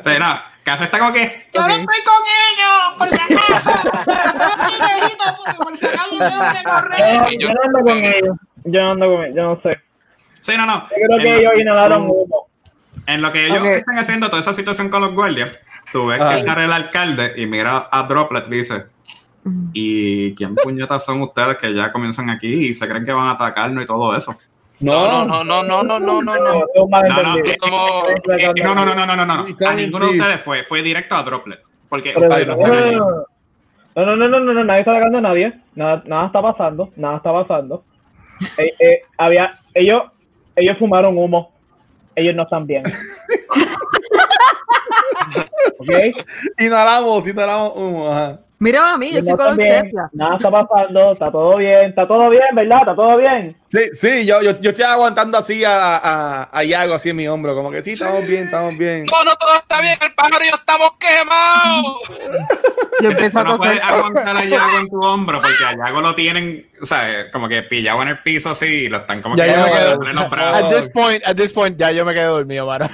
O 0.00 0.02
Cass 0.66 0.80
está 0.80 0.98
como 0.98 1.12
que, 1.12 1.46
Yo 1.54 1.60
no 1.62 1.68
estoy 1.68 1.86
con 2.04 2.22
ellos, 2.50 2.98
por 2.98 3.08
si 3.08 3.34
acaso. 3.34 3.70
Porque 3.94 5.54
por 5.62 5.76
si 5.76 5.86
acaso 5.86 6.10
tengo 6.10 6.52
que 6.52 6.64
correr. 6.68 7.22
Yo, 7.38 7.48
yo 7.48 7.48
no 7.54 7.60
ando 7.64 7.78
con 7.84 7.98
ellos. 7.98 8.36
Yo 8.64 8.80
no 8.82 8.90
ando 8.90 9.06
con 9.06 9.24
ellos. 9.24 9.36
Yo 9.36 9.42
no 9.44 9.60
sé. 9.62 9.80
sí, 10.40 10.56
no, 10.56 10.66
no. 10.66 10.88
Yo 10.90 10.96
creo 11.06 11.18
que 11.20 11.28
En- 11.28 11.34
ellos 11.36 11.52
inhalaron 11.60 12.02
humo. 12.10 12.48
En 13.06 13.22
lo 13.22 13.30
que 13.30 13.46
ellos 13.46 13.60
Ok. 13.60 13.66
están 13.66 13.98
haciendo 13.98 14.28
toda 14.28 14.40
esa 14.42 14.52
situación 14.54 14.88
con 14.90 15.00
los 15.02 15.14
guardias, 15.14 15.56
tú 15.92 16.08
ves 16.08 16.20
Ajá. 16.20 16.34
que 16.34 16.42
sale 16.42 16.64
el 16.64 16.72
alcalde 16.72 17.34
y 17.36 17.46
mira 17.46 17.86
a 17.88 18.02
Droplet 18.02 18.48
y 18.48 18.50
dice, 18.50 18.86
¿y 19.72 20.34
quién 20.34 20.56
puñetas 20.56 21.04
son 21.04 21.22
ustedes 21.22 21.58
que 21.58 21.72
ya 21.72 21.92
comienzan 21.92 22.28
aquí 22.30 22.48
y 22.48 22.74
se 22.74 22.88
creen 22.88 23.04
que 23.04 23.12
van 23.12 23.28
a 23.28 23.32
atacarnos 23.32 23.84
y 23.84 23.86
todo 23.86 24.16
eso? 24.16 24.36
No, 24.80 25.24
no, 25.24 25.42
no, 25.42 25.62
no, 25.64 25.82
no, 25.82 25.82
no, 25.82 26.00
no, 26.00 26.20
no. 26.20 26.38
No, 26.38 26.38
no, 26.38 27.38
eh, 27.38 27.42
eh, 27.46 27.56
eh, 28.38 28.52
no, 28.62 28.74
no, 28.74 28.84
no, 28.84 28.94
no, 28.94 29.06
no, 29.06 29.16
no, 29.16 29.24
no. 29.24 29.46
A 29.66 29.74
ninguno 29.74 30.06
de 30.06 30.18
ustedes 30.18 30.40
fue, 30.42 30.64
fue 30.64 30.82
directo 30.82 31.14
a 31.14 31.22
Droplet. 31.22 31.60
Porque 31.88 32.12
no 32.12 32.20
no, 32.20 32.28
no, 32.28 32.46
no, 33.94 34.16
no, 34.16 34.28
no, 34.28 34.40
no, 34.40 34.52
no, 34.52 34.64
nadie 34.64 34.80
está 34.80 34.92
atacando 34.92 35.18
a 35.18 35.22
nadie. 35.22 35.54
Nada, 35.74 36.02
nada 36.06 36.26
está 36.26 36.42
pasando. 36.42 36.92
Nada 36.96 37.16
está 37.16 37.32
pasando. 37.32 37.84
Eh, 38.58 38.74
eh, 38.78 39.02
había, 39.16 39.60
ellos, 39.72 40.02
ellos 40.54 40.76
fumaron 40.78 41.16
humo. 41.16 41.52
Ellos 42.14 42.34
no 42.34 42.42
están 42.42 42.66
bien. 42.66 42.82
¿Ok? 45.78 45.88
Inhalamos, 46.58 47.26
inhalamos 47.26 47.72
humo. 47.76 48.12
Ajá. 48.12 48.40
Mira 48.58 48.92
a 48.94 48.96
mí, 48.96 49.12
yo 49.12 49.22
soy 49.22 49.34
color 49.34 49.56
sepia. 49.56 50.08
Nada 50.12 50.36
está 50.36 50.50
pasando. 50.50 51.12
Está 51.12 51.30
todo 51.30 51.56
bien. 51.58 51.90
Está 51.90 52.08
todo 52.08 52.30
bien, 52.30 52.42
¿verdad? 52.54 52.78
Está 52.80 52.94
todo 52.94 53.16
bien. 53.18 53.54
Sí, 53.68 53.80
sí, 53.92 54.24
yo, 54.24 54.40
yo, 54.40 54.58
yo 54.60 54.70
estoy 54.70 54.84
aguantando 54.84 55.36
así 55.36 55.62
a, 55.62 55.96
a, 55.96 56.48
a 56.58 56.64
Yago 56.64 56.94
así 56.94 57.10
en 57.10 57.16
mi 57.16 57.28
hombro, 57.28 57.54
como 57.54 57.70
que 57.70 57.82
sí, 57.84 57.92
estamos 57.92 58.26
bien, 58.26 58.44
estamos 58.44 58.78
bien. 58.78 59.04
No, 59.04 59.24
no, 59.24 59.36
todo 59.36 59.56
está 59.56 59.82
bien, 59.82 59.98
el 60.00 60.14
pájaro 60.14 60.42
y 60.42 60.48
yo 60.48 60.54
estamos 60.56 60.90
quemados. 60.98 62.00
Yo 63.02 63.10
empiezo 63.10 63.40
a 63.40 63.44
no 63.44 63.58
puedes 63.58 63.78
toser. 63.78 63.94
aguantar 63.94 64.36
a 64.38 64.44
Yago 64.46 64.78
en 64.78 64.88
tu 64.88 65.00
hombro 65.02 65.42
porque 65.42 65.62
a 65.62 65.76
Yago 65.76 66.00
lo 66.00 66.14
tienen, 66.14 66.66
o 66.80 66.86
sea, 66.86 67.30
como 67.30 67.46
que 67.46 67.62
pillado 67.62 68.00
en 68.00 68.08
el 68.08 68.18
piso 68.22 68.48
así 68.48 68.64
y 68.84 68.88
lo 68.88 68.96
están 68.98 69.20
como 69.20 69.36
Ya 69.36 69.44
que 69.44 69.52
yo 69.52 69.58
me 69.66 69.72
quedo. 69.72 69.88
dándole 69.90 70.14
los 70.14 70.30
brazos. 70.30 70.62
At 70.62 70.74
this 70.74 70.88
point, 70.90 71.22
at 71.26 71.36
this 71.36 71.52
point, 71.52 71.76
ya 71.78 71.90
yo 71.90 72.06
me 72.06 72.14
quedé 72.14 72.24
dormido, 72.24 72.66
mano. 72.66 72.88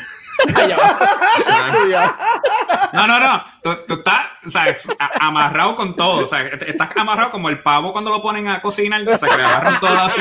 No, 2.92 3.06
no, 3.06 3.20
no. 3.20 3.44
Tú, 3.62 3.70
tú 3.88 3.94
estás 3.94 4.24
o 4.46 4.50
sea, 4.50 4.76
amarrado 5.20 5.76
con 5.76 5.94
todo. 5.96 6.24
O 6.24 6.26
sea, 6.26 6.42
est- 6.42 6.62
estás 6.62 6.90
amarrado 6.96 7.30
como 7.30 7.48
el 7.48 7.62
pavo 7.62 7.92
cuando 7.92 8.10
lo 8.10 8.20
ponen 8.22 8.48
a 8.48 8.60
cocinar. 8.60 9.02
O 9.08 9.16
sea, 9.18 9.28
que 9.28 9.36
le 9.36 9.44
agarran 9.44 9.80
todo 9.80 9.98
así. 9.98 10.20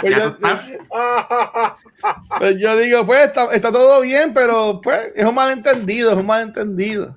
Pues 0.00 0.12
Ya 0.14 0.18
yo, 0.24 0.32
tú 0.34 0.46
estás. 0.46 0.72
pues 2.38 2.56
yo 2.60 2.76
digo, 2.76 3.06
pues 3.06 3.26
está, 3.26 3.44
está 3.52 3.72
todo 3.72 4.00
bien, 4.02 4.32
pero 4.34 4.80
pues 4.82 5.00
es 5.14 5.24
un 5.24 5.34
malentendido, 5.34 6.12
es 6.12 6.16
un 6.18 6.26
malentendido. 6.26 7.16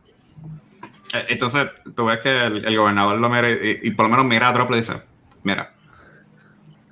Eh, 1.14 1.26
Entonces, 1.30 1.68
tú 1.95 2.06
ves 2.06 2.20
que 2.20 2.45
el, 2.45 2.66
el 2.66 2.78
gobernador 2.78 3.18
lo 3.18 3.30
mira 3.30 3.49
y, 3.49 3.80
y 3.84 3.91
por 3.91 4.06
lo 4.06 4.10
menos 4.11 4.26
mira 4.26 4.49
a 4.49 4.53
Drop 4.53 4.72
y 4.72 4.76
dice: 4.76 5.02
Mira, 5.44 5.74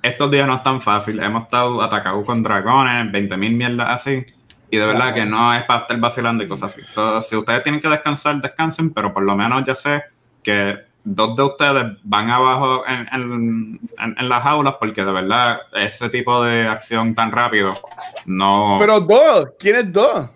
estos 0.02 0.30
días 0.30 0.46
no 0.46 0.56
es 0.56 0.62
tan 0.62 0.82
fácil. 0.82 1.20
Hemos 1.22 1.44
estado 1.44 1.80
atacados 1.82 2.26
con 2.26 2.42
dragones, 2.42 3.06
20.000 3.12 3.36
mierdas 3.56 3.88
así. 3.90 4.26
Y 4.70 4.76
de 4.76 4.86
verdad 4.86 5.14
que 5.14 5.24
no 5.24 5.54
es 5.54 5.64
para 5.64 5.80
estar 5.82 5.96
vacilando 5.98 6.44
y 6.44 6.48
cosas 6.48 6.72
así. 6.74 6.84
So, 6.84 7.20
si 7.22 7.36
ustedes 7.36 7.62
tienen 7.62 7.80
que 7.80 7.88
descansar, 7.88 8.40
descansen, 8.40 8.92
pero 8.92 9.12
por 9.14 9.22
lo 9.22 9.34
menos 9.34 9.64
ya 9.64 9.74
sé 9.74 10.02
que 10.42 10.76
dos 11.04 11.34
de 11.36 11.42
ustedes 11.42 11.84
van 12.02 12.28
abajo 12.30 12.84
en, 12.86 13.08
en- 13.12 13.80
en- 13.98 14.16
en 14.18 14.28
las 14.28 14.42
jaulas 14.42 14.74
porque 14.78 15.02
de 15.04 15.12
verdad 15.12 15.60
ese 15.72 16.10
tipo 16.10 16.42
de 16.42 16.66
acción 16.68 17.14
tan 17.14 17.32
rápido 17.32 17.80
no... 18.26 18.76
Pero 18.78 19.00
dos, 19.00 19.48
¿quiénes 19.58 19.90
dos? 19.92 20.28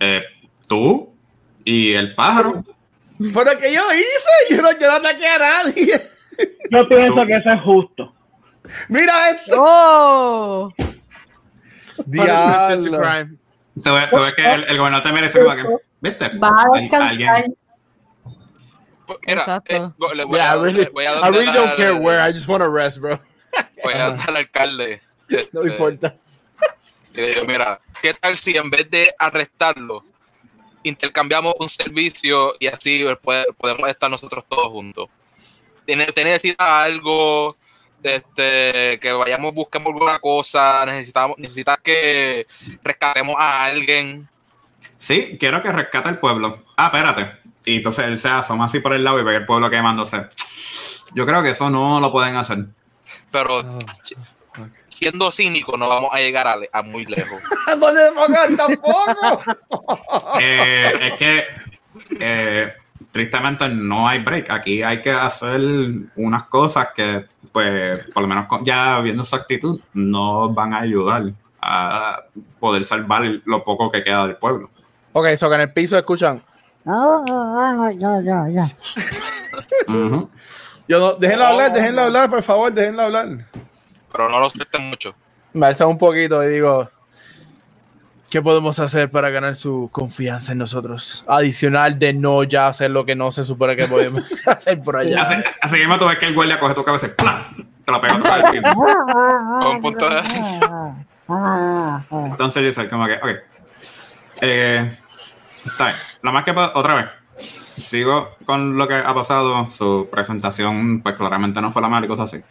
eh, 0.00 0.22
tú 0.66 1.14
y 1.64 1.92
el 1.94 2.14
pájaro. 2.14 2.62
Pero 3.18 3.58
que 3.58 3.72
yo 3.72 3.80
hice, 3.94 4.54
yo 4.56 4.60
no, 4.62 4.72
yo 4.78 4.88
no 4.90 4.96
ataqué 4.96 5.28
a 5.28 5.38
nadie. 5.38 6.02
Yo 6.70 6.88
pienso 6.88 7.24
que 7.26 7.36
eso 7.36 7.50
es 7.52 7.60
justo. 7.62 8.12
Mira 8.88 9.30
esto. 9.30 9.54
¡Oh! 9.58 10.72
Diablo. 12.06 13.00
Ves, 13.94 14.10
tú 14.10 14.16
ves 14.16 14.34
que 14.34 14.44
el, 14.44 14.64
el 14.64 14.78
gobernador 14.78 15.06
te 15.06 15.12
merece 15.12 15.42
como 15.42 15.54
que, 15.56 15.64
¿viste? 16.00 16.28
Va 16.38 16.48
a 16.48 16.78
descansar. 16.80 17.08
alguien- 17.10 17.56
Pues, 19.06 19.18
Mira, 19.26 19.62
eh, 19.66 19.90
le 20.14 20.24
voy 20.24 20.36
Yeah, 20.38 20.52
a, 20.52 20.56
I 20.56 20.60
really, 20.60 20.86
voy 20.92 21.04
a 21.06 21.12
I 21.18 21.30
really 21.30 21.46
don't 21.52 21.70
al- 21.70 21.76
care 21.76 21.92
where. 21.92 22.20
I 22.20 22.32
just 22.32 22.48
want 22.48 22.62
to 22.62 22.70
rest, 22.70 22.98
bro. 22.98 23.18
voy 23.82 23.94
a 23.94 23.98
darle 24.08 24.22
al 24.28 24.36
alcalde. 24.36 25.02
No 25.28 25.38
este, 25.62 25.72
importa. 25.72 26.14
y 27.14 27.16
le 27.20 27.28
digo, 27.30 27.44
mira, 27.44 27.80
¿qué 28.00 28.14
tal 28.14 28.36
si 28.36 28.56
en 28.56 28.70
vez 28.70 28.88
de 28.90 29.12
arrestarlo, 29.18 30.04
intercambiamos 30.82 31.54
un 31.58 31.68
servicio 31.68 32.54
y 32.60 32.66
así 32.68 33.04
puede- 33.22 33.46
podemos 33.56 33.88
estar 33.88 34.10
nosotros 34.10 34.44
todos 34.48 34.68
juntos? 34.68 35.08
¿Tiene, 35.84 36.06
te 36.06 36.24
necesita 36.24 36.82
algo? 36.82 37.56
Este, 38.02 38.98
que 39.00 39.12
vayamos, 39.12 39.54
busquemos 39.54 39.92
alguna 39.92 40.18
cosa, 40.18 40.84
necesitamos, 40.86 41.38
necesitas 41.38 41.78
que 41.80 42.46
rescatemos 42.82 43.36
a 43.38 43.64
alguien. 43.64 44.28
Sí, 44.98 45.36
quiero 45.38 45.62
que 45.62 45.72
rescate 45.72 46.08
el 46.08 46.18
pueblo. 46.18 46.64
Ah, 46.76 46.86
espérate. 46.86 47.32
Y 47.64 47.76
entonces 47.76 48.06
él 48.06 48.18
se 48.18 48.28
asoma 48.28 48.64
así 48.64 48.80
por 48.80 48.92
el 48.92 49.04
lado 49.04 49.20
y 49.20 49.24
ve 49.24 49.36
el 49.36 49.46
pueblo 49.46 49.70
quemándose. 49.70 50.26
Yo 51.14 51.26
creo 51.26 51.42
que 51.42 51.50
eso 51.50 51.70
no 51.70 52.00
lo 52.00 52.10
pueden 52.10 52.36
hacer. 52.36 52.66
Pero 53.30 53.78
siendo 54.88 55.32
cínico, 55.32 55.76
no 55.76 55.88
vamos 55.88 56.10
a 56.12 56.18
llegar 56.18 56.46
a, 56.72 56.82
muy 56.82 57.06
lejos. 57.06 57.42
No 57.78 57.92
le 57.92 58.12
pongan 58.12 58.56
tampoco. 58.56 59.40
Eh, 60.40 60.92
es 61.00 61.12
que 61.14 61.44
eh, 62.20 62.72
tristemente 63.10 63.68
no 63.68 64.08
hay 64.08 64.20
break. 64.20 64.50
Aquí 64.50 64.82
hay 64.82 65.00
que 65.00 65.10
hacer 65.10 65.60
unas 66.16 66.44
cosas 66.44 66.88
que, 66.94 67.26
pues, 67.52 68.08
por 68.12 68.22
lo 68.22 68.28
menos 68.28 68.46
con- 68.46 68.64
ya 68.64 69.00
viendo 69.00 69.24
su 69.24 69.36
actitud, 69.36 69.80
no 69.92 70.48
van 70.52 70.72
a 70.74 70.80
ayudar 70.80 71.24
a 71.60 72.22
poder 72.58 72.84
salvar 72.84 73.22
lo 73.44 73.62
poco 73.62 73.90
que 73.90 74.02
queda 74.02 74.26
del 74.26 74.36
pueblo. 74.36 74.70
Ok, 75.12 75.26
so 75.36 75.48
que 75.48 75.54
en 75.56 75.60
el 75.62 75.72
piso 75.72 75.96
escuchan. 75.98 76.42
Ujú. 79.88 80.28
Yo 80.88 80.98
no, 80.98 81.12
déjenlo 81.14 81.44
hablar, 81.46 81.72
déjenlo 81.72 82.02
hablar, 82.02 82.30
por 82.30 82.42
favor, 82.42 82.72
déjenlo 82.72 83.02
hablar. 83.02 83.28
Pero 84.10 84.28
no 84.28 84.40
lo 84.40 84.50
suelten 84.50 84.88
mucho. 84.90 85.14
Me 85.52 85.66
alza 85.66 85.86
un 85.86 85.98
poquito 85.98 86.42
y 86.42 86.48
digo. 86.48 86.88
¿Qué 88.32 88.40
podemos 88.40 88.78
hacer 88.78 89.10
para 89.10 89.28
ganar 89.28 89.56
su 89.56 89.90
confianza 89.92 90.52
en 90.52 90.58
nosotros? 90.58 91.22
Adicional 91.28 91.98
de 91.98 92.14
no 92.14 92.44
ya 92.44 92.68
hacer 92.68 92.90
lo 92.90 93.04
que 93.04 93.14
no 93.14 93.30
se 93.30 93.44
supone 93.44 93.76
que 93.76 93.86
podemos 93.86 94.26
hacer 94.46 94.82
por 94.82 94.96
allá. 94.96 95.20
Así, 95.20 95.34
así 95.60 95.76
mismo 95.76 95.98
tú 95.98 96.06
ves 96.06 96.18
que 96.18 96.24
el 96.24 96.34
guardia 96.34 96.58
coge 96.58 96.72
tu 96.72 96.82
cabeza 96.82 97.08
y 97.08 97.10
te 97.10 97.92
la 97.92 98.00
pega 98.00 98.16
otra 98.16 98.36
vez 98.36 98.44
al 98.46 98.52
piso. 98.52 98.68
Con 98.74 99.66
un 99.66 99.82
punto 99.82 100.08
de... 100.08 100.22
Entonces 102.30 102.88
como 102.88 103.06
que, 103.06 103.16
ok. 103.16 103.30
Eh, 104.40 104.96
está 105.66 105.84
bien. 105.88 105.96
Lo 106.22 106.32
más 106.32 106.46
que 106.46 106.52
otra 106.52 106.94
vez. 106.94 107.06
Sigo 107.36 108.36
con 108.46 108.78
lo 108.78 108.88
que 108.88 108.94
ha 108.94 109.12
pasado. 109.12 109.66
Su 109.66 110.08
presentación, 110.10 111.02
pues 111.02 111.16
claramente 111.16 111.60
no 111.60 111.70
fue 111.70 111.82
la 111.82 111.90
mala 111.90 112.06
y 112.06 112.08
cosas 112.08 112.32
así. 112.32 112.42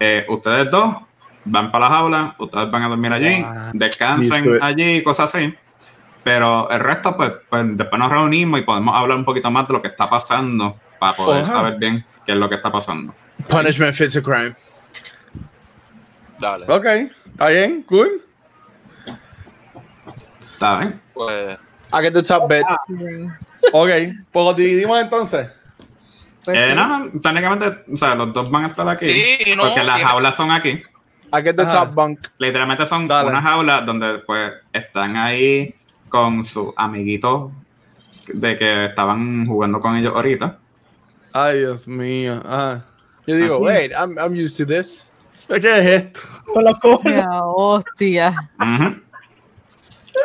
Eh, 0.00 0.26
ustedes 0.28 0.68
dos 0.68 0.96
van 1.44 1.70
para 1.72 1.88
la 1.88 1.94
jaula, 1.94 2.34
ustedes 2.38 2.70
van 2.70 2.82
a 2.82 2.88
dormir 2.88 3.12
allí, 3.12 3.44
descansen 3.72 4.44
Listo. 4.50 4.64
allí, 4.64 5.02
cosas 5.02 5.34
así. 5.34 5.54
Pero 6.24 6.70
el 6.70 6.78
resto, 6.80 7.16
pues, 7.16 7.32
pues 7.50 7.64
después 7.76 7.98
nos 7.98 8.10
reunimos 8.10 8.60
y 8.60 8.62
podemos 8.62 8.94
hablar 8.96 9.18
un 9.18 9.24
poquito 9.24 9.50
más 9.50 9.66
de 9.66 9.74
lo 9.74 9.82
que 9.82 9.88
está 9.88 10.08
pasando 10.08 10.76
para 11.00 11.14
poder 11.14 11.42
Ajá. 11.44 11.52
saber 11.54 11.78
bien 11.78 12.04
qué 12.24 12.32
es 12.32 12.38
lo 12.38 12.48
que 12.48 12.54
está 12.54 12.70
pasando. 12.70 13.12
Punishment 13.48 13.94
fits 13.94 14.16
a 14.16 14.22
crime. 14.22 14.52
Dale. 16.38 16.64
Ok, 16.68 16.84
está 17.26 17.48
bien, 17.48 17.82
cool. 17.82 18.22
¿Está 20.52 20.78
bien? 20.78 21.00
Pues, 21.12 21.58
I 21.92 22.02
get 22.02 22.12
the 22.12 22.22
top 22.22 22.48
bet. 22.48 22.64
Ok, 23.72 23.88
pues 24.30 24.44
los 24.46 24.56
dividimos 24.56 24.98
entonces. 25.00 25.50
Pues 26.44 26.56
Eh, 26.58 26.66
sí. 26.70 26.74
no, 26.74 26.86
no, 26.86 27.20
técnicamente, 27.20 27.84
o 27.92 27.96
sea, 27.96 28.14
los 28.14 28.32
dos 28.32 28.50
van 28.50 28.64
a 28.64 28.66
estar 28.68 28.88
aquí. 28.88 29.06
Sí, 29.06 29.54
no, 29.56 29.64
porque 29.64 29.84
las 29.84 29.96
tiene- 29.96 30.10
jaulas 30.10 30.36
son 30.36 30.50
aquí. 30.50 30.82
I 31.32 31.42
get 31.42 31.56
the 31.56 31.62
Ajá. 31.62 31.86
top 31.86 31.94
bunk. 31.94 32.28
Literalmente 32.38 32.84
son 32.86 33.08
Dale. 33.08 33.28
unas 33.28 33.42
jaulas 33.42 33.86
donde 33.86 34.18
pues 34.26 34.52
están 34.72 35.16
ahí 35.16 35.74
con 36.08 36.44
sus 36.44 36.74
amiguitos 36.76 37.50
de 38.28 38.58
que 38.58 38.84
estaban 38.86 39.46
jugando 39.46 39.80
con 39.80 39.96
ellos 39.96 40.14
ahorita. 40.14 40.58
Ay, 41.32 41.60
Dios 41.60 41.88
mío. 41.88 42.42
Ajá. 42.44 42.84
Yo 43.26 43.36
digo, 43.36 43.58
wait, 43.58 43.92
I'm, 43.92 44.18
I'm 44.18 44.34
used 44.34 44.58
to 44.58 44.66
this. 44.66 45.08
¿Qué 45.48 45.56
es 45.56 45.86
esto? 45.86 46.20
Con 46.52 46.72
cojones. 46.74 47.24
Ya, 47.24 47.42
hostia. 47.42 48.50
Ujú. 48.60 49.00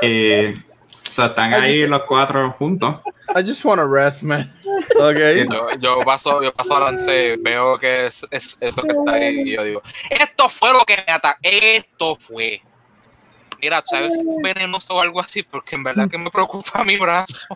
Y 0.02 0.54
o 0.54 1.10
sea, 1.10 1.28
están 1.28 1.54
ahí 1.54 1.88
los 1.88 2.04
cuatro 2.04 2.52
juntos. 2.52 2.98
I 3.36 3.42
just 3.44 3.64
want 3.66 3.80
to 3.80 3.88
rest, 3.88 4.24
man. 4.24 4.52
Ok. 5.00 5.18
yo, 5.52 5.68
yo 5.80 6.00
paso, 6.00 6.42
yo 6.42 6.52
paso 6.52 6.76
adelante, 6.76 7.36
veo 7.40 7.78
que 7.78 8.08
es, 8.08 8.26
es 8.32 8.58
eso 8.60 8.82
que 8.82 8.88
está 8.90 9.12
ahí 9.14 9.42
y 9.42 9.52
yo 9.56 9.64
digo, 9.64 9.82
esto 10.10 10.50
fue 10.50 10.74
lo 10.74 10.84
que 10.86 10.96
me 11.06 11.14
atacó, 11.14 11.38
esto 11.44 12.16
fue. 12.16 12.62
Mira, 13.62 13.84
¿sabes 13.86 14.14
si 14.14 14.20
es 14.20 14.26
venenoso 14.42 14.96
o 14.96 15.02
algo 15.02 15.20
así? 15.20 15.44
Porque 15.44 15.76
en 15.76 15.84
verdad 15.84 16.10
que 16.10 16.18
me 16.18 16.32
preocupa 16.32 16.84
mi 16.84 16.98
brazo. 16.98 17.48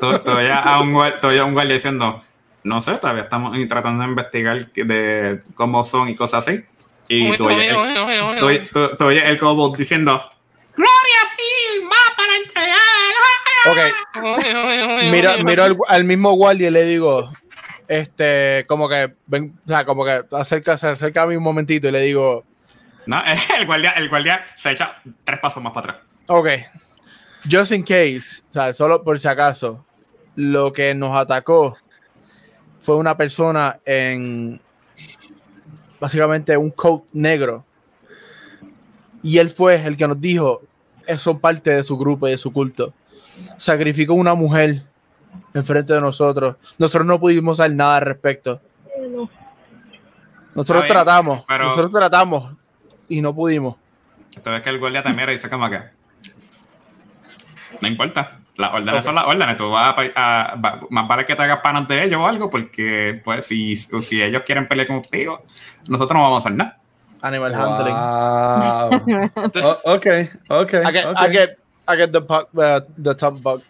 To- 0.00 0.20
Todavía 0.20 0.58
a 0.60 0.80
un, 0.80 0.92
todavía 1.20 1.44
un 1.44 1.52
guardia 1.54 1.74
diciendo, 1.74 2.22
no 2.64 2.80
sé, 2.80 2.94
todavía 2.96 3.24
estamos 3.24 3.56
tratando 3.68 4.02
de 4.04 4.08
investigar 4.10 4.72
de 4.72 5.42
cómo 5.54 5.84
son 5.84 6.08
y 6.08 6.16
cosas 6.16 6.46
así. 6.48 6.64
Y 7.08 7.36
tú 7.36 7.46
oyes 7.46 7.66
el, 7.66 9.36
el 9.38 9.76
diciendo, 9.76 10.30
Gloria, 10.74 11.20
sí, 11.36 11.82
más 11.84 12.16
para 12.16 12.36
entregar. 12.36 12.78
Ok, 13.64 13.78
mira, 15.10 15.36
miro 15.44 15.64
al, 15.64 15.76
al 15.88 16.04
mismo 16.04 16.32
guardia 16.32 16.68
y 16.68 16.70
le 16.72 16.84
digo, 16.84 17.32
este, 17.88 18.64
como 18.66 18.88
que, 18.88 19.14
ven, 19.26 19.58
o 19.64 19.68
sea, 19.68 19.84
como 19.84 20.04
que 20.04 20.22
acerca, 20.32 20.76
se 20.76 20.88
acerca 20.88 21.22
a 21.22 21.26
mí 21.26 21.36
un 21.36 21.42
momentito 21.42 21.88
y 21.88 21.92
le 21.92 22.00
digo, 22.00 22.44
no, 23.06 23.22
el 23.58 23.66
guardia, 23.66 23.90
el 23.92 24.08
guardia 24.08 24.44
se 24.56 24.72
echa 24.72 25.00
tres 25.24 25.38
pasos 25.40 25.62
más 25.62 25.72
para 25.72 25.92
atrás. 25.92 26.06
ok, 26.26 26.48
just 27.50 27.72
in 27.72 27.82
case, 27.82 28.42
o 28.50 28.52
sea, 28.52 28.72
solo 28.72 29.02
por 29.02 29.18
si 29.20 29.28
acaso, 29.28 29.84
lo 30.36 30.72
que 30.72 30.94
nos 30.94 31.16
atacó 31.16 31.76
fue 32.80 32.96
una 32.96 33.16
persona 33.16 33.78
en, 33.84 34.60
básicamente, 36.00 36.56
un 36.56 36.70
coat 36.70 37.04
negro. 37.12 37.64
Y 39.22 39.38
él 39.38 39.50
fue 39.50 39.76
el 39.86 39.96
que 39.96 40.08
nos 40.08 40.20
dijo, 40.20 40.62
"Eh, 41.06 41.16
son 41.16 41.38
parte 41.38 41.70
de 41.70 41.84
su 41.84 41.96
grupo 41.96 42.26
y 42.26 42.32
de 42.32 42.38
su 42.38 42.52
culto. 42.52 42.92
Sacrificó 43.56 44.14
una 44.14 44.34
mujer 44.34 44.82
enfrente 45.54 45.92
de 45.92 46.00
nosotros. 46.00 46.56
Nosotros 46.78 47.06
no 47.06 47.18
pudimos 47.20 47.60
hacer 47.60 47.74
nada 47.74 47.96
al 47.96 48.02
respecto. 48.02 48.60
Nosotros 50.54 50.82
bien, 50.84 50.94
tratamos, 50.94 51.44
pero- 51.46 51.64
nosotros 51.64 51.90
tratamos 51.92 52.54
y 53.08 53.20
no 53.20 53.34
pudimos. 53.34 53.76
Tú 54.42 54.50
ves 54.50 54.62
que 54.62 54.70
el 54.70 54.78
guardia 54.78 55.02
te 55.02 55.10
mira 55.10 55.30
y 55.30 55.34
dice 55.36 55.48
como 55.50 55.68
que 55.70 55.80
no 57.80 57.88
importa. 57.88 58.38
Las 58.56 58.70
órdenes 58.74 59.02
son 59.04 59.14
las 59.14 59.24
órdenes. 59.26 59.56
Tú 59.56 59.70
vas 59.70 59.94
a, 60.14 60.56
más 60.90 61.08
vale 61.08 61.24
que 61.24 61.34
te 61.34 61.42
hagas 61.42 61.60
panas 61.60 61.88
de 61.88 62.04
ellos 62.04 62.20
o 62.20 62.26
algo, 62.26 62.50
porque 62.50 63.20
pues 63.24 63.46
si, 63.46 63.74
si 63.76 64.22
ellos 64.22 64.42
quieren 64.44 64.66
pelear 64.66 64.86
contigo, 64.88 65.42
nosotros 65.88 66.14
no 66.16 66.22
vamos 66.22 66.44
a 66.44 66.48
hacer 66.48 66.58
nada. 66.58 66.78
Animal 67.22 67.54
handling. 67.54 67.94
Wow. 69.24 69.62
O- 69.84 69.94
ok, 69.94 70.06
ok. 70.48 70.72
I 70.74 71.32
get, 71.32 71.58
I 71.88 71.96
get, 71.96 72.12
the, 72.12 72.20
pu- 72.20 72.46
uh, 72.54 72.80
the 73.02 73.14
top 73.14 73.40
bug. 73.42 73.62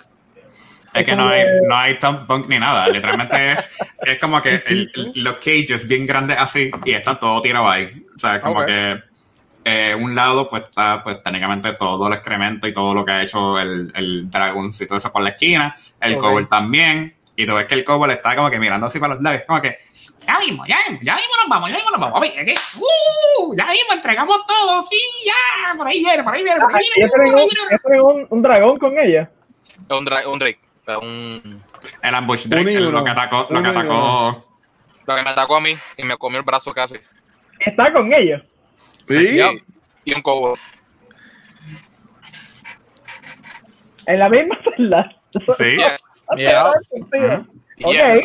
Es 0.95 1.05
que 1.05 1.17
no 1.17 1.27
hay, 1.29 1.45
no 1.67 1.75
hay 1.75 1.99
top 1.99 2.27
bunk 2.27 2.49
ni 2.49 2.59
nada. 2.59 2.87
Literalmente 2.89 3.53
es, 3.53 3.71
es 4.03 4.19
como 4.19 4.43
que 4.43 4.63
el- 4.67 4.93
los 5.15 5.37
cages 5.37 5.89
bien 5.89 6.07
grandes 6.07 6.37
así 6.39 6.71
y 6.85 6.91
están 6.93 7.19
todos 7.19 7.43
tirados 7.43 7.71
ahí. 7.71 8.05
O 8.15 8.19
sea, 8.19 8.41
como 8.43 8.65
que 8.67 9.01
eh, 9.65 9.97
un 9.99 10.15
lado 10.15 10.51
pues 10.51 10.65
está 10.65 11.03
pues 11.03 11.23
técnicamente 11.23 11.73
todo 11.75 12.09
el 12.09 12.13
excremento 12.15 12.67
y 12.67 12.75
todo 12.75 12.93
lo 12.93 13.05
que 13.07 13.13
ha 13.13 13.23
hecho 13.23 13.59
el, 13.59 13.91
el 13.95 14.31
dragoncito 14.31 14.95
ese 14.97 15.09
por 15.09 15.23
la 15.23 15.31
esquina, 15.31 15.75
el 16.01 16.17
Ok. 16.17 16.21
kobold 16.21 16.49
también. 16.51 17.15
Y 17.37 17.47
tú 17.47 17.55
ves 17.55 17.65
que 17.67 17.75
el 17.75 17.85
kobold 17.85 18.13
está 18.13 18.37
como 18.37 18.51
que 18.51 18.59
mirando 18.59 18.87
así 18.87 18.99
para 18.99 19.15
los 19.15 19.23
lados, 19.23 19.43
como 19.47 19.63
que 19.63 19.79
Ya 20.27 20.39
mismo, 20.39 20.65
ya 20.67 20.77
mismo, 20.89 21.01
ya 21.03 21.17
mismo 21.17 21.33
nos 21.41 21.49
vamos, 21.49 21.71
ya 21.71 21.77
mismo 21.77 21.91
nos 21.91 22.01
vamos. 22.01 22.19
Aquí. 22.29 22.55
Uh, 22.79 23.55
ya 23.57 23.67
mismo 23.67 23.93
entregamos 23.93 24.39
todo, 24.47 24.83
sí, 24.85 24.97
ya. 25.27 25.75
Por 25.77 25.87
ahí 25.89 25.99
viene, 26.01 26.23
por 26.23 26.35
ahí 26.35 26.45
viene, 26.45 26.61
por 26.61 26.75
ahí 26.75 26.85
viene. 26.95 27.11
Por 27.11 27.21
ahí 27.23 27.31
un, 27.31 27.37
viene. 27.37 28.03
un, 28.03 28.27
un 28.31 28.43
dragón 28.43 28.79
con 28.79 28.99
ella. 28.99 29.31
Un, 29.91 30.07
dra- 30.07 30.27
un 30.27 30.39
Drake, 30.39 30.61
un, 31.01 31.63
el 32.03 32.15
ambush 32.15 32.47
drake, 32.47 32.75
el- 32.75 32.91
lo 32.91 33.05
que 33.05 33.11
atacó, 33.11 33.47
lo 33.51 33.63
que 33.63 33.69
atacó. 33.69 34.45
lo 35.07 35.17
que 35.17 35.23
me 35.23 35.31
atacó 35.31 35.57
a 35.57 35.61
mí 35.61 35.77
y 35.97 36.03
me 36.05 36.17
comió 36.17 36.39
el 36.39 36.45
brazo 36.45 36.73
casi. 36.73 36.97
Está 37.59 37.93
con 37.93 38.13
ellos. 38.13 38.43
Sí. 39.07 39.41
Y, 40.05 40.15
un 40.15 40.23
cobo. 40.23 40.57
En 44.07 44.19
la 44.19 44.29
misma 44.29 44.59
celda. 44.77 45.17
Sí. 45.57 45.77
Yeah. 46.37 46.67
Ok. 47.85 47.93
Yes. 47.95 48.23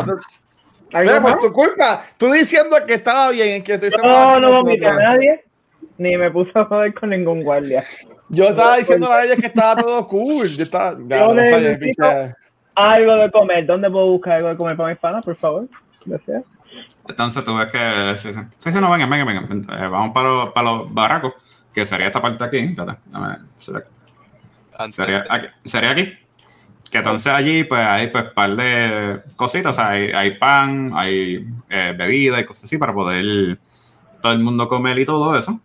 ¿Algo 0.93 1.11
Ve, 1.14 1.19
más? 1.19 1.34
por 1.34 1.41
tu 1.47 1.53
culpa. 1.53 2.03
Tú 2.18 2.31
diciendo 2.31 2.76
que 2.85 2.93
estaba 2.95 3.31
bien, 3.31 3.64
que 3.64 3.73
estoy 3.73 3.89
No, 4.01 4.39
no 4.39 4.51
vomité 4.64 4.88
a 4.88 4.93
nadie. 4.93 5.43
Ni 5.97 6.15
me 6.15 6.30
puse 6.31 6.51
a 6.55 6.65
joder 6.65 6.93
con 6.93 7.09
ningún 7.09 7.43
guardia. 7.43 7.84
Yo 8.30 8.49
estaba 8.49 8.77
diciendo 8.77 9.11
a 9.11 9.23
ella 9.23 9.35
que 9.35 9.47
estaba 9.47 9.76
todo 9.81 10.07
cool. 10.07 10.47
Yo 10.49 10.64
estaba. 10.64 10.97
Ya, 11.07 11.19
Yo 11.19 11.34
no, 11.34 11.41
está 11.41 11.57
bien, 11.57 11.80
necesito- 11.80 12.07
picha. 12.09 12.35
Algo 12.76 13.15
de 13.15 13.31
comer. 13.31 13.65
¿Dónde 13.65 13.89
puedo 13.89 14.05
buscar 14.11 14.34
algo 14.35 14.49
de 14.49 14.57
comer 14.57 14.77
para 14.77 14.89
mis 14.89 14.99
panas, 14.99 15.26
por 15.26 15.35
favor? 15.35 15.68
Gracias. 16.05 16.43
Entonces 17.09 17.43
tú 17.43 17.55
ves 17.57 17.72
que. 17.72 18.14
Sí, 18.18 18.31
sí, 18.34 18.39
sí, 18.59 18.72
sí, 18.72 18.80
no, 18.80 18.91
venga, 18.91 19.07
venga, 19.07 19.23
venga. 19.41 19.84
Eh, 19.84 19.88
vamos 19.88 20.11
para 20.14 20.30
los, 20.30 20.49
para 20.51 20.72
los 20.72 20.93
barracos, 20.93 21.34
que 21.73 21.85
sería 21.85 22.07
esta 22.07 22.22
parte 22.22 22.43
aquí. 22.43 22.76
Dame- 22.76 22.97
Sería 24.91 25.23
aquí. 25.30 25.47
Sería 25.64 25.91
aquí. 25.91 26.14
Que 26.89 26.99
entonces 26.99 27.34
allí, 27.34 27.64
pues 27.64 27.85
hay 27.85 28.07
pues 28.07 28.26
par 28.34 28.55
de 28.55 29.22
cositas. 29.35 29.76
o 29.76 29.81
sea, 29.81 29.89
hay, 29.89 30.11
hay 30.11 30.31
pan, 30.38 30.91
hay 30.95 31.45
eh, 31.69 31.93
bebida 31.97 32.39
y 32.39 32.45
cosas 32.45 32.65
así 32.65 32.77
para 32.77 32.93
poder 32.93 33.59
todo 34.22 34.31
el 34.31 34.39
mundo 34.39 34.69
comer 34.69 34.97
y 34.99 35.05
todo 35.05 35.38
eso. 35.38 35.59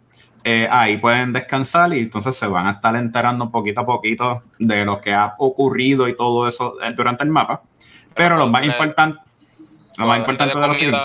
Eh, 0.44 0.66
ahí 0.70 0.96
pueden 0.96 1.32
descansar 1.32 1.92
y 1.94 2.00
entonces 2.00 2.34
se 2.34 2.46
van 2.48 2.66
a 2.66 2.72
estar 2.72 2.96
enterando 2.96 3.50
poquito 3.50 3.82
a 3.82 3.86
poquito 3.86 4.42
de 4.58 4.84
lo 4.84 5.00
que 5.00 5.14
ha 5.14 5.36
ocurrido 5.38 6.08
y 6.08 6.16
todo 6.16 6.48
eso 6.48 6.76
eh, 6.82 6.92
durante 6.94 7.22
el 7.22 7.30
mapa. 7.30 7.62
Pero 8.14 8.36
lo 8.36 8.48
más 8.48 8.64
importante, 8.66 9.18
lo 9.98 10.06
más 10.06 10.18
importante 10.18 10.54
de 10.54 10.60
darle 10.60 10.74
lo 10.74 10.78
siguiente, 10.78 11.00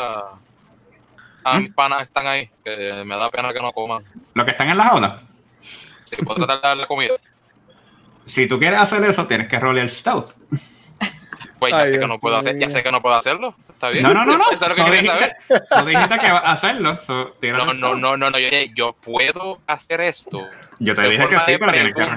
a 1.44 1.60
mis 1.60 1.74
panas 1.74 2.02
están 2.02 2.28
ahí, 2.28 2.50
que 2.64 3.04
me 3.06 3.16
da 3.16 3.30
pena 3.30 3.54
que 3.54 3.62
no 3.62 3.72
coman. 3.72 4.04
lo 4.34 4.46
que 4.46 4.52
están 4.52 4.70
en 4.70 4.78
la 4.78 4.86
jaula. 4.86 5.22
Si 6.04 6.16
puedo 6.18 6.38
tratar 6.38 6.62
de 6.62 6.68
darle 6.68 6.88
comida, 6.88 7.14
Si 8.28 8.48
tú 8.48 8.60
quieres 8.60 8.80
hacer 8.80 9.04
eso, 9.06 9.26
tienes 9.26 9.48
que 9.48 9.60
rolear 9.60 9.90
stealth. 9.90 10.34
pues 11.60 11.72
ya 11.72 11.80
Ay, 11.80 11.88
sé 11.94 12.00
que 12.00 12.08
no 12.08 12.20
puedo 12.20 12.38
hacer, 12.38 12.60
ya 12.60 12.70
sé 12.70 12.84
que 12.84 12.92
no 12.92 13.02
puedo 13.02 13.16
hacerlo. 13.16 13.56
Está 13.70 13.90
bien. 13.90 14.04
No, 14.04 14.14
no, 14.14 14.26
no, 14.26 14.38
no. 14.38 14.44
Eso 14.52 14.64
es 14.64 14.70
lo 14.70 14.76
que 14.76 14.82
No 14.82 14.86
quería 14.88 15.02
dijiste, 15.02 15.36
saber. 15.48 15.64
no 15.72 15.86
dijiste 15.86 16.20
que 16.20 16.32
vas 16.32 16.44
a 16.44 16.52
hacerlo. 16.52 16.98
so, 16.98 17.36
No, 17.42 17.74
no, 17.74 17.96
no, 17.96 18.18
no, 18.18 18.30
no, 18.30 18.38
yo, 18.40 18.46
dije, 18.50 18.72
yo 18.76 18.94
puedo 18.94 19.60
hacer 19.66 20.02
esto. 20.02 20.48
Yo 20.80 20.94
te 20.94 21.10
dije 21.10 21.28
que 21.28 21.40
sí, 21.40 21.56
pero 21.58 21.72
tienes 21.72 21.96
que. 21.96 22.08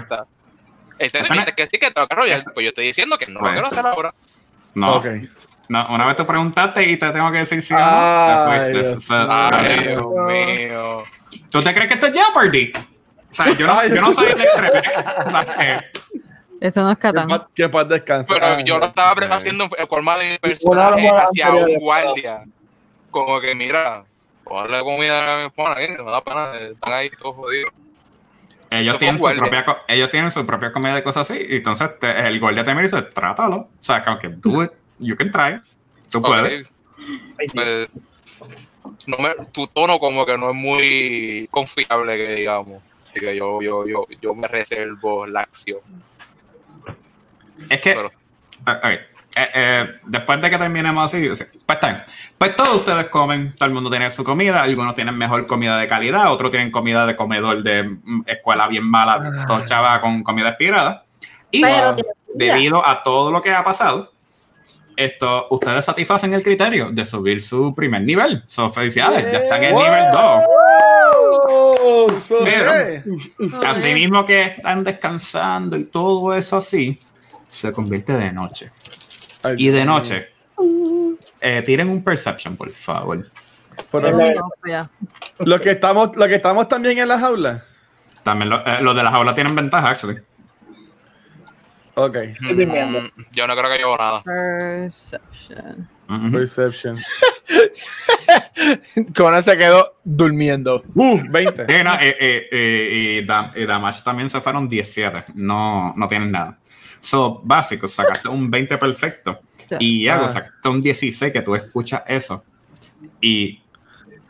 Este, 0.99 1.23
dice 1.23 1.55
que 1.57 1.67
sí, 1.67 1.79
que 1.79 1.91
tengo 1.91 2.07
que 2.09 2.15
arrollar. 2.15 2.45
Pues 2.53 2.65
yo 2.65 2.69
estoy 2.69 2.87
diciendo 2.87 3.17
que 3.17 3.27
no 3.27 3.35
lo 3.35 3.41
Bueno. 3.41 3.55
quiero 3.55 3.69
hacer 3.69 3.87
ahora. 3.87 4.13
No. 4.75 4.97
Ok. 4.97 5.07
no. 5.69 5.87
Una 5.89 6.07
vez 6.07 6.17
te 6.17 6.25
preguntaste 6.25 6.83
y 6.89 6.97
te 6.99 7.11
tengo 7.11 7.31
que 7.33 7.39
decir 7.39 7.63
sí 7.63 7.73
o 7.73 7.79
no. 7.79 7.85
Ay, 7.87 8.73
te 8.73 8.85
fuiste. 8.85 9.15
Dios 9.15 9.83
Dios 9.83 10.03
mío. 10.27 11.03
¿Tú 11.49 11.63
te 11.63 11.73
crees 11.73 11.89
que 11.89 11.95
esto 11.95 12.07
es 12.09 12.13
Jeopardy? 12.13 12.73
O 13.31 13.35
sea, 13.35 13.53
yo 13.57 13.67
no, 13.67 13.87
yo 13.87 14.01
no 14.01 14.13
soy 14.13 14.27
el 14.33 14.41
extremo. 14.41 14.73
O 15.27 15.31
sea, 15.31 15.57
eh, 15.61 15.81
Esto 16.61 16.83
no 16.83 16.91
es 16.91 16.99
Catán. 16.99 17.47
Que 17.55 17.69
paz 17.69 17.89
descanse. 17.89 18.33
Pero 18.33 18.61
yo 18.61 18.79
lo 18.79 18.87
estaba 18.87 19.13
haciendo 19.35 19.69
el 19.79 19.89
colma 19.89 20.19
de 20.19 20.39
personaje 20.41 21.09
hacia 21.09 21.51
un 21.53 21.67
de- 21.67 21.77
guardia. 21.79 22.45
Como 23.11 23.41
que, 23.41 23.55
mira, 23.55 24.05
ponle 24.45 24.81
comida 24.81 25.35
a 25.35 25.39
mi 25.39 25.47
esposa, 25.47 25.75
me 25.77 26.11
da 26.11 26.23
pena, 26.23 26.53
están 26.59 26.93
ahí 26.93 27.11
todos 27.11 27.37
jodidos. 27.37 27.73
ellos, 28.71 28.99
tienen 28.99 29.19
su 29.19 29.25
propia, 29.37 29.65
ellos 29.89 30.11
tienen 30.11 30.31
su 30.31 30.47
propia 30.47 30.73
comida 30.73 30.99
y 30.99 31.03
cosas 31.03 31.31
así. 31.31 31.41
Y 31.49 31.57
entonces 31.57 31.99
te- 31.99 32.27
el 32.29 32.39
guardia 32.39 32.63
te 32.65 32.71
mira 32.75 32.83
y 32.83 32.91
dice: 32.91 33.03
Trátalo. 33.03 33.57
O 33.57 33.69
sea, 33.81 34.05
como 34.05 34.19
que 34.19 34.29
do 34.29 34.63
it. 34.65 34.71
You 34.99 35.17
can 35.17 35.31
try. 35.31 35.61
Tú 36.11 36.21
puedes. 36.23 36.67
Ok. 36.69 36.73
Pues, 37.55 37.89
no 39.07 39.17
me, 39.19 39.31
tu 39.53 39.67
tono 39.69 39.99
como 39.99 40.27
que 40.27 40.37
no 40.37 40.51
es 40.51 40.57
muy 40.57 41.49
confiable 41.51 42.17
que 42.17 42.35
digamos. 42.35 42.83
Así 43.11 43.19
que 43.19 43.37
yo, 43.37 43.61
yo, 43.61 43.85
yo, 43.87 44.07
yo 44.23 44.35
me 44.37 44.47
reservo 44.47 45.27
la 45.27 45.41
acción. 45.41 45.81
Es 47.69 47.81
que, 47.81 47.95
Pero- 47.95 48.07
eh, 48.07 48.77
ok, 48.77 48.85
eh, 48.85 49.49
eh, 49.55 49.95
después 50.07 50.41
de 50.41 50.49
que 50.49 50.59
terminemos 50.59 51.05
así, 51.13 51.29
o 51.29 51.35
sea, 51.35 51.49
pues 51.67 51.81
bien. 51.81 52.03
Pues 52.39 52.57
todos 52.57 52.77
ustedes 52.77 53.07
comen, 53.07 53.53
todo 53.53 53.69
el 53.69 53.75
mundo 53.75 53.91
tiene 53.91 54.13
su 54.13 54.23
comida, 54.23 54.63
algunos 54.63 54.95
tienen 54.95 55.17
mejor 55.19 55.47
comida 55.47 55.77
de 55.79 55.89
calidad, 55.89 56.33
otros 56.33 56.53
tienen 56.53 56.71
comida 56.71 57.05
de 57.05 57.17
comedor 57.17 57.65
de 57.65 57.83
mm, 57.83 58.23
escuela 58.27 58.69
bien 58.69 58.89
mala, 58.89 59.45
todo 59.47 59.65
chava 59.67 60.01
con 60.01 60.23
comida 60.23 60.51
expirada. 60.51 61.05
Y 61.51 61.63
Pero 61.63 61.97
debido 62.33 62.87
a 62.87 63.03
todo 63.03 63.33
lo 63.33 63.43
que 63.43 63.53
ha 63.53 63.65
pasado, 63.65 64.13
esto, 64.97 65.49
ustedes 65.51 65.85
satisfacen 65.85 66.33
el 66.35 66.43
criterio 66.43 66.91
de 66.93 67.05
subir 67.05 67.43
su 67.43 67.75
primer 67.75 68.03
nivel. 68.03 68.45
So, 68.47 68.71
felicidades, 68.71 69.25
ya 69.33 69.39
están 69.39 69.65
en 69.65 69.71
el 69.71 69.83
nivel 69.83 70.05
2. 70.13 70.45
Eh. 72.47 73.03
Así 73.67 73.93
mismo 73.95 74.25
que 74.25 74.43
están 74.43 74.85
descansando 74.85 75.77
y 75.77 75.85
todo 75.85 76.35
eso 76.35 76.57
así, 76.57 77.01
se 77.49 77.73
convierte 77.73 78.13
de 78.15 78.33
noche. 78.33 78.71
Ay, 79.43 79.55
Y 79.59 79.69
de 79.69 79.85
noche, 79.85 80.29
eh, 81.41 81.63
tiren 81.65 81.89
un 81.89 82.03
perception, 82.05 82.57
por 82.57 82.71
favor. 82.73 83.27
Pero 83.91 84.11
No, 84.13 84.51
ya. 84.67 84.91
lo 85.39 85.61
que 85.61 85.71
estamos, 85.71 86.15
lo 86.17 86.29
que 86.29 86.35
estamos 86.35 86.69
también 86.69 86.99
en 86.99 87.09
las 87.09 87.23
aulas. 87.23 87.63
También 88.23 88.51
lo- 88.51 88.67
eh, 88.67 88.83
los 88.83 88.95
de 88.95 89.03
las 89.03 89.15
aulas 89.15 89.35
tienen 89.35 89.55
ventaja, 89.55 89.91
actually. 89.91 90.19
Ok. 91.95 92.17
Mm, 92.41 93.07
yo 93.33 93.47
no 93.47 93.57
creo 93.57 93.71
que 93.71 93.79
llevo 93.79 93.97
nada. 93.97 94.23
Perception. 94.23 95.89
Perception. 96.33 96.97
Conan 99.17 99.43
se 99.43 99.57
quedó 99.57 99.95
durmiendo. 100.05 100.83
Uh, 100.95 101.21
20. 101.31 101.67
Sí, 101.67 101.85
no, 101.85 101.95
eh, 101.95 102.17
eh, 102.21 102.49
eh, 102.51 103.21
y, 103.23 103.27
Dam- 103.27 103.53
y 103.57 103.67
Damage 103.67 104.03
también 104.03 104.29
se 104.29 104.41
fueron 104.41 104.69
17. 104.69 105.25
No, 105.35 105.95
no 105.97 106.09
tienen 106.09 106.31
nada. 106.31 106.59
So, 107.01 107.41
básico, 107.45 107.89
sacaste 107.89 108.29
un 108.29 108.51
20 108.51 108.77
perfecto. 108.79 109.41
Y 109.79 110.03
Iago, 110.03 110.25
Ah. 110.27 110.29
sacaste 110.29 110.69
un 110.69 110.83
16 110.83 111.33
que 111.33 111.43
tú 111.43 111.55
escuchas 111.55 112.03
eso. 112.07 112.45
Y 113.21 113.63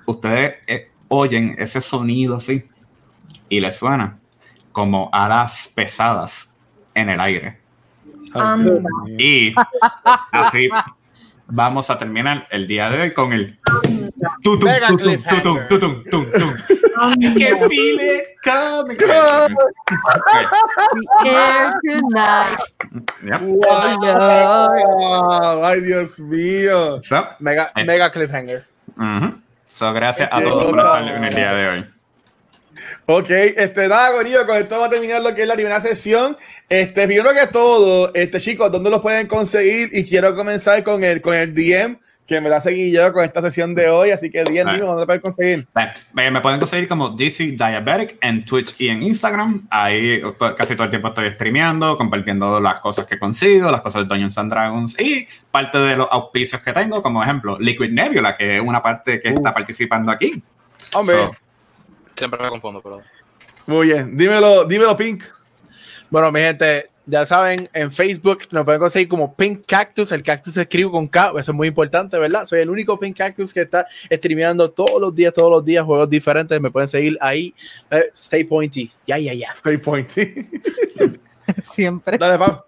ustedes 0.06 0.54
eh, 0.66 0.90
oyen 1.08 1.56
ese 1.58 1.80
sonido 1.80 2.36
así. 2.36 2.64
Y 3.48 3.60
les 3.60 3.76
suena 3.76 4.18
como 4.72 5.10
alas 5.12 5.70
pesadas 5.74 6.54
en 6.94 7.08
el 7.10 7.20
aire. 7.20 7.58
Anda. 8.32 8.80
Y 9.18 9.52
así 10.30 10.68
vamos 11.50 11.90
a 11.90 11.98
terminar 11.98 12.46
el 12.50 12.66
día 12.66 12.88
de 12.90 13.02
hoy 13.02 13.12
con 13.12 13.32
el 13.32 13.58
tutum, 14.42 14.70
tutum, 14.88 15.22
tutum, 15.22 15.58
tutum, 15.68 16.04
tum, 16.04 16.26
tum. 16.32 16.52
Anda. 17.00 17.34
Que. 21.22 21.30
Yep. 23.22 23.40
Wow. 23.42 24.04
Ay, 25.64 25.80
Dios 25.80 26.20
mío. 26.20 27.02
So, 27.02 27.26
Mega, 27.38 27.72
Eh. 27.76 27.84
mega 27.84 28.10
cliffhanger. 28.10 28.64
So, 29.66 29.92
gracias 29.92 30.28
a 30.32 30.40
todos 30.40 30.64
por 30.64 30.78
estar 30.78 31.06
en 31.08 31.24
el 31.24 31.34
día 31.34 31.52
de 31.52 31.68
hoy. 31.68 31.86
Ok, 33.06 33.30
este, 33.30 33.88
nada, 33.88 34.10
Gorillo, 34.12 34.46
con 34.46 34.56
esto 34.56 34.78
va 34.78 34.86
a 34.86 34.90
terminar 34.90 35.22
lo 35.22 35.34
que 35.34 35.42
es 35.42 35.48
la 35.48 35.54
primera 35.54 35.80
sesión. 35.80 36.36
Este, 36.68 37.06
primero 37.06 37.30
que 37.32 37.46
todo, 37.46 38.12
este, 38.14 38.40
chicos, 38.40 38.70
¿dónde 38.70 38.90
los 38.90 39.00
pueden 39.00 39.26
conseguir? 39.26 39.90
Y 39.92 40.04
quiero 40.04 40.34
comenzar 40.34 40.82
con 40.82 41.02
el, 41.02 41.20
con 41.20 41.34
el 41.34 41.54
DM, 41.54 41.98
que 42.30 42.40
me 42.40 42.48
la 42.48 42.60
seguí 42.60 42.92
yo 42.92 43.12
con 43.12 43.24
esta 43.24 43.42
sesión 43.42 43.74
de 43.74 43.88
hoy. 43.88 44.12
Así 44.12 44.30
que, 44.30 44.44
DM, 44.44 44.52
dime, 44.52 44.78
¿dónde 44.78 45.00
lo 45.00 45.06
pueden 45.06 45.20
conseguir? 45.20 45.66
Me, 46.12 46.30
me 46.30 46.40
pueden 46.40 46.60
conseguir 46.60 46.86
como 46.86 47.08
DC 47.08 47.44
Diabetic 47.44 48.18
en 48.20 48.44
Twitch 48.44 48.80
y 48.80 48.88
en 48.88 49.02
Instagram. 49.02 49.66
Ahí 49.68 50.22
casi 50.56 50.74
todo 50.74 50.84
el 50.84 50.90
tiempo 50.90 51.08
estoy 51.08 51.28
streameando, 51.32 51.96
compartiendo 51.96 52.60
las 52.60 52.78
cosas 52.78 53.04
que 53.06 53.18
consigo, 53.18 53.68
las 53.72 53.80
cosas 53.80 54.02
de 54.02 54.08
Dungeons 54.08 54.38
and 54.38 54.52
Dragons 54.52 55.00
y 55.00 55.26
parte 55.50 55.78
de 55.78 55.96
los 55.96 56.06
auspicios 56.08 56.62
que 56.62 56.72
tengo, 56.72 57.02
como 57.02 57.20
ejemplo 57.20 57.58
Liquid 57.58 57.90
Nebula, 57.90 58.36
que 58.36 58.58
es 58.58 58.62
una 58.62 58.80
parte 58.80 59.20
que 59.20 59.30
está 59.30 59.52
participando 59.52 60.12
aquí. 60.12 60.40
Hombre. 60.94 61.16
So, 61.16 61.36
Siempre 62.20 62.42
me 62.42 62.50
confundo, 62.50 62.82
pero. 62.82 63.00
Muy 63.66 63.86
bien, 63.86 64.14
dímelo, 64.14 64.66
dímelo, 64.66 64.94
Pink. 64.94 65.24
Bueno, 66.10 66.30
mi 66.30 66.40
gente, 66.40 66.90
ya 67.06 67.24
saben, 67.24 67.66
en 67.72 67.90
Facebook 67.90 68.40
nos 68.50 68.66
pueden 68.66 68.78
conseguir 68.78 69.08
como 69.08 69.34
Pink 69.34 69.62
Cactus. 69.66 70.12
El 70.12 70.22
cactus 70.22 70.52
se 70.52 70.60
escribe 70.60 70.90
con 70.90 71.08
K, 71.08 71.30
eso 71.30 71.52
es 71.52 71.54
muy 71.54 71.68
importante, 71.68 72.18
¿verdad? 72.18 72.44
Soy 72.44 72.60
el 72.60 72.68
único 72.68 72.98
Pink 72.98 73.16
Cactus 73.16 73.54
que 73.54 73.62
está 73.62 73.86
streameando 74.12 74.70
todos 74.70 75.00
los 75.00 75.14
días, 75.14 75.32
todos 75.32 75.50
los 75.50 75.64
días, 75.64 75.82
juegos 75.82 76.10
diferentes. 76.10 76.60
Me 76.60 76.70
pueden 76.70 76.90
seguir 76.90 77.16
ahí. 77.22 77.54
Eh, 77.90 78.10
stay 78.12 78.44
pointy. 78.44 78.92
Ya, 79.06 79.16
ya, 79.16 79.32
ya. 79.32 79.52
Stay 79.52 79.78
point. 79.78 80.10
Siempre. 81.62 82.18
Dale, 82.18 82.38
Pam. 82.38 82.60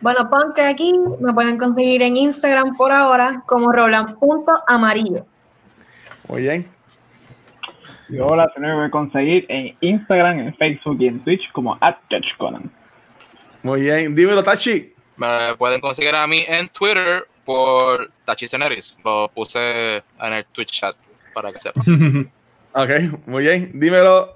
Bueno, 0.00 0.30
que 0.54 0.62
aquí 0.62 0.98
me 1.20 1.34
pueden 1.34 1.58
conseguir 1.58 2.00
en 2.00 2.16
Instagram 2.16 2.74
por 2.78 2.92
ahora 2.92 3.42
como 3.46 3.70
roland.amarillo. 3.72 5.26
Muy 6.28 6.40
bien. 6.40 6.73
Yo 8.16 8.36
la 8.36 8.48
tengo 8.54 8.82
que 8.84 8.90
conseguir 8.90 9.46
en 9.48 9.76
Instagram, 9.80 10.38
en 10.40 10.54
Facebook 10.54 10.96
y 11.00 11.08
en 11.08 11.20
Twitch 11.20 11.50
como 11.52 11.78
@judgeconan. 12.10 12.70
Muy 13.62 13.82
bien. 13.82 14.14
Dímelo, 14.14 14.42
Tachi. 14.42 14.92
Me 15.16 15.54
pueden 15.56 15.80
conseguir 15.80 16.14
a 16.14 16.26
mí 16.26 16.44
en 16.46 16.68
Twitter 16.68 17.26
por 17.44 18.10
Tachiceneris. 18.24 18.98
Lo 19.04 19.28
puse 19.34 19.96
en 20.20 20.32
el 20.32 20.44
Twitch 20.46 20.72
chat 20.80 20.96
para 21.32 21.52
que 21.52 21.60
sepan. 21.60 22.30
Ok, 22.76 22.90
muy 23.26 23.44
bien. 23.44 23.70
Dímelo, 23.78 24.34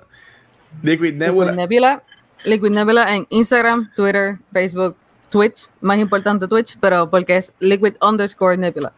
Liquid 0.85 1.07
Liquid 1.11 1.15
Nebula. 1.19 1.53
Nebula. 1.53 2.03
Liquid 2.45 2.71
Nebula 2.71 3.17
en 3.17 3.27
Instagram, 3.31 3.91
Twitter, 3.97 4.39
Facebook, 4.53 4.95
Twitch. 5.29 5.67
Más 5.81 5.99
importante 5.99 6.47
Twitch, 6.47 6.79
pero 6.81 7.11
porque 7.11 7.39
es 7.39 7.53
Liquid 7.59 7.95
underscore 8.01 8.57
Nebula. 8.57 8.93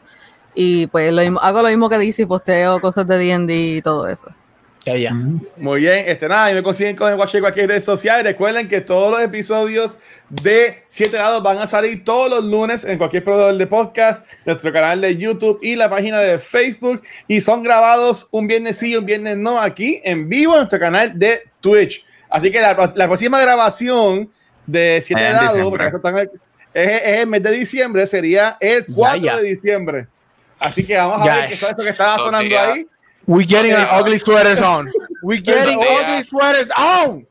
Y 0.55 0.89
pues 0.89 1.11
lo 1.11 1.23
mismo- 1.23 1.41
hago 1.41 1.63
lo 1.63 1.69
mismo 1.69 1.89
que 1.89 1.97
dice 1.97 2.21
y 2.23 2.27
posteo 2.27 2.83
cosas 2.83 3.09
de 3.09 3.17
D&D 3.17 3.77
y 3.77 3.81
todo 3.81 4.07
eso. 4.09 4.29
Ya, 4.87 4.97
ya. 4.97 5.13
Muy 5.59 5.81
bien, 5.81 6.05
este 6.07 6.27
nada, 6.27 6.51
y 6.51 6.55
me 6.55 6.63
consiguen 6.63 6.97
con 6.97 7.13
el 7.13 7.19
Watch 7.19 7.35
en 7.35 7.41
cualquier 7.43 7.69
red 7.69 7.83
social. 7.83 8.25
Recuerden 8.25 8.67
que 8.67 8.81
todos 8.81 9.11
los 9.11 9.21
episodios 9.21 9.99
de 10.31 10.83
7 10.87 11.17
lados 11.19 11.43
van 11.43 11.59
a 11.59 11.67
salir 11.67 12.03
todos 12.03 12.31
los 12.31 12.45
lunes 12.45 12.85
en 12.85 12.97
cualquier 12.97 13.23
proveedor 13.23 13.55
de 13.57 13.67
podcast, 13.67 14.27
nuestro 14.47 14.73
canal 14.73 15.03
de 15.03 15.17
YouTube 15.19 15.59
y 15.63 15.77
la 15.77 15.91
página 15.91 16.19
de 16.21 16.39
Facebook. 16.39 17.03
Y 17.29 17.43
son 17.43 17.63
grabados 17.63 18.29
un 18.31 18.47
viernes 18.47 18.79
sí 18.79 18.93
y 18.93 18.97
un 18.97 19.05
viernes 19.05 19.37
no 19.37 19.61
aquí 19.61 20.01
en 20.03 20.29
vivo 20.31 20.53
en 20.55 20.61
nuestro 20.61 20.79
canal 20.79 21.19
de 21.19 21.43
Twitch. 21.61 22.03
Así 22.31 22.51
que 22.51 22.61
la, 22.61 22.75
la 22.95 23.07
próxima 23.07 23.39
grabación 23.41 24.31
de 24.67 25.01
7 25.03 25.27
En 25.27 25.33
lados 25.35 25.59
es, 26.15 26.31
es 26.73 27.19
el 27.19 27.27
mes 27.27 27.43
de 27.43 27.51
diciembre, 27.51 28.07
sería 28.07 28.57
el 28.61 28.87
4 28.87 29.21
ya. 29.21 29.37
de 29.37 29.43
diciembre. 29.43 30.07
Así 30.59 30.87
que 30.87 30.97
vamos 30.97 31.21
a 31.23 31.25
Ya 31.27 31.35
ver 31.37 31.49
qué 31.49 31.55
es. 31.55 31.63
es 31.63 31.71
esto 31.71 31.83
que 31.83 31.89
estaba 31.91 32.19
sonando 32.19 32.59
ahí. 32.59 32.87
We 33.31 33.45
getting 33.47 33.73
Okay. 33.73 33.83
our 33.85 34.01
ugly 34.01 34.19
sweaters 34.19 34.61
on. 34.61 34.91
We 35.23 35.41
getting 35.53 35.79
ugly 35.81 36.23
sweaters 36.25 36.69
on. 36.77 37.27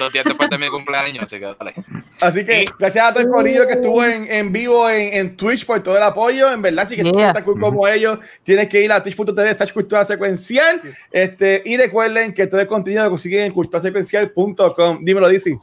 Dos 0.00 0.12
días 0.12 0.24
después 0.24 0.48
de 0.50 0.58
mi 0.58 0.68
cumpleaños, 0.68 1.22
así 1.24 1.38
que 1.38 1.44
dale. 1.44 1.74
Así 2.20 2.44
que 2.44 2.64
gracias 2.78 3.04
a 3.04 3.12
todo 3.12 3.22
el 3.22 3.28
corillo 3.30 3.66
que 3.68 3.74
estuvo 3.74 4.02
en, 4.04 4.26
en 4.28 4.50
vivo 4.50 4.88
en, 4.90 5.12
en 5.12 5.36
Twitch 5.36 5.64
por 5.64 5.80
todo 5.80 5.96
el 5.96 6.02
apoyo. 6.02 6.50
En 6.50 6.60
verdad, 6.60 6.88
si 6.88 6.96
que 6.96 7.02
Yeah. 7.04 7.32
tan 7.34 7.44
cool 7.44 7.60
como 7.60 7.86
ellos, 7.86 8.18
tienes 8.42 8.66
que 8.68 8.82
ir 8.82 8.90
a 8.90 9.00
twitch.tv 9.00 9.54
slash 9.54 9.72
cultura 9.72 10.04
secuencial. 10.04 10.80
Este, 11.12 11.62
y 11.64 11.76
recuerden 11.76 12.34
que 12.34 12.46
todo 12.48 12.60
el 12.60 12.66
contenido 12.66 13.04
lo 13.04 13.10
consiguen 13.10 13.44
en 13.46 13.52
culturasecuencial.com. 13.52 15.04
Dímelo, 15.04 15.28
DC. 15.28 15.56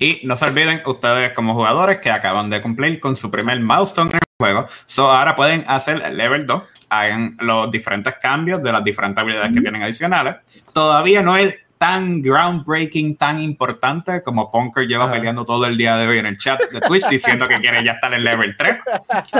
Y 0.00 0.20
no 0.24 0.34
se 0.34 0.46
olviden, 0.46 0.82
ustedes 0.84 1.32
como 1.34 1.54
jugadores 1.54 1.98
que 2.00 2.10
acaban 2.10 2.50
de 2.50 2.60
cumplir 2.60 2.98
con 2.98 3.14
su 3.14 3.30
primer 3.30 3.60
milestone 3.60 4.10
juego, 4.40 4.68
so 4.86 5.10
ahora 5.10 5.34
pueden 5.34 5.64
hacer 5.66 6.00
el 6.00 6.16
level 6.16 6.46
2, 6.46 6.62
hagan 6.90 7.36
los 7.40 7.72
diferentes 7.72 8.14
cambios 8.22 8.62
de 8.62 8.70
las 8.70 8.84
diferentes 8.84 9.20
habilidades 9.20 9.52
que 9.52 9.60
tienen 9.60 9.82
adicionales. 9.82 10.36
Todavía 10.72 11.22
no 11.22 11.36
es 11.36 11.58
tan 11.76 12.22
groundbreaking, 12.22 13.16
tan 13.16 13.42
importante 13.42 14.22
como 14.22 14.50
Punker 14.52 14.86
lleva 14.86 15.10
peleando 15.10 15.44
todo 15.44 15.66
el 15.66 15.76
día 15.76 15.96
de 15.96 16.06
hoy 16.06 16.18
en 16.18 16.26
el 16.26 16.38
chat 16.38 16.60
de 16.70 16.80
Twitch 16.80 17.06
diciendo 17.10 17.48
que 17.48 17.58
quiere 17.60 17.82
ya 17.82 17.92
estar 17.92 18.14
en 18.14 18.22
level 18.22 18.56
3. 18.56 18.76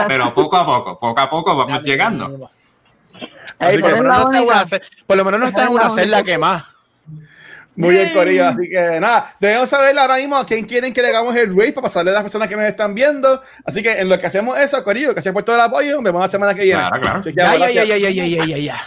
Pero 0.09 0.35
poco 0.35 0.57
a 0.57 0.67
poco, 0.67 0.99
poco 0.99 1.21
a 1.21 1.31
poco 1.31 1.57
vamos 1.57 1.81
llegando. 1.83 2.51
Por, 3.57 3.71
que- 3.71 3.79
lo 3.79 3.89
menos 3.89 4.05
no 4.05 4.25
está 4.25 4.39
en 4.39 4.45
una 4.49 4.67
ce- 4.67 4.83
por 5.07 5.17
lo 5.17 5.25
menos 5.25 5.41
no 5.41 5.47
está 5.47 5.63
en 5.63 5.69
Es 5.69 5.75
una 5.75 5.85
la 5.85 5.91
celda 5.91 6.17
única. 6.19 6.33
quemada. 6.33 6.69
Muy 7.79 7.95
bien, 7.95 8.13
Corillo. 8.13 8.49
Así 8.49 8.69
que 8.69 8.99
nada, 9.01 9.37
debemos 9.39 9.69
saber 9.69 9.97
ahora 9.97 10.17
mismo 10.17 10.37
a 10.37 10.45
quién 10.45 10.65
quieren 10.65 10.93
que 10.93 11.01
le 11.01 11.09
hagamos 11.09 11.35
el 11.37 11.57
raid 11.57 11.73
para 11.73 11.85
pasarle 11.85 12.11
a 12.11 12.15
las 12.15 12.23
personas 12.23 12.49
que 12.49 12.57
nos 12.57 12.65
están 12.65 12.93
viendo. 12.93 13.41
Así 13.65 13.83
que 13.85 13.93
en 13.93 14.09
lo 14.09 14.19
que 14.19 14.27
hacemos 14.27 14.59
eso, 14.59 14.83
Corillo, 14.83 15.13
gracias 15.13 15.33
por 15.33 15.45
todo 15.45 15.55
el 15.55 15.63
apoyo. 15.63 15.95
Nos 15.95 16.03
vemos 16.03 16.21
la 16.21 16.29
semana 16.29 16.55
que 16.55 16.63
viene. 16.65 16.81
Claro, 16.81 17.01
claro. 17.01 17.23
Ya, 17.31 17.57
ya, 17.57 17.71
ya, 17.71 17.85
ya, 17.85 17.97
ya, 17.97 18.27
ya, 18.27 18.45
ya, 18.47 18.59
ya. 18.59 18.83